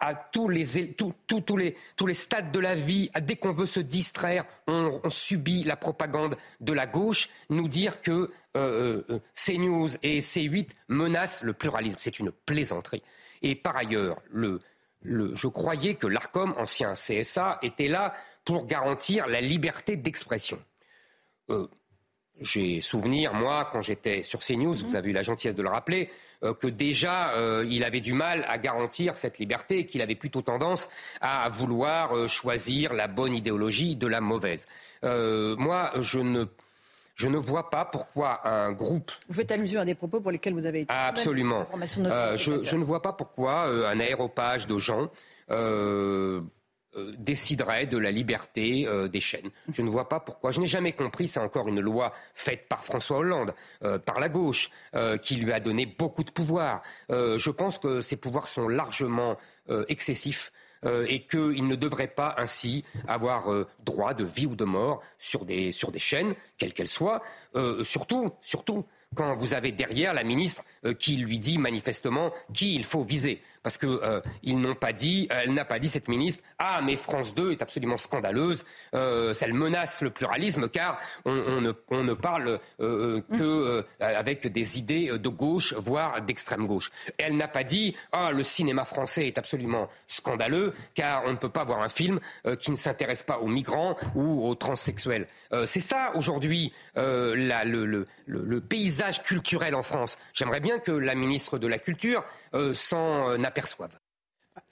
à 0.00 0.14
tous 0.14 0.50
les, 0.50 0.62
les, 0.74 0.94
tous 0.94 2.06
les 2.06 2.14
stades 2.14 2.52
de 2.52 2.58
la 2.58 2.74
vie. 2.74 3.10
Dès 3.22 3.36
qu'on 3.36 3.52
veut 3.52 3.64
se 3.64 3.80
distraire, 3.80 4.44
on, 4.66 5.00
subit 5.08 5.64
la 5.64 5.76
propagande 5.76 6.36
de 6.60 6.74
la 6.74 6.86
gauche. 6.86 7.30
Nous 7.48 7.68
dire 7.68 8.02
que 8.02 8.30
euh, 8.56 9.02
euh, 9.08 9.18
CNews 9.34 9.88
et 10.02 10.18
C8 10.18 10.68
menacent 10.88 11.42
le 11.42 11.54
pluralisme, 11.54 11.96
c'est 12.00 12.18
une 12.18 12.32
plaisanterie. 12.32 13.02
Et 13.40 13.54
par 13.54 13.74
ailleurs, 13.74 14.20
le, 14.30 14.60
le- 15.00 15.34
je 15.34 15.46
croyais 15.48 15.94
que 15.94 16.06
l'ARCOM, 16.06 16.54
ancien 16.58 16.92
CSA, 16.92 17.60
était 17.62 17.88
là 17.88 18.12
pour 18.44 18.66
garantir 18.66 19.26
la 19.26 19.40
liberté 19.40 19.96
d'expression. 19.96 20.62
Euh, 21.48 21.66
j'ai 22.40 22.80
souvenir, 22.80 23.34
moi, 23.34 23.68
quand 23.70 23.82
j'étais 23.82 24.22
sur 24.22 24.40
CNews, 24.40 24.74
vous 24.74 24.96
avez 24.96 25.10
eu 25.10 25.12
la 25.12 25.22
gentillesse 25.22 25.56
de 25.56 25.62
le 25.62 25.68
rappeler, 25.68 26.10
euh, 26.44 26.54
que 26.54 26.68
déjà, 26.68 27.34
euh, 27.34 27.66
il 27.68 27.82
avait 27.82 28.00
du 28.00 28.12
mal 28.12 28.44
à 28.48 28.58
garantir 28.58 29.16
cette 29.16 29.38
liberté 29.38 29.80
et 29.80 29.86
qu'il 29.86 30.02
avait 30.02 30.14
plutôt 30.14 30.42
tendance 30.42 30.88
à 31.20 31.48
vouloir 31.48 32.16
euh, 32.16 32.28
choisir 32.28 32.94
la 32.94 33.08
bonne 33.08 33.34
idéologie 33.34 33.96
de 33.96 34.06
la 34.06 34.20
mauvaise. 34.20 34.66
Moi, 35.02 35.90
je 36.00 36.20
ne, 36.20 36.44
je 37.16 37.28
ne 37.28 37.38
vois 37.38 37.70
pas 37.70 37.84
pourquoi 37.84 38.46
un 38.48 38.72
groupe 38.72 39.10
Vous 39.28 39.34
faites 39.34 39.50
allusion 39.50 39.80
à 39.80 39.84
des 39.84 39.94
propos 39.94 40.20
pour 40.20 40.30
lesquels 40.30 40.54
vous 40.54 40.66
avez 40.66 40.82
été. 40.82 40.94
Absolument. 40.94 41.62
Information 41.62 42.02
de 42.02 42.08
notre 42.08 42.36
je, 42.36 42.62
je 42.62 42.76
ne 42.76 42.84
vois 42.84 43.02
pas 43.02 43.12
pourquoi 43.12 43.64
un 43.64 43.98
aéropage 44.00 44.66
de 44.66 44.78
gens 44.78 45.10
euh, 46.96 47.12
déciderait 47.18 47.86
de 47.86 47.98
la 47.98 48.10
liberté 48.10 48.86
euh, 48.86 49.08
des 49.08 49.20
chaînes. 49.20 49.50
Je 49.74 49.82
ne 49.82 49.90
vois 49.90 50.08
pas 50.08 50.20
pourquoi. 50.20 50.52
Je 50.52 50.60
n'ai 50.60 50.66
jamais 50.66 50.92
compris. 50.92 51.28
C'est 51.28 51.38
encore 51.38 51.68
une 51.68 51.80
loi 51.80 52.14
faite 52.34 52.66
par 52.66 52.82
François 52.82 53.18
Hollande, 53.18 53.52
euh, 53.82 53.98
par 53.98 54.20
la 54.20 54.30
gauche, 54.30 54.70
qui 55.20 55.36
lui 55.36 55.52
a 55.52 55.60
donné 55.60 55.84
beaucoup 55.84 56.24
de 56.24 56.30
pouvoir. 56.30 56.80
Je 57.10 57.50
pense 57.50 57.78
que 57.78 58.00
ces 58.00 58.16
pouvoirs 58.16 58.48
sont 58.48 58.68
largement 58.68 59.36
excessifs. 59.88 60.50
et 60.84 61.26
qu'il 61.26 61.66
ne 61.66 61.74
devrait 61.74 62.14
pas 62.14 62.36
ainsi 62.38 62.84
avoir 63.08 63.48
droit 63.84 64.14
de 64.14 64.24
vie 64.24 64.46
ou 64.46 64.54
de 64.54 64.64
mort 64.64 65.02
sur 65.18 65.44
des, 65.44 65.72
chaînes, 65.98 66.34
quelles 66.56 66.72
qu'elles 66.72 66.88
soient, 66.88 67.20
surtout, 67.82 68.32
surtout 68.40 68.86
quand 69.14 69.34
vous 69.34 69.54
avez 69.54 69.72
derrière 69.72 70.14
la 70.14 70.22
ministre 70.22 70.62
qui 70.98 71.16
lui 71.16 71.38
dit 71.38 71.58
manifestement 71.58 72.32
qui 72.54 72.74
il 72.74 72.84
faut 72.84 73.02
viser. 73.02 73.42
Parce 73.68 73.76
que 73.76 73.86
euh, 74.02 74.22
ils 74.42 74.58
n'ont 74.58 74.74
pas 74.74 74.94
dit, 74.94 75.28
elle 75.30 75.52
n'a 75.52 75.66
pas 75.66 75.78
dit 75.78 75.90
cette 75.90 76.08
ministre, 76.08 76.42
ah 76.58 76.80
mais 76.82 76.96
France 76.96 77.34
2 77.34 77.52
est 77.52 77.60
absolument 77.60 77.98
scandaleuse, 77.98 78.64
euh, 78.94 79.34
elle 79.42 79.52
menace 79.52 80.00
le 80.00 80.08
pluralisme 80.08 80.70
car 80.70 80.98
on, 81.26 81.32
on 81.32 81.60
ne, 81.60 81.72
on 81.90 82.02
ne 82.02 82.14
parle 82.14 82.60
euh, 82.80 83.20
que 83.30 83.42
euh, 83.42 83.82
avec 84.00 84.46
des 84.46 84.78
idées 84.78 85.18
de 85.18 85.28
gauche, 85.28 85.74
voire 85.74 86.22
d'extrême 86.22 86.66
gauche. 86.66 86.90
Elle 87.18 87.36
n'a 87.36 87.46
pas 87.46 87.62
dit, 87.62 87.94
ah 88.12 88.32
le 88.32 88.42
cinéma 88.42 88.86
français 88.86 89.26
est 89.26 89.36
absolument 89.36 89.88
scandaleux 90.06 90.72
car 90.94 91.24
on 91.26 91.32
ne 91.32 91.36
peut 91.36 91.50
pas 91.50 91.64
voir 91.64 91.82
un 91.82 91.90
film 91.90 92.20
euh, 92.46 92.56
qui 92.56 92.70
ne 92.70 92.76
s'intéresse 92.76 93.22
pas 93.22 93.38
aux 93.40 93.48
migrants 93.48 93.98
ou 94.14 94.48
aux 94.48 94.54
transsexuels. 94.54 95.26
Euh, 95.52 95.66
C'est 95.66 95.80
ça 95.80 96.12
aujourd'hui 96.14 96.72
euh, 96.96 97.34
le, 97.34 97.84
le- 97.84 98.06
le- 98.24 98.44
le 98.44 98.60
paysage 98.62 99.22
culturel 99.22 99.74
en 99.74 99.82
France. 99.82 100.16
J'aimerais 100.32 100.60
bien 100.60 100.78
que 100.78 100.92
la 100.92 101.14
ministre 101.14 101.58
de 101.58 101.66
la 101.66 101.78
Culture 101.78 102.24
euh, 102.54 102.72
s'en 102.72 103.30
euh, 103.30 103.36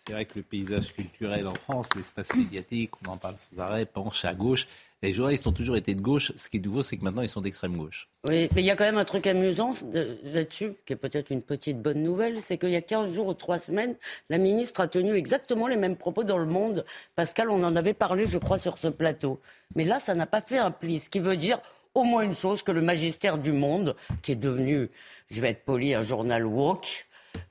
C'est 0.04 0.12
vrai 0.12 0.24
que 0.24 0.32
le 0.36 0.42
paysage 0.42 0.92
culturel 0.92 1.46
en 1.46 1.54
France, 1.54 1.88
l'espace 1.96 2.34
médiatique, 2.34 2.90
on 3.06 3.10
en 3.10 3.16
parle 3.16 3.36
sans 3.38 3.60
arrêt, 3.60 3.86
penche 3.86 4.24
à 4.24 4.34
gauche. 4.34 4.66
Les 5.02 5.12
journalistes 5.14 5.46
ont 5.46 5.52
toujours 5.52 5.76
été 5.76 5.94
de 5.94 6.00
gauche. 6.00 6.32
Ce 6.36 6.48
qui 6.48 6.56
est 6.56 6.60
nouveau, 6.60 6.82
c'est 6.82 6.96
que 6.96 7.04
maintenant, 7.04 7.22
ils 7.22 7.28
sont 7.28 7.40
d'extrême 7.40 7.76
gauche. 7.76 8.08
Oui, 8.28 8.48
mais 8.54 8.62
il 8.62 8.64
y 8.64 8.70
a 8.70 8.76
quand 8.76 8.84
même 8.84 8.98
un 8.98 9.04
truc 9.04 9.26
amusant 9.26 9.74
de- 9.84 10.18
là-dessus, 10.24 10.72
qui 10.86 10.92
est 10.92 10.96
peut-être 10.96 11.30
une 11.30 11.42
petite 11.42 11.80
bonne 11.80 12.02
nouvelle, 12.02 12.36
c'est 12.36 12.58
qu'il 12.58 12.70
y 12.70 12.76
a 12.76 12.80
15 12.82 13.12
jours 13.14 13.28
ou 13.28 13.34
3 13.34 13.58
semaines, 13.58 13.94
la 14.28 14.38
ministre 14.38 14.80
a 14.80 14.88
tenu 14.88 15.14
exactement 15.14 15.66
les 15.68 15.76
mêmes 15.76 15.96
propos 15.96 16.24
dans 16.24 16.38
le 16.38 16.46
monde. 16.46 16.84
Pascal, 17.14 17.50
on 17.50 17.62
en 17.62 17.76
avait 17.76 17.94
parlé, 17.94 18.26
je 18.26 18.38
crois, 18.38 18.58
sur 18.58 18.78
ce 18.78 18.88
plateau. 18.88 19.40
Mais 19.76 19.84
là, 19.84 20.00
ça 20.00 20.14
n'a 20.14 20.26
pas 20.26 20.40
fait 20.40 20.58
un 20.58 20.70
pli, 20.72 20.98
ce 20.98 21.10
qui 21.10 21.20
veut 21.20 21.36
dire 21.36 21.60
au 21.94 22.02
moins 22.04 22.22
une 22.22 22.36
chose, 22.36 22.62
que 22.62 22.72
le 22.72 22.82
magistère 22.82 23.38
du 23.38 23.52
monde, 23.52 23.96
qui 24.22 24.32
est 24.32 24.36
devenu, 24.36 24.90
je 25.30 25.40
vais 25.40 25.50
être 25.50 25.64
poli, 25.64 25.94
un 25.94 26.02
journal 26.02 26.44
woke, 26.44 27.06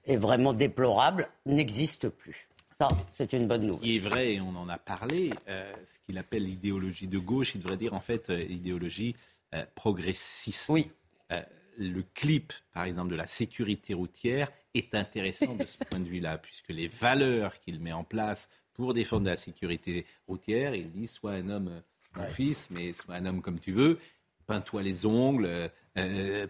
est 0.05 0.17
vraiment 0.17 0.53
déplorable, 0.53 1.27
n'existe 1.45 2.09
plus. 2.09 2.47
Ça, 2.79 2.89
c'est 3.13 3.31
une 3.31 3.47
bonne 3.47 3.61
nouvelle. 3.61 3.79
Ce 3.79 3.83
qui 3.83 3.95
est 3.95 3.99
vrai, 3.99 4.33
et 4.33 4.41
on 4.41 4.55
en 4.57 4.67
a 4.67 4.77
parlé, 4.77 5.31
euh, 5.47 5.73
ce 5.85 5.99
qu'il 6.05 6.17
appelle 6.17 6.43
l'idéologie 6.43 7.07
de 7.07 7.19
gauche, 7.19 7.55
il 7.55 7.59
devrait 7.59 7.77
dire 7.77 7.93
en 7.93 8.01
fait 8.01 8.29
euh, 8.29 8.43
idéologie 8.43 9.15
euh, 9.53 9.63
progressiste. 9.75 10.69
Oui. 10.69 10.91
Euh, 11.31 11.41
le 11.77 12.03
clip, 12.13 12.51
par 12.73 12.83
exemple, 12.83 13.11
de 13.11 13.15
la 13.15 13.27
sécurité 13.27 13.93
routière 13.93 14.51
est 14.73 14.93
intéressant 14.93 15.55
de 15.55 15.65
ce 15.65 15.77
point 15.77 15.99
de 15.99 16.05
vue-là, 16.05 16.37
puisque 16.41 16.69
les 16.69 16.87
valeurs 16.87 17.59
qu'il 17.61 17.79
met 17.79 17.93
en 17.93 18.03
place 18.03 18.49
pour 18.73 18.93
défendre 18.93 19.27
la 19.27 19.37
sécurité 19.37 20.05
routière, 20.27 20.75
il 20.75 20.91
dit 20.91 21.07
sois 21.07 21.31
un 21.31 21.49
homme, 21.49 21.81
mon 22.17 22.25
fils, 22.27 22.69
mais 22.71 22.91
sois 22.91 23.15
un 23.15 23.25
homme 23.25 23.41
comme 23.41 23.59
tu 23.59 23.71
veux, 23.71 23.99
peins-toi 24.47 24.83
les 24.83 25.05
ongles, 25.05 25.71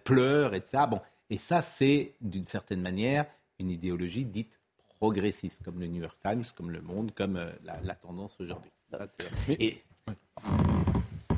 pleure, 0.04 0.54
etc. 0.54 0.84
Bon, 0.90 1.00
et 1.30 1.38
ça, 1.38 1.62
c'est 1.62 2.14
d'une 2.20 2.46
certaine 2.46 2.80
manière 2.82 3.26
une 3.58 3.70
idéologie 3.70 4.24
dite 4.24 4.60
progressiste, 4.98 5.62
comme 5.64 5.78
le 5.80 5.86
New 5.86 6.00
York 6.02 6.16
Times, 6.22 6.44
comme 6.56 6.70
Le 6.70 6.80
Monde, 6.80 7.12
comme 7.14 7.36
euh, 7.36 7.50
la, 7.64 7.80
la 7.82 7.94
tendance 7.94 8.36
aujourd'hui. 8.40 8.70
Et- 9.58 9.82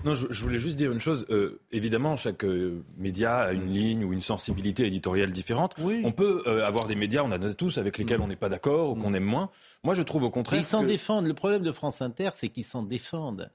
Non, 0.04 0.14
je, 0.14 0.28
je 0.30 0.42
voulais 0.42 0.60
juste 0.60 0.76
dire 0.76 0.92
une 0.92 1.00
chose. 1.00 1.26
Euh, 1.30 1.60
évidemment, 1.72 2.16
chaque 2.16 2.44
euh, 2.44 2.84
média 2.96 3.38
a 3.38 3.52
une 3.52 3.72
ligne 3.72 4.04
ou 4.04 4.12
une 4.12 4.20
sensibilité 4.20 4.86
éditoriale 4.86 5.32
différente. 5.32 5.74
On 6.04 6.12
peut 6.12 6.42
avoir 6.64 6.86
des 6.86 6.94
médias, 6.94 7.22
on 7.22 7.32
en 7.32 7.42
a 7.42 7.54
tous, 7.54 7.78
avec 7.78 7.98
lesquels 7.98 8.20
on 8.20 8.28
n'est 8.28 8.36
pas 8.36 8.48
d'accord 8.48 8.90
ou 8.90 8.94
qu'on 8.94 9.12
aime 9.12 9.24
moins. 9.24 9.50
Moi, 9.82 9.94
je 9.94 10.02
trouve 10.02 10.22
au 10.22 10.30
contraire. 10.30 10.60
ils 10.60 10.64
s'en 10.64 10.82
que- 10.82 10.86
défendent. 10.86 11.26
Le 11.26 11.34
problème 11.34 11.62
de 11.62 11.72
France 11.72 12.00
Inter, 12.00 12.30
c'est 12.34 12.48
qu'ils 12.48 12.64
s'en 12.64 12.82
défendent. 12.84 13.50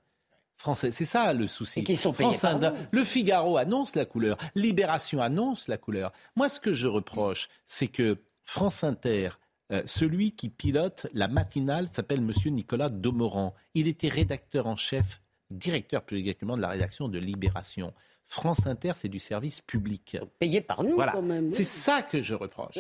Français, 0.57 0.91
c'est 0.91 1.05
ça 1.05 1.33
le 1.33 1.47
souci. 1.47 1.81
Et 1.81 1.83
qu'ils 1.83 1.97
sont 1.97 2.13
payés 2.13 2.33
France. 2.33 2.63
Le 2.91 3.03
Figaro 3.03 3.57
annonce 3.57 3.95
la 3.95 4.05
couleur. 4.05 4.37
Libération 4.55 5.21
annonce 5.21 5.67
la 5.67 5.77
couleur. 5.77 6.11
Moi, 6.35 6.47
ce 6.47 6.59
que 6.59 6.73
je 6.73 6.87
reproche, 6.87 7.49
c'est 7.65 7.87
que 7.87 8.17
France 8.43 8.83
Inter, 8.83 9.29
euh, 9.71 9.81
celui 9.85 10.31
qui 10.31 10.49
pilote 10.49 11.07
la 11.13 11.27
matinale 11.27 11.87
s'appelle 11.91 12.21
Monsieur 12.21 12.49
Nicolas 12.51 12.89
Domoran. 12.89 13.53
Il 13.73 13.87
était 13.87 14.09
rédacteur 14.09 14.67
en 14.67 14.75
chef, 14.75 15.21
directeur 15.49 16.03
plus 16.03 16.19
exactement 16.19 16.55
de 16.55 16.61
la 16.61 16.69
rédaction 16.69 17.07
de 17.09 17.17
Libération. 17.19 17.93
France 18.25 18.65
Inter, 18.65 18.93
c'est 18.95 19.09
du 19.09 19.19
service 19.19 19.61
public. 19.61 20.17
Payé 20.39 20.61
par 20.61 20.83
nous, 20.83 20.95
Voilà. 20.95 21.11
quand 21.11 21.21
même. 21.21 21.49
C'est 21.49 21.65
ça 21.65 22.01
que 22.01 22.21
je 22.21 22.33
reproche. 22.33 22.79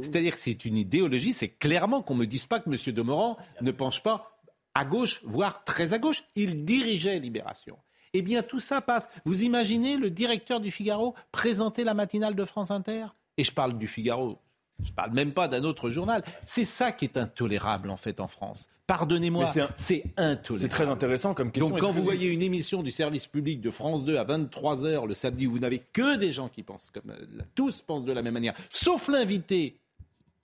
C'est-à-dire 0.00 0.34
que 0.34 0.38
c'est 0.38 0.64
une 0.64 0.76
idéologie, 0.76 1.32
c'est 1.32 1.48
clairement 1.48 2.02
qu'on 2.02 2.14
ne 2.14 2.20
me 2.20 2.26
dise 2.26 2.44
pas 2.46 2.60
que 2.60 2.68
M. 2.70 2.94
Demorand 2.94 3.36
ne 3.62 3.70
penche 3.70 4.02
pas 4.02 4.31
à 4.74 4.84
gauche, 4.84 5.20
voire 5.24 5.64
très 5.64 5.92
à 5.92 5.98
gauche. 5.98 6.22
Il 6.36 6.64
dirigeait 6.64 7.18
Libération. 7.18 7.76
Eh 8.14 8.22
bien, 8.22 8.42
tout 8.42 8.60
ça 8.60 8.80
passe. 8.80 9.08
Vous 9.24 9.42
imaginez 9.42 9.96
le 9.96 10.10
directeur 10.10 10.60
du 10.60 10.70
Figaro 10.70 11.14
présenter 11.32 11.82
la 11.84 11.94
matinale 11.94 12.34
de 12.34 12.44
France 12.44 12.70
Inter? 12.70 13.06
Et 13.38 13.44
je 13.44 13.52
parle 13.52 13.78
du 13.78 13.86
Figaro. 13.86 14.38
Je 14.82 14.90
ne 14.90 14.94
parle 14.94 15.12
même 15.12 15.32
pas 15.32 15.48
d'un 15.48 15.64
autre 15.64 15.90
journal. 15.90 16.22
C'est 16.44 16.64
ça 16.64 16.92
qui 16.92 17.04
est 17.06 17.16
intolérable, 17.16 17.88
en 17.90 17.96
fait, 17.96 18.20
en 18.20 18.28
France. 18.28 18.68
Pardonnez-moi, 18.86 19.46
c'est 19.46 19.60
un- 19.62 20.32
intolérable. 20.32 20.58
C'est 20.60 20.68
très 20.68 20.86
intéressant 20.88 21.32
comme 21.34 21.52
question. 21.52 21.70
Donc 21.70 21.80
quand 21.80 21.92
vous 21.92 22.02
voyez 22.02 22.28
une 22.30 22.42
émission 22.42 22.82
du 22.82 22.90
service 22.90 23.26
public 23.26 23.60
de 23.60 23.70
France 23.70 24.04
2 24.04 24.16
à 24.16 24.24
23h 24.24 25.06
le 25.06 25.14
samedi 25.14 25.46
où 25.46 25.52
vous 25.52 25.60
n'avez 25.60 25.78
que 25.78 26.16
des 26.16 26.32
gens 26.32 26.48
qui 26.48 26.62
pensent 26.62 26.90
comme 26.90 27.10
euh, 27.10 27.42
tous 27.54 27.80
pensent 27.80 28.04
de 28.04 28.12
la 28.12 28.22
même 28.22 28.34
manière, 28.34 28.54
sauf 28.70 29.08
l'invité 29.08 29.78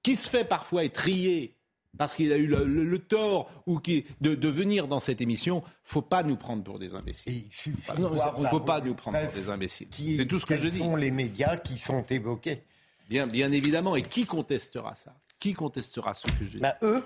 qui 0.02 0.14
se 0.16 0.30
fait 0.30 0.44
parfois 0.44 0.84
étrier 0.84 1.56
parce 1.96 2.14
qu'il 2.14 2.32
a 2.32 2.36
eu 2.36 2.46
le, 2.46 2.64
le- 2.64 2.84
le 2.84 2.98
tort 2.98 3.50
ou 3.66 3.78
qui 3.78 4.04
de, 4.20 4.34
de 4.34 4.48
venir 4.48 4.86
dans 4.88 5.00
cette 5.00 5.20
émission, 5.20 5.62
faut 5.84 6.02
pas 6.02 6.22
nous 6.22 6.36
prendre 6.36 6.62
pour 6.62 6.78
des 6.78 6.94
imbéciles. 6.94 7.44
suffit 7.50 7.92
Non, 7.98 8.10
de 8.10 8.16
il 8.42 8.48
faut 8.48 8.60
pas 8.60 8.80
nous 8.80 8.94
prendre 8.94 9.18
pour 9.20 9.32
des 9.32 9.48
imbéciles. 9.48 9.88
C'est 10.16 10.26
tout 10.26 10.38
ce 10.38 10.46
que 10.46 10.56
je 10.56 10.68
dis. 10.68 10.78
sont 10.78 10.96
les 10.96 11.10
médias 11.10 11.56
qui 11.56 11.78
sont 11.78 12.04
évoqués 12.10 12.62
Bien, 13.08 13.26
bien 13.26 13.50
évidemment. 13.52 13.96
Et 13.96 14.02
qui 14.02 14.26
contestera 14.26 14.94
ça? 14.94 15.14
Qui 15.40 15.54
contestera 15.54 16.12
ce 16.14 16.26
que 16.26 16.46
j'ai 16.52 16.58
Bah, 16.58 16.76
eux 16.82 17.02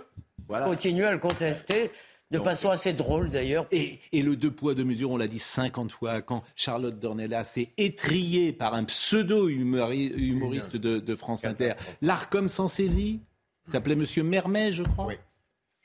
Voilà. 0.49 0.66
continuent 0.66 1.05
à 1.05 1.12
le 1.12 1.18
contester, 1.18 1.93
de 2.33 2.39
Donc, 2.39 2.45
façon 2.47 2.70
assez 2.70 2.93
drôle 2.93 3.30
d'ailleurs. 3.30 3.66
Et, 3.70 4.01
et 4.11 4.22
le 4.22 4.35
deux 4.35 4.51
poids, 4.51 4.74
deux 4.74 4.85
mesures, 4.85 5.11
on 5.12 5.16
l'a 5.16 5.28
dit 5.28 5.39
50 5.39 5.93
fois, 5.93 6.20
quand 6.22 6.43
Charlotte 6.57 6.99
Dornelas 6.99 7.45
s'est 7.45 7.70
étriée 7.78 8.53
par 8.53 8.74
un 8.74 8.83
pseudo-humoriste 8.85 10.76
de, 10.76 10.99
de 10.99 11.14
France 11.14 11.45
Inter. 11.45 11.74
L'ARCOM 12.01 12.49
s'en 12.49 12.68
saisit? 12.68 13.20
Il 13.66 13.72
s'appelait 13.72 13.96
Monsieur 13.96 14.22
Mermet, 14.22 14.72
je 14.72 14.82
crois. 14.82 15.12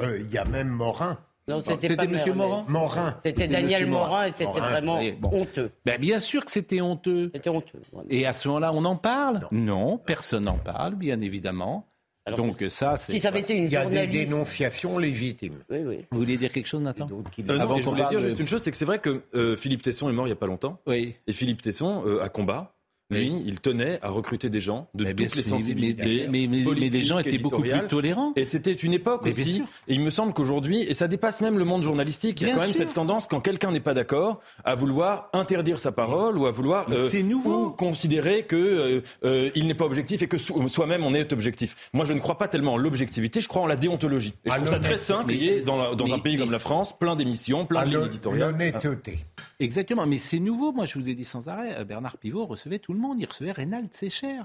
Euh, 0.01 0.19
Il 0.21 0.31
y 0.31 0.37
a 0.37 0.45
même 0.45 0.69
Morin. 0.69 1.17
Non, 1.47 1.61
c'était 1.61 1.95
pas 1.95 2.05
Monsieur. 2.07 2.33
Morin 2.33 2.65
Morin. 2.67 3.17
C'était 3.23 3.47
Daniel 3.47 3.83
Monsieur 3.83 3.87
Morin 3.87 4.25
et 4.27 4.31
c'était 4.31 4.59
vraiment 4.59 4.99
Oui, 4.99 5.13
bon. 5.13 5.29
honteux. 5.31 5.71
Ben, 5.85 5.97
bien 5.99 6.19
sûr 6.19 6.43
que 6.43 6.51
c'était 6.51 6.81
honteux. 6.81 7.31
C'était 7.33 7.49
honteux. 7.49 7.79
Et 8.09 8.25
à 8.25 8.33
ce 8.33 8.49
moment-là, 8.49 8.71
on 8.73 8.83
en 8.83 8.97
parle? 8.97 9.47
Non. 9.51 9.97
personne 9.97 10.43
n'en 10.43 10.57
parle, 10.57 10.95
bien 10.95 11.21
évidemment. 11.21 11.87
Donc 12.35 12.61
ça, 12.67 12.97
c'est... 12.97 13.13
Si 13.13 13.21
ça 13.21 13.29
avait 13.29 13.39
été 13.39 13.55
une 13.55 13.63
Il 13.65 13.71
y 13.71 13.77
a 13.77 13.85
des 13.85 14.05
dénonciations 14.07 14.97
légitimes. 14.97 15.59
Oui, 15.69 15.77
oui. 15.85 16.05
Vous 16.11 16.17
voulez 16.19 16.35
dire 16.35 16.51
quelque 16.51 16.67
chose, 16.67 16.81
Nathan? 16.81 17.07
Euh, 17.09 17.43
non, 17.45 17.59
Avant 17.61 17.79
qu'on 17.79 17.93
dire 17.93 18.09
de- 18.11 18.19
juste 18.19 18.39
une 18.39 18.47
chose, 18.47 18.61
c'est 18.61 18.71
que 18.71 18.75
c'est 18.75 18.83
vrai 18.83 18.99
que 18.99 19.23
euh, 19.33 19.55
Philippe 19.55 19.81
Tesson 19.83 20.09
est 20.09 20.11
mort 20.11 20.25
il 20.25 20.31
n'y 20.31 20.33
a 20.33 20.37
pas 20.37 20.47
longtemps. 20.47 20.77
Oui. 20.85 21.15
Et 21.25 21.31
Philippe 21.31 21.61
Tesson, 21.61 22.03
euh, 22.05 22.21
à 22.21 22.27
combat, 22.27 22.75
lui, 23.09 23.31
il 23.45 23.61
tenait 23.61 23.99
à 24.01 24.09
recruter 24.09 24.49
des 24.49 24.59
gens 24.59 24.89
de 24.93 25.05
Mais 25.05 25.13
toutes 25.13 25.35
les 25.35 25.41
sensibilités. 25.41 26.27
mais- 26.29 26.47
mais- 26.47 26.63
mais 26.65 26.89
les 26.89 27.03
gens 27.05 27.19
étaient 27.19 27.37
beaucoup 27.37 27.61
plus 27.61 27.87
tolérants. 27.87 28.33
Et 28.35 28.43
c'était 28.45 28.73
une 28.73 28.93
époque 28.93 29.25
aussi. 29.25 29.63
Et 29.87 29.93
il 29.93 30.01
me 30.01 30.09
semble 30.09 30.33
qu'aujourd'hui, 30.33 30.81
et 30.81 30.93
ça 30.93 31.07
dépasse 31.07 31.41
même 31.41 31.57
le 31.57 31.63
monde 31.65 31.83
journalistique, 31.83 32.41
il 32.41 32.47
y 32.47 32.51
a 32.51 32.55
quand 32.55 32.61
même 32.61 32.73
cette 32.73 32.93
tendance, 32.93 33.27
quand 33.27 33.39
quelqu'un 33.39 33.71
n'est 33.71 33.79
pas 33.79 33.93
d'accord, 33.93 34.41
à 34.65 34.75
vouloir 34.75 35.29
interdire 35.33 35.79
sa 35.79 35.91
parole 35.91 36.37
ou 36.37 36.45
à 36.47 36.51
vouloir 36.51 36.89
nouveau. 37.23 37.67
ou 37.67 37.69
considérer 37.71 38.43
que 38.43 38.55
euh, 38.57 39.01
euh, 39.23 39.49
il 39.55 39.67
n'est 39.67 39.73
pas 39.73 39.85
objectif 39.85 40.21
et 40.21 40.27
que 40.27 40.37
so- 40.37 40.67
soi-même 40.67 41.03
on 41.03 41.13
est 41.13 41.31
objectif. 41.31 41.89
Moi, 41.93 42.05
je 42.05 42.13
ne 42.13 42.19
crois 42.19 42.37
pas 42.37 42.47
tellement 42.47 42.73
en 42.73 42.77
l'objectivité, 42.77 43.39
je 43.41 43.47
crois 43.47 43.61
en 43.61 43.67
la 43.67 43.75
déontologie. 43.77 44.33
Et 44.45 44.49
je 44.49 44.53
À 44.53 44.57
trouve 44.57 44.69
ça 44.69 44.79
très 44.79 44.97
sain 44.97 45.23
qu'il 45.25 45.41
y 45.41 45.47
ait 45.47 45.61
dans, 45.61 45.77
la- 45.77 45.95
dans 45.95 46.05
Mais- 46.05 46.13
un 46.13 46.19
pays 46.19 46.37
comme 46.37 46.51
la 46.51 46.59
France 46.59 46.97
plein 46.97 47.15
d'émissions, 47.15 47.65
plein 47.65 47.85
de 47.85 47.89
lignes 47.91 48.05
éditoriales. 48.05 48.51
L'honnêteté. 48.51 49.19
Exactement, 49.59 50.05
mais 50.05 50.19
c'est 50.19 50.39
nouveau. 50.39 50.71
Moi, 50.71 50.85
je 50.85 50.99
vous 50.99 51.09
ai 51.09 51.15
dit 51.15 51.25
sans 51.25 51.47
arrêt, 51.47 51.75
euh, 51.79 51.83
Bernard 51.83 52.17
Pivot 52.17 52.45
recevait 52.45 52.79
tout 52.79 52.93
le 52.93 52.99
monde. 52.99 53.19
Il 53.19 53.25
recevait 53.25 53.51
Reynald 53.51 53.93
Secher. 53.93 54.41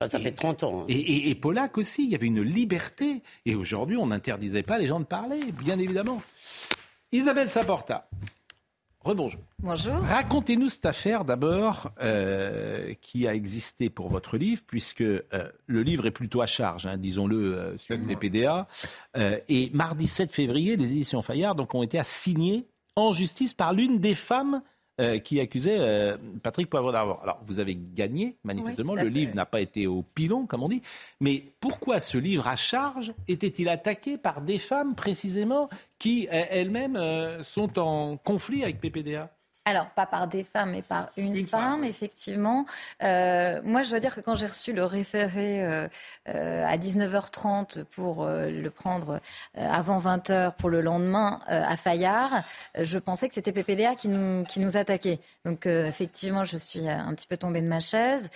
Ah, 0.00 0.08
ça 0.08 0.18
fait 0.18 0.32
30 0.32 0.62
ans. 0.64 0.80
hein. 0.82 0.84
Et, 0.88 0.98
et, 0.98 1.30
et 1.30 1.34
Pollack 1.34 1.76
aussi, 1.78 2.04
il 2.04 2.10
y 2.10 2.14
avait 2.14 2.26
une 2.26 2.42
liberté. 2.42 3.22
Et 3.46 3.54
aujourd'hui, 3.54 3.96
on 3.96 4.06
n'interdisait 4.06 4.62
pas 4.62 4.78
les 4.78 4.86
gens 4.86 5.00
de 5.00 5.06
parler, 5.06 5.40
bien 5.52 5.78
évidemment. 5.78 6.22
Isabelle 7.10 7.48
Saporta, 7.48 8.08
rebonjour. 9.00 9.40
Bonjour. 9.60 9.94
Racontez-nous 9.94 10.68
cette 10.68 10.84
affaire 10.84 11.24
d'abord 11.24 11.90
euh, 12.02 12.92
qui 13.00 13.26
a 13.26 13.34
existé 13.34 13.88
pour 13.88 14.10
votre 14.10 14.36
livre, 14.36 14.62
puisque 14.66 15.00
euh, 15.00 15.24
le 15.66 15.82
livre 15.82 16.06
est 16.06 16.10
plutôt 16.10 16.42
à 16.42 16.46
charge, 16.46 16.84
hein, 16.84 16.98
disons-le, 16.98 17.36
euh, 17.56 17.78
sur 17.78 17.96
les 17.96 18.14
PDA. 18.14 18.68
Euh, 19.16 19.38
et 19.48 19.70
mardi 19.72 20.06
7 20.06 20.32
février, 20.34 20.76
les 20.76 20.92
éditions 20.92 21.22
Fayard 21.22 21.54
donc, 21.54 21.74
ont 21.74 21.82
été 21.82 21.98
assignées 21.98 22.66
en 22.98 23.12
justice 23.12 23.54
par 23.54 23.72
l'une 23.72 23.98
des 23.98 24.14
femmes 24.14 24.62
euh, 25.00 25.20
qui 25.20 25.38
accusait 25.38 25.78
euh, 25.78 26.16
Patrick 26.42 26.68
Poivre 26.68 26.90
d'Arvor. 26.90 27.20
Alors, 27.22 27.38
vous 27.44 27.60
avez 27.60 27.78
gagné, 27.94 28.36
manifestement. 28.42 28.94
Oui, 28.94 29.02
le 29.02 29.08
livre 29.08 29.34
n'a 29.34 29.46
pas 29.46 29.60
été 29.60 29.86
au 29.86 30.02
pilon, 30.02 30.44
comme 30.46 30.64
on 30.64 30.68
dit. 30.68 30.82
Mais 31.20 31.44
pourquoi 31.60 32.00
ce 32.00 32.18
livre 32.18 32.48
à 32.48 32.56
charge 32.56 33.14
était-il 33.28 33.68
attaqué 33.68 34.18
par 34.18 34.40
des 34.40 34.58
femmes, 34.58 34.96
précisément, 34.96 35.68
qui 36.00 36.26
euh, 36.32 36.44
elles-mêmes 36.50 36.98
sont 37.42 37.78
en 37.78 38.16
conflit 38.16 38.64
avec 38.64 38.80
PPDA 38.80 39.30
Alors, 39.68 39.90
pas 39.90 40.06
par 40.06 40.28
des 40.28 40.44
femmes, 40.44 40.70
mais 40.70 40.80
par 40.80 41.10
une, 41.18 41.46
femme, 41.46 41.84
effectivement. 41.84 42.64
Euh, 43.02 43.60
moi, 43.64 43.82
je 43.82 43.90
dois 43.90 44.00
dire 44.00 44.14
que 44.14 44.22
quand 44.22 44.34
j'ai 44.34 44.46
reçu 44.46 44.72
le 44.72 44.82
référé 44.82 45.62
euh, 45.62 45.86
euh, 46.30 46.64
à 46.66 46.78
19h30 46.78 47.84
pour 47.84 48.26
le 48.26 48.68
prendre 48.70 49.20
avant 49.54 49.98
20h 49.98 50.54
pour 50.56 50.70
le 50.70 50.80
lendemain 50.80 51.40
à 51.48 51.76
Fayard, 51.76 52.44
je 52.80 52.98
pensais 52.98 53.28
que 53.28 53.34
c'était 53.34 53.52
PPDA 53.52 53.94
qui 53.94 54.08
nous, 54.08 54.44
qui 54.44 54.60
nous 54.60 54.78
attaquait. 54.78 55.20
Donc, 55.44 55.66
effectivement, 55.66 56.46
je 56.46 56.56
suis 56.56 56.88
un 56.88 57.12
petit 57.14 57.26
peu 57.26 57.36
tombée 57.36 57.60
de 57.60 57.68
ma 57.68 57.80
chaise. 57.80 58.30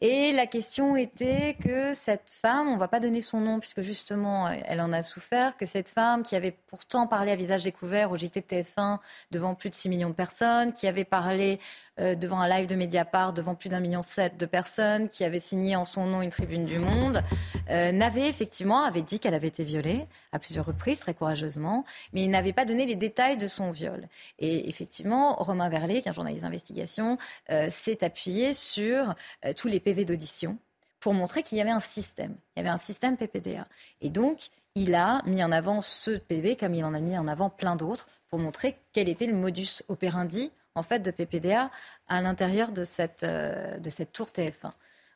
Et 0.00 0.30
la 0.30 0.46
question 0.46 0.96
était 0.96 1.56
que 1.60 1.94
cette 1.94 2.30
femme, 2.30 2.68
on 2.68 2.74
ne 2.74 2.78
va 2.78 2.86
pas 2.86 3.00
donner 3.00 3.20
son 3.20 3.40
nom 3.40 3.58
puisque 3.58 3.82
justement, 3.82 4.48
elle 4.48 4.80
en 4.80 4.92
a 4.92 5.02
souffert, 5.02 5.56
que 5.56 5.66
cette 5.66 5.88
femme 5.88 6.22
qui 6.22 6.36
avait 6.36 6.56
pourtant 6.68 7.08
parlé 7.08 7.32
à 7.32 7.36
visage 7.36 7.64
découvert 7.64 8.12
au 8.12 8.16
JT 8.16 8.40
de 8.40 8.46
TF1 8.46 8.98
devant 9.32 9.56
plus 9.56 9.70
de 9.70 9.74
6 9.74 9.88
millions 9.88 10.10
de 10.10 10.14
personnes, 10.14 10.72
qui 10.76 10.86
avait 10.86 11.04
parlé 11.04 11.58
euh, 11.98 12.14
devant 12.14 12.40
un 12.40 12.48
live 12.48 12.66
de 12.66 12.74
Mediapart 12.74 13.32
devant 13.32 13.54
plus 13.54 13.68
d'un 13.68 13.80
million 13.80 14.02
sept 14.02 14.36
de 14.36 14.46
personnes, 14.46 15.08
qui 15.08 15.24
avait 15.24 15.40
signé 15.40 15.76
en 15.76 15.84
son 15.84 16.06
nom 16.06 16.22
une 16.22 16.30
tribune 16.30 16.66
du 16.66 16.78
Monde, 16.78 17.22
euh, 17.70 17.90
n'avait 17.92 18.28
effectivement 18.28 18.82
avait 18.82 19.02
dit 19.02 19.18
qu'elle 19.18 19.34
avait 19.34 19.48
été 19.48 19.64
violée 19.64 20.06
à 20.32 20.38
plusieurs 20.38 20.66
reprises, 20.66 21.00
très 21.00 21.14
courageusement, 21.14 21.84
mais 22.12 22.22
il 22.22 22.30
n'avait 22.30 22.52
pas 22.52 22.64
donné 22.64 22.84
les 22.84 22.96
détails 22.96 23.38
de 23.38 23.48
son 23.48 23.70
viol. 23.70 24.08
Et 24.38 24.68
effectivement, 24.68 25.34
Romain 25.36 25.68
Verlet, 25.68 26.02
qui 26.02 26.08
est 26.08 26.10
un 26.10 26.14
journaliste 26.14 26.42
d'investigation, 26.42 27.16
euh, 27.50 27.68
s'est 27.70 28.04
appuyé 28.04 28.52
sur 28.52 29.14
tous 29.56 29.68
les 29.68 29.80
PV 29.80 30.04
d'audition 30.04 30.58
pour 31.00 31.14
montrer 31.14 31.42
qu'il 31.42 31.56
y 31.58 31.60
avait 31.60 31.70
un 31.70 31.80
système. 31.80 32.36
Il 32.54 32.60
y 32.60 32.60
avait 32.60 32.72
un 32.72 32.78
système 32.78 33.16
PPDA. 33.16 33.66
Et 34.00 34.10
donc, 34.10 34.50
il 34.74 34.94
a 34.94 35.22
mis 35.24 35.42
en 35.42 35.50
avant 35.50 35.80
ce 35.80 36.10
PV 36.10 36.56
comme 36.56 36.74
il 36.74 36.84
en 36.84 36.94
a 36.94 37.00
mis 37.00 37.16
en 37.16 37.26
avant 37.26 37.48
plein 37.48 37.76
d'autres 37.76 38.08
pour 38.28 38.38
montrer 38.38 38.76
quel 38.92 39.08
était 39.08 39.26
le 39.26 39.34
modus 39.34 39.82
operandi 39.88 40.52
en 40.76 40.82
fait 40.82 41.00
de 41.00 41.10
PPDA 41.10 41.70
à 42.06 42.20
l'intérieur 42.20 42.70
de 42.70 42.84
cette, 42.84 43.24
euh, 43.24 43.78
de 43.78 43.90
cette 43.90 44.12
tour 44.12 44.28
TF1. 44.28 44.70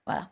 Voilà. 0.07 0.31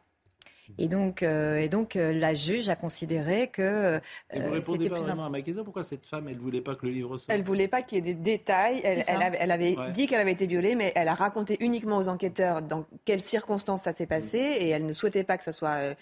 Et 0.77 0.87
donc, 0.87 1.23
euh, 1.23 1.57
et 1.57 1.71
donc 1.71 1.97
euh, 1.97 2.13
la 2.13 2.35
juge 2.35 2.69
a 2.69 2.77
considéré 2.77 3.49
que. 3.49 3.99
et 4.31 4.41
vous 4.41 4.51
répondez 4.51 4.91
pas 4.91 4.99
vraiment 4.99 5.25
à 5.25 5.31
ma 5.31 5.41
question. 5.41 5.65
Pourquoi 5.65 5.83
cette 5.83 6.05
femme, 6.05 6.29
elle 6.29 6.37
ne 6.37 6.41
voulait 6.41 6.61
pas 6.61 6.75
que 6.75 6.85
le 6.85 6.93
livre 6.93 7.17
sorte? 7.17 7.31
Elle 7.31 7.41
ne 7.41 7.47
voulait 7.47 7.69
pas 7.69 7.81
qu'il 7.81 7.97
y 7.97 7.99
ait 8.01 8.15
des 8.15 8.21
détails. 8.21 8.83
Elle, 8.85 9.03
elle 9.09 9.51
avait, 9.51 9.77
dit 9.93 10.07
qu'elle 10.07 10.21
avait 10.21 10.33
été 10.33 10.47
violée, 10.47 10.75
mais 10.75 10.93
elle 10.95 11.09
a 11.09 11.15
raconté 11.15 11.57
uniquement 11.61 11.97
aux 11.97 12.09
enquêteurs 12.09 12.61
dans 12.61 12.85
quelles 13.07 13.23
circonstances 13.23 13.85
ça 13.85 13.93
s'est 13.93 14.07
passé, 14.07 14.39
et 14.39 14.69
elle 14.69 14.85
ne 14.85 14.93
souhaitait 14.93 15.25
pas 15.25 15.39
que 15.39 15.45
ça 15.45 15.53
soit 15.53 15.95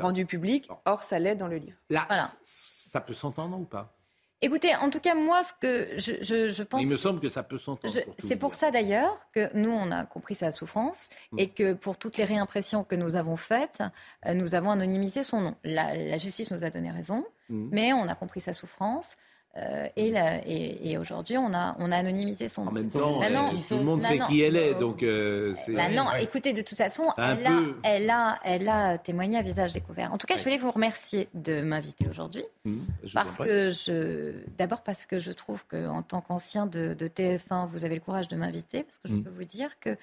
rendu 0.00 0.26
public. 0.26 0.68
Or, 0.84 1.02
ça 1.02 1.18
l'est 1.18 1.34
dans 1.34 1.48
le 1.48 1.56
livre. 1.56 1.76
Là, 1.90 2.04
voilà. 2.06 2.28
ça 2.44 3.00
peut 3.00 3.14
s'entendre 3.14 3.58
ou 3.58 3.64
pas? 3.64 3.96
Écoutez, 4.44 4.76
en 4.76 4.90
tout 4.90 5.00
cas, 5.00 5.14
moi, 5.14 5.42
ce 5.42 5.52
que 5.58 5.98
je, 5.98 6.62
pense. 6.62 6.82
Il 6.82 6.88
me 6.90 6.96
semble 6.96 7.18
que 7.18 7.30
ça 7.30 7.42
peut 7.42 7.56
s'entendre. 7.56 7.94
C'est 8.18 8.36
pour 8.36 8.54
ça 8.54 8.70
d'ailleurs 8.70 9.26
que 9.32 9.48
nous, 9.56 9.70
on 9.70 9.90
a 9.90 10.04
compris 10.04 10.34
sa 10.34 10.52
souffrance 10.52 11.08
mm. 11.32 11.38
et 11.38 11.48
que 11.48 11.72
pour 11.72 11.96
toutes 11.96 12.18
les 12.18 12.24
réimpressions 12.24 12.84
que 12.84 12.94
nous 12.94 13.16
avons 13.16 13.38
faites, 13.38 13.82
euh, 14.26 14.34
nous 14.34 14.54
avons 14.54 14.70
anonymisé 14.70 15.22
son 15.22 15.40
nom. 15.40 15.54
La, 15.64 16.18
justice 16.18 16.50
nous 16.50 16.62
a 16.62 16.68
donné 16.68 16.90
raison, 16.90 17.24
mm. 17.48 17.68
mais 17.72 17.92
on 17.94 18.06
a 18.06 18.14
compris 18.14 18.42
sa 18.42 18.52
souffrance. 18.52 19.16
Euh, 19.56 19.88
et, 19.94 20.90
et, 20.90 20.98
aujourd'hui, 20.98 21.38
on 21.38 21.52
a, 21.54 21.76
on 21.78 21.92
a 21.92 21.96
anonymisé 21.96 22.48
son 22.48 22.64
nom. 22.64 22.70
En 22.70 22.74
même 22.74 22.90
temps, 22.90 23.20
bah 23.20 23.26
euh, 23.30 23.58
tout 23.68 23.76
le 23.76 23.84
monde 23.84 24.00
bah 24.00 24.08
sait 24.08 24.18
qui 24.26 24.40
elle 24.42 24.56
est, 24.56 24.74
donc 24.74 25.04
euh, 25.04 25.54
bah 25.68 25.88
non, 25.90 26.06
écoutez, 26.20 26.52
de 26.52 26.62
toute 26.62 26.76
façon, 26.76 27.04
elle 27.16 27.46
a, 27.46 27.60
elle, 27.84 28.10
a, 28.10 28.38
elle 28.42 28.68
a 28.68 28.98
témoigné 28.98 29.38
à 29.38 29.42
visage 29.42 29.72
découvert. 29.72 30.12
En 30.12 30.18
tout 30.18 30.26
cas, 30.26 30.36
je 30.36 30.42
voulais 30.42 30.58
vous 30.58 30.72
remercier 30.72 31.28
de 31.34 31.60
m'inviter 31.62 32.08
aujourd'hui. 32.08 32.44
Mmh, 32.64 32.78
parce 33.12 33.38
que 33.38 33.70
je, 33.70 34.32
d'abord 34.58 34.82
parce 34.82 35.06
que 35.06 35.20
je 35.20 35.30
trouve 35.30 35.64
qu'en 35.66 36.02
tant 36.02 36.20
qu'ancien 36.20 36.66
de, 36.66 36.94
de, 36.94 37.06
TF1, 37.06 37.68
vous 37.68 37.84
avez 37.84 37.94
le 37.94 38.00
courage 38.00 38.26
de 38.26 38.34
m'inviter, 38.34 38.82
parce 38.82 38.98
que 38.98 39.08
je 39.08 39.14
mmh. 39.14 39.22
peux 39.22 39.30
vous 39.30 39.44
dire 39.44 39.78
que 39.78 39.96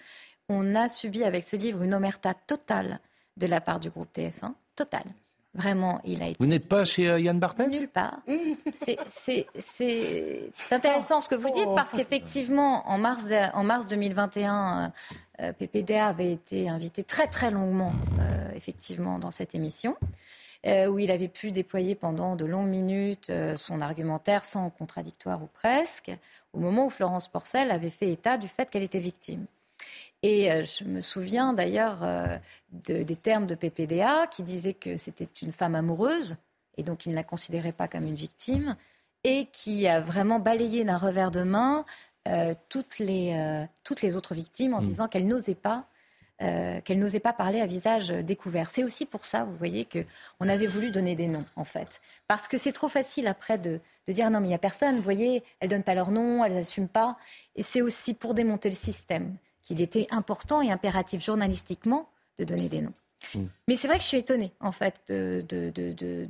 on 0.47 0.75
a 0.75 0.87
subi 0.87 1.25
avec 1.25 1.43
ce 1.43 1.57
livre 1.57 1.81
une 1.81 1.93
omerta 1.93 2.33
totale 2.33 2.99
de 3.35 3.47
la 3.47 3.59
part 3.59 3.81
du 3.81 3.89
groupe 3.89 4.09
TF1, 4.15 4.53
totale. 4.75 5.03
Vraiment, 5.53 5.99
il 6.05 6.23
a 6.23 6.27
été. 6.27 6.37
Vous 6.39 6.45
n'êtes 6.45 6.69
pas 6.69 6.85
chez 6.85 7.09
euh, 7.09 7.19
Yann 7.19 7.37
Barthès 7.37 7.67
Nulle 7.67 7.89
part. 7.89 8.19
C'est 8.73 9.45
intéressant 10.71 11.19
ce 11.19 11.27
que 11.27 11.35
vous 11.35 11.49
dites 11.49 11.67
parce 11.75 11.91
qu'effectivement, 11.91 12.87
en 12.89 12.97
mars, 12.97 13.25
en 13.53 13.63
mars 13.63 13.87
2021, 13.87 14.93
euh, 15.41 15.51
PPDA 15.51 16.07
avait 16.07 16.31
été 16.31 16.69
invité 16.69 17.03
très 17.03 17.27
très 17.27 17.51
longuement, 17.51 17.91
euh, 18.19 18.51
effectivement, 18.55 19.19
dans 19.19 19.31
cette 19.31 19.53
émission. 19.53 19.97
où 20.65 20.99
il 20.99 21.11
avait 21.11 21.27
pu 21.27 21.51
déployer 21.51 21.95
pendant 21.95 22.35
de 22.35 22.45
longues 22.45 22.69
minutes 22.69 23.31
son 23.55 23.81
argumentaire 23.81 24.45
sans 24.45 24.69
contradictoire 24.69 25.41
ou 25.41 25.47
presque, 25.47 26.11
au 26.53 26.59
moment 26.59 26.85
où 26.85 26.89
Florence 26.89 27.27
Porcel 27.27 27.71
avait 27.71 27.89
fait 27.89 28.11
état 28.11 28.37
du 28.37 28.47
fait 28.47 28.69
qu'elle 28.69 28.83
était 28.83 28.99
victime. 28.99 29.47
Et 30.23 30.51
euh, 30.51 30.63
je 30.63 30.83
me 30.83 31.01
souviens 31.01 31.53
d'ailleurs 31.53 31.99
euh, 32.03 32.37
des 32.71 33.15
termes 33.15 33.47
de 33.47 33.55
PPDA 33.55 34.27
qui 34.27 34.43
disaient 34.43 34.73
que 34.73 34.95
c'était 34.95 35.29
une 35.41 35.51
femme 35.51 35.75
amoureuse 35.75 36.37
et 36.77 36.83
donc 36.83 37.05
il 37.05 37.09
ne 37.09 37.15
la 37.15 37.23
considérait 37.23 37.71
pas 37.71 37.87
comme 37.87 38.05
une 38.05 38.15
victime 38.15 38.75
et 39.23 39.47
qui 39.51 39.87
a 39.87 39.99
vraiment 39.99 40.39
balayé 40.39 40.83
d'un 40.83 40.97
revers 40.97 41.31
de 41.31 41.41
main 41.41 41.85
euh, 42.27 42.53
toutes, 42.69 42.99
les, 42.99 43.65
toutes 43.83 44.03
les 44.03 44.15
autres 44.15 44.35
victimes 44.35 44.75
en 44.75 44.81
mm. 44.81 44.85
disant 44.85 45.07
qu'elles 45.07 45.27
n'osaient 45.27 45.55
pas 45.55 45.85
qu'elle 46.85 46.97
n'osait 46.97 47.19
pas 47.19 47.33
parler 47.33 47.61
à 47.61 47.67
visage 47.67 48.07
découvert. 48.07 48.71
C'est 48.71 48.83
aussi 48.83 49.05
pour 49.05 49.25
ça, 49.25 49.43
vous 49.43 49.55
voyez, 49.57 49.85
qu'on 49.85 50.49
avait 50.49 50.65
voulu 50.65 50.89
donner 50.89 51.13
des 51.13 51.27
noms, 51.27 51.45
en 51.55 51.65
fait. 51.65 52.01
Parce 52.27 52.47
que 52.47 52.57
c'est 52.57 52.71
trop 52.71 52.89
facile 52.89 53.27
après 53.27 53.59
de, 53.59 53.79
de 54.07 54.11
dire 54.11 54.27
non, 54.31 54.39
mais 54.39 54.47
il 54.47 54.49
n'y 54.49 54.55
a 54.55 54.57
personne, 54.57 54.95
vous 54.95 55.03
voyez, 55.03 55.43
elles 55.59 55.69
ne 55.69 55.75
donnent 55.75 55.83
pas 55.83 55.93
leur 55.93 56.09
nom, 56.09 56.43
elles 56.43 56.55
n'assument 56.55 56.87
pas. 56.87 57.15
Et 57.55 57.61
c'est 57.61 57.83
aussi 57.83 58.15
pour 58.15 58.33
démonter 58.33 58.69
le 58.69 58.75
système 58.75 59.37
qu'il 59.61 59.81
était 59.81 60.07
important 60.11 60.61
et 60.61 60.71
impératif 60.71 61.23
journalistiquement 61.23 62.09
de 62.37 62.43
donner 62.43 62.69
des 62.69 62.81
noms. 62.81 62.93
Mm. 63.35 63.45
Mais 63.67 63.75
c'est 63.75 63.87
vrai 63.87 63.97
que 63.97 64.03
je 64.03 64.07
suis 64.07 64.17
étonnée, 64.17 64.51
en 64.59 64.71
fait, 64.71 65.01
de, 65.09 65.43
de, 65.47 66.27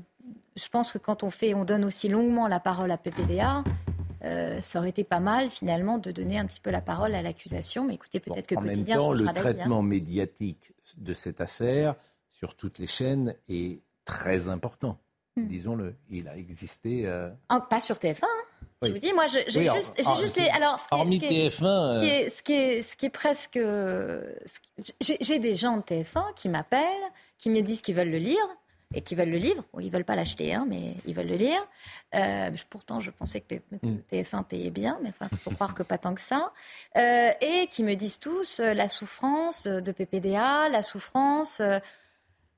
je 0.55 0.67
pense 0.67 0.91
que 0.91 0.97
quand 0.97 1.23
on 1.23 1.29
fait, 1.29 1.53
on 1.53 1.63
donne 1.63 1.85
aussi 1.85 2.09
longuement 2.09 2.47
la 2.47 2.59
parole 2.59 2.91
à 2.91 2.97
PPDA, 2.97 3.63
euh, 4.23 4.61
ça 4.61 4.79
aurait 4.79 4.89
été 4.89 5.03
pas 5.03 5.19
mal 5.19 5.49
finalement 5.49 5.97
de 5.97 6.11
donner 6.11 6.37
un 6.37 6.45
petit 6.45 6.59
peu 6.59 6.69
la 6.69 6.81
parole 6.81 7.15
à 7.15 7.21
l'accusation. 7.21 7.85
Mais 7.85 7.95
écoutez, 7.95 8.19
peut-être 8.19 8.47
que 8.47 8.55
en 8.55 8.61
même 8.61 8.83
temps, 8.83 9.13
le 9.13 9.25
traitement 9.25 9.81
médiatique 9.81 10.73
de 10.97 11.13
cette 11.13 11.41
affaire 11.41 11.95
sur 12.29 12.55
toutes 12.55 12.79
les 12.79 12.87
chaînes 12.87 13.33
est 13.49 13.81
très 14.05 14.47
important. 14.47 14.99
Hmm. 15.37 15.47
Disons-le, 15.47 15.95
il 16.09 16.27
a 16.27 16.37
existé. 16.37 17.07
Euh, 17.07 17.31
ah, 17.49 17.61
pas 17.61 17.79
sur 17.79 17.95
TF1. 17.95 18.25
Je 18.83 18.91
vous 18.91 18.99
dis, 18.99 19.13
moi, 19.13 19.27
j'ai 19.27 19.43
juste, 19.47 19.93
j'ai 19.97 20.21
juste 20.21 20.37
les. 20.37 20.49
Alors, 20.49 20.79
ce 20.79 20.87
qui 20.87 20.93
hormis 20.93 21.19
TF1. 21.19 22.03
est, 22.03 22.29
ce, 22.29 22.41
qui 22.41 22.53
est, 22.53 22.81
ce 22.81 22.95
qui 22.95 23.05
est 23.05 23.09
presque. 23.09 23.59
J'ai 24.99 25.39
des 25.39 25.55
gens 25.55 25.77
de 25.77 25.83
TF1 25.83 26.33
qui 26.35 26.49
m'appellent, 26.49 27.11
qui 27.37 27.49
me 27.49 27.61
disent 27.61 27.81
qu'ils 27.81 27.95
veulent 27.95 28.09
le 28.09 28.17
lire 28.17 28.47
et 28.93 29.01
qui 29.01 29.13
veulent 29.15 29.29
le 29.29 29.37
livre. 29.37 29.63
Bon, 29.71 29.79
ils 29.79 29.91
veulent 29.91 30.05
pas 30.05 30.15
l'acheter, 30.15 30.53
hein, 30.53 30.65
mais 30.67 30.95
ils 31.05 31.13
veulent 31.13 31.27
le 31.27 31.35
lire. 31.35 31.65
Euh, 32.15 32.49
pourtant, 32.69 32.99
je 32.99 33.11
pensais 33.11 33.41
que, 33.41 33.55
hmm. 33.55 33.99
TF1 34.11 34.43
payait 34.45 34.71
bien, 34.71 34.99
mais 35.03 35.11
il 35.31 35.37
faut 35.37 35.51
croire 35.51 35.75
que 35.75 35.83
pas 35.83 35.99
tant 35.99 36.15
que 36.15 36.21
ça. 36.21 36.51
Euh, 36.97 37.31
et 37.39 37.67
qui 37.67 37.83
me 37.83 37.93
disent 37.93 38.19
tous 38.19 38.59
euh, 38.59 38.73
la 38.73 38.87
souffrance 38.87 39.67
de 39.67 39.91
PPDA, 39.91 40.69
la 40.69 40.81
souffrance 40.81 41.61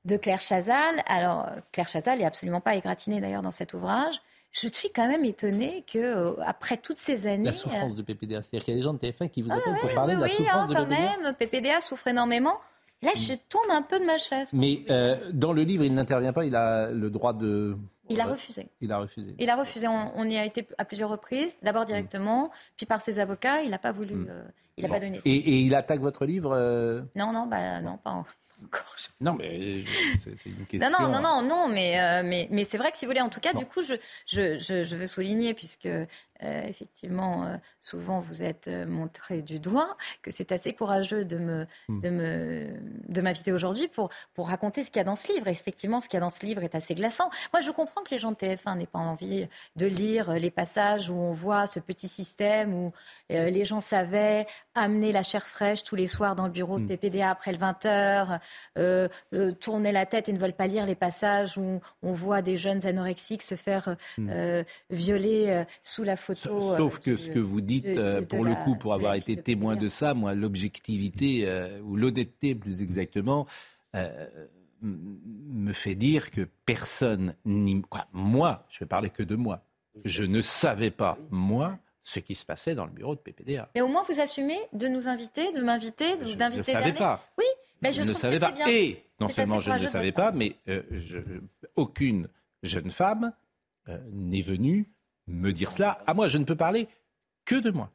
de 0.04 0.16
Claire 0.16 0.40
Chazal. 0.40 1.02
Alors, 1.06 1.48
Claire 1.70 1.88
Chazal 1.88 2.18
n'est 2.18 2.24
absolument 2.24 2.60
pas 2.60 2.74
égratinée 2.76 3.20
d'ailleurs 3.20 3.42
dans 3.42 3.52
cet 3.52 3.74
ouvrage 3.74 4.20
je 4.54 4.68
suis 4.68 4.90
quand 4.90 5.08
même 5.08 5.24
étonnée 5.24 5.84
que 5.92 5.98
euh, 5.98 6.32
après 6.44 6.76
toutes 6.76 6.98
ces 6.98 7.26
années. 7.26 7.46
La 7.46 7.52
souffrance 7.52 7.92
euh, 7.92 7.96
de 7.96 8.02
PPDA, 8.02 8.40
c'est-à-dire 8.40 8.64
qu'il 8.64 8.74
y 8.74 8.76
a 8.76 8.78
des 8.78 8.84
gens 8.84 8.94
de 8.94 8.98
TF1 8.98 9.28
qui 9.28 9.42
vous 9.42 9.48
ah 9.50 9.56
appellent 9.56 9.80
pour 9.80 9.94
parler 9.94 10.14
de 10.14 10.20
la 10.20 10.28
souffrance 10.28 10.54
hein, 10.54 10.66
de 10.68 10.74
quand 10.74 10.86
même, 10.86 11.34
PPDA 11.34 11.80
souffre 11.80 12.06
énormément. 12.06 12.58
Là, 13.02 13.10
je 13.16 13.34
tombe 13.34 13.70
un 13.70 13.82
peu 13.82 13.98
de 13.98 14.04
ma 14.04 14.16
chaise. 14.16 14.50
Mais 14.54 14.84
euh, 14.88 15.30
dans 15.32 15.52
le 15.52 15.62
livre, 15.62 15.84
il 15.84 15.92
n'intervient 15.92 16.32
pas, 16.32 16.46
il 16.46 16.56
a 16.56 16.90
le 16.90 17.10
droit 17.10 17.34
de. 17.34 17.76
Il 18.08 18.20
a 18.20 18.26
refusé. 18.26 18.68
Il 18.80 18.92
a 18.92 18.98
refusé. 18.98 19.34
Il 19.38 19.50
a 19.50 19.56
refusé. 19.56 19.88
On, 19.88 20.24
y 20.30 20.36
a 20.36 20.44
été 20.44 20.66
à 20.78 20.84
plusieurs 20.84 21.10
reprises, 21.10 21.56
d'abord 21.62 21.84
directement, 21.84 22.50
puis 22.76 22.86
par 22.86 23.02
ses 23.02 23.18
avocats. 23.18 23.62
Il 23.62 23.70
n'a 23.70 23.78
pas 23.78 23.92
voulu. 23.92 24.14
Mm. 24.14 24.28
il 24.76 24.84
n'a 24.84 24.88
pas 24.88 25.00
donné. 25.00 25.20
Et, 25.24 25.34
et, 25.34 25.60
il 25.62 25.74
attaque 25.74 26.00
votre 26.00 26.24
livre 26.24 26.56
Non, 27.16 27.32
non, 27.32 27.46
bah 27.46 27.80
non, 27.82 27.98
pas. 27.98 28.24
Non, 29.20 29.34
mais 29.34 29.84
c'est 30.22 30.46
une 30.46 30.66
question. 30.66 30.90
Non, 30.90 31.08
non, 31.08 31.20
non, 31.20 31.42
non, 31.42 31.68
mais, 31.68 32.00
euh, 32.00 32.22
mais, 32.24 32.48
mais 32.50 32.64
c'est 32.64 32.78
vrai 32.78 32.92
que 32.92 32.98
si 32.98 33.04
vous 33.04 33.10
voulez, 33.10 33.20
en 33.20 33.28
tout 33.28 33.40
cas, 33.40 33.52
du 33.52 33.66
coup, 33.66 33.82
je, 33.82 33.94
je, 34.26 34.58
je, 34.58 34.96
veux 34.96 35.06
souligner, 35.06 35.54
puisque 35.54 35.88
euh, 36.42 36.62
effectivement, 36.66 37.44
euh, 37.44 37.56
souvent 37.80 38.18
vous 38.18 38.42
êtes 38.42 38.68
montré 38.68 39.42
du 39.42 39.58
doigt, 39.58 39.96
que 40.22 40.30
c'est 40.30 40.52
assez 40.52 40.72
courageux 40.72 41.24
de 41.24 41.38
me, 41.38 41.66
hmm. 41.88 42.00
de 42.00 42.10
me, 42.10 42.68
de 43.08 43.20
m'inviter 43.20 43.52
aujourd'hui 43.52 43.88
pour, 43.88 44.10
pour 44.34 44.48
raconter 44.48 44.82
ce 44.82 44.90
qu'il 44.90 44.98
y 44.98 45.00
a 45.00 45.04
dans 45.04 45.16
ce 45.16 45.32
livre. 45.32 45.48
Et 45.48 45.52
effectivement, 45.52 46.00
ce 46.00 46.08
qu'il 46.08 46.16
y 46.16 46.18
a 46.18 46.20
dans 46.20 46.30
ce 46.30 46.44
livre 46.44 46.62
est 46.62 46.74
assez 46.74 46.94
glaçant. 46.94 47.30
Moi, 47.52 47.60
je 47.60 47.70
comprends 47.70 48.02
que 48.02 48.10
les 48.10 48.18
gens 48.18 48.32
de 48.32 48.36
TF1 48.36 48.78
n'aient 48.78 48.86
pas 48.86 48.98
envie 48.98 49.46
de 49.76 49.86
lire 49.86 50.32
les 50.32 50.50
passages 50.50 51.10
où 51.10 51.14
on 51.14 51.32
voit 51.32 51.66
ce 51.66 51.80
petit 51.80 52.08
système 52.08 52.74
où 52.74 52.92
les 53.30 53.64
gens 53.64 53.80
savaient 53.80 54.46
amener 54.74 55.12
la 55.12 55.22
chair 55.22 55.46
fraîche 55.46 55.84
tous 55.84 55.96
les 55.96 56.06
soirs 56.06 56.34
dans 56.36 56.46
le 56.46 56.52
bureau 56.52 56.78
de 56.78 56.84
hmm. 56.84 56.96
PPDA 56.98 57.30
après 57.30 57.52
le 57.52 57.58
20 57.58 57.84
h 57.84 58.40
euh, 58.76 59.08
euh, 59.32 59.52
tourner 59.52 59.92
la 59.92 60.06
tête 60.06 60.28
et 60.28 60.32
ne 60.32 60.38
veulent 60.38 60.52
pas 60.52 60.66
lire 60.66 60.86
les 60.86 60.94
passages 60.94 61.58
où 61.58 61.80
on 62.02 62.12
voit 62.12 62.42
des 62.42 62.56
jeunes 62.56 62.86
anorexiques 62.86 63.42
se 63.42 63.54
faire 63.54 63.96
euh, 64.18 64.64
violer 64.90 65.64
sous 65.82 66.02
la 66.02 66.16
photo. 66.24 66.76
Sauf 66.76 66.98
que 66.98 67.16
ce 67.16 67.28
que 67.28 67.38
vous 67.38 67.60
dites, 67.60 67.98
pour 68.28 68.44
le 68.44 68.54
coup, 68.64 68.76
pour 68.76 68.94
avoir 68.94 69.14
été 69.14 69.36
témoin 69.36 69.76
de 69.76 69.88
ça, 69.88 70.14
moi, 70.14 70.34
l'objectivité, 70.34 71.48
ou 71.84 71.96
l'honnêteté 71.96 72.54
plus 72.54 72.82
exactement, 72.82 73.46
me 74.84 75.72
fait 75.72 75.94
dire 75.94 76.30
que 76.30 76.46
personne, 76.66 77.34
ni 77.44 77.82
moi, 78.12 78.66
je 78.68 78.80
vais 78.80 78.86
parler 78.86 79.10
que 79.10 79.22
de 79.22 79.36
moi, 79.36 79.62
je 80.04 80.24
ne 80.24 80.40
savais 80.42 80.90
pas, 80.90 81.18
moi, 81.30 81.78
ce 82.02 82.20
qui 82.20 82.34
se 82.34 82.44
passait 82.44 82.74
dans 82.74 82.84
le 82.84 82.92
bureau 82.92 83.14
de 83.14 83.20
PPDA. 83.20 83.70
Mais 83.74 83.80
au 83.80 83.88
moins, 83.88 84.04
vous 84.08 84.20
assumez 84.20 84.58
de 84.72 84.88
nous 84.88 85.08
inviter, 85.08 85.52
de 85.52 85.62
m'inviter, 85.62 86.16
d'inviter. 86.16 86.72
Je 86.72 86.78
ne 86.78 86.82
savais 86.82 86.92
pas. 86.92 87.24
Oui, 87.38 87.44
je, 87.92 88.02
ne 88.02 88.12
savais 88.12 88.38
pas. 88.38 88.52
Et 88.68 89.02
non 89.20 89.28
seulement 89.28 89.60
je 89.60 89.70
ne 89.70 89.78
le 89.78 89.86
savais 89.86 90.12
pas, 90.12 90.32
mais 90.32 90.56
euh, 90.68 90.82
aucune 91.76 92.28
jeune 92.62 92.90
femme 92.90 93.32
euh, 93.88 93.98
n'est 94.12 94.42
venue 94.42 94.90
me 95.26 95.52
dire 95.52 95.70
cela. 95.70 95.98
À 96.06 96.14
moi, 96.14 96.28
je 96.28 96.38
ne 96.38 96.44
peux 96.44 96.56
parler 96.56 96.88
que 97.44 97.56
de 97.56 97.70
moi. 97.70 97.90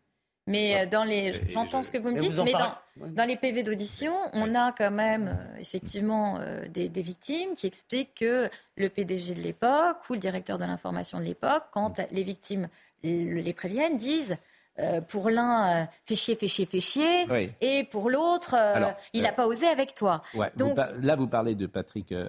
Mais 0.47 0.76
euh, 0.81 0.85
dans 0.88 1.03
les, 1.03 1.34
j'entends 1.51 1.84
ce 1.84 1.91
que 1.91 1.99
vous 1.99 2.10
me 2.11 2.19
dites, 2.19 2.31
vous 2.34 2.43
mais 2.43 2.53
dans, 2.97 3.26
les 3.26 3.35
PV 3.35 3.61
d'audition, 3.61 4.14
on 4.34 4.56
a 4.56 4.72
quand 4.72 4.89
même 4.89 5.27
euh, 5.27 5.60
effectivement 5.60 6.38
euh, 6.39 6.68
des, 6.68 6.89
des 6.89 7.01
victimes 7.03 7.53
qui 7.53 7.68
expliquent 7.68 8.15
que 8.15 8.49
le 8.76 8.89
PDG 8.89 9.35
de 9.35 9.41
l'époque 9.41 9.97
ou 10.10 10.14
le 10.14 10.19
directeur 10.19 10.57
de 10.57 10.64
l'information 10.65 11.19
de 11.19 11.26
l'époque, 11.26 11.65
quand 11.72 12.01
les 12.11 12.23
victimes 12.23 12.68
le- 13.03 13.41
les 13.41 13.53
préviennent, 13.53 13.95
disent 13.97 14.38
euh, 14.80 15.01
pour 15.01 15.30
l'un, 15.30 15.84
euh, 15.84 15.85
fais 16.07 16.15
chier, 16.15 16.35
fais 16.35 16.47
chier, 16.47 16.65
fais 16.65 16.80
chier, 16.80 17.26
Oui. 17.30 17.51
et 17.61 17.84
pour 17.84 18.10
l'autre, 18.10 18.56
euh, 18.57 18.91
il 19.14 19.22
n'a 19.23 19.34
pas 19.34 19.45
osé 19.45 19.68
avec 19.68 19.93
toi. 19.93 20.23
Ouais, 20.34 20.49
Donc, 20.56 20.77
là, 21.01 21.15
vous 21.15 21.27
parlez 21.27 21.53
de 21.53 21.68
Patrick 21.68 22.11
euh, 22.11 22.26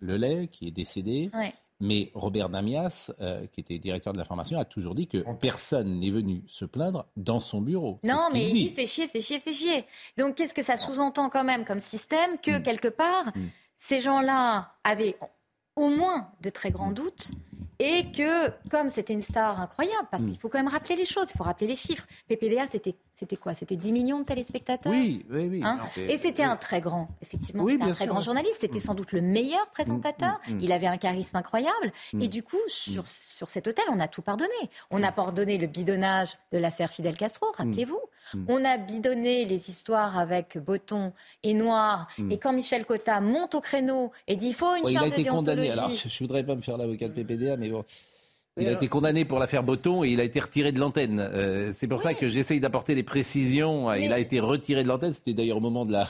Lelay, 0.00 0.46
qui 0.46 0.68
est 0.68 0.70
décédé. 0.70 1.30
Ouais. 1.34 1.52
Mais 1.80 2.10
Robert 2.14 2.48
Damias, 2.48 3.10
euh, 3.20 3.46
qui 3.46 3.60
était 3.60 3.78
directeur 3.78 4.12
de 4.12 4.18
l'information, 4.18 4.58
a 4.58 4.64
toujours 4.64 4.94
dit 4.94 5.06
que 5.08 5.24
personne 5.40 5.98
n'est 5.98 6.10
venu 6.10 6.42
se 6.46 6.64
plaindre 6.64 7.06
dans 7.16 7.40
son 7.40 7.60
bureau. 7.60 8.00
Non, 8.04 8.28
mais 8.32 8.48
il 8.48 8.52
dit. 8.52 8.68
dit 8.68 8.74
fais 8.74 8.86
chier, 8.86 9.08
fais 9.08 9.20
chier, 9.20 9.40
fais 9.40 9.52
chier. 9.52 9.84
Donc 10.16 10.36
qu'est-ce 10.36 10.54
que 10.54 10.62
ça 10.62 10.76
sous-entend 10.76 11.28
quand 11.28 11.44
même 11.44 11.64
comme 11.64 11.80
système 11.80 12.38
que 12.38 12.58
quelque 12.58 12.88
part, 12.88 13.32
ces 13.76 14.00
gens-là 14.00 14.72
avaient 14.84 15.16
au 15.76 15.88
moins 15.88 16.28
de 16.40 16.50
très 16.50 16.70
grands 16.70 16.92
doutes 16.92 17.30
et 17.78 18.10
que 18.12 18.50
comme 18.70 18.88
c'était 18.88 19.12
une 19.12 19.22
star 19.22 19.60
incroyable, 19.60 20.08
parce 20.10 20.24
qu'il 20.24 20.38
faut 20.38 20.48
quand 20.48 20.58
même 20.58 20.68
rappeler 20.68 20.96
les 20.96 21.04
choses, 21.04 21.26
il 21.34 21.36
faut 21.36 21.44
rappeler 21.44 21.66
les 21.66 21.76
chiffres. 21.76 22.06
PPDA, 22.28 22.66
c'était 22.70 22.94
c'était 23.14 23.36
quoi? 23.36 23.54
C'était 23.54 23.76
10 23.76 23.92
millions 23.92 24.18
de 24.18 24.24
téléspectateurs? 24.24 24.92
Oui, 24.92 25.24
oui, 25.30 25.48
oui. 25.48 25.62
Hein? 25.64 25.78
Et 25.96 26.16
c'était 26.16 26.42
un 26.42 26.56
très 26.56 26.80
grand, 26.80 27.08
effectivement, 27.22 27.62
Oui, 27.62 27.78
un 27.80 27.86
très 27.92 27.94
sûr. 27.94 28.06
grand 28.06 28.20
journaliste. 28.20 28.58
C'était 28.60 28.80
sans 28.80 28.94
doute 28.94 29.12
le 29.12 29.20
meilleur 29.20 29.68
présentateur. 29.70 30.40
mm, 30.48 30.54
mm. 30.54 30.60
Il 30.60 30.72
avait 30.72 30.88
un 30.88 30.96
charisme 30.96 31.36
incroyable. 31.36 31.92
Mm. 32.12 32.22
Et 32.22 32.28
du 32.28 32.42
coup, 32.42 32.58
sur, 32.66 33.06
sur 33.06 33.50
cet 33.50 33.68
hôtel, 33.68 33.84
on 33.88 34.00
a 34.00 34.08
tout 34.08 34.22
pardonné. 34.22 34.50
On 34.90 35.02
a 35.04 35.12
pardonné 35.12 35.58
le 35.58 35.68
bidonnage 35.68 36.36
de 36.50 36.58
l'affaire 36.58 36.90
Fidel 36.90 37.16
Castro, 37.16 37.46
rappelez-vous. 37.56 38.00
Mm. 38.32 38.44
On 38.48 38.64
a 38.64 38.78
bidonné 38.78 39.44
les 39.44 39.70
histoires 39.70 40.18
avec 40.18 40.58
Breton 40.58 41.12
et 41.42 41.54
Noir. 41.54 42.08
Mm. 42.18 42.32
Et 42.32 42.38
quand 42.38 42.52
Michel 42.52 42.84
Cotta 42.84 43.20
monte 43.20 43.54
au 43.54 43.60
créneau 43.60 44.12
et 44.26 44.36
dit 44.36 44.48
il 44.48 44.54
faut 44.54 44.74
une 44.76 44.82
Bon, 44.82 44.88
il 44.88 44.98
a 44.98 45.02
de 45.02 45.06
été 45.08 45.24
condamné. 45.24 45.70
Alors, 45.70 45.90
je 45.90 46.06
ne 46.06 46.18
voudrais 46.26 46.44
pas 46.44 46.54
me 46.54 46.62
faire 46.62 46.76
l'avocat 46.76 47.08
de 47.08 47.14
PPDA, 47.14 47.56
mais 47.56 47.68
bon. 47.68 47.84
Il 48.56 48.68
a 48.68 48.72
été 48.72 48.86
condamné 48.86 49.24
pour 49.24 49.40
l'affaire 49.40 49.64
Botton 49.64 50.04
et 50.04 50.10
il 50.10 50.20
a 50.20 50.22
été 50.22 50.38
retiré 50.38 50.70
de 50.70 50.78
l'antenne. 50.78 51.18
Euh, 51.18 51.72
c'est 51.72 51.88
pour 51.88 52.00
ça 52.00 52.14
que 52.14 52.28
j'essaye 52.28 52.60
d'apporter 52.60 52.94
des 52.94 53.02
précisions. 53.02 53.92
Il 53.94 54.12
a 54.12 54.20
été 54.20 54.38
retiré 54.38 54.84
de 54.84 54.88
l'antenne. 54.88 55.12
C'était 55.12 55.34
d'ailleurs 55.34 55.56
au 55.56 55.60
moment 55.60 55.84
de 55.84 55.90
la 55.90 56.08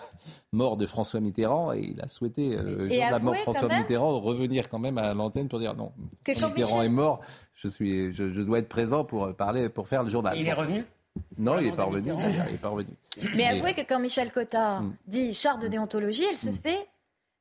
mort 0.52 0.76
de 0.76 0.84
François 0.84 1.20
Mitterrand 1.20 1.72
et 1.72 1.80
il 1.80 2.00
a 2.02 2.08
souhaité, 2.08 2.54
euh, 2.54 2.80
jour 2.80 2.88
de 2.88 3.10
la 3.10 3.18
mort 3.18 3.32
de 3.32 3.38
François 3.38 3.68
même 3.68 3.78
Mitterrand, 3.78 4.20
revenir 4.20 4.68
quand 4.68 4.78
même 4.78 4.98
à 4.98 5.14
l'antenne 5.14 5.48
pour 5.48 5.58
dire 5.58 5.74
non. 5.74 5.92
Que 6.22 6.32
François 6.32 6.48
quand 6.48 6.54
Mitterrand 6.54 6.78
Michel- 6.80 6.86
est 6.92 6.94
mort. 6.94 7.20
Je 7.54 7.68
suis, 7.68 8.12
je, 8.12 8.28
je 8.28 8.42
dois 8.42 8.58
être 8.58 8.68
présent 8.68 9.04
pour 9.04 9.34
parler, 9.34 9.70
pour 9.70 9.88
faire 9.88 10.02
le 10.02 10.10
journal. 10.10 10.36
Et 10.36 10.40
il 10.40 10.46
est 10.46 10.52
revenu? 10.52 10.84
Non, 11.38 11.58
il 11.58 11.70
revenu. 11.70 12.12
Mitterrand. 12.12 12.30
Il 12.46 12.52
n'est 12.52 12.58
pas 12.58 12.68
revenu. 12.68 12.90
Mais 13.36 13.46
avouez 13.46 13.74
que 13.74 13.82
quand 13.82 13.98
Michel 13.98 14.32
Cotta 14.32 14.80
Mm. 14.80 14.96
dit 15.06 15.34
charte 15.34 15.62
de 15.62 15.68
déontologie, 15.68 16.24
elle 16.28 16.36
se 16.36 16.50
fait 16.50 16.88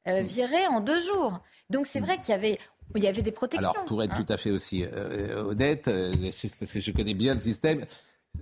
euh, 0.08 0.22
virer 0.22 0.68
en 0.68 0.80
deux 0.80 1.02
jours. 1.02 1.40
Donc 1.70 1.88
c'est 1.88 2.00
vrai 2.00 2.18
qu'il 2.18 2.30
y 2.30 2.34
avait, 2.34 2.60
il 2.96 3.04
y 3.04 3.08
avait 3.08 3.22
des 3.22 3.32
protections. 3.32 3.72
Alors, 3.72 3.86
pour 3.86 4.04
être 4.04 4.14
hein. 4.14 4.24
tout 4.26 4.32
à 4.32 4.38
fait 4.38 4.52
aussi 4.52 4.84
euh, 4.84 5.44
honnête, 5.44 5.88
euh, 5.88 6.14
c'est 6.32 6.54
parce 6.56 6.72
que 6.72 6.80
je 6.80 6.92
connais 6.92 7.14
bien 7.14 7.34
le 7.34 7.40
système, 7.40 7.86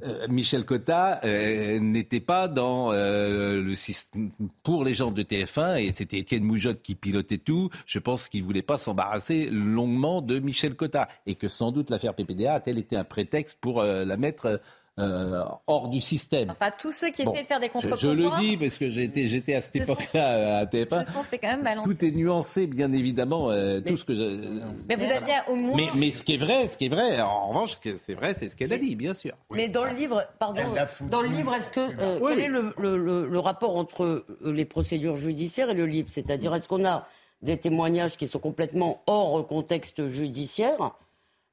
euh, 0.04 0.28
Michel 0.30 0.66
Cotta 0.66 1.20
euh, 1.26 1.80
n'était 1.80 2.22
pas 2.22 2.48
dans 2.48 2.92
euh, 2.94 3.62
le 3.62 3.76
système 3.76 4.32
pour 4.64 4.84
les 4.84 4.94
gens 4.94 5.12
de 5.12 5.22
TF1 5.22 5.84
et 5.84 5.92
c'était 5.92 6.18
Étienne 6.18 6.44
Moujotte 6.44 6.82
qui 6.82 6.96
pilotait 6.96 7.38
tout. 7.38 7.70
Je 7.86 8.00
pense 8.00 8.30
qu'il 8.30 8.44
voulait 8.44 8.62
pas 8.62 8.78
s'embarrasser 8.78 9.50
longuement 9.52 10.22
de 10.22 10.40
Michel 10.40 10.76
Cotta 10.76 11.08
et 11.26 11.36
que 11.36 11.48
sans 11.48 11.72
doute 11.72 11.90
l'affaire 11.90 12.16
PPDA 12.16 12.54
a-t-elle 12.56 12.80
été 12.80 12.96
un 12.96 13.04
prétexte 13.04 13.58
pour 13.62 13.82
euh, 13.82 14.06
la 14.06 14.18
mettre 14.18 14.62
euh, 15.02 15.44
hors 15.68 15.88
du 15.90 16.00
système. 16.00 16.50
Enfin, 16.52 16.72
tous 16.78 16.92
ceux 16.92 17.10
qui 17.10 17.24
Bon, 17.24 17.34
essaient 17.34 17.42
de 17.44 17.48
faire 17.48 17.60
des 17.60 17.68
je, 17.68 17.72
contre 17.72 17.98
je 17.98 18.08
le 18.10 18.30
dis 18.40 18.58
parce 18.58 18.78
que 18.78 18.88
j'étais 18.90 19.28
j'étais 19.28 19.56
à 19.56 19.62
cette 19.62 19.76
époque-là 19.78 20.34
euh, 20.38 20.62
à 20.62 20.66
TF1. 20.66 21.06
se 21.06 21.12
sont 21.14 21.24
fait 21.24 21.38
quand 21.40 21.48
même 21.48 21.64
balancer. 21.64 21.90
Tout 21.98 22.06
est 22.06 22.12
nuancé, 22.12 22.68
bien 22.68 22.92
évidemment, 22.94 23.50
euh, 23.52 23.82
tout 23.82 23.98
ce 23.98 24.06
que 24.06 24.14
je. 24.14 24.60
Mais 24.88 24.96
vous 24.96 25.06
aviez 25.12 25.36
au 25.50 25.56
moins. 25.56 25.76
Mais, 25.78 25.88
mais 25.96 26.12
ce 26.12 26.24
qui 26.24 26.36
est 26.36 26.38
vrai, 26.38 26.68
ce 26.68 26.78
qui 26.78 26.86
est 26.86 26.90
vrai, 26.90 27.20
en 27.22 27.48
revanche, 27.50 27.78
c'est 28.06 28.14
vrai, 28.14 28.34
c'est 28.34 28.48
ce 28.48 28.56
qu'elle 28.56 28.72
a 28.74 28.78
dit, 28.78 28.96
bien 28.96 29.14
sûr. 29.14 29.34
Mais 29.52 29.68
dans 29.70 29.84
le 29.86 29.94
livre, 29.94 30.24
pardon, 30.40 30.62
dans 31.10 31.22
le 31.22 31.28
livre, 31.30 31.54
est-ce 31.56 31.72
que 31.72 31.80
euh, 32.00 32.20
Oui, 32.22 32.34
quel 32.36 32.46
est 32.46 32.48
le, 32.48 32.74
le- 32.78 32.98
le- 32.98 33.28
le 33.28 33.40
rapport 33.40 33.76
entre 33.78 34.26
les 34.44 34.66
procédures 34.66 35.16
judiciaires 35.16 35.70
et 35.70 35.74
le 35.74 35.86
livre? 35.86 36.10
C'est-à-dire, 36.12 36.54
est-ce 36.56 36.68
qu'on 36.68 36.86
a 36.86 37.08
des 37.42 37.58
témoignages 37.58 38.18
qui 38.18 38.28
sont 38.28 38.38
complètement 38.40 39.02
hors 39.08 39.48
contexte 39.48 40.10
judiciaire 40.10 40.92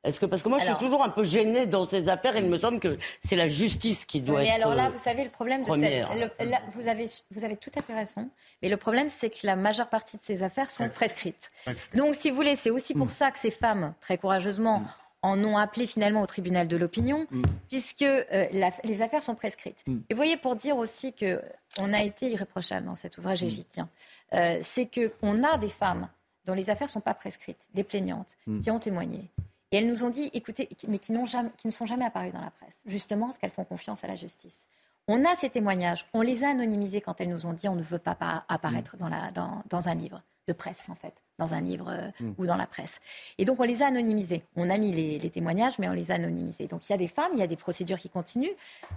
Est-ce 0.05 0.21
que 0.21 0.27
parce 0.27 0.43
que 0.43 0.49
moi, 0.49 0.59
je 0.59 0.65
suis 0.65 0.75
toujours 0.77 1.03
un 1.03 1.09
peu 1.09 1.25
gênée 1.25 1.67
dans 1.67 1.85
ces 1.85 2.09
affaires. 2.09 2.37
et 2.37 2.41
Il 2.41 2.49
me 2.49 2.57
semble 2.59 2.79
que 2.79 2.97
c'est 3.25 3.35
la 3.37 3.49
justice 3.49 4.05
qui 4.05 4.23
doit 4.23 4.41
mais 4.41 4.47
être. 4.49 4.55
alors 4.55 4.75
là, 4.75 4.87
euh, 4.87 4.91
vous 4.91 4.99
savez, 4.99 5.25
le 5.25 5.31
problème 5.31 5.63
de 5.63 5.67
première. 5.67 6.09
cette. 6.13 6.39
le- 6.39 6.47
là, 6.51 6.61
vous, 6.75 6.87
avez, 6.87 7.07
vous 7.33 7.45
avez 7.45 7.57
tout 7.57 7.73
à 7.75 7.83
fait 7.83 7.95
raison. 7.95 8.31
Mais 8.63 8.69
le 8.69 8.77
problème, 8.77 9.09
c'est 9.09 9.29
que 9.31 9.45
la 9.45 9.57
majeure 9.57 9.89
partie 9.89 10.17
de 10.17 10.23
ces 10.23 10.43
affaires 10.45 10.71
sont 10.71 10.89
prescrites. 10.89 11.51
Donc, 11.95 12.15
si 12.15 12.31
vous 12.31 12.37
voulez, 12.37 12.55
c'est 12.55 12.71
aussi 12.71 12.95
Mm. 12.95 12.99
pour 12.99 13.11
ça 13.11 13.31
que 13.33 13.39
ces 13.39 13.51
femmes, 13.51 13.93
très 14.01 14.19
courageusement, 14.19 14.85
en 15.21 15.43
ont 15.45 15.59
appelé 15.59 15.89
finalement 15.89 16.23
au 16.23 16.27
tribunal 16.27 16.69
de 16.69 16.77
l'opinion, 16.77 17.27
Mm. 17.33 17.43
puisque 17.69 18.03
euh, 18.03 18.23
la- 18.53 18.71
les 18.85 19.03
affaires 19.03 19.23
sont 19.25 19.35
prescrites. 19.35 19.83
Mm. 19.89 19.97
Et 20.09 20.15
vous 20.15 20.17
voyez, 20.17 20.37
pour 20.37 20.55
dire 20.55 20.77
aussi 20.77 21.13
que 21.13 21.43
on 21.81 21.93
a 21.93 22.03
été 22.03 22.31
irréprochable 22.31 22.87
dans 22.87 22.95
cet 22.95 23.19
ouvrage, 23.19 23.43
Mm. 23.43 23.47
et 23.47 23.51
j'y 23.51 23.65
tiens, 23.65 23.89
euh, 24.35 24.59
c'est 24.61 24.87
qu'on 24.89 25.43
a 25.43 25.59
des 25.59 25.69
femmes 25.71 26.09
dont 26.45 26.55
les 26.55 26.71
affaires 26.71 26.87
ne 26.87 26.93
sont 26.93 27.01
pas 27.01 27.15
prescrites, 27.15 27.59
des 27.75 27.83
plaignantes, 27.83 28.37
Mm. 28.47 28.61
qui 28.61 28.71
ont 28.71 28.79
témoigné. 28.79 29.29
Et 29.71 29.77
elles 29.79 29.87
nous 29.87 30.03
ont 30.05 30.11
dit, 30.11 30.31
écoutez, 30.33 30.69
mais 30.89 30.99
qui, 30.99 31.13
n'ont 31.13 31.27
jamais, 31.27 31.51
qui 31.59 31.67
ne 31.67 31.73
sont 31.73 31.85
jamais 31.87 32.05
apparues 32.05 32.31
dans 32.31 32.41
la 32.41 32.51
presse, 32.51 32.79
justement 32.87 33.27
parce 33.27 33.39
qu'elles 33.39 33.51
font 33.51 33.65
confiance 33.65 34.03
à 34.05 34.07
la 34.07 34.17
justice. 34.17 34.65
On 35.09 35.25
a 35.25 35.35
ces 35.37 35.49
témoignages, 35.51 36.07
on 36.13 36.21
les 36.23 36.45
a 36.45 36.49
anonymisés 36.51 37.01
quand 37.01 37.21
elles 37.21 37.29
nous 37.31 37.47
ont 37.47 37.53
dit 37.55 37.69
on 37.69 37.75
ne 37.77 37.83
veut 37.83 37.99
pas 37.99 38.15
pa- 38.15 38.45
apparaître 38.49 38.97
dans, 38.97 39.09
la, 39.09 39.31
dans, 39.31 39.63
dans 39.71 39.89
un 39.89 39.95
livre 39.95 40.23
de 40.47 40.53
presse, 40.55 40.87
en 40.89 40.95
fait, 40.95 41.13
dans 41.39 41.53
un 41.53 41.61
livre 41.61 41.89
euh, 41.91 42.11
Mm. 42.21 42.33
ou 42.39 42.47
dans 42.47 42.57
la 42.57 42.67
presse. 42.67 43.01
Et 43.37 43.45
donc 43.45 43.61
on 43.61 43.65
les 43.65 43.83
a 43.83 43.87
anonymisés. 43.87 44.43
On 44.57 44.71
a 44.71 44.79
mis 44.79 44.91
les, 44.93 45.19
les 45.19 45.31
témoignages, 45.31 45.79
mais 45.79 45.87
on 45.89 45.93
les 45.93 46.11
a 46.11 46.15
anonymisés. 46.15 46.67
Donc 46.67 46.89
il 46.89 46.93
y 46.93 46.95
a 46.95 46.99
des 46.99 47.07
femmes, 47.09 47.31
il 47.35 47.39
y 47.39 47.43
a 47.43 47.47
des 47.47 47.57
procédures 47.57 47.99
qui 47.99 48.09
continuent. 48.09 48.55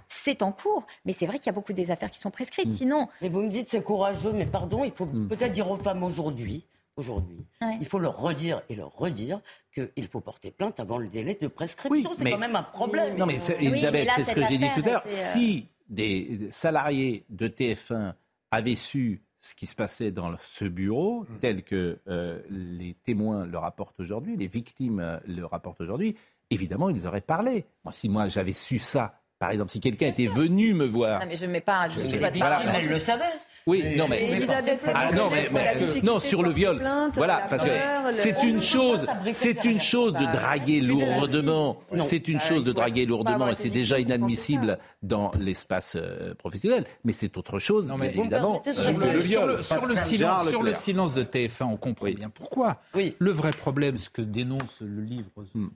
C'est 0.07 0.41
en 0.41 0.51
cours, 0.53 0.85
mais 1.05 1.11
c'est 1.13 1.25
vrai 1.27 1.37
qu'il 1.39 1.47
y 1.47 1.49
a 1.49 1.53
beaucoup 1.53 1.73
des 1.73 1.91
affaires 1.91 2.09
qui 2.09 2.19
sont 2.19 2.31
prescrites. 2.31 2.67
Mm. 2.67 2.71
Sinon. 2.71 3.07
Mais 3.21 3.27
vous 3.29 3.41
me 3.41 3.49
dites 3.49 3.67
c'est 3.69 3.83
courageux, 3.83 4.31
mais 4.31 4.45
pardon, 4.45 4.83
il 4.85 4.91
faut 4.93 5.05
peut-être 5.05 5.51
dire 5.51 5.69
aux 5.69 5.75
femmes 5.77 6.03
aujourd'hui, 6.03 6.65
aujourd'hui, 6.97 7.45
Ouais. 7.61 7.77
il 7.79 7.85
faut 7.87 7.99
leur 7.99 8.17
redire 8.17 8.61
et 8.69 8.75
leur 8.75 8.93
redire 8.95 9.39
qu'il 9.73 10.07
faut 10.07 10.19
porter 10.21 10.51
plainte 10.51 10.79
avant 10.79 10.97
le 10.97 11.07
délai 11.07 11.37
de 11.41 11.47
prescription. 11.47 12.11
c'est 12.17 12.23
mais- 12.23 12.31
quand 12.31 12.37
même 12.37 12.55
un 12.55 12.63
problème. 12.63 13.17
Non, 13.17 13.25
mais 13.25 13.39
c'est- 13.39 13.61
Elisabeth, 13.63 14.09
c'est 14.15 14.23
ce 14.25 14.33
que 14.33 14.45
j'ai 14.47 14.57
dit 14.57 14.67
tout 14.75 14.81
à 14.85 14.89
l'heure. 14.89 15.03
Si 15.05 15.67
des 15.89 16.49
salariés 16.51 17.25
de 17.29 17.47
TF1 17.47 18.15
avaient 18.51 18.75
su 18.75 19.21
ce 19.39 19.55
qui 19.55 19.65
se 19.65 19.75
passait 19.75 20.11
dans 20.11 20.31
ce 20.37 20.65
bureau, 20.65 21.25
tel 21.39 21.63
que 21.63 21.97
euh, 22.07 22.39
les 22.49 22.93
témoins 22.93 23.45
le 23.45 23.57
rapportent 23.57 23.99
aujourd'hui, 23.99 24.37
les 24.37 24.47
victimes 24.47 24.99
euh, 24.99 25.17
le 25.25 25.45
rapportent 25.45 25.81
aujourd'hui, 25.81 26.15
évidemment, 26.51 26.89
ils 26.89 27.07
auraient 27.07 27.21
parlé. 27.21 27.65
Moi, 27.83 27.93
si 27.93 28.07
moi 28.09 28.27
j'avais 28.27 28.53
su 28.53 28.77
ça, 28.77 29.13
par 29.39 29.49
exemple, 29.49 29.71
si 29.71 29.79
quelqu'un 29.79 30.07
était 30.07 30.27
venu 30.27 30.73
me 30.75 30.85
voir. 30.85 31.21
Non, 31.21 31.25
mais 31.27 31.37
je 31.37 31.45
ne 31.47 31.51
mets 31.51 31.61
pas. 31.61 31.89
Je, 31.89 32.01
Je- 32.01 32.09
je- 32.09 32.17
pas 32.17 32.29
de 32.29 32.37
voilà. 32.37 32.57
parole. 32.59 32.71
Elle 32.75 32.89
le 32.89 32.99
savait. 32.99 33.23
Oui, 33.67 33.83
non 33.95 34.07
mais 34.07 34.23
Elisabeth, 34.31 34.81
ça 34.81 34.91
Ah, 34.95 35.11
non, 35.11 35.29
mais, 35.29 35.45
mais- 35.53 35.73
difficulté 35.75 36.01
non 36.01 36.19
sur 36.19 36.41
le 36.41 36.49
viol. 36.49 36.79
plainte, 36.79 37.15
voilà, 37.15 37.45
parce 37.49 37.63
peur, 37.63 38.03
que 38.11 38.15
c'est 38.15 38.43
une 38.43 38.55
ne 38.55 38.61
chose, 38.61 39.05
c'est 39.31 39.63
une 39.65 39.79
chose 39.79 40.13
de 40.13 40.25
ça. 40.25 40.31
draguer 40.31 40.81
lourdement. 40.81 41.77
Non. 41.93 42.03
C'est 42.03 42.27
une 42.27 42.39
Bah, 42.39 42.43
chose 42.43 42.63
de 42.63 42.71
draguer 42.71 43.05
pas 43.05 43.09
lourdement 43.09 43.47
et 43.49 43.55
c'est 43.55 43.69
déjà 43.69 43.99
inadmissible 43.99 44.79
dans 45.03 45.31
l'espace 45.39 45.93
euh, 45.95 46.33
professionnel. 46.35 46.85
Mais 47.03 47.13
c'est 47.13 47.37
autre 47.37 47.59
chose, 47.59 47.89
Non, 47.89 47.97
mais 47.97 48.09
évidemment, 48.09 48.61
euh, 48.65 48.73
sur 48.73 48.91
le, 48.97 49.11
le 49.13 49.19
viol. 49.19 49.21
sur 49.21 49.45
le- 49.45 49.61
sur 49.61 49.85
le 49.85 49.93
Pascal 49.93 50.07
silence, 50.09 50.49
sur 50.49 50.63
le 50.63 50.73
silence 50.73 51.13
de 51.13 51.23
TF1, 51.23 51.65
on 51.65 51.77
comprend 51.77 52.09
bien 52.11 52.29
pourquoi. 52.29 52.81
Le 52.95 53.31
vrai 53.31 53.51
problème, 53.51 53.97
ce 53.97 54.09
que 54.09 54.21
dénonce 54.21 54.77
le 54.81 55.01
livre, 55.03 55.29
Hmm. 55.53 55.67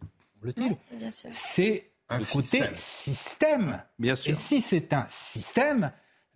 c'est 1.31 1.89
le 2.11 2.25
côté 2.31 2.63
système. 2.73 3.81
Bien 3.99 4.15
sûr. 4.15 4.31
Et 4.31 4.35
si 4.35 4.61
c'est 4.61 4.93
un 4.93 5.05
système, 5.09 5.91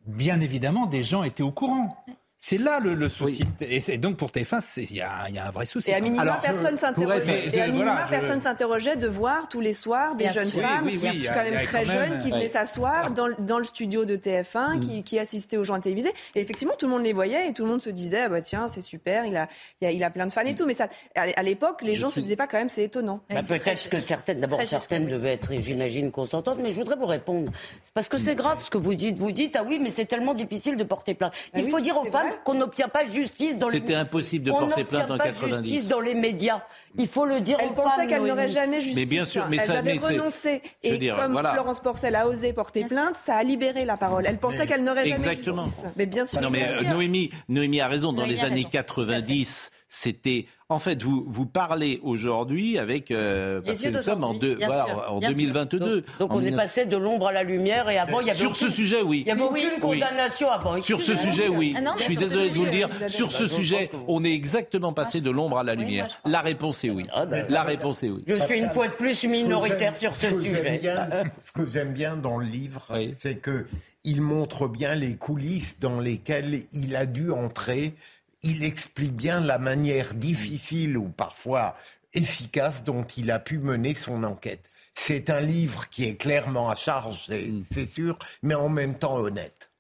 bien 0.06 0.42
évidemment, 0.42 0.86
des 0.86 1.04
gens 1.04 1.24
étaient 1.24 1.44
au 1.44 1.52
courant. 1.52 2.04
C'est 2.42 2.58
là 2.58 2.80
le, 2.80 2.94
le 2.94 3.10
souci. 3.10 3.44
Et 3.60 3.98
donc 3.98 4.16
pour 4.16 4.30
TF1, 4.32 4.62
c'est- 4.62 4.84
il 4.84 4.96
y, 4.96 5.02
a 5.02 5.26
il 5.28 5.36
y 5.36 5.40
a 5.40 5.48
un 5.48 5.52
vrai 5.52 5.66
souci. 5.66 5.92
Et 5.92 5.94
à 5.94 6.00
minima, 6.00 6.22
Alors, 6.22 6.40
personne 6.40 6.78
s'interrogeait. 6.78 7.50
voilà, 7.50 8.06
je- 8.06 8.10
personne 8.10 8.40
s'interrogeait 8.40 8.96
de 8.96 9.08
voir 9.10 9.50
tous 9.50 9.60
les 9.60 9.74
soirs 9.74 10.16
des 10.16 10.30
jeunes 10.30 10.48
sûr. 10.50 10.62
femmes, 10.62 10.86
Oui, 10.86 10.98
oui, 11.04 11.10
oui, 11.14 11.28
a- 11.28 11.34
quand 11.34 11.44
même 11.44 11.60
très 11.62 11.84
quand 11.84 11.94
même, 11.94 12.08
jeunes, 12.12 12.18
qui 12.20 12.32
venaient 12.32 12.44
ouais. 12.44 12.48
s'asseoir 12.48 13.12
dans, 13.12 13.28
dans 13.40 13.58
le 13.58 13.66
studio 13.66 14.06
de 14.06 14.16
TF1, 14.16 14.80
qui, 14.80 15.04
qui 15.04 15.20
assistaient 15.20 15.58
aux 15.58 15.66
gens 15.66 15.78
télévisés. 15.82 16.14
Et 16.34 16.40
effectivement, 16.40 16.76
tout 16.80 16.86
le 16.86 16.94
monde 16.94 17.04
les 17.04 17.12
voyait 17.12 17.50
et 17.50 17.54
tout 17.54 17.64
le 17.64 17.70
monde 17.72 17.82
se 17.82 17.90
disait, 17.90 18.22
ah 18.22 18.30
bah 18.30 18.40
tiens, 18.42 18.70
c'est 18.70 18.80
super, 18.80 19.26
il 19.26 19.36
a, 19.36 19.50
il 19.82 19.88
a, 19.88 19.92
il 19.92 20.04
a 20.06 20.10
plein 20.10 20.26
de 20.26 20.32
fans 20.32 20.40
et 20.46 20.56
tout. 20.56 20.66
Mais 20.66 20.74
ça, 20.74 20.88
à 21.16 21.44
l'époque, 21.44 21.82
les 21.82 21.96
gens 21.96 22.10
se 22.10 22.22
disaient 22.22 22.38
pas 22.38 22.48
quand 22.48 22.58
même, 22.58 22.70
c'est 22.70 22.84
étonnant. 22.86 23.20
Bah, 23.30 23.42
Peut-être 23.46 23.90
que 23.90 24.00
certaines, 24.00 24.40
d'abord 24.40 24.62
certaines 24.66 25.08
devaient 25.08 25.34
être, 25.34 25.52
j'imagine, 25.60 26.10
consentantes, 26.10 26.60
mais 26.64 26.70
je 26.70 26.76
voudrais 26.78 26.96
vous 26.96 27.06
répondre. 27.06 27.52
Parce 27.94 28.08
que 28.08 28.18
c'est 28.18 28.36
grave 28.36 28.64
ce 28.64 28.70
que 28.70 28.78
vous 28.78 28.96
dites. 28.96 29.18
Vous 29.18 29.34
dites, 29.34 29.58
ah 29.58 29.64
oui, 29.68 29.78
mais 29.82 29.92
c'est 29.92 30.06
tellement 30.06 30.34
difficile 30.34 30.78
de 30.78 30.84
porter 30.86 31.16
plainte. 31.16 31.34
Bah 31.54 31.60
Il 31.60 31.66
oui, 31.66 31.72
faut 31.72 31.82
dire 31.82 31.98
aux 31.98 32.06
femmes 32.06 32.28
qu'on 32.44 32.54
n'obtient 32.56 32.88
pas 32.88 33.04
justice 33.06 33.58
dans 33.58 33.68
les 33.68 33.74
C'était 33.80 33.96
impossible 33.96 34.46
de 34.46 34.52
On 34.52 34.60
porter 34.68 34.84
plainte 34.84 35.12
en 35.12 35.18
pas 35.18 35.26
90. 35.26 35.70
justice 35.70 35.88
dans 35.88 36.02
les 36.02 36.14
médias. 36.16 36.62
Il 36.98 37.08
faut 37.08 37.26
le 37.26 37.40
dire 37.42 37.58
Elle 37.62 37.74
pensait 37.74 38.08
qu'elle 38.08 38.24
n'aurait 38.24 38.48
jamais 38.48 38.80
justice. 38.82 38.96
Mais 38.96 39.06
bien 39.06 39.26
sûr, 39.26 39.46
mais 39.50 39.58
elle 39.58 39.64
ça- 39.64 39.78
avait 39.80 39.94
mais 39.94 40.00
renoncé. 40.00 40.62
Et 40.84 40.98
dire, 40.98 41.16
comme 41.16 41.32
voilà. 41.34 41.54
Florence 41.54 41.80
Porcel 41.80 42.16
a 42.16 42.28
osé 42.28 42.52
porter 42.54 42.86
plainte, 42.86 43.16
ça 43.16 43.36
a 43.36 43.44
libéré 43.44 43.86
la 43.86 43.98
parole. 43.98 44.26
Elle 44.28 44.38
pensait 44.40 44.66
qu'elle 44.66 44.84
n'aurait 44.84 45.06
jamais 45.06 45.16
Exactement. 45.16 45.66
justice. 45.66 45.84
Mais 45.98 46.06
bien 46.06 46.26
sûr. 46.26 46.42
Non 46.42 46.50
mais 46.50 46.68
euh. 46.68 46.90
Noémie, 46.94 47.30
Noémie 47.48 47.82
a 47.82 47.88
raison. 47.88 48.12
Dans 48.14 48.22
Noémie 48.24 48.36
les 48.36 48.44
années 48.44 48.56
raison. 48.58 48.70
90, 48.72 49.72
c'était. 49.88 50.46
En 50.72 50.78
fait, 50.78 51.02
vous 51.02 51.24
vous 51.28 51.48
parlez 51.48 52.00
aujourd'hui 52.04 52.78
avec 52.78 53.10
euh, 53.10 53.60
parce 53.60 53.82
yeux 53.82 53.90
que 53.90 53.98
nous 53.98 54.04
sommes 54.04 54.24
en, 54.24 54.34
d'aujourd'hui, 54.34 54.50
deux- 54.52 54.56
bien 54.58 54.68
voilà, 54.68 54.86
sûr, 54.86 55.06
en 55.10 55.18
bien 55.18 55.30
sûr. 55.30 55.38
2022. 55.40 55.80
Donc, 55.80 56.04
donc 56.20 56.32
En 56.32 56.36
on 56.36 56.40
est 56.42 56.46
19 56.52 56.56
passé 56.62 56.86
de 56.86 56.96
l'ombre 56.96 57.28
à 57.30 57.32
la 57.32 57.42
lumière 57.42 57.90
et 57.90 57.98
avant 57.98 58.22
il 58.22 58.28
y 58.28 58.30
avait 58.30 58.38
Sur 58.38 58.56
ce 58.56 58.70
sujet, 58.70 59.02
oui. 59.02 59.24
Il 59.26 59.30
y 59.30 59.32
avait 59.32 59.42
Oui. 59.42 59.48
aucune 59.66 59.84
Oui. 59.90 60.00
condamnation 60.00 60.52
avant. 60.52 60.80
Sur 60.80 61.02
ce 61.02 61.16
sujet, 61.16 61.48
oui. 61.48 61.74
Ah 61.76 61.82
non, 61.82 61.94
je 61.98 62.04
suis 62.04 62.16
désolé 62.16 62.52
de 62.52 62.54
vous 62.54 62.66
le 62.66 62.70
dire. 62.70 62.88
Sur 63.08 63.32
ce 63.32 63.44
bah, 63.46 63.50
je 63.50 63.56
sujet, 63.56 63.90
on 64.08 64.24
est 64.24 64.32
exactement 64.32 64.94
passé 64.94 65.22
de 65.22 65.32
l'ombre 65.32 65.58
à 65.58 65.64
la 65.64 65.74
lumière. 65.74 66.08
La 66.26 66.42
réponse 66.42 66.84
est 66.84 66.92
oui. 66.92 67.08
La 67.50 67.64
réponse 67.64 68.04
est 68.04 68.10
oui. 68.10 68.24
Je 68.28 68.36
suis 68.36 68.60
une 68.60 68.70
fois 68.70 68.90
de 68.90 68.94
plus 68.94 69.24
minoritaire 69.24 69.96
sur 69.96 70.14
ce 70.14 70.40
sujet. 70.40 70.78
bien- 70.80 71.10
ce 71.44 71.52
que 71.52 71.66
j'aime 71.66 71.96
bien 71.96 72.16
dans 72.16 72.38
le 72.38 72.46
livre, 72.46 72.86
c'est 73.18 73.38
que 73.38 73.66
il 74.04 74.22
montre 74.22 74.68
bien 74.68 74.94
les 74.94 75.16
coulisses 75.16 75.78
dans 75.80 76.00
lesquelles 76.00 76.62
il 76.74 76.96
a 76.96 77.08
dû 77.08 77.32
entrer. 77.32 77.96
Il 78.44 78.64
explique 78.64 79.14
bien 79.14 79.40
la 79.42 79.58
manière 79.58 80.14
difficile 80.14 80.98
ou 80.98 81.10
parfois 81.10 81.76
efficace 82.14 82.84
dont 82.84 83.04
il 83.04 83.32
a 83.32 83.40
pu 83.40 83.60
mener 83.60 83.96
son 83.96 84.24
enquête. 84.24 84.70
C'est 84.94 85.30
un 85.30 85.42
livre 85.42 85.90
qui 85.90 86.06
est 86.06 86.16
clairement 86.16 86.70
à 86.70 86.76
charge, 86.76 87.26
c'est 87.28 87.52
c'est 87.72 87.86
sûr, 87.86 88.18
mais 88.42 88.56
en 88.56 88.70
même 88.70 88.98
temps 88.98 89.16
honnête. 89.16 89.72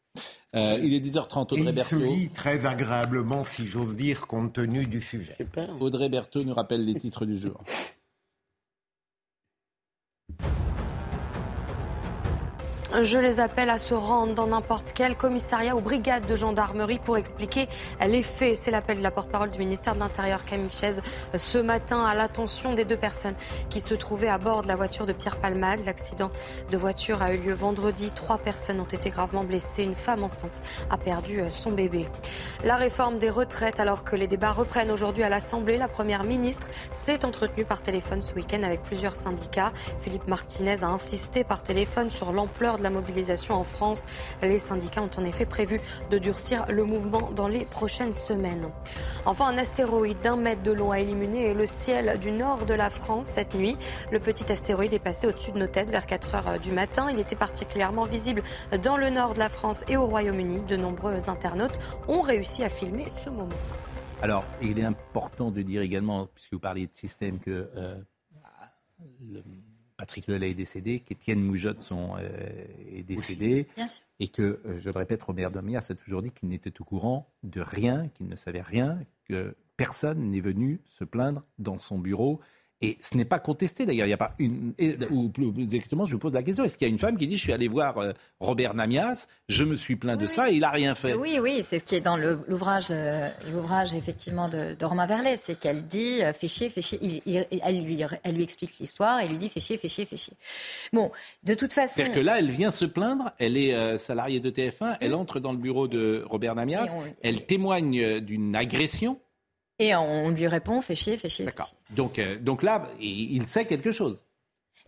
Euh, 0.56 0.80
il 0.82 0.94
est 0.94 1.00
10h30, 1.00 1.56
Et 1.58 1.60
Audrey 1.60 1.60
il 1.60 1.66
se 1.68 1.96
Berthaud. 1.96 1.98
lit 2.00 2.30
très 2.30 2.66
agréablement, 2.66 3.44
si 3.46 3.68
j'ose 3.68 3.96
dire, 3.96 4.26
compte 4.28 4.54
tenu 4.54 4.86
du 4.88 5.02
sujet. 5.02 5.38
Audrey 5.80 6.10
Berthaud 6.10 6.44
nous 6.44 6.54
rappelle 6.54 6.86
les 6.86 6.96
titres 6.96 7.26
du 7.26 7.40
jour. 7.40 7.62
Je 12.92 13.20
les 13.20 13.40
appelle 13.40 13.70
à 13.70 13.78
se 13.78 13.94
rendre 13.94 14.34
dans 14.34 14.48
n'importe 14.48 14.94
quel 14.96 15.16
commissariat 15.16 15.76
ou 15.76 15.80
brigade 15.80 16.26
de 16.26 16.36
gendarmerie 16.36 16.98
pour 16.98 17.18
expliquer 17.18 17.70
les 18.06 18.24
faits. 18.24 18.58
C'est 18.58 18.72
l'appel 18.72 18.98
de 18.98 19.04
la 19.04 19.12
porte-parole 19.12 19.52
du 19.52 19.60
ministère 19.60 19.94
de 19.94 20.00
l'Intérieur, 20.00 20.44
Camille 20.44 20.72
Chaise, 20.72 21.04
ce 21.38 21.60
matin 21.60 22.04
à 22.04 22.16
l'attention 22.16 22.74
des 22.74 22.86
deux 22.86 22.98
personnes 22.98 23.36
qui 23.70 23.80
se 23.80 23.94
trouvaient 23.94 24.28
à 24.28 24.40
bord 24.40 24.64
de 24.64 24.68
la 24.68 24.76
voiture 24.76 25.06
de 25.06 25.14
Pierre 25.14 25.38
Palmade. 25.38 25.82
L'accident 25.86 26.32
de 26.72 26.78
voiture 26.78 27.22
a 27.22 27.32
eu 27.32 27.38
lieu 27.38 27.54
vendredi. 27.54 28.10
Trois 28.10 28.40
personnes 28.40 28.80
ont 28.80 28.86
été 28.86 29.12
gravement 29.12 29.44
blessées. 29.44 29.84
Une 29.84 29.94
femme 29.94 30.24
enceinte 30.24 30.60
a 30.90 30.98
perdu 30.98 31.42
son 31.50 31.72
bébé. 31.72 32.06
La 32.64 32.76
réforme 32.76 33.20
des 33.20 33.30
retraites, 33.30 33.80
alors 33.80 34.04
que 34.04 34.16
les 34.16 34.28
débats 34.28 34.52
reprennent 34.52 34.92
aujourd'hui 34.92 35.24
à 35.24 35.30
l'Assemblée, 35.30 35.78
la 35.78 35.88
première 35.88 36.24
ministre 36.24 36.68
s'est 36.92 37.24
entretenue 37.24 37.66
par 37.66 37.84
téléphone 37.84 38.24
ce 38.24 38.34
week-end 38.34 38.64
avec 38.64 38.82
plusieurs 38.82 39.16
syndicats. 39.16 39.72
Philippe 40.02 40.28
Martinez 40.28 40.84
a 40.84 40.88
insisté 40.88 41.44
par 41.44 41.62
téléphone 41.62 42.10
sur 42.10 42.34
l'ampleur 42.34 42.79
de 42.80 42.84
la 42.84 42.90
mobilisation 42.90 43.54
en 43.56 43.64
France. 43.64 44.06
Les 44.42 44.60
syndicats 44.60 45.04
ont 45.04 45.10
en 45.18 45.26
effet 45.26 45.46
prévu 45.46 45.80
de 46.10 46.18
durcir 46.18 46.66
le 46.70 46.84
mouvement 46.84 47.30
dans 47.36 47.48
les 47.48 47.66
prochaines 47.66 48.14
semaines. 48.14 48.70
Enfin, 49.26 49.48
un 49.48 49.58
astéroïde 49.58 50.20
d'un 50.22 50.36
mètre 50.38 50.64
de 50.64 50.72
long 50.72 50.92
a 50.92 51.00
illuminé 51.00 51.54
le 51.54 51.68
ciel 51.68 52.20
du 52.20 52.32
nord 52.32 52.66
de 52.66 52.74
la 52.74 52.90
France 52.90 53.28
cette 53.28 53.54
nuit. 53.54 53.78
Le 54.12 54.20
petit 54.20 54.52
astéroïde 54.52 54.94
est 54.94 55.00
passé 55.00 55.28
au-dessus 55.28 55.52
de 55.52 55.60
nos 55.60 55.68
têtes 55.68 55.92
vers 55.92 56.06
4 56.06 56.36
heures 56.36 56.60
du 56.60 56.72
matin. 56.72 57.08
Il 57.12 57.20
était 57.20 57.36
particulièrement 57.36 58.06
visible 58.06 58.42
dans 58.82 58.98
le 58.98 59.10
nord 59.10 59.34
de 59.36 59.40
la 59.40 59.50
France 59.50 59.84
et 59.88 59.98
au 59.98 60.06
Royaume-Uni. 60.08 60.62
De 60.68 60.76
nombreux 60.76 61.30
internautes 61.30 61.78
ont 62.08 62.22
réussi 62.22 62.64
à 62.64 62.70
filmer 62.70 63.10
ce 63.10 63.30
moment. 63.30 63.50
Alors, 64.22 64.44
il 64.62 64.78
est 64.80 64.84
important 64.84 65.52
de 65.52 65.62
dire 65.62 65.82
également, 65.82 66.28
puisque 66.34 66.54
vous 66.54 66.60
parliez 66.60 66.88
de 66.88 66.96
système, 66.96 67.40
que 67.40 67.70
euh, 67.76 67.96
le- 69.22 69.44
Patrick 70.00 70.28
Lelay 70.28 70.52
est 70.52 70.54
décédé, 70.54 71.02
qu'Étienne 71.02 71.42
Moujotte 71.42 71.92
euh, 71.92 72.64
est 72.90 73.04
décédé, 73.04 73.68
et 74.22 74.30
que, 74.30 74.62
euh, 74.66 74.78
je 74.80 74.90
le 74.90 74.98
répète, 74.98 75.22
Robert 75.22 75.52
Domias 75.52 75.88
a 75.90 75.94
toujours 75.94 76.22
dit 76.22 76.32
qu'il 76.32 76.48
n'était 76.48 76.80
au 76.80 76.86
courant 76.86 77.30
de 77.44 77.60
rien, 77.60 78.08
qu'il 78.08 78.30
ne 78.30 78.38
savait 78.38 78.62
rien, 78.62 78.98
que 79.26 79.58
personne 79.76 80.32
n'est 80.32 80.40
venu 80.40 80.80
se 80.86 81.04
plaindre 81.04 81.44
dans 81.58 81.80
son 81.80 82.00
bureau. 82.00 82.40
Et 82.82 82.98
ce 83.02 83.18
n'est 83.18 83.26
pas 83.26 83.40
contesté 83.40 83.86
d'ailleurs. 83.86 84.06
Il 84.06 84.10
n'y 84.10 84.14
a 84.14 84.18
pas 84.18 84.34
une. 84.40 84.74
Ou 85.12 85.28
plus, 85.28 85.52
exactement, 85.62 86.06
je 86.06 86.14
vous 86.14 86.20
pose 86.20 86.34
la 86.34 86.44
question 86.44 86.64
est-ce 86.64 86.78
qu'il 86.78 86.88
y 86.88 86.90
a 86.90 86.94
une 86.94 86.98
femme 87.00 87.18
qui 87.18 87.28
dit 87.28 87.36
Je 87.38 87.44
suis 87.44 87.52
allé 87.52 87.68
voir 87.68 87.98
euh, 87.98 88.14
Robert 88.40 88.74
Namias, 88.74 89.28
je 89.50 89.66
me 89.66 89.76
suis 89.76 89.98
plaint 89.98 90.18
de 90.18 90.28
ça 90.28 90.50
et 90.50 90.54
il 90.54 90.62
n'a 90.62 90.70
rien 90.70 90.96
fait 90.96 91.14
Oui, 91.16 91.40
oui, 91.42 91.60
c'est 91.62 91.80
ce 91.80 91.84
qui 91.84 91.96
est 91.96 92.02
dans 92.02 92.16
l'ouvrage, 92.16 92.88
euh, 92.92 93.28
l'ouvrage 93.54 93.94
effectivement 93.94 94.48
de, 94.48 94.76
de 94.76 94.86
Romain 94.86 95.08
Verlet, 95.08 95.36
c'est 95.36 95.60
qu'elle 95.60 95.88
dit 95.88 96.24
euh, 96.24 96.32
fais 96.32 96.48
chier, 96.48 96.70
fais 96.70 96.82
chier. 96.82 97.00
Il- 97.02 97.22
il- 97.26 97.46
elle, 97.62 97.84
lui, 97.84 98.02
elle 98.24 98.36
lui 98.36 98.44
explique 98.44 98.78
l'histoire 98.80 99.20
et 99.20 99.28
lui 99.28 99.38
dit 99.38 99.50
fais 99.50 99.60
chier, 99.60 99.76
fais 99.78 99.90
chier, 99.90 100.06
fais 100.06 100.16
chier. 100.16 100.34
Bon, 100.94 101.12
de 101.44 101.54
toute 101.56 101.74
façon. 101.74 101.96
C'est-à-dire 101.98 102.14
que 102.16 102.20
là, 102.22 102.40
elle 102.40 102.50
vient 102.52 102.72
se 102.72 102.86
plaindre, 102.86 103.34
elle 103.40 103.58
est 103.58 103.74
euh, 103.76 103.98
salariée 103.98 104.40
de 104.40 104.50
TF1, 104.52 104.96
elle 105.02 105.16
entre 105.16 105.42
dans 105.42 105.52
le 105.52 105.58
bureau 105.58 105.90
de 105.90 106.24
Robert 106.30 106.56
Namias, 106.56 106.94
on- 106.96 107.04
elle 107.24 107.46
témoigne 107.46 108.22
d'une 108.22 108.56
agression. 108.56 109.20
Et 109.80 109.96
on 109.96 110.30
lui 110.30 110.48
répond 110.48 110.82
fais 110.82 110.96
chier, 110.96 111.18
fais 111.18 111.30
chier. 111.30 111.46
D'accord. 111.46 111.74
Donc, 111.90 112.20
euh, 112.20 112.38
donc 112.38 112.64
là, 112.64 112.88
il 113.00 113.46
sait 113.48 113.66
quelque 113.66 113.92
chose. 113.92 114.22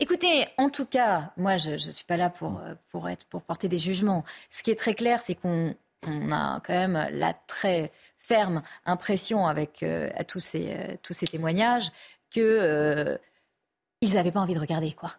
Écoutez, 0.01 0.47
en 0.57 0.71
tout 0.71 0.87
cas, 0.87 1.31
moi, 1.37 1.57
je 1.57 1.73
ne 1.73 1.77
suis 1.77 2.05
pas 2.05 2.17
là 2.17 2.31
pour, 2.31 2.57
euh, 2.57 2.73
pour, 2.89 3.07
être, 3.07 3.23
pour 3.25 3.43
porter 3.43 3.67
des 3.67 3.77
jugements. 3.77 4.23
Ce 4.49 4.63
qui 4.63 4.71
est 4.71 4.75
très 4.75 4.95
clair, 4.95 5.21
c'est 5.21 5.35
qu'on 5.35 5.75
on 6.07 6.31
a 6.31 6.59
quand 6.65 6.73
même 6.73 7.07
la 7.11 7.35
très 7.35 7.91
ferme 8.17 8.63
impression 8.87 9.45
avec 9.45 9.83
euh, 9.83 10.09
à 10.15 10.23
tous, 10.23 10.39
ces, 10.39 10.71
euh, 10.71 10.95
tous 11.03 11.13
ces 11.13 11.27
témoignages 11.27 11.91
que 12.31 13.19
ils 14.01 14.15
n'avaient 14.15 14.31
pas 14.31 14.39
envie 14.39 14.55
de 14.55 14.59
regarder, 14.59 14.93
quoi. 14.93 15.13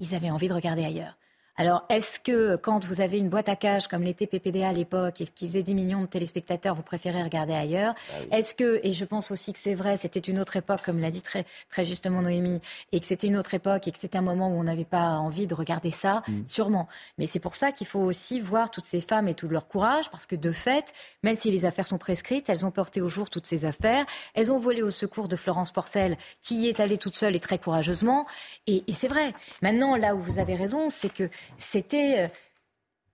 Ils 0.00 0.14
avaient 0.14 0.28
envie 0.28 0.48
de 0.48 0.52
regarder 0.52 0.84
ailleurs. 0.84 1.16
Alors, 1.60 1.84
est-ce 1.88 2.20
que 2.20 2.54
quand 2.54 2.84
vous 2.84 3.00
avez 3.00 3.18
une 3.18 3.28
boîte 3.28 3.48
à 3.48 3.56
cash 3.56 3.88
comme 3.88 4.04
l'était 4.04 4.28
PPDA 4.28 4.68
à 4.68 4.72
l'époque 4.72 5.20
et 5.20 5.26
qui 5.26 5.48
faisait 5.48 5.64
10 5.64 5.74
millions 5.74 6.00
de 6.02 6.06
téléspectateurs, 6.06 6.76
vous 6.76 6.82
préférez 6.82 7.20
regarder 7.20 7.52
ailleurs 7.52 7.94
Est-ce 8.30 8.54
que, 8.54 8.78
et 8.84 8.92
je 8.92 9.04
pense 9.04 9.32
aussi 9.32 9.52
que 9.52 9.58
c'est 9.58 9.74
vrai, 9.74 9.96
c'était 9.96 10.20
une 10.20 10.38
autre 10.38 10.54
époque, 10.54 10.82
comme 10.84 11.00
l'a 11.00 11.10
dit 11.10 11.20
très, 11.20 11.44
très 11.68 11.84
justement 11.84 12.22
Noémie, 12.22 12.60
et 12.92 13.00
que 13.00 13.06
c'était 13.06 13.26
une 13.26 13.36
autre 13.36 13.54
époque 13.54 13.88
et 13.88 13.90
que 13.90 13.98
c'était 13.98 14.18
un 14.18 14.22
moment 14.22 14.50
où 14.50 14.52
on 14.52 14.62
n'avait 14.62 14.84
pas 14.84 15.08
envie 15.18 15.48
de 15.48 15.54
regarder 15.54 15.90
ça, 15.90 16.22
sûrement. 16.46 16.86
Mais 17.18 17.26
c'est 17.26 17.40
pour 17.40 17.56
ça 17.56 17.72
qu'il 17.72 17.88
faut 17.88 17.98
aussi 17.98 18.40
voir 18.40 18.70
toutes 18.70 18.86
ces 18.86 19.00
femmes 19.00 19.26
et 19.26 19.34
tout 19.34 19.48
leur 19.48 19.66
courage, 19.66 20.10
parce 20.10 20.26
que 20.26 20.36
de 20.36 20.52
fait, 20.52 20.92
même 21.24 21.34
si 21.34 21.50
les 21.50 21.64
affaires 21.64 21.88
sont 21.88 21.98
prescrites, 21.98 22.48
elles 22.48 22.64
ont 22.64 22.70
porté 22.70 23.00
au 23.00 23.08
jour 23.08 23.30
toutes 23.30 23.46
ces 23.46 23.64
affaires, 23.64 24.06
elles 24.34 24.52
ont 24.52 24.60
volé 24.60 24.82
au 24.82 24.92
secours 24.92 25.26
de 25.26 25.34
Florence 25.34 25.72
Porcel, 25.72 26.18
qui 26.40 26.54
y 26.54 26.68
est 26.68 26.78
allée 26.78 26.98
toute 26.98 27.16
seule 27.16 27.34
et 27.34 27.40
très 27.40 27.58
courageusement. 27.58 28.26
Et, 28.68 28.84
et 28.86 28.92
c'est 28.92 29.08
vrai. 29.08 29.32
Maintenant, 29.60 29.96
là 29.96 30.14
où 30.14 30.22
vous 30.22 30.38
avez 30.38 30.54
raison, 30.54 30.88
c'est 30.88 31.12
que 31.12 31.28
c'était, 31.56 32.24
euh, 32.24 32.28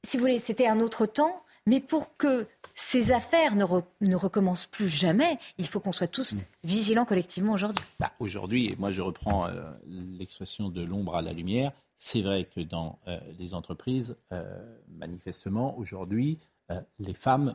si 0.02 0.16
vous 0.16 0.22
voulez, 0.22 0.38
c'était 0.38 0.66
un 0.66 0.80
autre 0.80 1.06
temps, 1.06 1.42
mais 1.66 1.80
pour 1.80 2.16
que 2.16 2.46
ces 2.74 3.12
affaires 3.12 3.54
ne, 3.56 3.64
re- 3.64 3.84
ne 4.00 4.16
recommencent 4.16 4.66
plus 4.66 4.88
jamais, 4.88 5.38
il 5.58 5.66
faut 5.66 5.80
qu'on 5.80 5.92
soit 5.92 6.08
tous 6.08 6.36
vigilants 6.64 7.04
collectivement 7.06 7.52
aujourd'hui. 7.52 7.82
Bah, 8.00 8.12
Aujourd'hui, 8.18 8.66
et 8.66 8.76
moi 8.76 8.90
je 8.90 9.00
reprends 9.00 9.46
euh, 9.46 9.62
l'expression 9.86 10.68
de 10.68 10.82
l'ombre 10.82 11.16
à 11.16 11.22
la 11.22 11.32
lumière, 11.32 11.72
c'est 11.96 12.20
vrai 12.20 12.44
que 12.44 12.60
dans 12.60 12.98
euh, 13.08 13.18
les 13.38 13.54
entreprises, 13.54 14.16
euh, 14.32 14.76
manifestement, 14.88 15.78
aujourd'hui, 15.78 16.38
euh, 16.70 16.80
les 16.98 17.14
femmes 17.14 17.54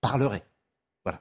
parleraient. 0.00 0.44
Voilà. 1.04 1.20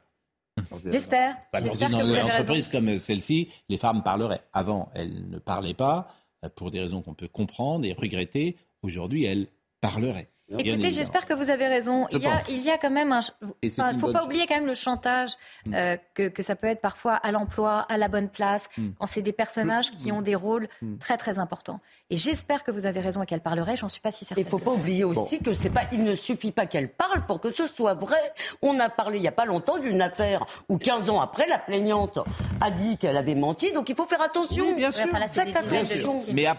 J'espère. 0.85 1.35
Bah, 1.53 1.61
dans 1.61 1.67
J'espère 1.67 1.89
une 1.89 1.95
entreprise 1.95 2.49
raison. 2.67 2.69
comme 2.71 2.99
celle-ci, 2.99 3.49
les 3.69 3.77
femmes 3.77 4.03
parleraient. 4.03 4.43
Avant, 4.53 4.91
elles 4.93 5.29
ne 5.29 5.39
parlaient 5.39 5.73
pas, 5.73 6.13
pour 6.55 6.71
des 6.71 6.79
raisons 6.79 7.01
qu'on 7.01 7.13
peut 7.13 7.27
comprendre 7.27 7.85
et 7.85 7.93
regretter. 7.93 8.55
Aujourd'hui, 8.81 9.25
elles 9.25 9.47
parleraient. 9.81 10.29
Bien 10.51 10.73
Écoutez, 10.73 10.91
j'espère 10.91 11.27
que 11.27 11.35
vous 11.35 11.51
avez 11.51 11.67
raison. 11.67 12.07
Il 12.09 12.23
y, 12.23 12.25
a, 12.25 12.41
il 12.49 12.59
y 12.63 12.71
a 12.71 12.79
quand 12.79 12.89
même 12.89 13.11
un. 13.11 13.19
Enfin, 13.19 13.91
il 13.91 13.93
ne 13.93 13.99
faut 13.99 14.11
pas 14.11 14.17
chose. 14.21 14.25
oublier 14.25 14.47
quand 14.47 14.55
même 14.55 14.65
le 14.65 14.73
chantage 14.73 15.33
euh, 15.75 15.95
que, 16.15 16.27
que 16.27 16.41
ça 16.41 16.55
peut 16.55 16.65
être 16.65 16.81
parfois 16.81 17.13
à 17.13 17.31
l'emploi, 17.31 17.81
à 17.87 17.97
la 17.97 18.07
bonne 18.07 18.29
place, 18.29 18.67
Mm. 18.75 18.87
quand 18.99 19.05
c'est 19.05 19.21
des 19.21 19.31
personnages 19.31 19.91
qui 19.91 20.11
ont 20.11 20.23
des 20.23 20.33
rôles 20.33 20.67
très 20.99 21.17
très 21.17 21.37
importants. 21.37 21.81
Et 22.09 22.15
j'espère 22.15 22.63
que 22.63 22.71
vous 22.71 22.87
avez 22.87 22.99
raison 22.99 23.21
et 23.21 23.27
qu'elle 23.27 23.41
parlerait. 23.41 23.77
J'en 23.77 23.89
suis 23.89 24.01
pas 24.01 24.11
si 24.11 24.25
certaine. 24.25 24.43
Il 24.43 24.47
ne 24.47 24.49
faut 24.49 24.57
pas 24.57 24.71
oublier 24.71 25.03
aussi 25.03 25.37
que 25.37 25.53
c'est 25.53 25.69
pas, 25.69 25.81
il 25.91 26.03
ne 26.03 26.15
suffit 26.15 26.51
pas 26.51 26.65
qu'elle 26.65 26.91
parle 26.91 27.27
pour 27.27 27.39
que 27.39 27.51
ce 27.51 27.67
soit 27.67 27.93
vrai. 27.93 28.33
On 28.63 28.79
a 28.79 28.89
parlé 28.89 29.19
il 29.19 29.21
n'y 29.21 29.27
a 29.27 29.31
pas 29.31 29.45
longtemps 29.45 29.77
d'une 29.77 30.01
affaire 30.01 30.47
où 30.67 30.79
15 30.79 31.11
ans 31.11 31.21
après, 31.21 31.45
la 31.47 31.59
plaignante 31.59 32.17
a 32.59 32.71
dit 32.71 32.97
qu'elle 32.97 33.17
avait 33.17 33.35
menti. 33.35 33.71
Donc 33.71 33.87
il 33.89 33.95
faut 33.95 34.05
faire 34.05 34.21
attention. 34.23 34.65
Oui, 34.65 34.73
bien 34.73 34.89
sûr. 34.89 35.05
enfin, 35.07 35.19
là, 35.19 35.27
c'est 35.31 35.43
Faites 35.43 35.55
attention. 35.57 36.17
Mais 36.33 36.47
à- 36.47 36.57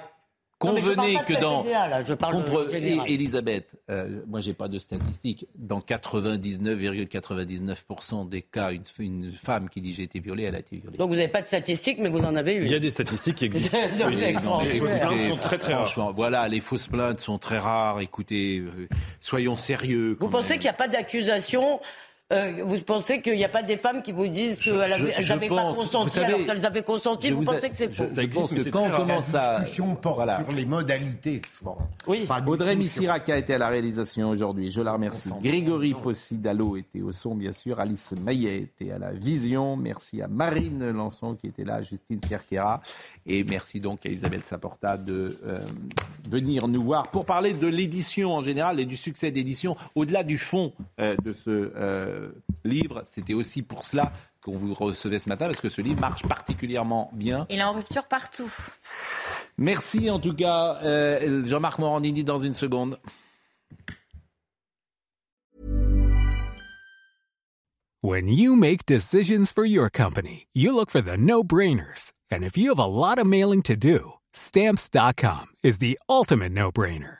convenez 0.61 1.17
que 1.27 1.41
dans. 1.41 1.63
PPDA, 1.63 1.89
là, 1.89 2.03
je 2.05 2.15
parle 2.15 2.45
de 2.45 3.09
Elisabeth, 3.11 3.75
euh, 3.91 4.21
moi 4.29 4.41
j'ai 4.41 4.55
pas 4.55 4.69
de 4.69 4.79
statistiques. 4.79 5.47
Dans 5.57 5.81
99,99% 5.81 8.29
des 8.29 8.43
cas, 8.43 8.71
une, 8.73 8.83
une 8.99 9.33
femme 9.33 9.69
qui 9.69 9.81
dit 9.81 9.95
j'ai 9.95 10.03
été 10.05 10.21
violée, 10.21 10.45
elle 10.45 10.55
a 10.55 10.61
été 10.61 10.77
violée. 10.77 10.97
Donc 10.99 11.09
vous 11.09 11.17
n'avez 11.17 11.29
pas 11.29 11.41
de 11.41 11.47
statistiques, 11.47 11.99
mais 11.99 12.09
vous 12.11 12.21
en 12.21 12.37
avez 12.37 12.55
eu. 12.55 12.65
Il 12.65 12.71
y 12.71 12.75
a 12.75 12.79
des 12.79 12.91
statistiques 12.91 13.37
qui 13.37 13.47
existent. 13.47 13.77
Donc, 13.99 14.11
Oui, 14.11 14.17
mais 14.21 14.33
Les 14.65 14.79
fausses 14.79 14.95
plaintes 14.95 15.29
sont 15.31 15.37
très, 15.37 15.59
très 15.59 15.73
rares. 15.75 15.87
franchement, 15.87 16.13
Voilà, 16.15 16.47
les 16.49 16.61
fausses 16.61 16.87
plaintes 16.89 17.21
sont 17.21 17.39
très 17.39 17.59
rares. 17.59 18.01
Écoutez, 18.01 18.59
euh, 18.59 18.89
soyons 19.21 19.57
sérieux. 19.57 20.17
Vous 20.21 20.29
pensez 20.29 20.55
qu'il 20.55 20.65
n'y 20.65 20.69
a 20.69 20.73
pas 20.75 20.89
d'accusation 20.89 21.81
euh, 22.33 22.63
vous 22.65 22.79
pensez 22.81 23.21
qu'il 23.21 23.35
n'y 23.35 23.45
a 23.45 23.49
pas 23.49 23.63
des 23.63 23.77
femmes 23.77 24.03
qui 24.03 24.13
vous 24.13 24.29
disent 24.29 24.61
qu'elles 24.61 24.79
n'avaient 25.29 25.49
pas 25.49 25.73
consenti 25.73 26.11
savez, 26.11 26.27
alors 26.27 26.47
qu'elles 26.47 26.67
avaient 26.67 26.83
consenti 26.83 27.31
Vous 27.31 27.43
pensez 27.43 27.71
que 27.71 27.77
c'est 27.77 27.93
faux 27.93 28.05
Je, 28.13 28.27
pense 28.27 28.55
que 28.55 28.69
quand 28.69 28.85
on 28.85 28.97
commence 28.97 29.35
à... 29.35 29.53
La 29.53 29.59
discussion 29.61 29.95
porte 29.97 30.29
sur 30.29 30.53
les 30.53 30.65
modalités. 30.65 31.43
Oui. 32.07 32.29
Audrey 32.47 32.77
Missiraka 32.77 33.37
était 33.37 33.55
à 33.55 33.59
la 33.59 33.69
réalisation 33.69 34.31
aujourd'hui. 34.31 34.71
Je 34.71 34.81
la 34.81 34.93
remercie. 34.93 35.31
Grégory 35.43 35.95
Possidalo 35.95 36.77
était 36.77 37.03
au 37.03 37.11
son, 37.11 37.35
bien 37.35 37.53
sûr. 37.53 37.81
Alice 37.81 38.13
Maillet 38.13 38.59
était 38.59 38.93
à 38.93 38.99
la 38.99 39.13
vision. 39.13 39.77
Merci 39.77 40.23
à 40.23 40.29
Marine 40.29 40.91
Lançon 40.91 41.35
qui 41.35 41.49
était 41.49 41.65
là, 41.65 41.83
Justine 41.83 42.21
Cerquera. 42.23 42.81
Et 43.27 43.43
merci 43.43 43.81
donc 43.81 44.07
à 44.07 44.09
Isabelle 44.09 44.45
Saporta 44.45 44.97
de 44.97 45.37
euh, 45.47 45.61
venir 46.29 46.69
nous 46.69 46.83
voir 46.83 47.11
pour 47.11 47.25
parler 47.25 47.55
de 47.55 47.67
l'édition 47.67 48.35
en 48.35 48.43
général 48.43 48.79
et 48.79 48.87
du 48.87 48.97
succès 48.97 49.31
d'édition 49.31 49.77
au-delà 49.95 50.23
du 50.23 50.39
fond 50.39 50.73
euh, 51.01 51.17
de 51.25 51.33
ce 51.33 51.73
livre. 52.65 53.03
C'était 53.07 53.35
aussi 53.35 53.63
pour 53.63 53.85
cela 53.85 54.13
qu'on 54.43 54.57
vous 54.57 54.73
recevait 54.75 55.19
ce 55.19 55.29
matin, 55.29 55.47
parce 55.47 55.61
que 55.61 55.69
ce 55.69 55.81
livre 55.81 56.01
marche 56.01 56.23
particulièrement 56.27 57.11
bien. 57.13 57.47
Il 57.51 57.59
est 57.59 57.63
en 57.63 57.73
rupture 57.73 58.07
partout. 58.07 58.51
Merci 59.59 60.11
en 60.11 60.19
tout 60.19 60.35
cas, 60.35 60.79
euh, 60.83 61.45
Jean-Marc 61.45 61.79
Morandini, 61.79 62.25
dans 62.25 62.39
une 62.39 62.55
seconde. 62.55 62.99
When 68.03 68.29
you 68.29 68.57
make 68.57 68.87
decisions 68.87 69.53
for 69.53 69.67
your 69.67 69.91
company, 69.91 70.47
you 70.55 70.75
look 70.75 70.89
for 70.89 71.03
the 71.03 71.19
no-brainers. 71.19 72.13
And 72.31 72.43
if 72.43 72.57
you 72.57 72.71
have 72.71 72.79
a 72.79 72.87
lot 72.87 73.19
of 73.19 73.27
mailing 73.27 73.61
to 73.65 73.77
do, 73.77 74.15
stamps.com 74.33 75.49
is 75.63 75.79
the 75.79 75.99
ultimate 76.09 76.53
no-brainer. 76.53 77.20